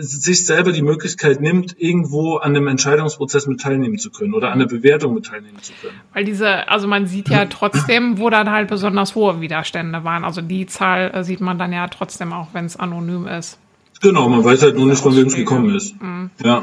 sich 0.00 0.46
selber 0.46 0.72
die 0.72 0.82
Möglichkeit 0.82 1.40
nimmt, 1.40 1.74
irgendwo 1.78 2.36
an 2.36 2.54
einem 2.54 2.68
Entscheidungsprozess 2.68 3.46
mit 3.46 3.60
teilnehmen 3.60 3.98
zu 3.98 4.10
können 4.10 4.32
oder 4.32 4.52
an 4.52 4.60
der 4.60 4.66
Bewertung 4.66 5.14
mit 5.14 5.26
teilnehmen 5.26 5.60
zu 5.60 5.72
können. 5.80 6.00
Weil 6.14 6.24
diese, 6.24 6.68
also 6.68 6.86
man 6.86 7.06
sieht 7.06 7.28
ja 7.28 7.44
trotzdem, 7.50 8.18
wo 8.18 8.30
dann 8.30 8.50
halt 8.50 8.68
besonders 8.68 9.14
hohe 9.14 9.40
Widerstände 9.40 10.04
waren. 10.04 10.24
Also 10.24 10.40
die 10.40 10.66
Zahl 10.66 11.10
äh, 11.12 11.24
sieht 11.24 11.40
man 11.40 11.58
dann 11.58 11.72
ja 11.72 11.88
trotzdem 11.88 12.32
auch, 12.32 12.48
wenn 12.52 12.64
es 12.64 12.76
anonym 12.76 13.26
ist. 13.26 13.58
Genau, 14.00 14.28
man 14.28 14.44
weiß 14.44 14.62
halt 14.62 14.76
nur 14.76 14.86
nicht, 14.86 15.02
von 15.02 15.16
wem 15.16 15.26
es 15.26 15.34
gekommen 15.34 15.74
ist. 15.74 16.00
Mhm. 16.00 16.30
Ja. 16.44 16.62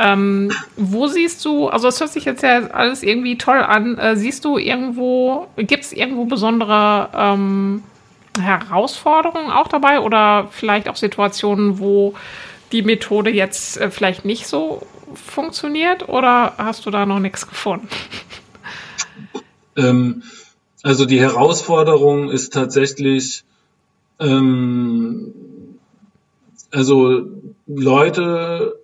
Ähm, 0.00 0.50
wo 0.76 1.08
siehst 1.08 1.44
du, 1.44 1.68
also 1.68 1.88
es 1.88 2.00
hört 2.00 2.12
sich 2.12 2.24
jetzt 2.24 2.42
ja 2.42 2.68
alles 2.70 3.02
irgendwie 3.02 3.36
toll 3.36 3.58
an, 3.58 3.98
äh, 3.98 4.16
siehst 4.16 4.44
du 4.44 4.56
irgendwo, 4.56 5.48
gibt 5.56 5.84
es 5.84 5.92
irgendwo 5.92 6.24
besondere 6.24 7.08
ähm, 7.14 7.82
Herausforderungen 8.40 9.50
auch 9.50 9.68
dabei 9.68 10.00
oder 10.00 10.48
vielleicht 10.50 10.88
auch 10.88 10.96
Situationen, 10.96 11.78
wo 11.78 12.14
die 12.72 12.82
Methode 12.82 13.30
jetzt 13.30 13.78
äh, 13.78 13.90
vielleicht 13.90 14.24
nicht 14.24 14.46
so 14.46 14.86
funktioniert 15.14 16.08
oder 16.08 16.54
hast 16.58 16.86
du 16.86 16.90
da 16.90 17.06
noch 17.06 17.20
nichts 17.20 17.46
gefunden? 17.48 17.88
Ähm, 19.76 20.24
also 20.82 21.06
die 21.06 21.20
Herausforderung 21.20 22.30
ist 22.30 22.52
tatsächlich, 22.52 23.44
ähm, 24.18 25.32
also 26.72 27.26
Leute 27.68 28.76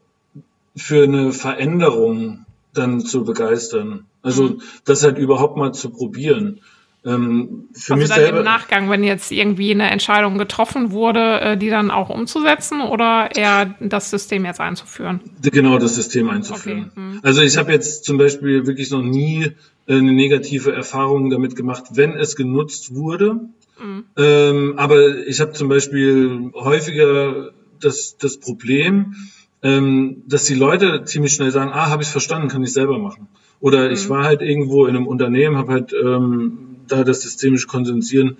für 0.77 1.03
eine 1.03 1.33
Veränderung 1.33 2.47
dann 2.73 3.01
zu 3.01 3.25
begeistern. 3.25 4.07
Also 4.23 4.45
mhm. 4.45 4.63
das 4.85 5.03
halt 5.03 5.19
überhaupt 5.19 5.57
mal 5.57 5.73
zu 5.73 5.91
probieren. 5.91 6.61
Ähm, 7.07 7.69
für 7.75 7.93
also 7.93 8.03
mich 8.03 8.09
dann 8.09 8.21
selber, 8.21 8.39
im 8.39 8.45
Nachgang, 8.45 8.89
wenn 8.89 9.05
jetzt 9.05 9.31
irgendwie 9.31 9.73
eine 9.73 9.91
Entscheidung 9.91 10.39
getroffen 10.39 10.91
wurde, 10.91 11.41
äh, 11.41 11.57
die 11.59 11.69
dann 11.69 11.91
auch 11.91 12.09
umzusetzen 12.09 12.81
oder 12.81 13.29
eher 13.35 13.75
das 13.81 14.11
System 14.11 14.47
jetzt 14.47 14.61
einzuführen? 14.61 15.21
Genau, 15.43 15.79
das 15.79 15.97
System 15.97 16.31
einzuführen. 16.31 16.91
Okay. 16.93 17.01
Hm. 17.01 17.21
Also 17.23 17.43
ich 17.43 17.59
habe 17.59 17.73
jetzt 17.73 18.05
zum 18.05 18.17
Beispiel 18.17 18.67
wirklich 18.67 18.91
noch 18.91 19.03
nie 19.03 19.53
äh, 19.87 19.99
eine 19.99 20.13
negative 20.13 20.73
Erfahrung 20.73 21.29
damit 21.29 21.57
gemacht, 21.57 21.85
wenn 21.93 22.13
es 22.13 22.37
genutzt 22.37 22.95
wurde. 22.95 23.41
Mhm. 23.79 24.05
Ähm, 24.17 24.75
aber 24.77 25.27
ich 25.27 25.41
habe 25.41 25.53
zum 25.53 25.69
Beispiel 25.69 26.53
häufiger 26.55 27.51
das, 27.81 28.17
das 28.17 28.39
Problem, 28.39 29.15
ähm, 29.63 30.23
dass 30.27 30.45
die 30.45 30.55
Leute 30.55 31.05
ziemlich 31.05 31.35
schnell 31.35 31.51
sagen, 31.51 31.71
ah, 31.73 31.91
habe 31.91 32.03
ich 32.03 32.09
verstanden, 32.09 32.49
kann 32.49 32.63
ich 32.63 32.73
selber 32.73 32.99
machen. 32.99 33.29
Oder 33.61 33.89
mhm. 33.89 33.93
ich 33.95 34.09
war 34.09 34.25
halt 34.25 34.41
irgendwo 34.41 34.87
in 34.87 34.97
einem 34.97 35.07
Unternehmen, 35.07 35.57
habe 35.57 35.73
halt 35.73 35.93
ähm, 35.93 36.74
da 36.89 37.05
das 37.05 37.23
systemische 37.23 37.67
Konsensieren 37.67 38.37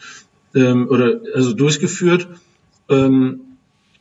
ähm, 0.55 0.89
oder 0.89 1.21
also 1.35 1.53
durchgeführt. 1.53 2.29
Ähm, 2.89 3.41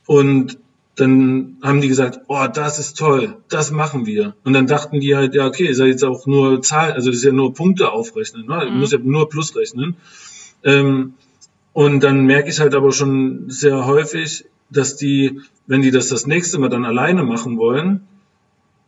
und 0.06 0.58
dann 0.96 1.56
haben 1.62 1.80
die 1.80 1.88
gesagt, 1.88 2.20
oh, 2.28 2.46
das 2.52 2.78
ist 2.78 2.96
toll, 2.96 3.36
das 3.48 3.72
machen 3.72 4.06
wir. 4.06 4.34
Und 4.44 4.52
dann 4.52 4.66
dachten 4.66 5.00
die 5.00 5.16
halt, 5.16 5.34
ja, 5.34 5.46
okay, 5.46 5.66
ist 5.66 5.80
ja 5.80 5.86
jetzt 5.86 6.04
auch 6.04 6.26
nur 6.26 6.62
Zahl, 6.62 6.92
also 6.92 7.10
das 7.10 7.18
ist 7.18 7.24
ja 7.24 7.32
nur 7.32 7.52
Punkte 7.52 7.90
aufrechnen, 7.90 8.46
ne? 8.46 8.68
Mhm. 8.70 8.78
muss 8.78 8.92
ja 8.92 8.98
nur 9.02 9.28
Plus 9.28 9.56
rechnen. 9.56 9.96
Ähm, 10.62 11.14
und 11.72 12.00
dann 12.04 12.24
merke 12.26 12.48
ich 12.48 12.60
halt 12.60 12.74
aber 12.74 12.92
schon 12.92 13.50
sehr 13.50 13.86
häufig, 13.86 14.44
dass 14.70 14.96
die, 14.96 15.40
wenn 15.66 15.82
die 15.82 15.90
das 15.90 16.08
das 16.08 16.26
nächste 16.26 16.58
Mal 16.60 16.68
dann 16.68 16.84
alleine 16.84 17.24
machen 17.24 17.58
wollen, 17.58 18.02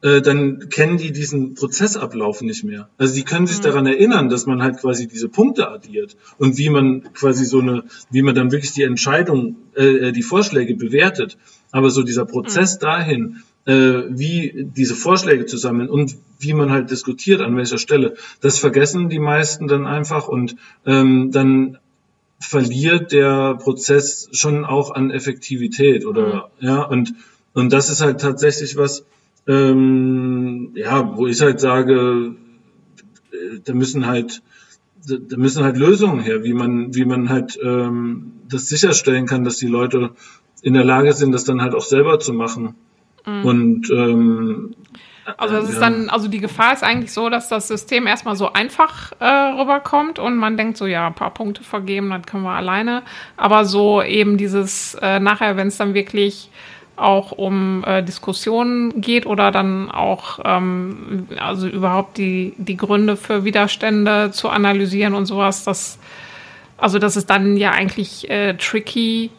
äh, 0.07 0.23
dann 0.23 0.69
kennen 0.69 0.99
die 0.99 1.11
diesen 1.11 1.55
Prozessablauf 1.55 2.41
nicht 2.41 2.63
mehr. 2.63 2.89
Also 2.97 3.15
die 3.17 3.25
können 3.25 3.49
sich 3.49 3.59
mhm. 3.59 3.63
daran 3.65 3.87
erinnern, 3.87 4.29
dass 4.29 4.47
man 4.47 4.63
halt 4.63 4.79
quasi 4.79 5.09
diese 5.09 5.29
Punkte 5.29 5.69
addiert 5.69 6.17
und 6.39 6.59
wie 6.59 6.71
man 6.71 7.13
quasi 7.13 7.45
so 7.45 7.59
eine, 7.59 7.83
wie 8.11 8.23
man 8.23 8.37
dann 8.37 8.53
wirklich 8.53 8.73
die 8.73 8.85
Entscheidung, 8.85 9.57
äh, 9.75 10.13
die 10.13 10.23
Vorschläge 10.23 10.77
bewertet. 10.77 11.37
Aber 11.73 11.91
so 11.91 12.05
dieser 12.05 12.25
Prozess 12.25 12.77
mhm. 12.77 12.81
dahin, 12.81 13.43
äh, 13.65 14.03
wie 14.09 14.69
diese 14.77 14.95
Vorschläge 14.95 15.45
zu 15.47 15.57
sammeln 15.57 15.89
und 15.89 16.17
wie 16.39 16.55
man 16.55 16.71
halt 16.71 16.93
diskutiert, 16.93 17.41
an 17.41 17.57
welcher 17.57 17.79
Stelle, 17.79 18.15
das 18.41 18.61
vergessen 18.61 19.09
die 19.09 19.19
meisten 19.19 19.67
dann 19.67 19.89
einfach 19.89 20.29
und 20.29 20.55
ähm, 20.87 21.33
dann 21.33 21.79
verliert 22.39 23.11
der 23.11 23.57
Prozess 23.57 24.29
schon 24.31 24.65
auch 24.65 24.95
an 24.95 25.11
Effektivität 25.11 26.07
oder 26.07 26.51
mhm. 26.61 26.67
ja 26.67 26.83
und 26.83 27.15
und 27.55 27.73
das 27.73 27.89
ist 27.89 28.03
halt 28.03 28.21
tatsächlich 28.21 28.77
was, 28.77 29.07
ähm, 29.47 30.71
ja, 30.75 31.17
wo 31.17 31.27
ich 31.27 31.41
halt 31.41 31.61
sage, 31.61 32.35
äh, 33.33 33.61
da 33.65 33.75
müssen 33.75 34.07
halt 34.07 34.43
da 35.09 35.37
müssen 35.37 35.63
halt 35.63 35.77
Lösungen 35.77 36.21
her, 36.21 36.43
wie 36.43 36.53
man 36.53 36.95
wie 36.95 37.05
man 37.05 37.29
halt 37.29 37.59
ähm, 37.63 38.33
das 38.49 38.69
sicherstellen 38.69 39.27
kann, 39.27 39.45
dass 39.45 39.57
die 39.57 39.69
Leute 39.69 40.11
in 40.63 40.75
der 40.75 40.85
Lage 40.85 41.13
sind, 41.13 41.33
das 41.33 41.45
dann 41.45 41.63
halt 41.63 41.75
auch 41.75 41.85
selber 41.85 42.19
zu 42.19 42.33
machen. 42.33 42.75
Mhm. 43.25 43.45
Und 43.45 43.91
ähm, 43.91 44.75
also 45.37 45.57
das 45.57 45.71
ist 45.71 45.81
dann, 45.81 46.09
also 46.09 46.29
die 46.29 46.39
Gefahr 46.39 46.73
ist 46.73 46.85
eigentlich 46.85 47.13
so, 47.13 47.29
dass 47.29 47.49
das 47.49 47.67
System 47.67 48.07
erstmal 48.07 48.37
so 48.37 48.53
einfach 48.53 49.13
äh, 49.19 49.25
rüberkommt 49.25 50.19
und 50.19 50.37
man 50.37 50.57
denkt 50.57 50.77
so, 50.77 50.87
ja, 50.87 51.09
ein 51.09 51.15
paar 51.15 51.35
Punkte 51.35 51.65
vergeben, 51.65 52.11
dann 52.11 52.25
können 52.25 52.45
wir 52.45 52.53
alleine. 52.53 53.03
Aber 53.37 53.65
so 53.65 54.03
eben 54.03 54.37
dieses 54.37 54.95
äh, 55.03 55.19
nachher, 55.19 55.57
wenn 55.57 55.67
es 55.69 55.79
dann 55.79 55.95
wirklich 55.95 56.51
auch 56.97 57.33
um 57.33 57.85
äh, 57.85 58.03
Diskussionen 58.03 59.01
geht 59.01 59.27
oder 59.27 59.51
dann 59.51 59.91
auch 59.91 60.41
ähm, 60.45 61.29
also 61.39 61.69
überhaupt 61.69 62.19
die 62.19 62.55
die 62.57 62.77
Gründe 62.77 63.17
für 63.17 63.45
Widerstände 63.45 64.31
zu 64.33 64.49
analysieren 64.49 65.15
und 65.15 65.27
sowas, 65.27 65.65
das 65.65 65.99
also 66.79 66.99
dass 66.99 67.17
es 67.17 67.27
dann 67.27 67.57
ja 67.57 67.71
eigentlich 67.71 68.31
äh, 68.31 68.55
tricky 68.55 69.31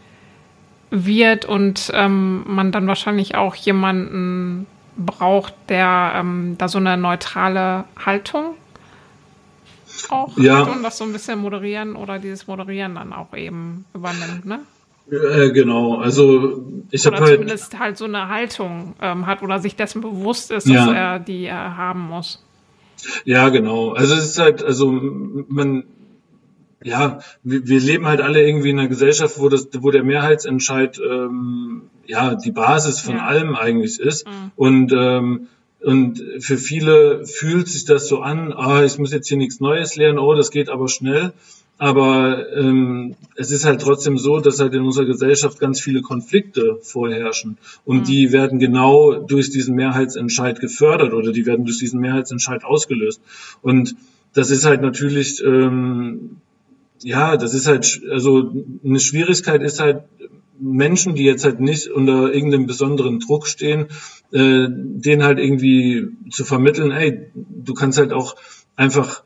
wird 0.89 1.45
und 1.45 1.91
ähm, 1.93 2.43
man 2.47 2.71
dann 2.71 2.87
wahrscheinlich 2.87 3.35
auch 3.35 3.55
jemanden 3.55 4.67
braucht, 4.95 5.53
der 5.69 6.13
ähm, 6.15 6.55
da 6.57 6.67
so 6.67 6.77
eine 6.77 6.97
neutrale 6.97 7.83
Haltung 8.03 8.55
auch 10.09 10.37
ja. 10.37 10.59
hat 10.59 10.69
und 10.69 10.83
das 10.83 10.97
so 10.97 11.03
ein 11.03 11.11
bisschen 11.11 11.39
moderieren 11.39 11.95
oder 11.95 12.19
dieses 12.19 12.47
Moderieren 12.47 12.95
dann 12.95 13.13
auch 13.13 13.33
eben 13.35 13.85
übernimmt, 13.93 14.45
ne? 14.45 14.59
Äh, 15.09 15.51
genau, 15.51 15.95
also 15.95 16.65
ich 16.91 17.05
habe 17.05 17.17
halt 17.17 17.35
zumindest 17.35 17.79
halt 17.79 17.97
so 17.97 18.05
eine 18.05 18.27
Haltung 18.27 18.95
ähm, 19.01 19.25
hat 19.25 19.41
oder 19.41 19.59
sich 19.59 19.75
dessen 19.75 20.01
bewusst 20.01 20.51
ist, 20.51 20.67
dass 20.67 20.73
ja. 20.73 20.93
er 20.93 21.19
die 21.19 21.45
äh, 21.45 21.51
haben 21.51 22.01
muss. 22.01 22.43
Ja, 23.23 23.49
genau. 23.49 23.91
Also 23.91 24.15
es 24.15 24.25
ist 24.25 24.39
halt, 24.39 24.63
also 24.63 24.91
man, 24.91 25.83
ja, 26.83 27.19
wir, 27.43 27.67
wir 27.67 27.79
leben 27.79 28.07
halt 28.07 28.21
alle 28.21 28.45
irgendwie 28.45 28.71
in 28.71 28.79
einer 28.79 28.89
Gesellschaft, 28.89 29.39
wo 29.39 29.49
das, 29.49 29.69
wo 29.79 29.91
der 29.91 30.03
Mehrheitsentscheid 30.03 30.99
ähm, 30.99 31.83
ja 32.05 32.35
die 32.35 32.51
Basis 32.51 32.99
von 32.99 33.15
ja. 33.15 33.25
allem 33.25 33.55
eigentlich 33.55 33.99
ist 33.99 34.27
mhm. 34.27 34.51
und 34.55 34.93
ähm, 34.93 35.47
und 35.79 36.23
für 36.39 36.57
viele 36.57 37.25
fühlt 37.25 37.67
sich 37.67 37.85
das 37.85 38.07
so 38.07 38.21
an, 38.21 38.51
ah, 38.51 38.83
ich 38.83 38.97
muss 38.97 39.13
jetzt 39.13 39.27
hier 39.27 39.37
nichts 39.37 39.59
Neues 39.59 39.95
lernen, 39.95 40.17
oh, 40.17 40.33
das 40.33 40.49
geht 40.49 40.69
aber 40.69 40.87
schnell. 40.87 41.33
Aber 41.77 42.51
ähm, 42.55 43.15
es 43.35 43.51
ist 43.51 43.65
halt 43.65 43.81
trotzdem 43.81 44.17
so, 44.17 44.39
dass 44.39 44.59
halt 44.59 44.73
in 44.73 44.81
unserer 44.81 45.05
Gesellschaft 45.05 45.59
ganz 45.59 45.79
viele 45.79 46.01
Konflikte 46.01 46.79
vorherrschen. 46.81 47.57
Und 47.85 47.99
mhm. 47.99 48.03
die 48.05 48.31
werden 48.31 48.59
genau 48.59 49.13
durch 49.13 49.51
diesen 49.51 49.75
Mehrheitsentscheid 49.75 50.59
gefördert 50.59 51.13
oder 51.13 51.31
die 51.31 51.45
werden 51.45 51.65
durch 51.65 51.77
diesen 51.77 51.99
Mehrheitsentscheid 51.99 52.63
ausgelöst. 52.63 53.21
Und 53.61 53.95
das 54.33 54.49
ist 54.49 54.65
halt 54.65 54.81
natürlich, 54.81 55.43
ähm, 55.43 56.37
ja, 57.03 57.37
das 57.37 57.53
ist 57.53 57.67
halt, 57.67 58.01
also 58.09 58.51
eine 58.83 58.99
Schwierigkeit 58.99 59.61
ist 59.61 59.79
halt, 59.79 60.03
Menschen, 60.59 61.13
die 61.13 61.23
jetzt 61.23 61.45
halt 61.45 61.59
nicht 61.59 61.87
unter 61.87 62.33
irgendeinem 62.33 62.65
besonderen 62.65 63.19
Druck 63.19 63.47
stehen, 63.47 63.87
äh, 64.31 64.67
denen 64.69 65.23
halt 65.23 65.37
irgendwie 65.39 66.07
zu 66.31 66.43
vermitteln, 66.45 66.91
ey, 66.91 67.29
du 67.35 67.73
kannst 67.75 67.99
halt 67.99 68.11
auch 68.11 68.35
einfach 68.75 69.23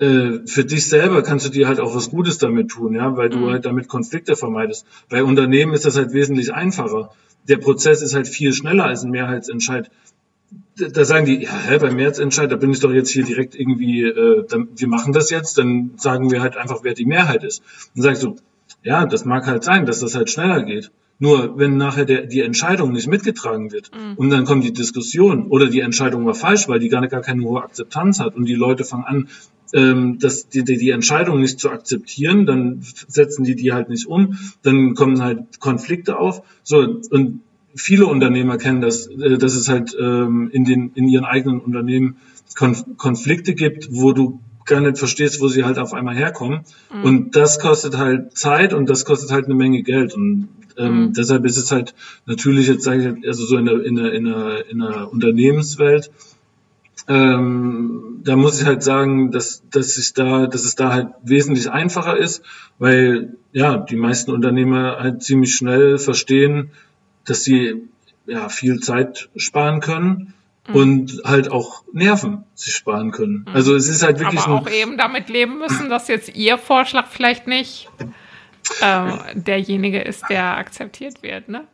für 0.00 0.64
dich 0.64 0.88
selber 0.88 1.22
kannst 1.22 1.46
du 1.46 1.50
dir 1.50 1.68
halt 1.68 1.78
auch 1.78 1.94
was 1.94 2.10
Gutes 2.10 2.38
damit 2.38 2.70
tun, 2.70 2.94
ja, 2.94 3.16
weil 3.18 3.28
du 3.28 3.38
mhm. 3.38 3.50
halt 3.50 3.66
damit 3.66 3.86
Konflikte 3.86 4.34
vermeidest. 4.34 4.86
Bei 5.10 5.22
Unternehmen 5.22 5.74
ist 5.74 5.84
das 5.84 5.96
halt 5.96 6.14
wesentlich 6.14 6.54
einfacher. 6.54 7.10
Der 7.48 7.58
Prozess 7.58 8.00
ist 8.00 8.14
halt 8.14 8.26
viel 8.26 8.54
schneller 8.54 8.84
als 8.86 9.04
ein 9.04 9.10
Mehrheitsentscheid. 9.10 9.90
Da 10.76 11.04
sagen 11.04 11.26
die, 11.26 11.42
ja, 11.42 11.52
hä, 11.52 11.78
beim 11.78 11.96
Mehrheitsentscheid, 11.96 12.50
da 12.50 12.56
bin 12.56 12.70
ich 12.70 12.80
doch 12.80 12.90
jetzt 12.90 13.10
hier 13.10 13.24
direkt 13.24 13.54
irgendwie, 13.54 14.04
äh, 14.04 14.46
dann, 14.48 14.68
wir 14.74 14.88
machen 14.88 15.12
das 15.12 15.28
jetzt, 15.28 15.58
dann 15.58 15.92
sagen 15.96 16.30
wir 16.30 16.40
halt 16.40 16.56
einfach, 16.56 16.80
wer 16.82 16.94
die 16.94 17.04
Mehrheit 17.04 17.44
ist. 17.44 17.62
Dann 17.94 18.02
sagst 18.02 18.22
du, 18.22 18.36
ja, 18.82 19.04
das 19.04 19.26
mag 19.26 19.46
halt 19.46 19.64
sein, 19.64 19.84
dass 19.84 20.00
das 20.00 20.14
halt 20.14 20.30
schneller 20.30 20.62
geht. 20.62 20.90
Nur 21.18 21.58
wenn 21.58 21.76
nachher 21.76 22.06
der, 22.06 22.24
die 22.24 22.40
Entscheidung 22.40 22.92
nicht 22.92 23.06
mitgetragen 23.06 23.70
wird 23.72 23.90
mhm. 23.94 24.14
und 24.16 24.30
dann 24.30 24.46
kommt 24.46 24.64
die 24.64 24.72
Diskussion 24.72 25.48
oder 25.48 25.66
die 25.66 25.80
Entscheidung 25.80 26.24
war 26.24 26.34
falsch, 26.34 26.66
weil 26.66 26.78
die 26.78 26.88
gar, 26.88 27.06
gar 27.08 27.20
keine 27.20 27.42
hohe 27.42 27.62
Akzeptanz 27.62 28.20
hat 28.20 28.34
und 28.34 28.46
die 28.46 28.54
Leute 28.54 28.84
fangen 28.84 29.04
an, 29.04 29.28
ähm, 29.72 30.18
das, 30.18 30.48
die, 30.48 30.64
die, 30.64 30.90
Entscheidung 30.90 31.40
nicht 31.40 31.60
zu 31.60 31.70
akzeptieren, 31.70 32.46
dann 32.46 32.80
setzen 32.82 33.44
die 33.44 33.54
die 33.54 33.72
halt 33.72 33.88
nicht 33.88 34.06
um, 34.06 34.38
dann 34.62 34.94
kommen 34.94 35.22
halt 35.22 35.60
Konflikte 35.60 36.18
auf. 36.18 36.42
So 36.62 36.78
und 37.10 37.42
viele 37.74 38.06
Unternehmer 38.06 38.58
kennen 38.58 38.80
das, 38.80 39.06
äh, 39.06 39.38
dass 39.38 39.54
es 39.54 39.68
halt 39.68 39.96
ähm, 40.00 40.50
in 40.52 40.64
den 40.64 40.92
in 40.94 41.08
ihren 41.08 41.24
eigenen 41.24 41.60
Unternehmen 41.60 42.16
Konf 42.56 42.84
Konflikte 42.96 43.54
gibt, 43.54 43.88
wo 43.90 44.12
du 44.12 44.40
gar 44.66 44.80
nicht 44.80 44.98
verstehst, 44.98 45.40
wo 45.40 45.48
sie 45.48 45.64
halt 45.64 45.78
auf 45.78 45.92
einmal 45.92 46.14
herkommen. 46.14 46.60
Mhm. 46.92 47.04
Und 47.04 47.36
das 47.36 47.58
kostet 47.58 47.96
halt 47.96 48.36
Zeit 48.36 48.72
und 48.74 48.88
das 48.88 49.04
kostet 49.04 49.30
halt 49.30 49.46
eine 49.46 49.54
Menge 49.54 49.82
Geld. 49.82 50.14
Und 50.14 50.48
ähm, 50.76 51.06
mhm. 51.06 51.12
deshalb 51.12 51.44
ist 51.44 51.56
es 51.56 51.70
halt 51.70 51.94
natürlich 52.26 52.68
jetzt 52.68 52.84
sage 52.84 53.18
ich 53.20 53.26
also 53.26 53.44
so 53.44 53.56
in 53.56 53.66
der 53.66 53.84
in 53.84 53.96
der 53.96 54.12
in 54.12 54.24
der, 54.24 54.70
in 54.70 54.78
der 54.78 55.12
Unternehmenswelt 55.12 56.10
ähm, 57.10 58.20
da 58.22 58.36
muss 58.36 58.60
ich 58.60 58.66
halt 58.66 58.84
sagen, 58.84 59.32
dass, 59.32 59.64
dass 59.68 59.98
ich 59.98 60.14
da, 60.14 60.46
dass 60.46 60.64
es 60.64 60.76
da 60.76 60.92
halt 60.92 61.08
wesentlich 61.24 61.68
einfacher 61.68 62.16
ist, 62.16 62.42
weil 62.78 63.34
ja 63.50 63.78
die 63.78 63.96
meisten 63.96 64.30
Unternehmer 64.30 64.98
halt 65.00 65.20
ziemlich 65.24 65.56
schnell 65.56 65.98
verstehen, 65.98 66.70
dass 67.24 67.42
sie 67.42 67.88
ja 68.26 68.48
viel 68.48 68.78
Zeit 68.78 69.28
sparen 69.34 69.80
können 69.80 70.34
mhm. 70.68 70.74
und 70.74 71.22
halt 71.24 71.50
auch 71.50 71.82
Nerven 71.92 72.44
sich 72.54 72.76
sparen 72.76 73.10
können. 73.10 73.44
Mhm. 73.48 73.54
Also 73.54 73.74
es 73.74 73.88
ist 73.88 74.04
halt 74.04 74.20
wirklich 74.20 74.42
aber 74.42 74.60
auch 74.60 74.70
eben 74.70 74.96
damit 74.96 75.28
leben 75.28 75.58
müssen, 75.58 75.90
dass 75.90 76.06
jetzt 76.06 76.36
ihr 76.36 76.58
Vorschlag 76.58 77.08
vielleicht 77.08 77.48
nicht 77.48 77.88
äh, 78.82 79.34
derjenige 79.34 80.00
ist, 80.00 80.22
der 80.30 80.56
akzeptiert 80.58 81.24
wird, 81.24 81.48
ne? 81.48 81.64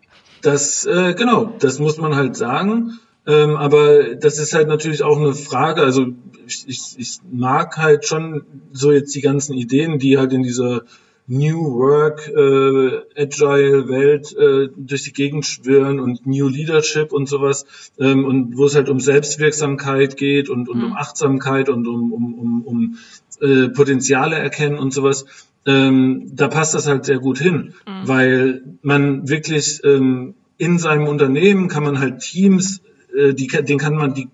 Das 0.41 0.87
äh, 0.87 1.13
genau, 1.13 1.57
das 1.59 1.79
muss 1.79 1.99
man 1.99 2.17
halt 2.17 2.37
sagen. 2.37 2.99
Ähm, 3.27 3.57
aber 3.57 4.15
das 4.15 4.39
ist 4.39 4.55
halt 4.55 4.69
natürlich 4.69 5.03
auch 5.03 5.19
eine 5.19 5.35
Frage. 5.35 5.83
Also 5.83 6.07
ich, 6.47 6.65
ich, 6.69 6.95
ich 6.97 7.19
mag 7.31 7.77
halt 7.77 8.07
schon 8.07 8.45
so 8.73 8.93
jetzt 8.93 9.15
die 9.15 9.21
ganzen 9.21 9.55
Ideen, 9.55 9.99
die 9.99 10.17
halt 10.17 10.33
in 10.33 10.43
dieser 10.43 10.83
New 11.29 11.75
Work, 11.75 12.29
äh, 12.29 13.21
Agile 13.21 13.89
Welt 13.89 14.33
äh, 14.37 14.69
durch 14.77 15.03
die 15.03 15.13
Gegend 15.13 15.45
schwirren 15.45 15.99
und 15.99 16.25
New 16.25 16.49
Leadership 16.49 17.13
und 17.13 17.29
sowas 17.29 17.67
ähm, 17.99 18.25
und 18.25 18.57
wo 18.57 18.67
es 18.67 18.77
halt 18.77 18.89
um 18.89 19.01
Selbstwirksamkeit 19.01 20.17
geht 20.17 20.49
und, 20.49 20.69
und 20.69 20.79
mhm. 20.79 20.85
um 20.85 20.93
Achtsamkeit 20.97 21.69
und 21.69 21.89
um, 21.89 22.13
um, 22.13 22.35
um, 22.35 22.63
um 22.63 22.99
äh, 23.41 23.69
Potenziale 23.71 24.37
erkennen 24.37 24.79
und 24.79 24.95
sowas. 24.95 25.27
Ähm, 25.67 26.31
da 26.33 26.47
passt 26.47 26.75
das 26.75 26.87
halt 26.87 27.05
sehr 27.05 27.19
gut 27.19 27.39
hin, 27.39 27.75
mhm. 27.87 28.09
weil 28.09 28.63
man 28.83 29.29
wirklich 29.29 29.81
ähm, 29.83 30.35
in 30.59 30.79
seinem 30.79 31.09
Unternehmen 31.09 31.67
kann 31.67 31.83
man 31.83 31.99
halt 31.99 32.21
Teams 32.21 32.83
äh, 33.17 33.33
die, 33.35 33.47
den 33.47 33.79
kann 33.79 33.95
man 33.95 34.15
die 34.15 34.29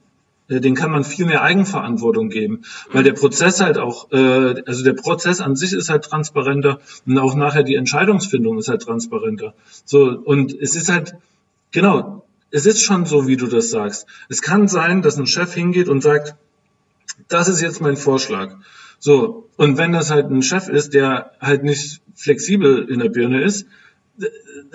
äh, 0.48 0.60
den 0.60 0.74
kann 0.74 0.90
man 0.90 1.04
viel 1.04 1.26
mehr 1.26 1.42
Eigenverantwortung 1.42 2.28
geben, 2.28 2.62
weil 2.92 3.04
der 3.04 3.12
Prozess 3.12 3.60
halt 3.60 3.78
auch, 3.78 4.10
äh, 4.12 4.62
also 4.66 4.84
der 4.84 4.94
Prozess 4.94 5.40
an 5.40 5.56
sich 5.56 5.72
ist 5.72 5.88
halt 5.88 6.04
transparenter 6.04 6.80
und 7.06 7.18
auch 7.18 7.34
nachher 7.34 7.62
die 7.62 7.76
Entscheidungsfindung 7.76 8.59
ist 8.59 8.68
halt 8.68 8.82
transparenter. 8.82 9.54
So 9.84 10.10
und 10.10 10.52
es 10.52 10.74
ist 10.76 10.90
halt 10.90 11.14
genau, 11.70 12.24
es 12.50 12.66
ist 12.66 12.82
schon 12.82 13.06
so, 13.06 13.26
wie 13.26 13.36
du 13.36 13.46
das 13.46 13.70
sagst. 13.70 14.06
Es 14.28 14.42
kann 14.42 14.68
sein, 14.68 15.02
dass 15.02 15.18
ein 15.18 15.26
Chef 15.26 15.54
hingeht 15.54 15.88
und 15.88 16.02
sagt, 16.02 16.34
das 17.28 17.48
ist 17.48 17.60
jetzt 17.60 17.80
mein 17.80 17.96
Vorschlag. 17.96 18.56
So, 18.98 19.48
und 19.56 19.78
wenn 19.78 19.92
das 19.92 20.10
halt 20.10 20.30
ein 20.30 20.42
Chef 20.42 20.68
ist, 20.68 20.94
der 20.94 21.32
halt 21.40 21.64
nicht 21.64 22.02
flexibel 22.14 22.88
in 22.88 23.00
der 23.00 23.09
Birne 23.09 23.42
ist, 23.42 23.66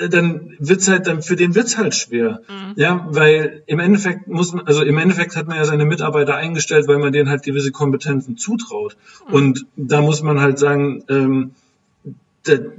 dann 0.10 0.56
wird's 0.60 0.88
halt, 0.88 1.08
dann 1.08 1.22
für 1.22 1.36
den 1.36 1.56
wird's 1.56 1.78
halt 1.78 1.96
schwer. 1.96 2.42
Mhm. 2.48 2.74
Ja, 2.76 3.08
weil 3.10 3.64
im 3.68 3.80
Endeffekt 3.80 4.28
muss 4.28 4.54
man, 4.54 4.66
also 4.66 4.84
im 4.84 4.98
Endeffekt 4.98 5.36
hat 5.36 5.48
man 5.48 5.58
ja 5.58 5.66
seine 5.66 5.86
Mitarbeiter 5.86 6.36
eingestellt, 6.36 6.88
weil 6.88 6.98
man 6.98 7.14
denen 7.14 7.30
halt 7.30 7.44
gewisse 7.44 7.72
Kompetenzen 7.72 8.38
zutraut. 8.38 8.98
Mhm. 9.28 9.34
Und 9.34 9.66
da 9.76 10.02
muss 10.02 10.22
man 10.22 10.40
halt 10.40 10.60
sagen, 10.60 11.04
ähm, 11.10 11.52
der, 12.46 12.74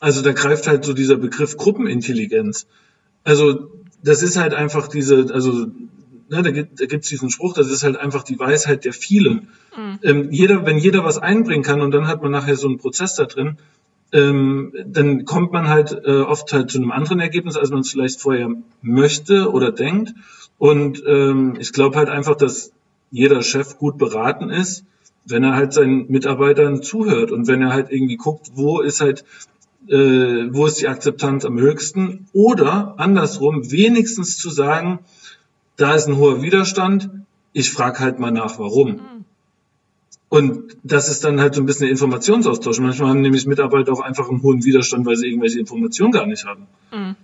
also 0.00 0.22
da 0.22 0.32
greift 0.32 0.66
halt 0.66 0.84
so 0.84 0.94
dieser 0.94 1.16
Begriff 1.16 1.56
Gruppenintelligenz. 1.56 2.66
Also 3.24 3.70
das 4.02 4.22
ist 4.22 4.36
halt 4.36 4.54
einfach 4.54 4.88
diese, 4.88 5.28
also 5.32 5.66
ne, 6.30 6.42
da 6.42 6.50
gibt 6.50 6.80
es 6.80 7.08
diesen 7.08 7.30
Spruch, 7.30 7.54
das 7.54 7.70
ist 7.70 7.82
halt 7.82 7.96
einfach 7.96 8.22
die 8.22 8.38
Weisheit 8.38 8.84
der 8.84 8.92
vielen. 8.92 9.48
Mhm. 9.76 9.98
Ähm, 10.02 10.32
jeder, 10.32 10.64
wenn 10.64 10.78
jeder 10.78 11.04
was 11.04 11.18
einbringen 11.18 11.62
kann 11.62 11.82
und 11.82 11.90
dann 11.90 12.08
hat 12.08 12.22
man 12.22 12.32
nachher 12.32 12.56
so 12.56 12.68
einen 12.68 12.78
Prozess 12.78 13.14
da 13.14 13.24
drin, 13.24 13.58
ähm, 14.12 14.72
dann 14.86 15.24
kommt 15.24 15.52
man 15.52 15.68
halt 15.68 15.92
äh, 16.04 16.20
oft 16.20 16.52
halt 16.52 16.70
zu 16.70 16.78
einem 16.78 16.90
anderen 16.90 17.20
Ergebnis, 17.20 17.56
als 17.56 17.70
man 17.70 17.80
es 17.80 17.90
vielleicht 17.90 18.20
vorher 18.20 18.50
möchte 18.82 19.50
oder 19.50 19.72
denkt. 19.72 20.14
Und 20.58 21.02
ähm, 21.06 21.56
ich 21.58 21.72
glaube 21.72 21.96
halt 21.96 22.08
einfach, 22.08 22.36
dass 22.36 22.72
jeder 23.10 23.42
Chef 23.42 23.78
gut 23.78 23.98
beraten 23.98 24.50
ist, 24.50 24.84
wenn 25.26 25.44
er 25.44 25.54
halt 25.54 25.72
seinen 25.72 26.10
Mitarbeitern 26.10 26.82
zuhört 26.82 27.30
und 27.30 27.46
wenn 27.46 27.62
er 27.62 27.72
halt 27.72 27.90
irgendwie 27.90 28.16
guckt, 28.16 28.50
wo 28.54 28.80
ist 28.80 29.00
halt, 29.00 29.24
äh, 29.88 30.48
wo 30.50 30.66
ist 30.66 30.80
die 30.80 30.88
Akzeptanz 30.88 31.44
am 31.44 31.58
höchsten 31.58 32.26
oder 32.32 32.94
andersrum 32.98 33.70
wenigstens 33.70 34.38
zu 34.38 34.50
sagen, 34.50 35.00
da 35.76 35.94
ist 35.94 36.08
ein 36.08 36.16
hoher 36.16 36.42
Widerstand, 36.42 37.10
ich 37.52 37.70
frage 37.70 38.00
halt 38.00 38.18
mal 38.18 38.30
nach, 38.30 38.58
warum. 38.58 38.92
Mhm. 38.92 39.24
Und 40.30 40.76
das 40.84 41.08
ist 41.08 41.24
dann 41.24 41.40
halt 41.40 41.56
so 41.56 41.60
ein 41.60 41.66
bisschen 41.66 41.88
Informationsaustausch. 41.88 42.78
Manchmal 42.78 43.10
haben 43.10 43.20
nämlich 43.20 43.46
Mitarbeiter 43.46 43.92
auch 43.92 44.00
einfach 44.00 44.30
einen 44.30 44.42
hohen 44.42 44.64
Widerstand, 44.64 45.04
weil 45.04 45.16
sie 45.16 45.26
irgendwelche 45.26 45.58
Informationen 45.58 46.12
gar 46.12 46.24
nicht 46.24 46.46
haben. 46.46 46.68
Mhm. 46.92 47.16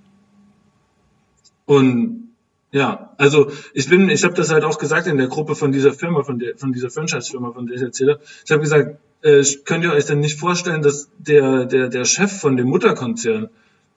Und 1.66 2.30
ja, 2.72 3.14
also 3.16 3.52
ich 3.74 3.88
bin, 3.88 4.08
ich 4.10 4.24
habe 4.24 4.34
das 4.34 4.50
halt 4.50 4.64
auch 4.64 4.76
gesagt 4.78 5.06
in 5.06 5.18
der 5.18 5.28
Gruppe 5.28 5.54
von 5.54 5.70
dieser 5.70 5.92
Firma, 5.92 6.24
von 6.24 6.40
der, 6.40 6.58
von 6.58 6.72
dieser 6.72 6.90
Franchise-Firma, 6.90 7.52
von 7.52 7.68
der 7.68 7.76
ich 7.76 7.82
erzähle. 7.82 8.18
Ich 8.44 8.50
habe 8.50 8.62
gesagt, 8.62 8.98
äh, 9.22 9.44
könnt 9.64 9.84
ihr 9.84 9.92
euch 9.92 10.06
denn 10.06 10.18
nicht 10.18 10.40
vorstellen, 10.40 10.82
dass 10.82 11.08
der, 11.16 11.64
der, 11.66 11.88
der 11.88 12.04
Chef 12.04 12.40
von 12.40 12.56
dem 12.56 12.66
Mutterkonzern, 12.66 13.50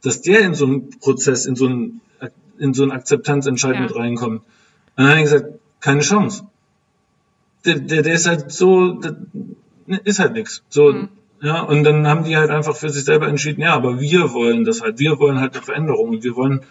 dass 0.03 0.21
der 0.21 0.41
in 0.41 0.53
so 0.53 0.65
einen 0.65 0.91
Prozess, 0.99 1.47
in 1.47 1.55
so 1.55 1.65
einen, 1.65 2.01
in 2.59 2.75
so 2.75 2.83
einen 2.83 2.91
Akzeptanzentscheid 2.91 3.73
ja. 3.73 3.81
mit 3.81 3.95
reinkommt? 3.95 4.41
Und 4.41 4.43
dann 4.97 5.07
habe 5.07 5.17
ich 5.17 5.23
gesagt, 5.23 5.47
keine 5.79 6.01
Chance 6.01 6.43
der, 7.65 7.79
der, 7.79 8.01
der 8.01 8.13
ist 8.13 8.27
halt 8.27 8.51
so, 8.51 8.93
der, 8.93 9.15
ist 10.03 10.19
halt 10.19 10.33
nix. 10.33 10.63
So, 10.69 10.91
mhm. 10.91 11.09
ja, 11.41 11.61
und 11.61 11.83
dann 11.83 12.07
haben 12.07 12.23
die 12.23 12.37
halt 12.37 12.49
einfach 12.49 12.75
für 12.75 12.89
sich 12.89 13.03
selber 13.03 13.27
entschieden, 13.27 13.61
ja, 13.61 13.73
aber 13.73 13.99
wir 13.99 14.33
wollen 14.33 14.65
das 14.65 14.81
halt, 14.81 14.99
wir 14.99 15.19
wollen 15.19 15.39
halt 15.39 15.55
eine 15.55 15.63
Veränderung 15.63 16.09
und 16.09 16.23
wir 16.23 16.35
wollen, 16.35 16.61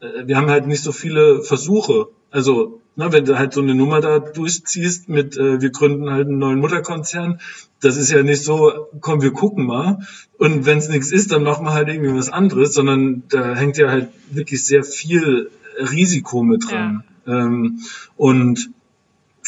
äh, 0.00 0.26
wir 0.26 0.36
haben 0.36 0.50
halt 0.50 0.66
nicht 0.66 0.82
so 0.82 0.92
viele 0.92 1.42
Versuche. 1.42 2.08
Also, 2.30 2.80
ne, 2.96 3.12
wenn 3.12 3.24
du 3.24 3.38
halt 3.38 3.52
so 3.52 3.60
eine 3.60 3.74
Nummer 3.74 4.00
da 4.00 4.18
durchziehst 4.18 5.08
mit, 5.08 5.36
äh, 5.36 5.60
wir 5.60 5.70
gründen 5.70 6.10
halt 6.10 6.28
einen 6.28 6.38
neuen 6.38 6.60
Mutterkonzern, 6.60 7.40
das 7.80 7.96
ist 7.96 8.10
ja 8.10 8.22
nicht 8.22 8.42
so, 8.42 8.88
komm, 9.00 9.20
wir 9.20 9.32
gucken 9.32 9.66
mal. 9.66 9.98
Und 10.38 10.66
wenn 10.66 10.78
es 10.78 10.88
nichts 10.88 11.12
ist, 11.12 11.32
dann 11.32 11.42
machen 11.42 11.66
wir 11.66 11.74
halt 11.74 11.88
irgendwie 11.88 12.14
was 12.14 12.30
anderes, 12.30 12.74
sondern 12.74 13.24
da 13.28 13.54
hängt 13.54 13.76
ja 13.76 13.90
halt 13.90 14.08
wirklich 14.30 14.64
sehr 14.64 14.84
viel 14.84 15.50
Risiko 15.78 16.42
mit 16.42 16.70
dran. 16.70 17.04
Ja. 17.26 17.46
Ähm, 17.46 17.80
und 18.16 18.70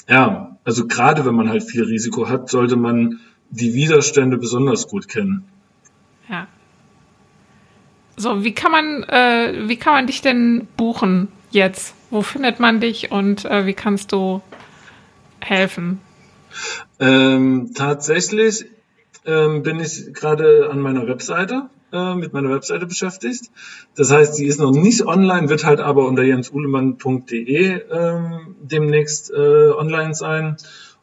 ja, 0.09 0.56
also 0.67 0.87
gerade 0.87 1.25
wenn 1.25 1.37
man 1.37 1.49
halt 1.49 1.63
viel 1.63 1.85
Risiko 1.85 2.29
hat, 2.29 2.51
sollte 2.51 2.77
man 2.77 3.21
die 3.51 3.73
Widerstände 3.73 4.37
besonders 4.37 4.89
gut 4.89 5.09
kennen. 5.09 5.45
Ja. 6.29 6.49
So, 8.17 8.43
wie 8.43 8.53
kann 8.53 8.73
man, 8.73 9.03
äh, 9.05 9.69
wie 9.69 9.77
kann 9.77 9.95
man 9.95 10.07
dich 10.09 10.23
denn 10.23 10.67
buchen 10.77 11.29
jetzt? 11.53 11.95
Wo 12.11 12.23
findet 12.23 12.59
man 12.59 12.81
dich 12.81 13.13
und 13.13 13.45
äh, 13.45 13.67
wie 13.67 13.75
kannst 13.75 14.11
du 14.11 14.43
helfen? 15.41 16.01
Ähm, 16.99 17.71
tatsächlich 17.75 18.67
ähm, 19.25 19.63
bin 19.63 19.79
ich 19.79 20.15
gerade 20.15 20.69
an 20.71 20.81
meiner 20.81 21.07
Webseite 21.07 21.69
äh, 21.97 22.15
mit 22.15 22.33
meiner 22.33 22.51
Webseite 22.51 22.87
beschäftigt. 22.87 23.51
Das 23.95 24.11
heißt, 24.13 24.35
sie 24.35 24.47
ist 24.47 24.61
noch 24.61 24.73
nicht 24.73 25.07
online, 25.07 25.49
wird 25.49 25.65
halt 25.65 25.81
aber 25.81 26.07
unter 26.07 26.23
jensuhlemann.de 26.23 27.81
ähm, 27.91 28.57
demnächst 28.63 29.31
äh, 29.31 29.71
online 29.71 30.15
sein. 30.15 30.57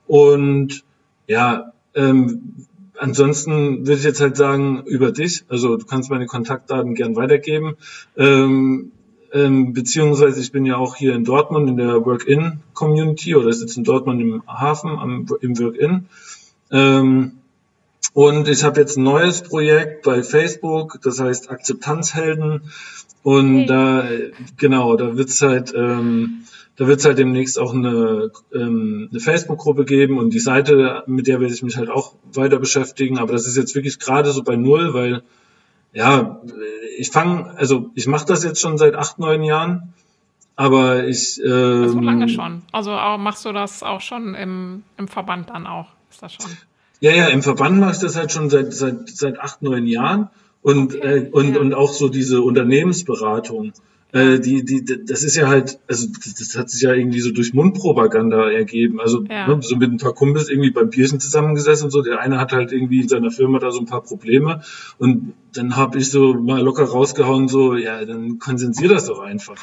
Und 0.08 0.84
ja, 1.28 1.74
ähm, 1.96 2.66
ansonsten 2.98 3.88
würde 3.88 4.00
ich 4.00 4.04
jetzt 4.04 4.22
halt 4.22 4.38
sagen, 4.38 4.84
über 4.86 5.12
dich, 5.12 5.46
also 5.50 5.78
du 5.78 5.86
kannst 5.86 6.10
meine 6.10 6.26
Kontaktdaten 6.28 6.96
gern 6.96 7.16
weitergeben. 7.16 7.76
Ähm, 8.18 8.92
ähm, 9.34 9.74
beziehungsweise 9.74 10.40
ich 10.40 10.52
bin 10.52 10.66
ja 10.66 10.78
auch 10.78 10.96
hier 10.96 11.16
in 11.16 11.24
Dortmund 11.24 11.68
in 11.68 11.78
der 11.78 12.06
Work-In-Community 12.06 13.36
oder 13.36 13.52
sitze 13.52 13.80
in 13.80 13.84
Dortmund 13.84 14.22
im 14.22 14.44
Hafen 14.46 14.92
am, 14.92 15.26
im 15.42 15.60
Work-In. 15.60 16.06
Ähm, 16.70 17.32
und 18.14 18.48
ich 18.48 18.64
habe 18.64 18.80
jetzt 18.80 18.98
ein 18.98 19.04
neues 19.04 19.42
Projekt 19.42 20.04
bei 20.04 20.22
Facebook, 20.24 21.00
das 21.02 21.20
heißt 21.20 21.50
Akzeptanzhelden. 21.50 22.72
Und 23.24 23.56
okay. 23.56 23.66
da, 23.66 24.08
genau, 24.58 24.96
da 24.98 25.18
wird's 25.18 25.42
halt, 25.42 25.74
ähm, 25.76 26.44
da 26.76 26.88
wird's 26.88 27.06
halt 27.06 27.18
demnächst 27.18 27.58
auch 27.58 27.74
eine, 27.74 28.32
ähm, 28.54 29.08
eine 29.10 29.20
Facebook-Gruppe 29.20 29.86
geben 29.86 30.18
und 30.18 30.32
die 30.32 30.40
Seite, 30.40 31.04
mit 31.08 31.28
der 31.28 31.40
werde 31.40 31.54
ich 31.54 31.64
mich 31.64 31.78
halt 31.78 31.90
auch 31.90 32.14
weiter 32.34 32.60
beschäftigen. 32.60 33.18
Aber 33.18 33.32
das 33.32 33.48
ist 33.48 33.58
jetzt 33.58 33.76
wirklich 33.76 34.00
gerade 34.00 34.32
so 34.32 34.44
bei 34.44 34.58
null, 34.58 34.94
weil 34.94 35.24
ja, 35.94 36.42
ich 36.98 37.10
fange, 37.12 37.56
also 37.58 37.92
ich 37.96 38.08
mache 38.08 38.26
das 38.26 38.44
jetzt 38.44 38.60
schon 38.60 38.78
seit 38.78 38.96
acht, 38.96 39.20
neun 39.20 39.44
Jahren. 39.44 39.94
Aber 40.56 41.08
ich. 41.08 41.42
Ähm, 41.44 41.90
so 41.90 42.00
lange 42.00 42.30
schon. 42.30 42.62
Also 42.72 42.92
machst 42.92 43.46
du 43.46 43.54
das 43.54 43.82
auch 43.82 44.02
schon 44.02 44.36
im, 44.36 44.84
im 44.98 45.08
Verband 45.08 45.50
dann 45.50 45.66
auch? 45.66 45.88
Ist 46.12 46.22
das 46.22 46.34
schon? 46.34 46.52
Ja, 47.04 47.12
ja, 47.12 47.28
im 47.28 47.44
Verband 47.44 47.82
mache 47.82 47.92
ich 47.92 47.98
das 48.00 48.16
halt 48.16 48.32
schon 48.32 48.50
seit, 48.50 48.74
seit, 48.74 49.10
seit 49.10 49.38
acht, 49.38 49.62
neun 49.62 49.88
Jahren. 49.88 50.30
Und, 50.62 50.96
okay, 50.96 51.18
äh, 51.18 51.30
und, 51.32 51.56
ja. 51.56 51.60
und 51.60 51.74
auch 51.74 51.92
so 51.92 52.08
diese 52.08 52.42
Unternehmensberatung. 52.42 53.74
Äh, 54.14 54.40
die, 54.40 54.64
die, 54.64 54.86
das 55.06 55.24
ist 55.24 55.36
ja 55.36 55.50
halt, 55.50 55.80
also 55.86 56.08
das, 56.08 56.56
hat 56.56 56.70
sich 56.70 56.82
ja 56.82 56.94
irgendwie 56.94 57.20
so 57.20 57.32
durch 57.32 57.54
Mundpropaganda 57.54 58.50
ergeben. 58.50 59.02
Also 59.02 59.26
ja. 59.26 59.48
ne, 59.48 59.62
so 59.62 59.76
mit 59.76 59.92
ein 59.92 59.98
paar 59.98 60.14
Kumpels 60.14 60.48
irgendwie 60.48 60.72
beim 60.72 60.92
Bierchen 60.92 61.20
zusammengesessen 61.20 61.86
und 61.86 61.92
so. 61.92 62.02
Der 62.02 62.22
eine 62.22 62.40
hat 62.40 62.54
halt 62.54 62.72
irgendwie 62.72 63.02
in 63.02 63.10
seiner 63.10 63.32
Firma 63.32 63.60
da 63.60 63.72
so 63.72 63.82
ein 63.82 63.86
paar 63.86 64.04
Probleme. 64.04 64.62
Und 64.98 65.34
dann 65.54 65.76
habe 65.76 65.98
ich 65.98 66.10
so 66.10 66.34
mal 66.36 66.62
locker 66.62 66.86
rausgehauen, 66.86 67.50
so, 67.50 67.76
ja, 67.76 68.06
dann 68.06 68.40
konzentrier 68.40 68.88
das 68.88 69.08
doch 69.08 69.20
einfach. 69.20 69.58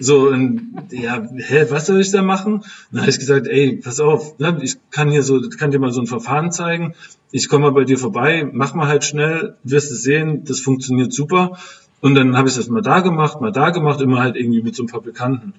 So, 0.00 0.28
und, 0.28 0.88
ja, 0.90 1.22
hä, 1.36 1.66
was 1.68 1.86
soll 1.86 2.00
ich 2.00 2.10
da 2.10 2.22
machen? 2.22 2.64
dann 2.90 3.02
habe 3.02 3.10
ich 3.10 3.18
gesagt, 3.18 3.46
ey, 3.46 3.76
pass 3.76 4.00
auf, 4.00 4.38
ne, 4.38 4.58
ich 4.62 4.76
kann 4.90 5.10
hier 5.10 5.22
so, 5.22 5.40
kann 5.58 5.70
dir 5.70 5.78
mal 5.78 5.92
so 5.92 6.00
ein 6.00 6.06
Verfahren 6.06 6.50
zeigen. 6.50 6.94
Ich 7.30 7.48
komme 7.48 7.66
mal 7.66 7.72
bei 7.72 7.84
dir 7.84 7.98
vorbei, 7.98 8.48
mach 8.50 8.74
mal 8.74 8.88
halt 8.88 9.04
schnell, 9.04 9.56
wirst 9.62 9.92
es 9.92 10.02
sehen, 10.02 10.44
das 10.44 10.60
funktioniert 10.60 11.12
super. 11.12 11.58
Und 12.00 12.14
dann 12.14 12.36
habe 12.36 12.48
ich 12.48 12.54
das 12.54 12.68
mal 12.68 12.80
da 12.80 13.00
gemacht, 13.00 13.42
mal 13.42 13.52
da 13.52 13.70
gemacht, 13.70 14.00
immer 14.00 14.20
halt 14.20 14.36
irgendwie 14.36 14.62
mit 14.62 14.74
so 14.74 14.84
ein 14.84 14.88
paar 14.88 15.02
Bekannten. 15.02 15.52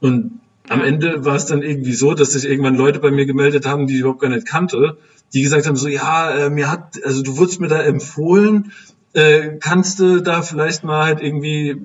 Und 0.00 0.40
am 0.70 0.82
Ende 0.82 1.26
war 1.26 1.36
es 1.36 1.44
dann 1.44 1.62
irgendwie 1.62 1.92
so, 1.92 2.14
dass 2.14 2.32
sich 2.32 2.46
irgendwann 2.46 2.76
Leute 2.76 3.00
bei 3.00 3.10
mir 3.10 3.26
gemeldet 3.26 3.66
haben, 3.66 3.86
die 3.86 3.94
ich 3.94 4.00
überhaupt 4.00 4.22
gar 4.22 4.30
nicht 4.30 4.46
kannte, 4.46 4.96
die 5.34 5.42
gesagt 5.42 5.66
haben, 5.66 5.76
so, 5.76 5.88
ja, 5.88 6.30
äh, 6.30 6.50
mir 6.50 6.70
hat, 6.70 7.04
also 7.04 7.22
du 7.22 7.36
wurdest 7.36 7.60
mir 7.60 7.68
da 7.68 7.82
empfohlen, 7.82 8.72
äh, 9.12 9.58
kannst 9.60 10.00
du 10.00 10.22
da 10.22 10.40
vielleicht 10.40 10.84
mal 10.84 11.04
halt 11.04 11.20
irgendwie 11.20 11.82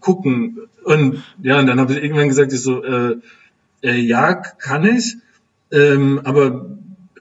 gucken. 0.00 0.58
Und 0.84 1.22
ja, 1.42 1.58
und 1.58 1.66
dann 1.66 1.80
habe 1.80 1.92
ich 1.92 2.02
irgendwann 2.02 2.28
gesagt, 2.28 2.52
ich 2.52 2.62
so, 2.62 2.82
äh, 2.82 3.16
äh, 3.82 3.96
ja, 3.96 4.34
kann 4.34 4.84
ich, 4.84 5.16
ähm, 5.70 6.20
aber 6.24 6.66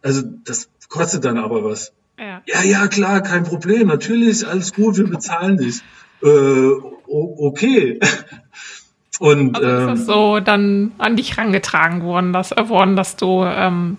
also 0.01 0.23
das 0.43 0.69
kostet 0.89 1.25
dann 1.25 1.37
aber 1.37 1.63
was. 1.63 1.93
Ja. 2.19 2.41
ja, 2.45 2.63
ja, 2.63 2.87
klar, 2.87 3.21
kein 3.21 3.43
Problem, 3.43 3.87
natürlich, 3.87 4.47
alles 4.47 4.73
gut, 4.73 4.97
wir 4.97 5.07
bezahlen 5.07 5.57
dich. 5.57 5.81
Äh, 6.21 6.69
okay. 7.07 7.99
Und 9.19 9.55
also 9.55 9.67
ist 9.69 9.87
das 9.87 9.99
ähm, 9.99 10.05
so 10.05 10.39
dann 10.39 10.91
an 10.97 11.15
dich 11.15 11.37
rangetragen 11.37 12.03
worden, 12.03 12.33
dass, 12.33 12.51
äh, 12.51 12.69
worden, 12.69 12.95
dass 12.95 13.15
du, 13.15 13.43
ähm, 13.43 13.97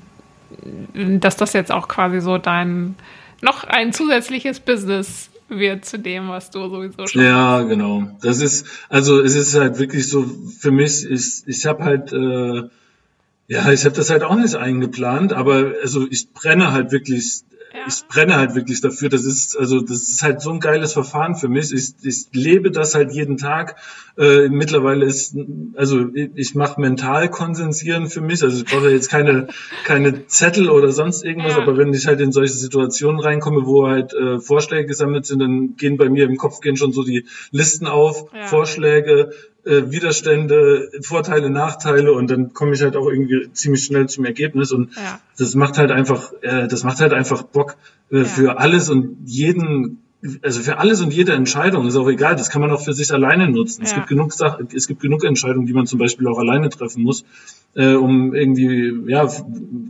dass 0.94 1.36
das 1.36 1.52
jetzt 1.52 1.70
auch 1.70 1.86
quasi 1.89 2.20
so 2.20 2.39
dein 2.39 2.97
noch 3.40 3.64
ein 3.64 3.93
zusätzliches 3.93 4.60
Business 4.60 5.30
wird 5.58 5.84
zu 5.84 5.98
dem, 5.98 6.28
was 6.28 6.50
du 6.50 6.68
sowieso 6.68 7.06
schon 7.06 7.22
Ja, 7.22 7.58
hast. 7.60 7.68
genau. 7.68 8.18
Das 8.22 8.40
ist, 8.40 8.66
also 8.88 9.20
es 9.20 9.34
ist 9.34 9.54
halt 9.54 9.78
wirklich 9.78 10.08
so, 10.08 10.24
für 10.58 10.70
mich, 10.70 11.04
ich, 11.08 11.42
ich 11.46 11.66
habe 11.66 11.84
halt, 11.84 12.12
äh, 12.12 12.68
ja, 13.48 13.70
ich 13.72 13.84
habe 13.84 13.94
das 13.94 14.10
halt 14.10 14.22
auch 14.22 14.36
nicht 14.36 14.54
eingeplant, 14.54 15.32
aber 15.32 15.72
also 15.82 16.06
ich 16.10 16.32
brenne 16.32 16.72
halt 16.72 16.92
wirklich 16.92 17.42
ja. 17.74 17.80
ich 17.86 18.06
brenne 18.08 18.36
halt 18.36 18.54
wirklich 18.54 18.80
dafür. 18.80 19.08
Das 19.08 19.24
ist, 19.24 19.56
also 19.58 19.80
das 19.80 20.08
ist 20.08 20.22
halt 20.22 20.40
so 20.40 20.50
ein 20.50 20.60
geiles 20.60 20.92
Verfahren 20.92 21.34
für 21.34 21.48
mich. 21.48 21.72
Ich, 21.72 21.94
ich 22.02 22.26
lebe 22.32 22.70
das 22.70 22.94
halt 22.94 23.12
jeden 23.12 23.36
Tag. 23.36 23.76
Äh, 24.18 24.48
mittlerweile 24.48 25.06
ist, 25.06 25.36
also 25.74 26.06
ich 26.12 26.54
mache 26.54 26.80
mental 26.80 27.30
konsensieren 27.30 28.08
für 28.08 28.20
mich. 28.20 28.42
Also 28.42 28.58
ich 28.58 28.64
brauche 28.70 28.90
jetzt 28.90 29.10
keine, 29.10 29.48
keine 29.84 30.26
Zettel 30.26 30.68
oder 30.68 30.92
sonst 30.92 31.24
irgendwas, 31.24 31.52
ja. 31.56 31.62
aber 31.62 31.76
wenn 31.76 31.94
ich 31.94 32.06
halt 32.06 32.20
in 32.20 32.32
solche 32.32 32.54
Situationen 32.54 33.20
reinkomme, 33.20 33.64
wo 33.64 33.86
halt 33.88 34.12
äh, 34.12 34.38
Vorschläge 34.38 34.86
gesammelt 34.86 35.26
sind, 35.26 35.38
dann 35.38 35.76
gehen 35.76 35.96
bei 35.96 36.08
mir 36.08 36.24
im 36.24 36.36
Kopf 36.36 36.60
gehen 36.60 36.76
schon 36.76 36.92
so 36.92 37.04
die 37.04 37.26
Listen 37.50 37.86
auf, 37.86 38.26
ja. 38.34 38.46
Vorschläge, 38.46 39.30
äh, 39.64 39.90
Widerstände, 39.90 40.90
Vorteile, 41.02 41.51
Nachteile 41.51 42.12
und 42.12 42.30
dann 42.30 42.52
komme 42.52 42.74
ich 42.74 42.82
halt 42.82 42.97
auch 42.97 43.09
irgendwie 43.09 43.52
ziemlich 43.52 43.84
schnell 43.84 44.09
zum 44.09 44.24
Ergebnis 44.24 44.72
und 44.72 44.94
ja. 44.97 45.20
das 45.39 45.55
macht 45.55 45.78
halt 45.78 45.90
einfach, 45.90 46.32
äh, 46.43 46.66
das 46.68 46.84
macht 46.84 47.01
halt 47.01 47.12
einfach 47.12 47.43
Bock 47.43 47.76
äh, 48.10 48.18
ja. 48.18 48.24
für 48.24 48.59
alles 48.59 48.89
und 48.90 49.18
jeden 49.24 50.02
also 50.42 50.60
für 50.62 50.78
alles 50.78 51.00
und 51.00 51.12
jede 51.12 51.32
Entscheidung 51.32 51.86
ist 51.86 51.96
auch 51.96 52.08
egal, 52.08 52.36
das 52.36 52.48
kann 52.48 52.60
man 52.60 52.70
auch 52.70 52.80
für 52.80 52.92
sich 52.92 53.12
alleine 53.12 53.50
nutzen. 53.50 53.82
Ja. 53.82 53.88
Es 53.88 53.94
gibt 53.94 54.06
genug 54.06 54.32
Sachen, 54.32 54.68
es 54.72 54.86
gibt 54.86 55.00
genug 55.00 55.24
Entscheidungen, 55.24 55.66
die 55.66 55.72
man 55.72 55.86
zum 55.86 55.98
Beispiel 55.98 56.28
auch 56.28 56.38
alleine 56.38 56.68
treffen 56.68 57.02
muss, 57.02 57.24
äh, 57.74 57.94
um 57.94 58.32
irgendwie, 58.32 59.10
ja, 59.10 59.28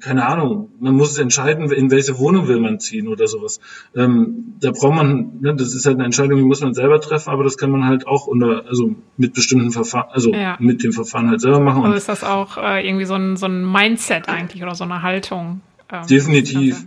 keine 0.00 0.26
Ahnung, 0.26 0.70
man 0.80 0.94
muss 0.94 1.18
entscheiden, 1.18 1.70
in 1.70 1.90
welche 1.90 2.18
Wohnung 2.18 2.48
will 2.48 2.60
man 2.60 2.80
ziehen 2.80 3.08
oder 3.08 3.26
sowas. 3.26 3.60
Ähm, 3.94 4.54
da 4.58 4.70
braucht 4.70 4.94
man, 4.94 5.32
ne, 5.40 5.54
das 5.54 5.74
ist 5.74 5.84
halt 5.84 5.96
eine 5.96 6.06
Entscheidung, 6.06 6.38
die 6.38 6.44
muss 6.44 6.62
man 6.62 6.72
selber 6.72 6.98
treffen, 7.00 7.28
aber 7.28 7.44
das 7.44 7.58
kann 7.58 7.70
man 7.70 7.84
halt 7.84 8.06
auch 8.06 8.26
unter, 8.26 8.64
also 8.66 8.94
mit 9.18 9.34
bestimmten 9.34 9.70
Verfahren, 9.70 10.08
also 10.12 10.32
ja. 10.32 10.56
mit 10.58 10.82
dem 10.82 10.92
Verfahren 10.92 11.28
halt 11.28 11.42
selber 11.42 11.60
machen. 11.60 11.84
Also 11.84 11.96
ist 11.96 12.08
das 12.08 12.24
auch 12.24 12.56
äh, 12.56 12.86
irgendwie 12.86 13.04
so 13.04 13.14
ein, 13.14 13.36
so 13.36 13.46
ein 13.46 13.70
Mindset 13.70 14.30
eigentlich 14.30 14.62
oder 14.62 14.74
so 14.74 14.84
eine 14.84 15.02
Haltung? 15.02 15.60
Ähm, 15.90 16.06
definitiv. 16.06 16.86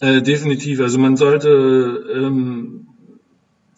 Äh, 0.00 0.22
definitiv. 0.22 0.80
Also 0.80 0.98
man 0.98 1.16
sollte, 1.16 1.48
ähm, 2.14 2.86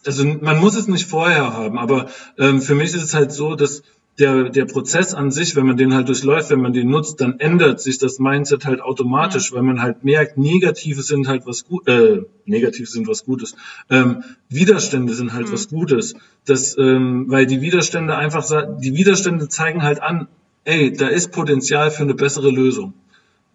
also 0.05 0.25
man 0.25 0.59
muss 0.59 0.75
es 0.75 0.87
nicht 0.87 1.07
vorher 1.07 1.53
haben, 1.53 1.79
aber 1.79 2.09
ähm, 2.37 2.61
für 2.61 2.75
mich 2.75 2.93
ist 2.93 3.03
es 3.03 3.13
halt 3.13 3.31
so, 3.31 3.55
dass 3.55 3.81
der, 4.19 4.49
der 4.49 4.65
Prozess 4.65 5.15
an 5.15 5.31
sich, 5.31 5.55
wenn 5.55 5.65
man 5.65 5.77
den 5.77 5.95
halt 5.95 6.07
durchläuft, 6.07 6.51
wenn 6.51 6.61
man 6.61 6.73
den 6.73 6.89
nutzt, 6.89 7.21
dann 7.21 7.39
ändert 7.39 7.79
sich 7.81 7.97
das 7.97 8.19
Mindset 8.19 8.65
halt 8.65 8.81
automatisch, 8.81 9.49
ja. 9.49 9.55
weil 9.55 9.63
man 9.63 9.81
halt 9.81 10.03
merkt, 10.03 10.37
Negative 10.37 11.01
sind 11.01 11.27
halt 11.27 11.47
was 11.47 11.65
gut, 11.65 11.87
äh, 11.87 12.21
Negative 12.45 12.87
sind 12.87 13.07
was 13.07 13.25
Gutes, 13.25 13.55
ähm, 13.89 14.23
Widerstände 14.49 15.13
sind 15.15 15.33
halt 15.33 15.47
mhm. 15.47 15.53
was 15.53 15.69
Gutes, 15.69 16.13
das, 16.45 16.77
ähm, 16.77 17.25
weil 17.29 17.47
die 17.47 17.61
Widerstände 17.61 18.15
einfach, 18.15 18.45
die 18.79 18.93
Widerstände 18.93 19.47
zeigen 19.47 19.81
halt 19.81 20.01
an, 20.03 20.27
ey, 20.65 20.91
da 20.91 21.07
ist 21.07 21.31
Potenzial 21.31 21.89
für 21.89 22.03
eine 22.03 22.13
bessere 22.13 22.51
Lösung 22.51 22.93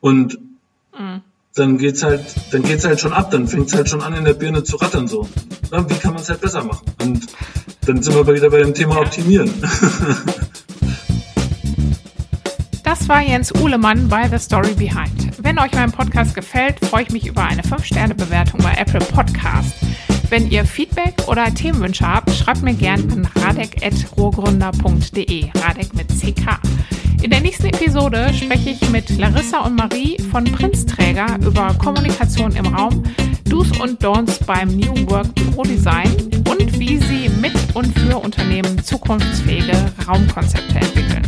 und 0.00 0.40
mhm 0.98 1.22
dann 1.56 1.78
geht's 1.78 2.02
halt, 2.02 2.22
dann 2.52 2.62
geht's 2.62 2.84
halt 2.84 3.00
schon 3.00 3.12
ab, 3.12 3.30
dann 3.30 3.48
fängt's 3.48 3.74
halt 3.74 3.88
schon 3.88 4.02
an 4.02 4.12
in 4.14 4.24
der 4.24 4.34
Birne 4.34 4.62
zu 4.62 4.76
rattern 4.76 5.08
so. 5.08 5.26
Na, 5.70 5.88
wie 5.88 5.94
kann 5.94 6.12
man 6.12 6.22
es 6.22 6.28
halt 6.28 6.42
besser 6.42 6.62
machen? 6.62 6.84
Und 7.02 7.26
dann 7.86 8.02
sind 8.02 8.14
wir 8.14 8.26
wieder 8.32 8.50
bei 8.50 8.58
dem 8.58 8.74
Thema 8.74 9.00
Optimieren. 9.00 9.50
Das 12.82 13.08
war 13.08 13.20
Jens 13.20 13.52
Uhlemann 13.52 14.08
bei 14.08 14.28
The 14.28 14.38
Story 14.38 14.72
Behind. 14.74 15.32
Wenn 15.42 15.58
euch 15.58 15.72
mein 15.72 15.90
Podcast 15.90 16.36
gefällt, 16.36 16.78
freue 16.84 17.02
ich 17.02 17.10
mich 17.10 17.26
über 17.26 17.42
eine 17.42 17.62
5-Sterne-Bewertung 17.62 18.60
bei 18.62 18.74
Apple 18.74 19.00
Podcast. 19.00 19.72
Wenn 20.30 20.48
ihr 20.48 20.64
Feedback 20.64 21.14
oder 21.26 21.52
Themenwünsche 21.52 22.06
habt, 22.06 22.30
schreibt 22.30 22.62
mir 22.62 22.74
gern 22.74 23.10
an 23.10 23.28
radek.rohrgründer.de. 23.42 25.50
Radek 25.62 25.94
mit 25.94 26.06
CK. 26.08 26.60
In 27.22 27.30
der 27.30 27.40
nächsten 27.40 27.66
Episode 27.66 28.32
spreche 28.34 28.70
ich 28.70 28.90
mit 28.90 29.16
Larissa 29.18 29.60
und 29.60 29.74
Marie 29.74 30.16
von 30.30 30.44
Prinzträger 30.44 31.38
über 31.44 31.74
Kommunikation 31.74 32.54
im 32.54 32.66
Raum, 32.66 33.02
Do's 33.44 33.70
und 33.80 34.02
Don'ts 34.02 34.44
beim 34.44 34.68
New 34.76 34.94
Work 35.10 35.34
Büro 35.34 35.62
Design 35.62 36.10
und 36.48 36.78
wie 36.78 36.98
sie 36.98 37.28
mit 37.40 37.54
und 37.74 37.98
für 37.98 38.18
Unternehmen 38.18 38.82
zukunftsfähige 38.82 39.76
Raumkonzepte 40.06 40.76
entwickeln. 40.76 41.22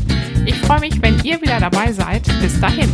Ich 0.47 0.57
freue 0.57 0.81
mich, 0.81 1.03
wenn 1.03 1.19
ihr 1.25 1.41
wieder 1.41 1.59
dabei 1.59 1.93
seid. 1.93 2.23
Bis 2.41 2.61
dahin. 2.61 2.91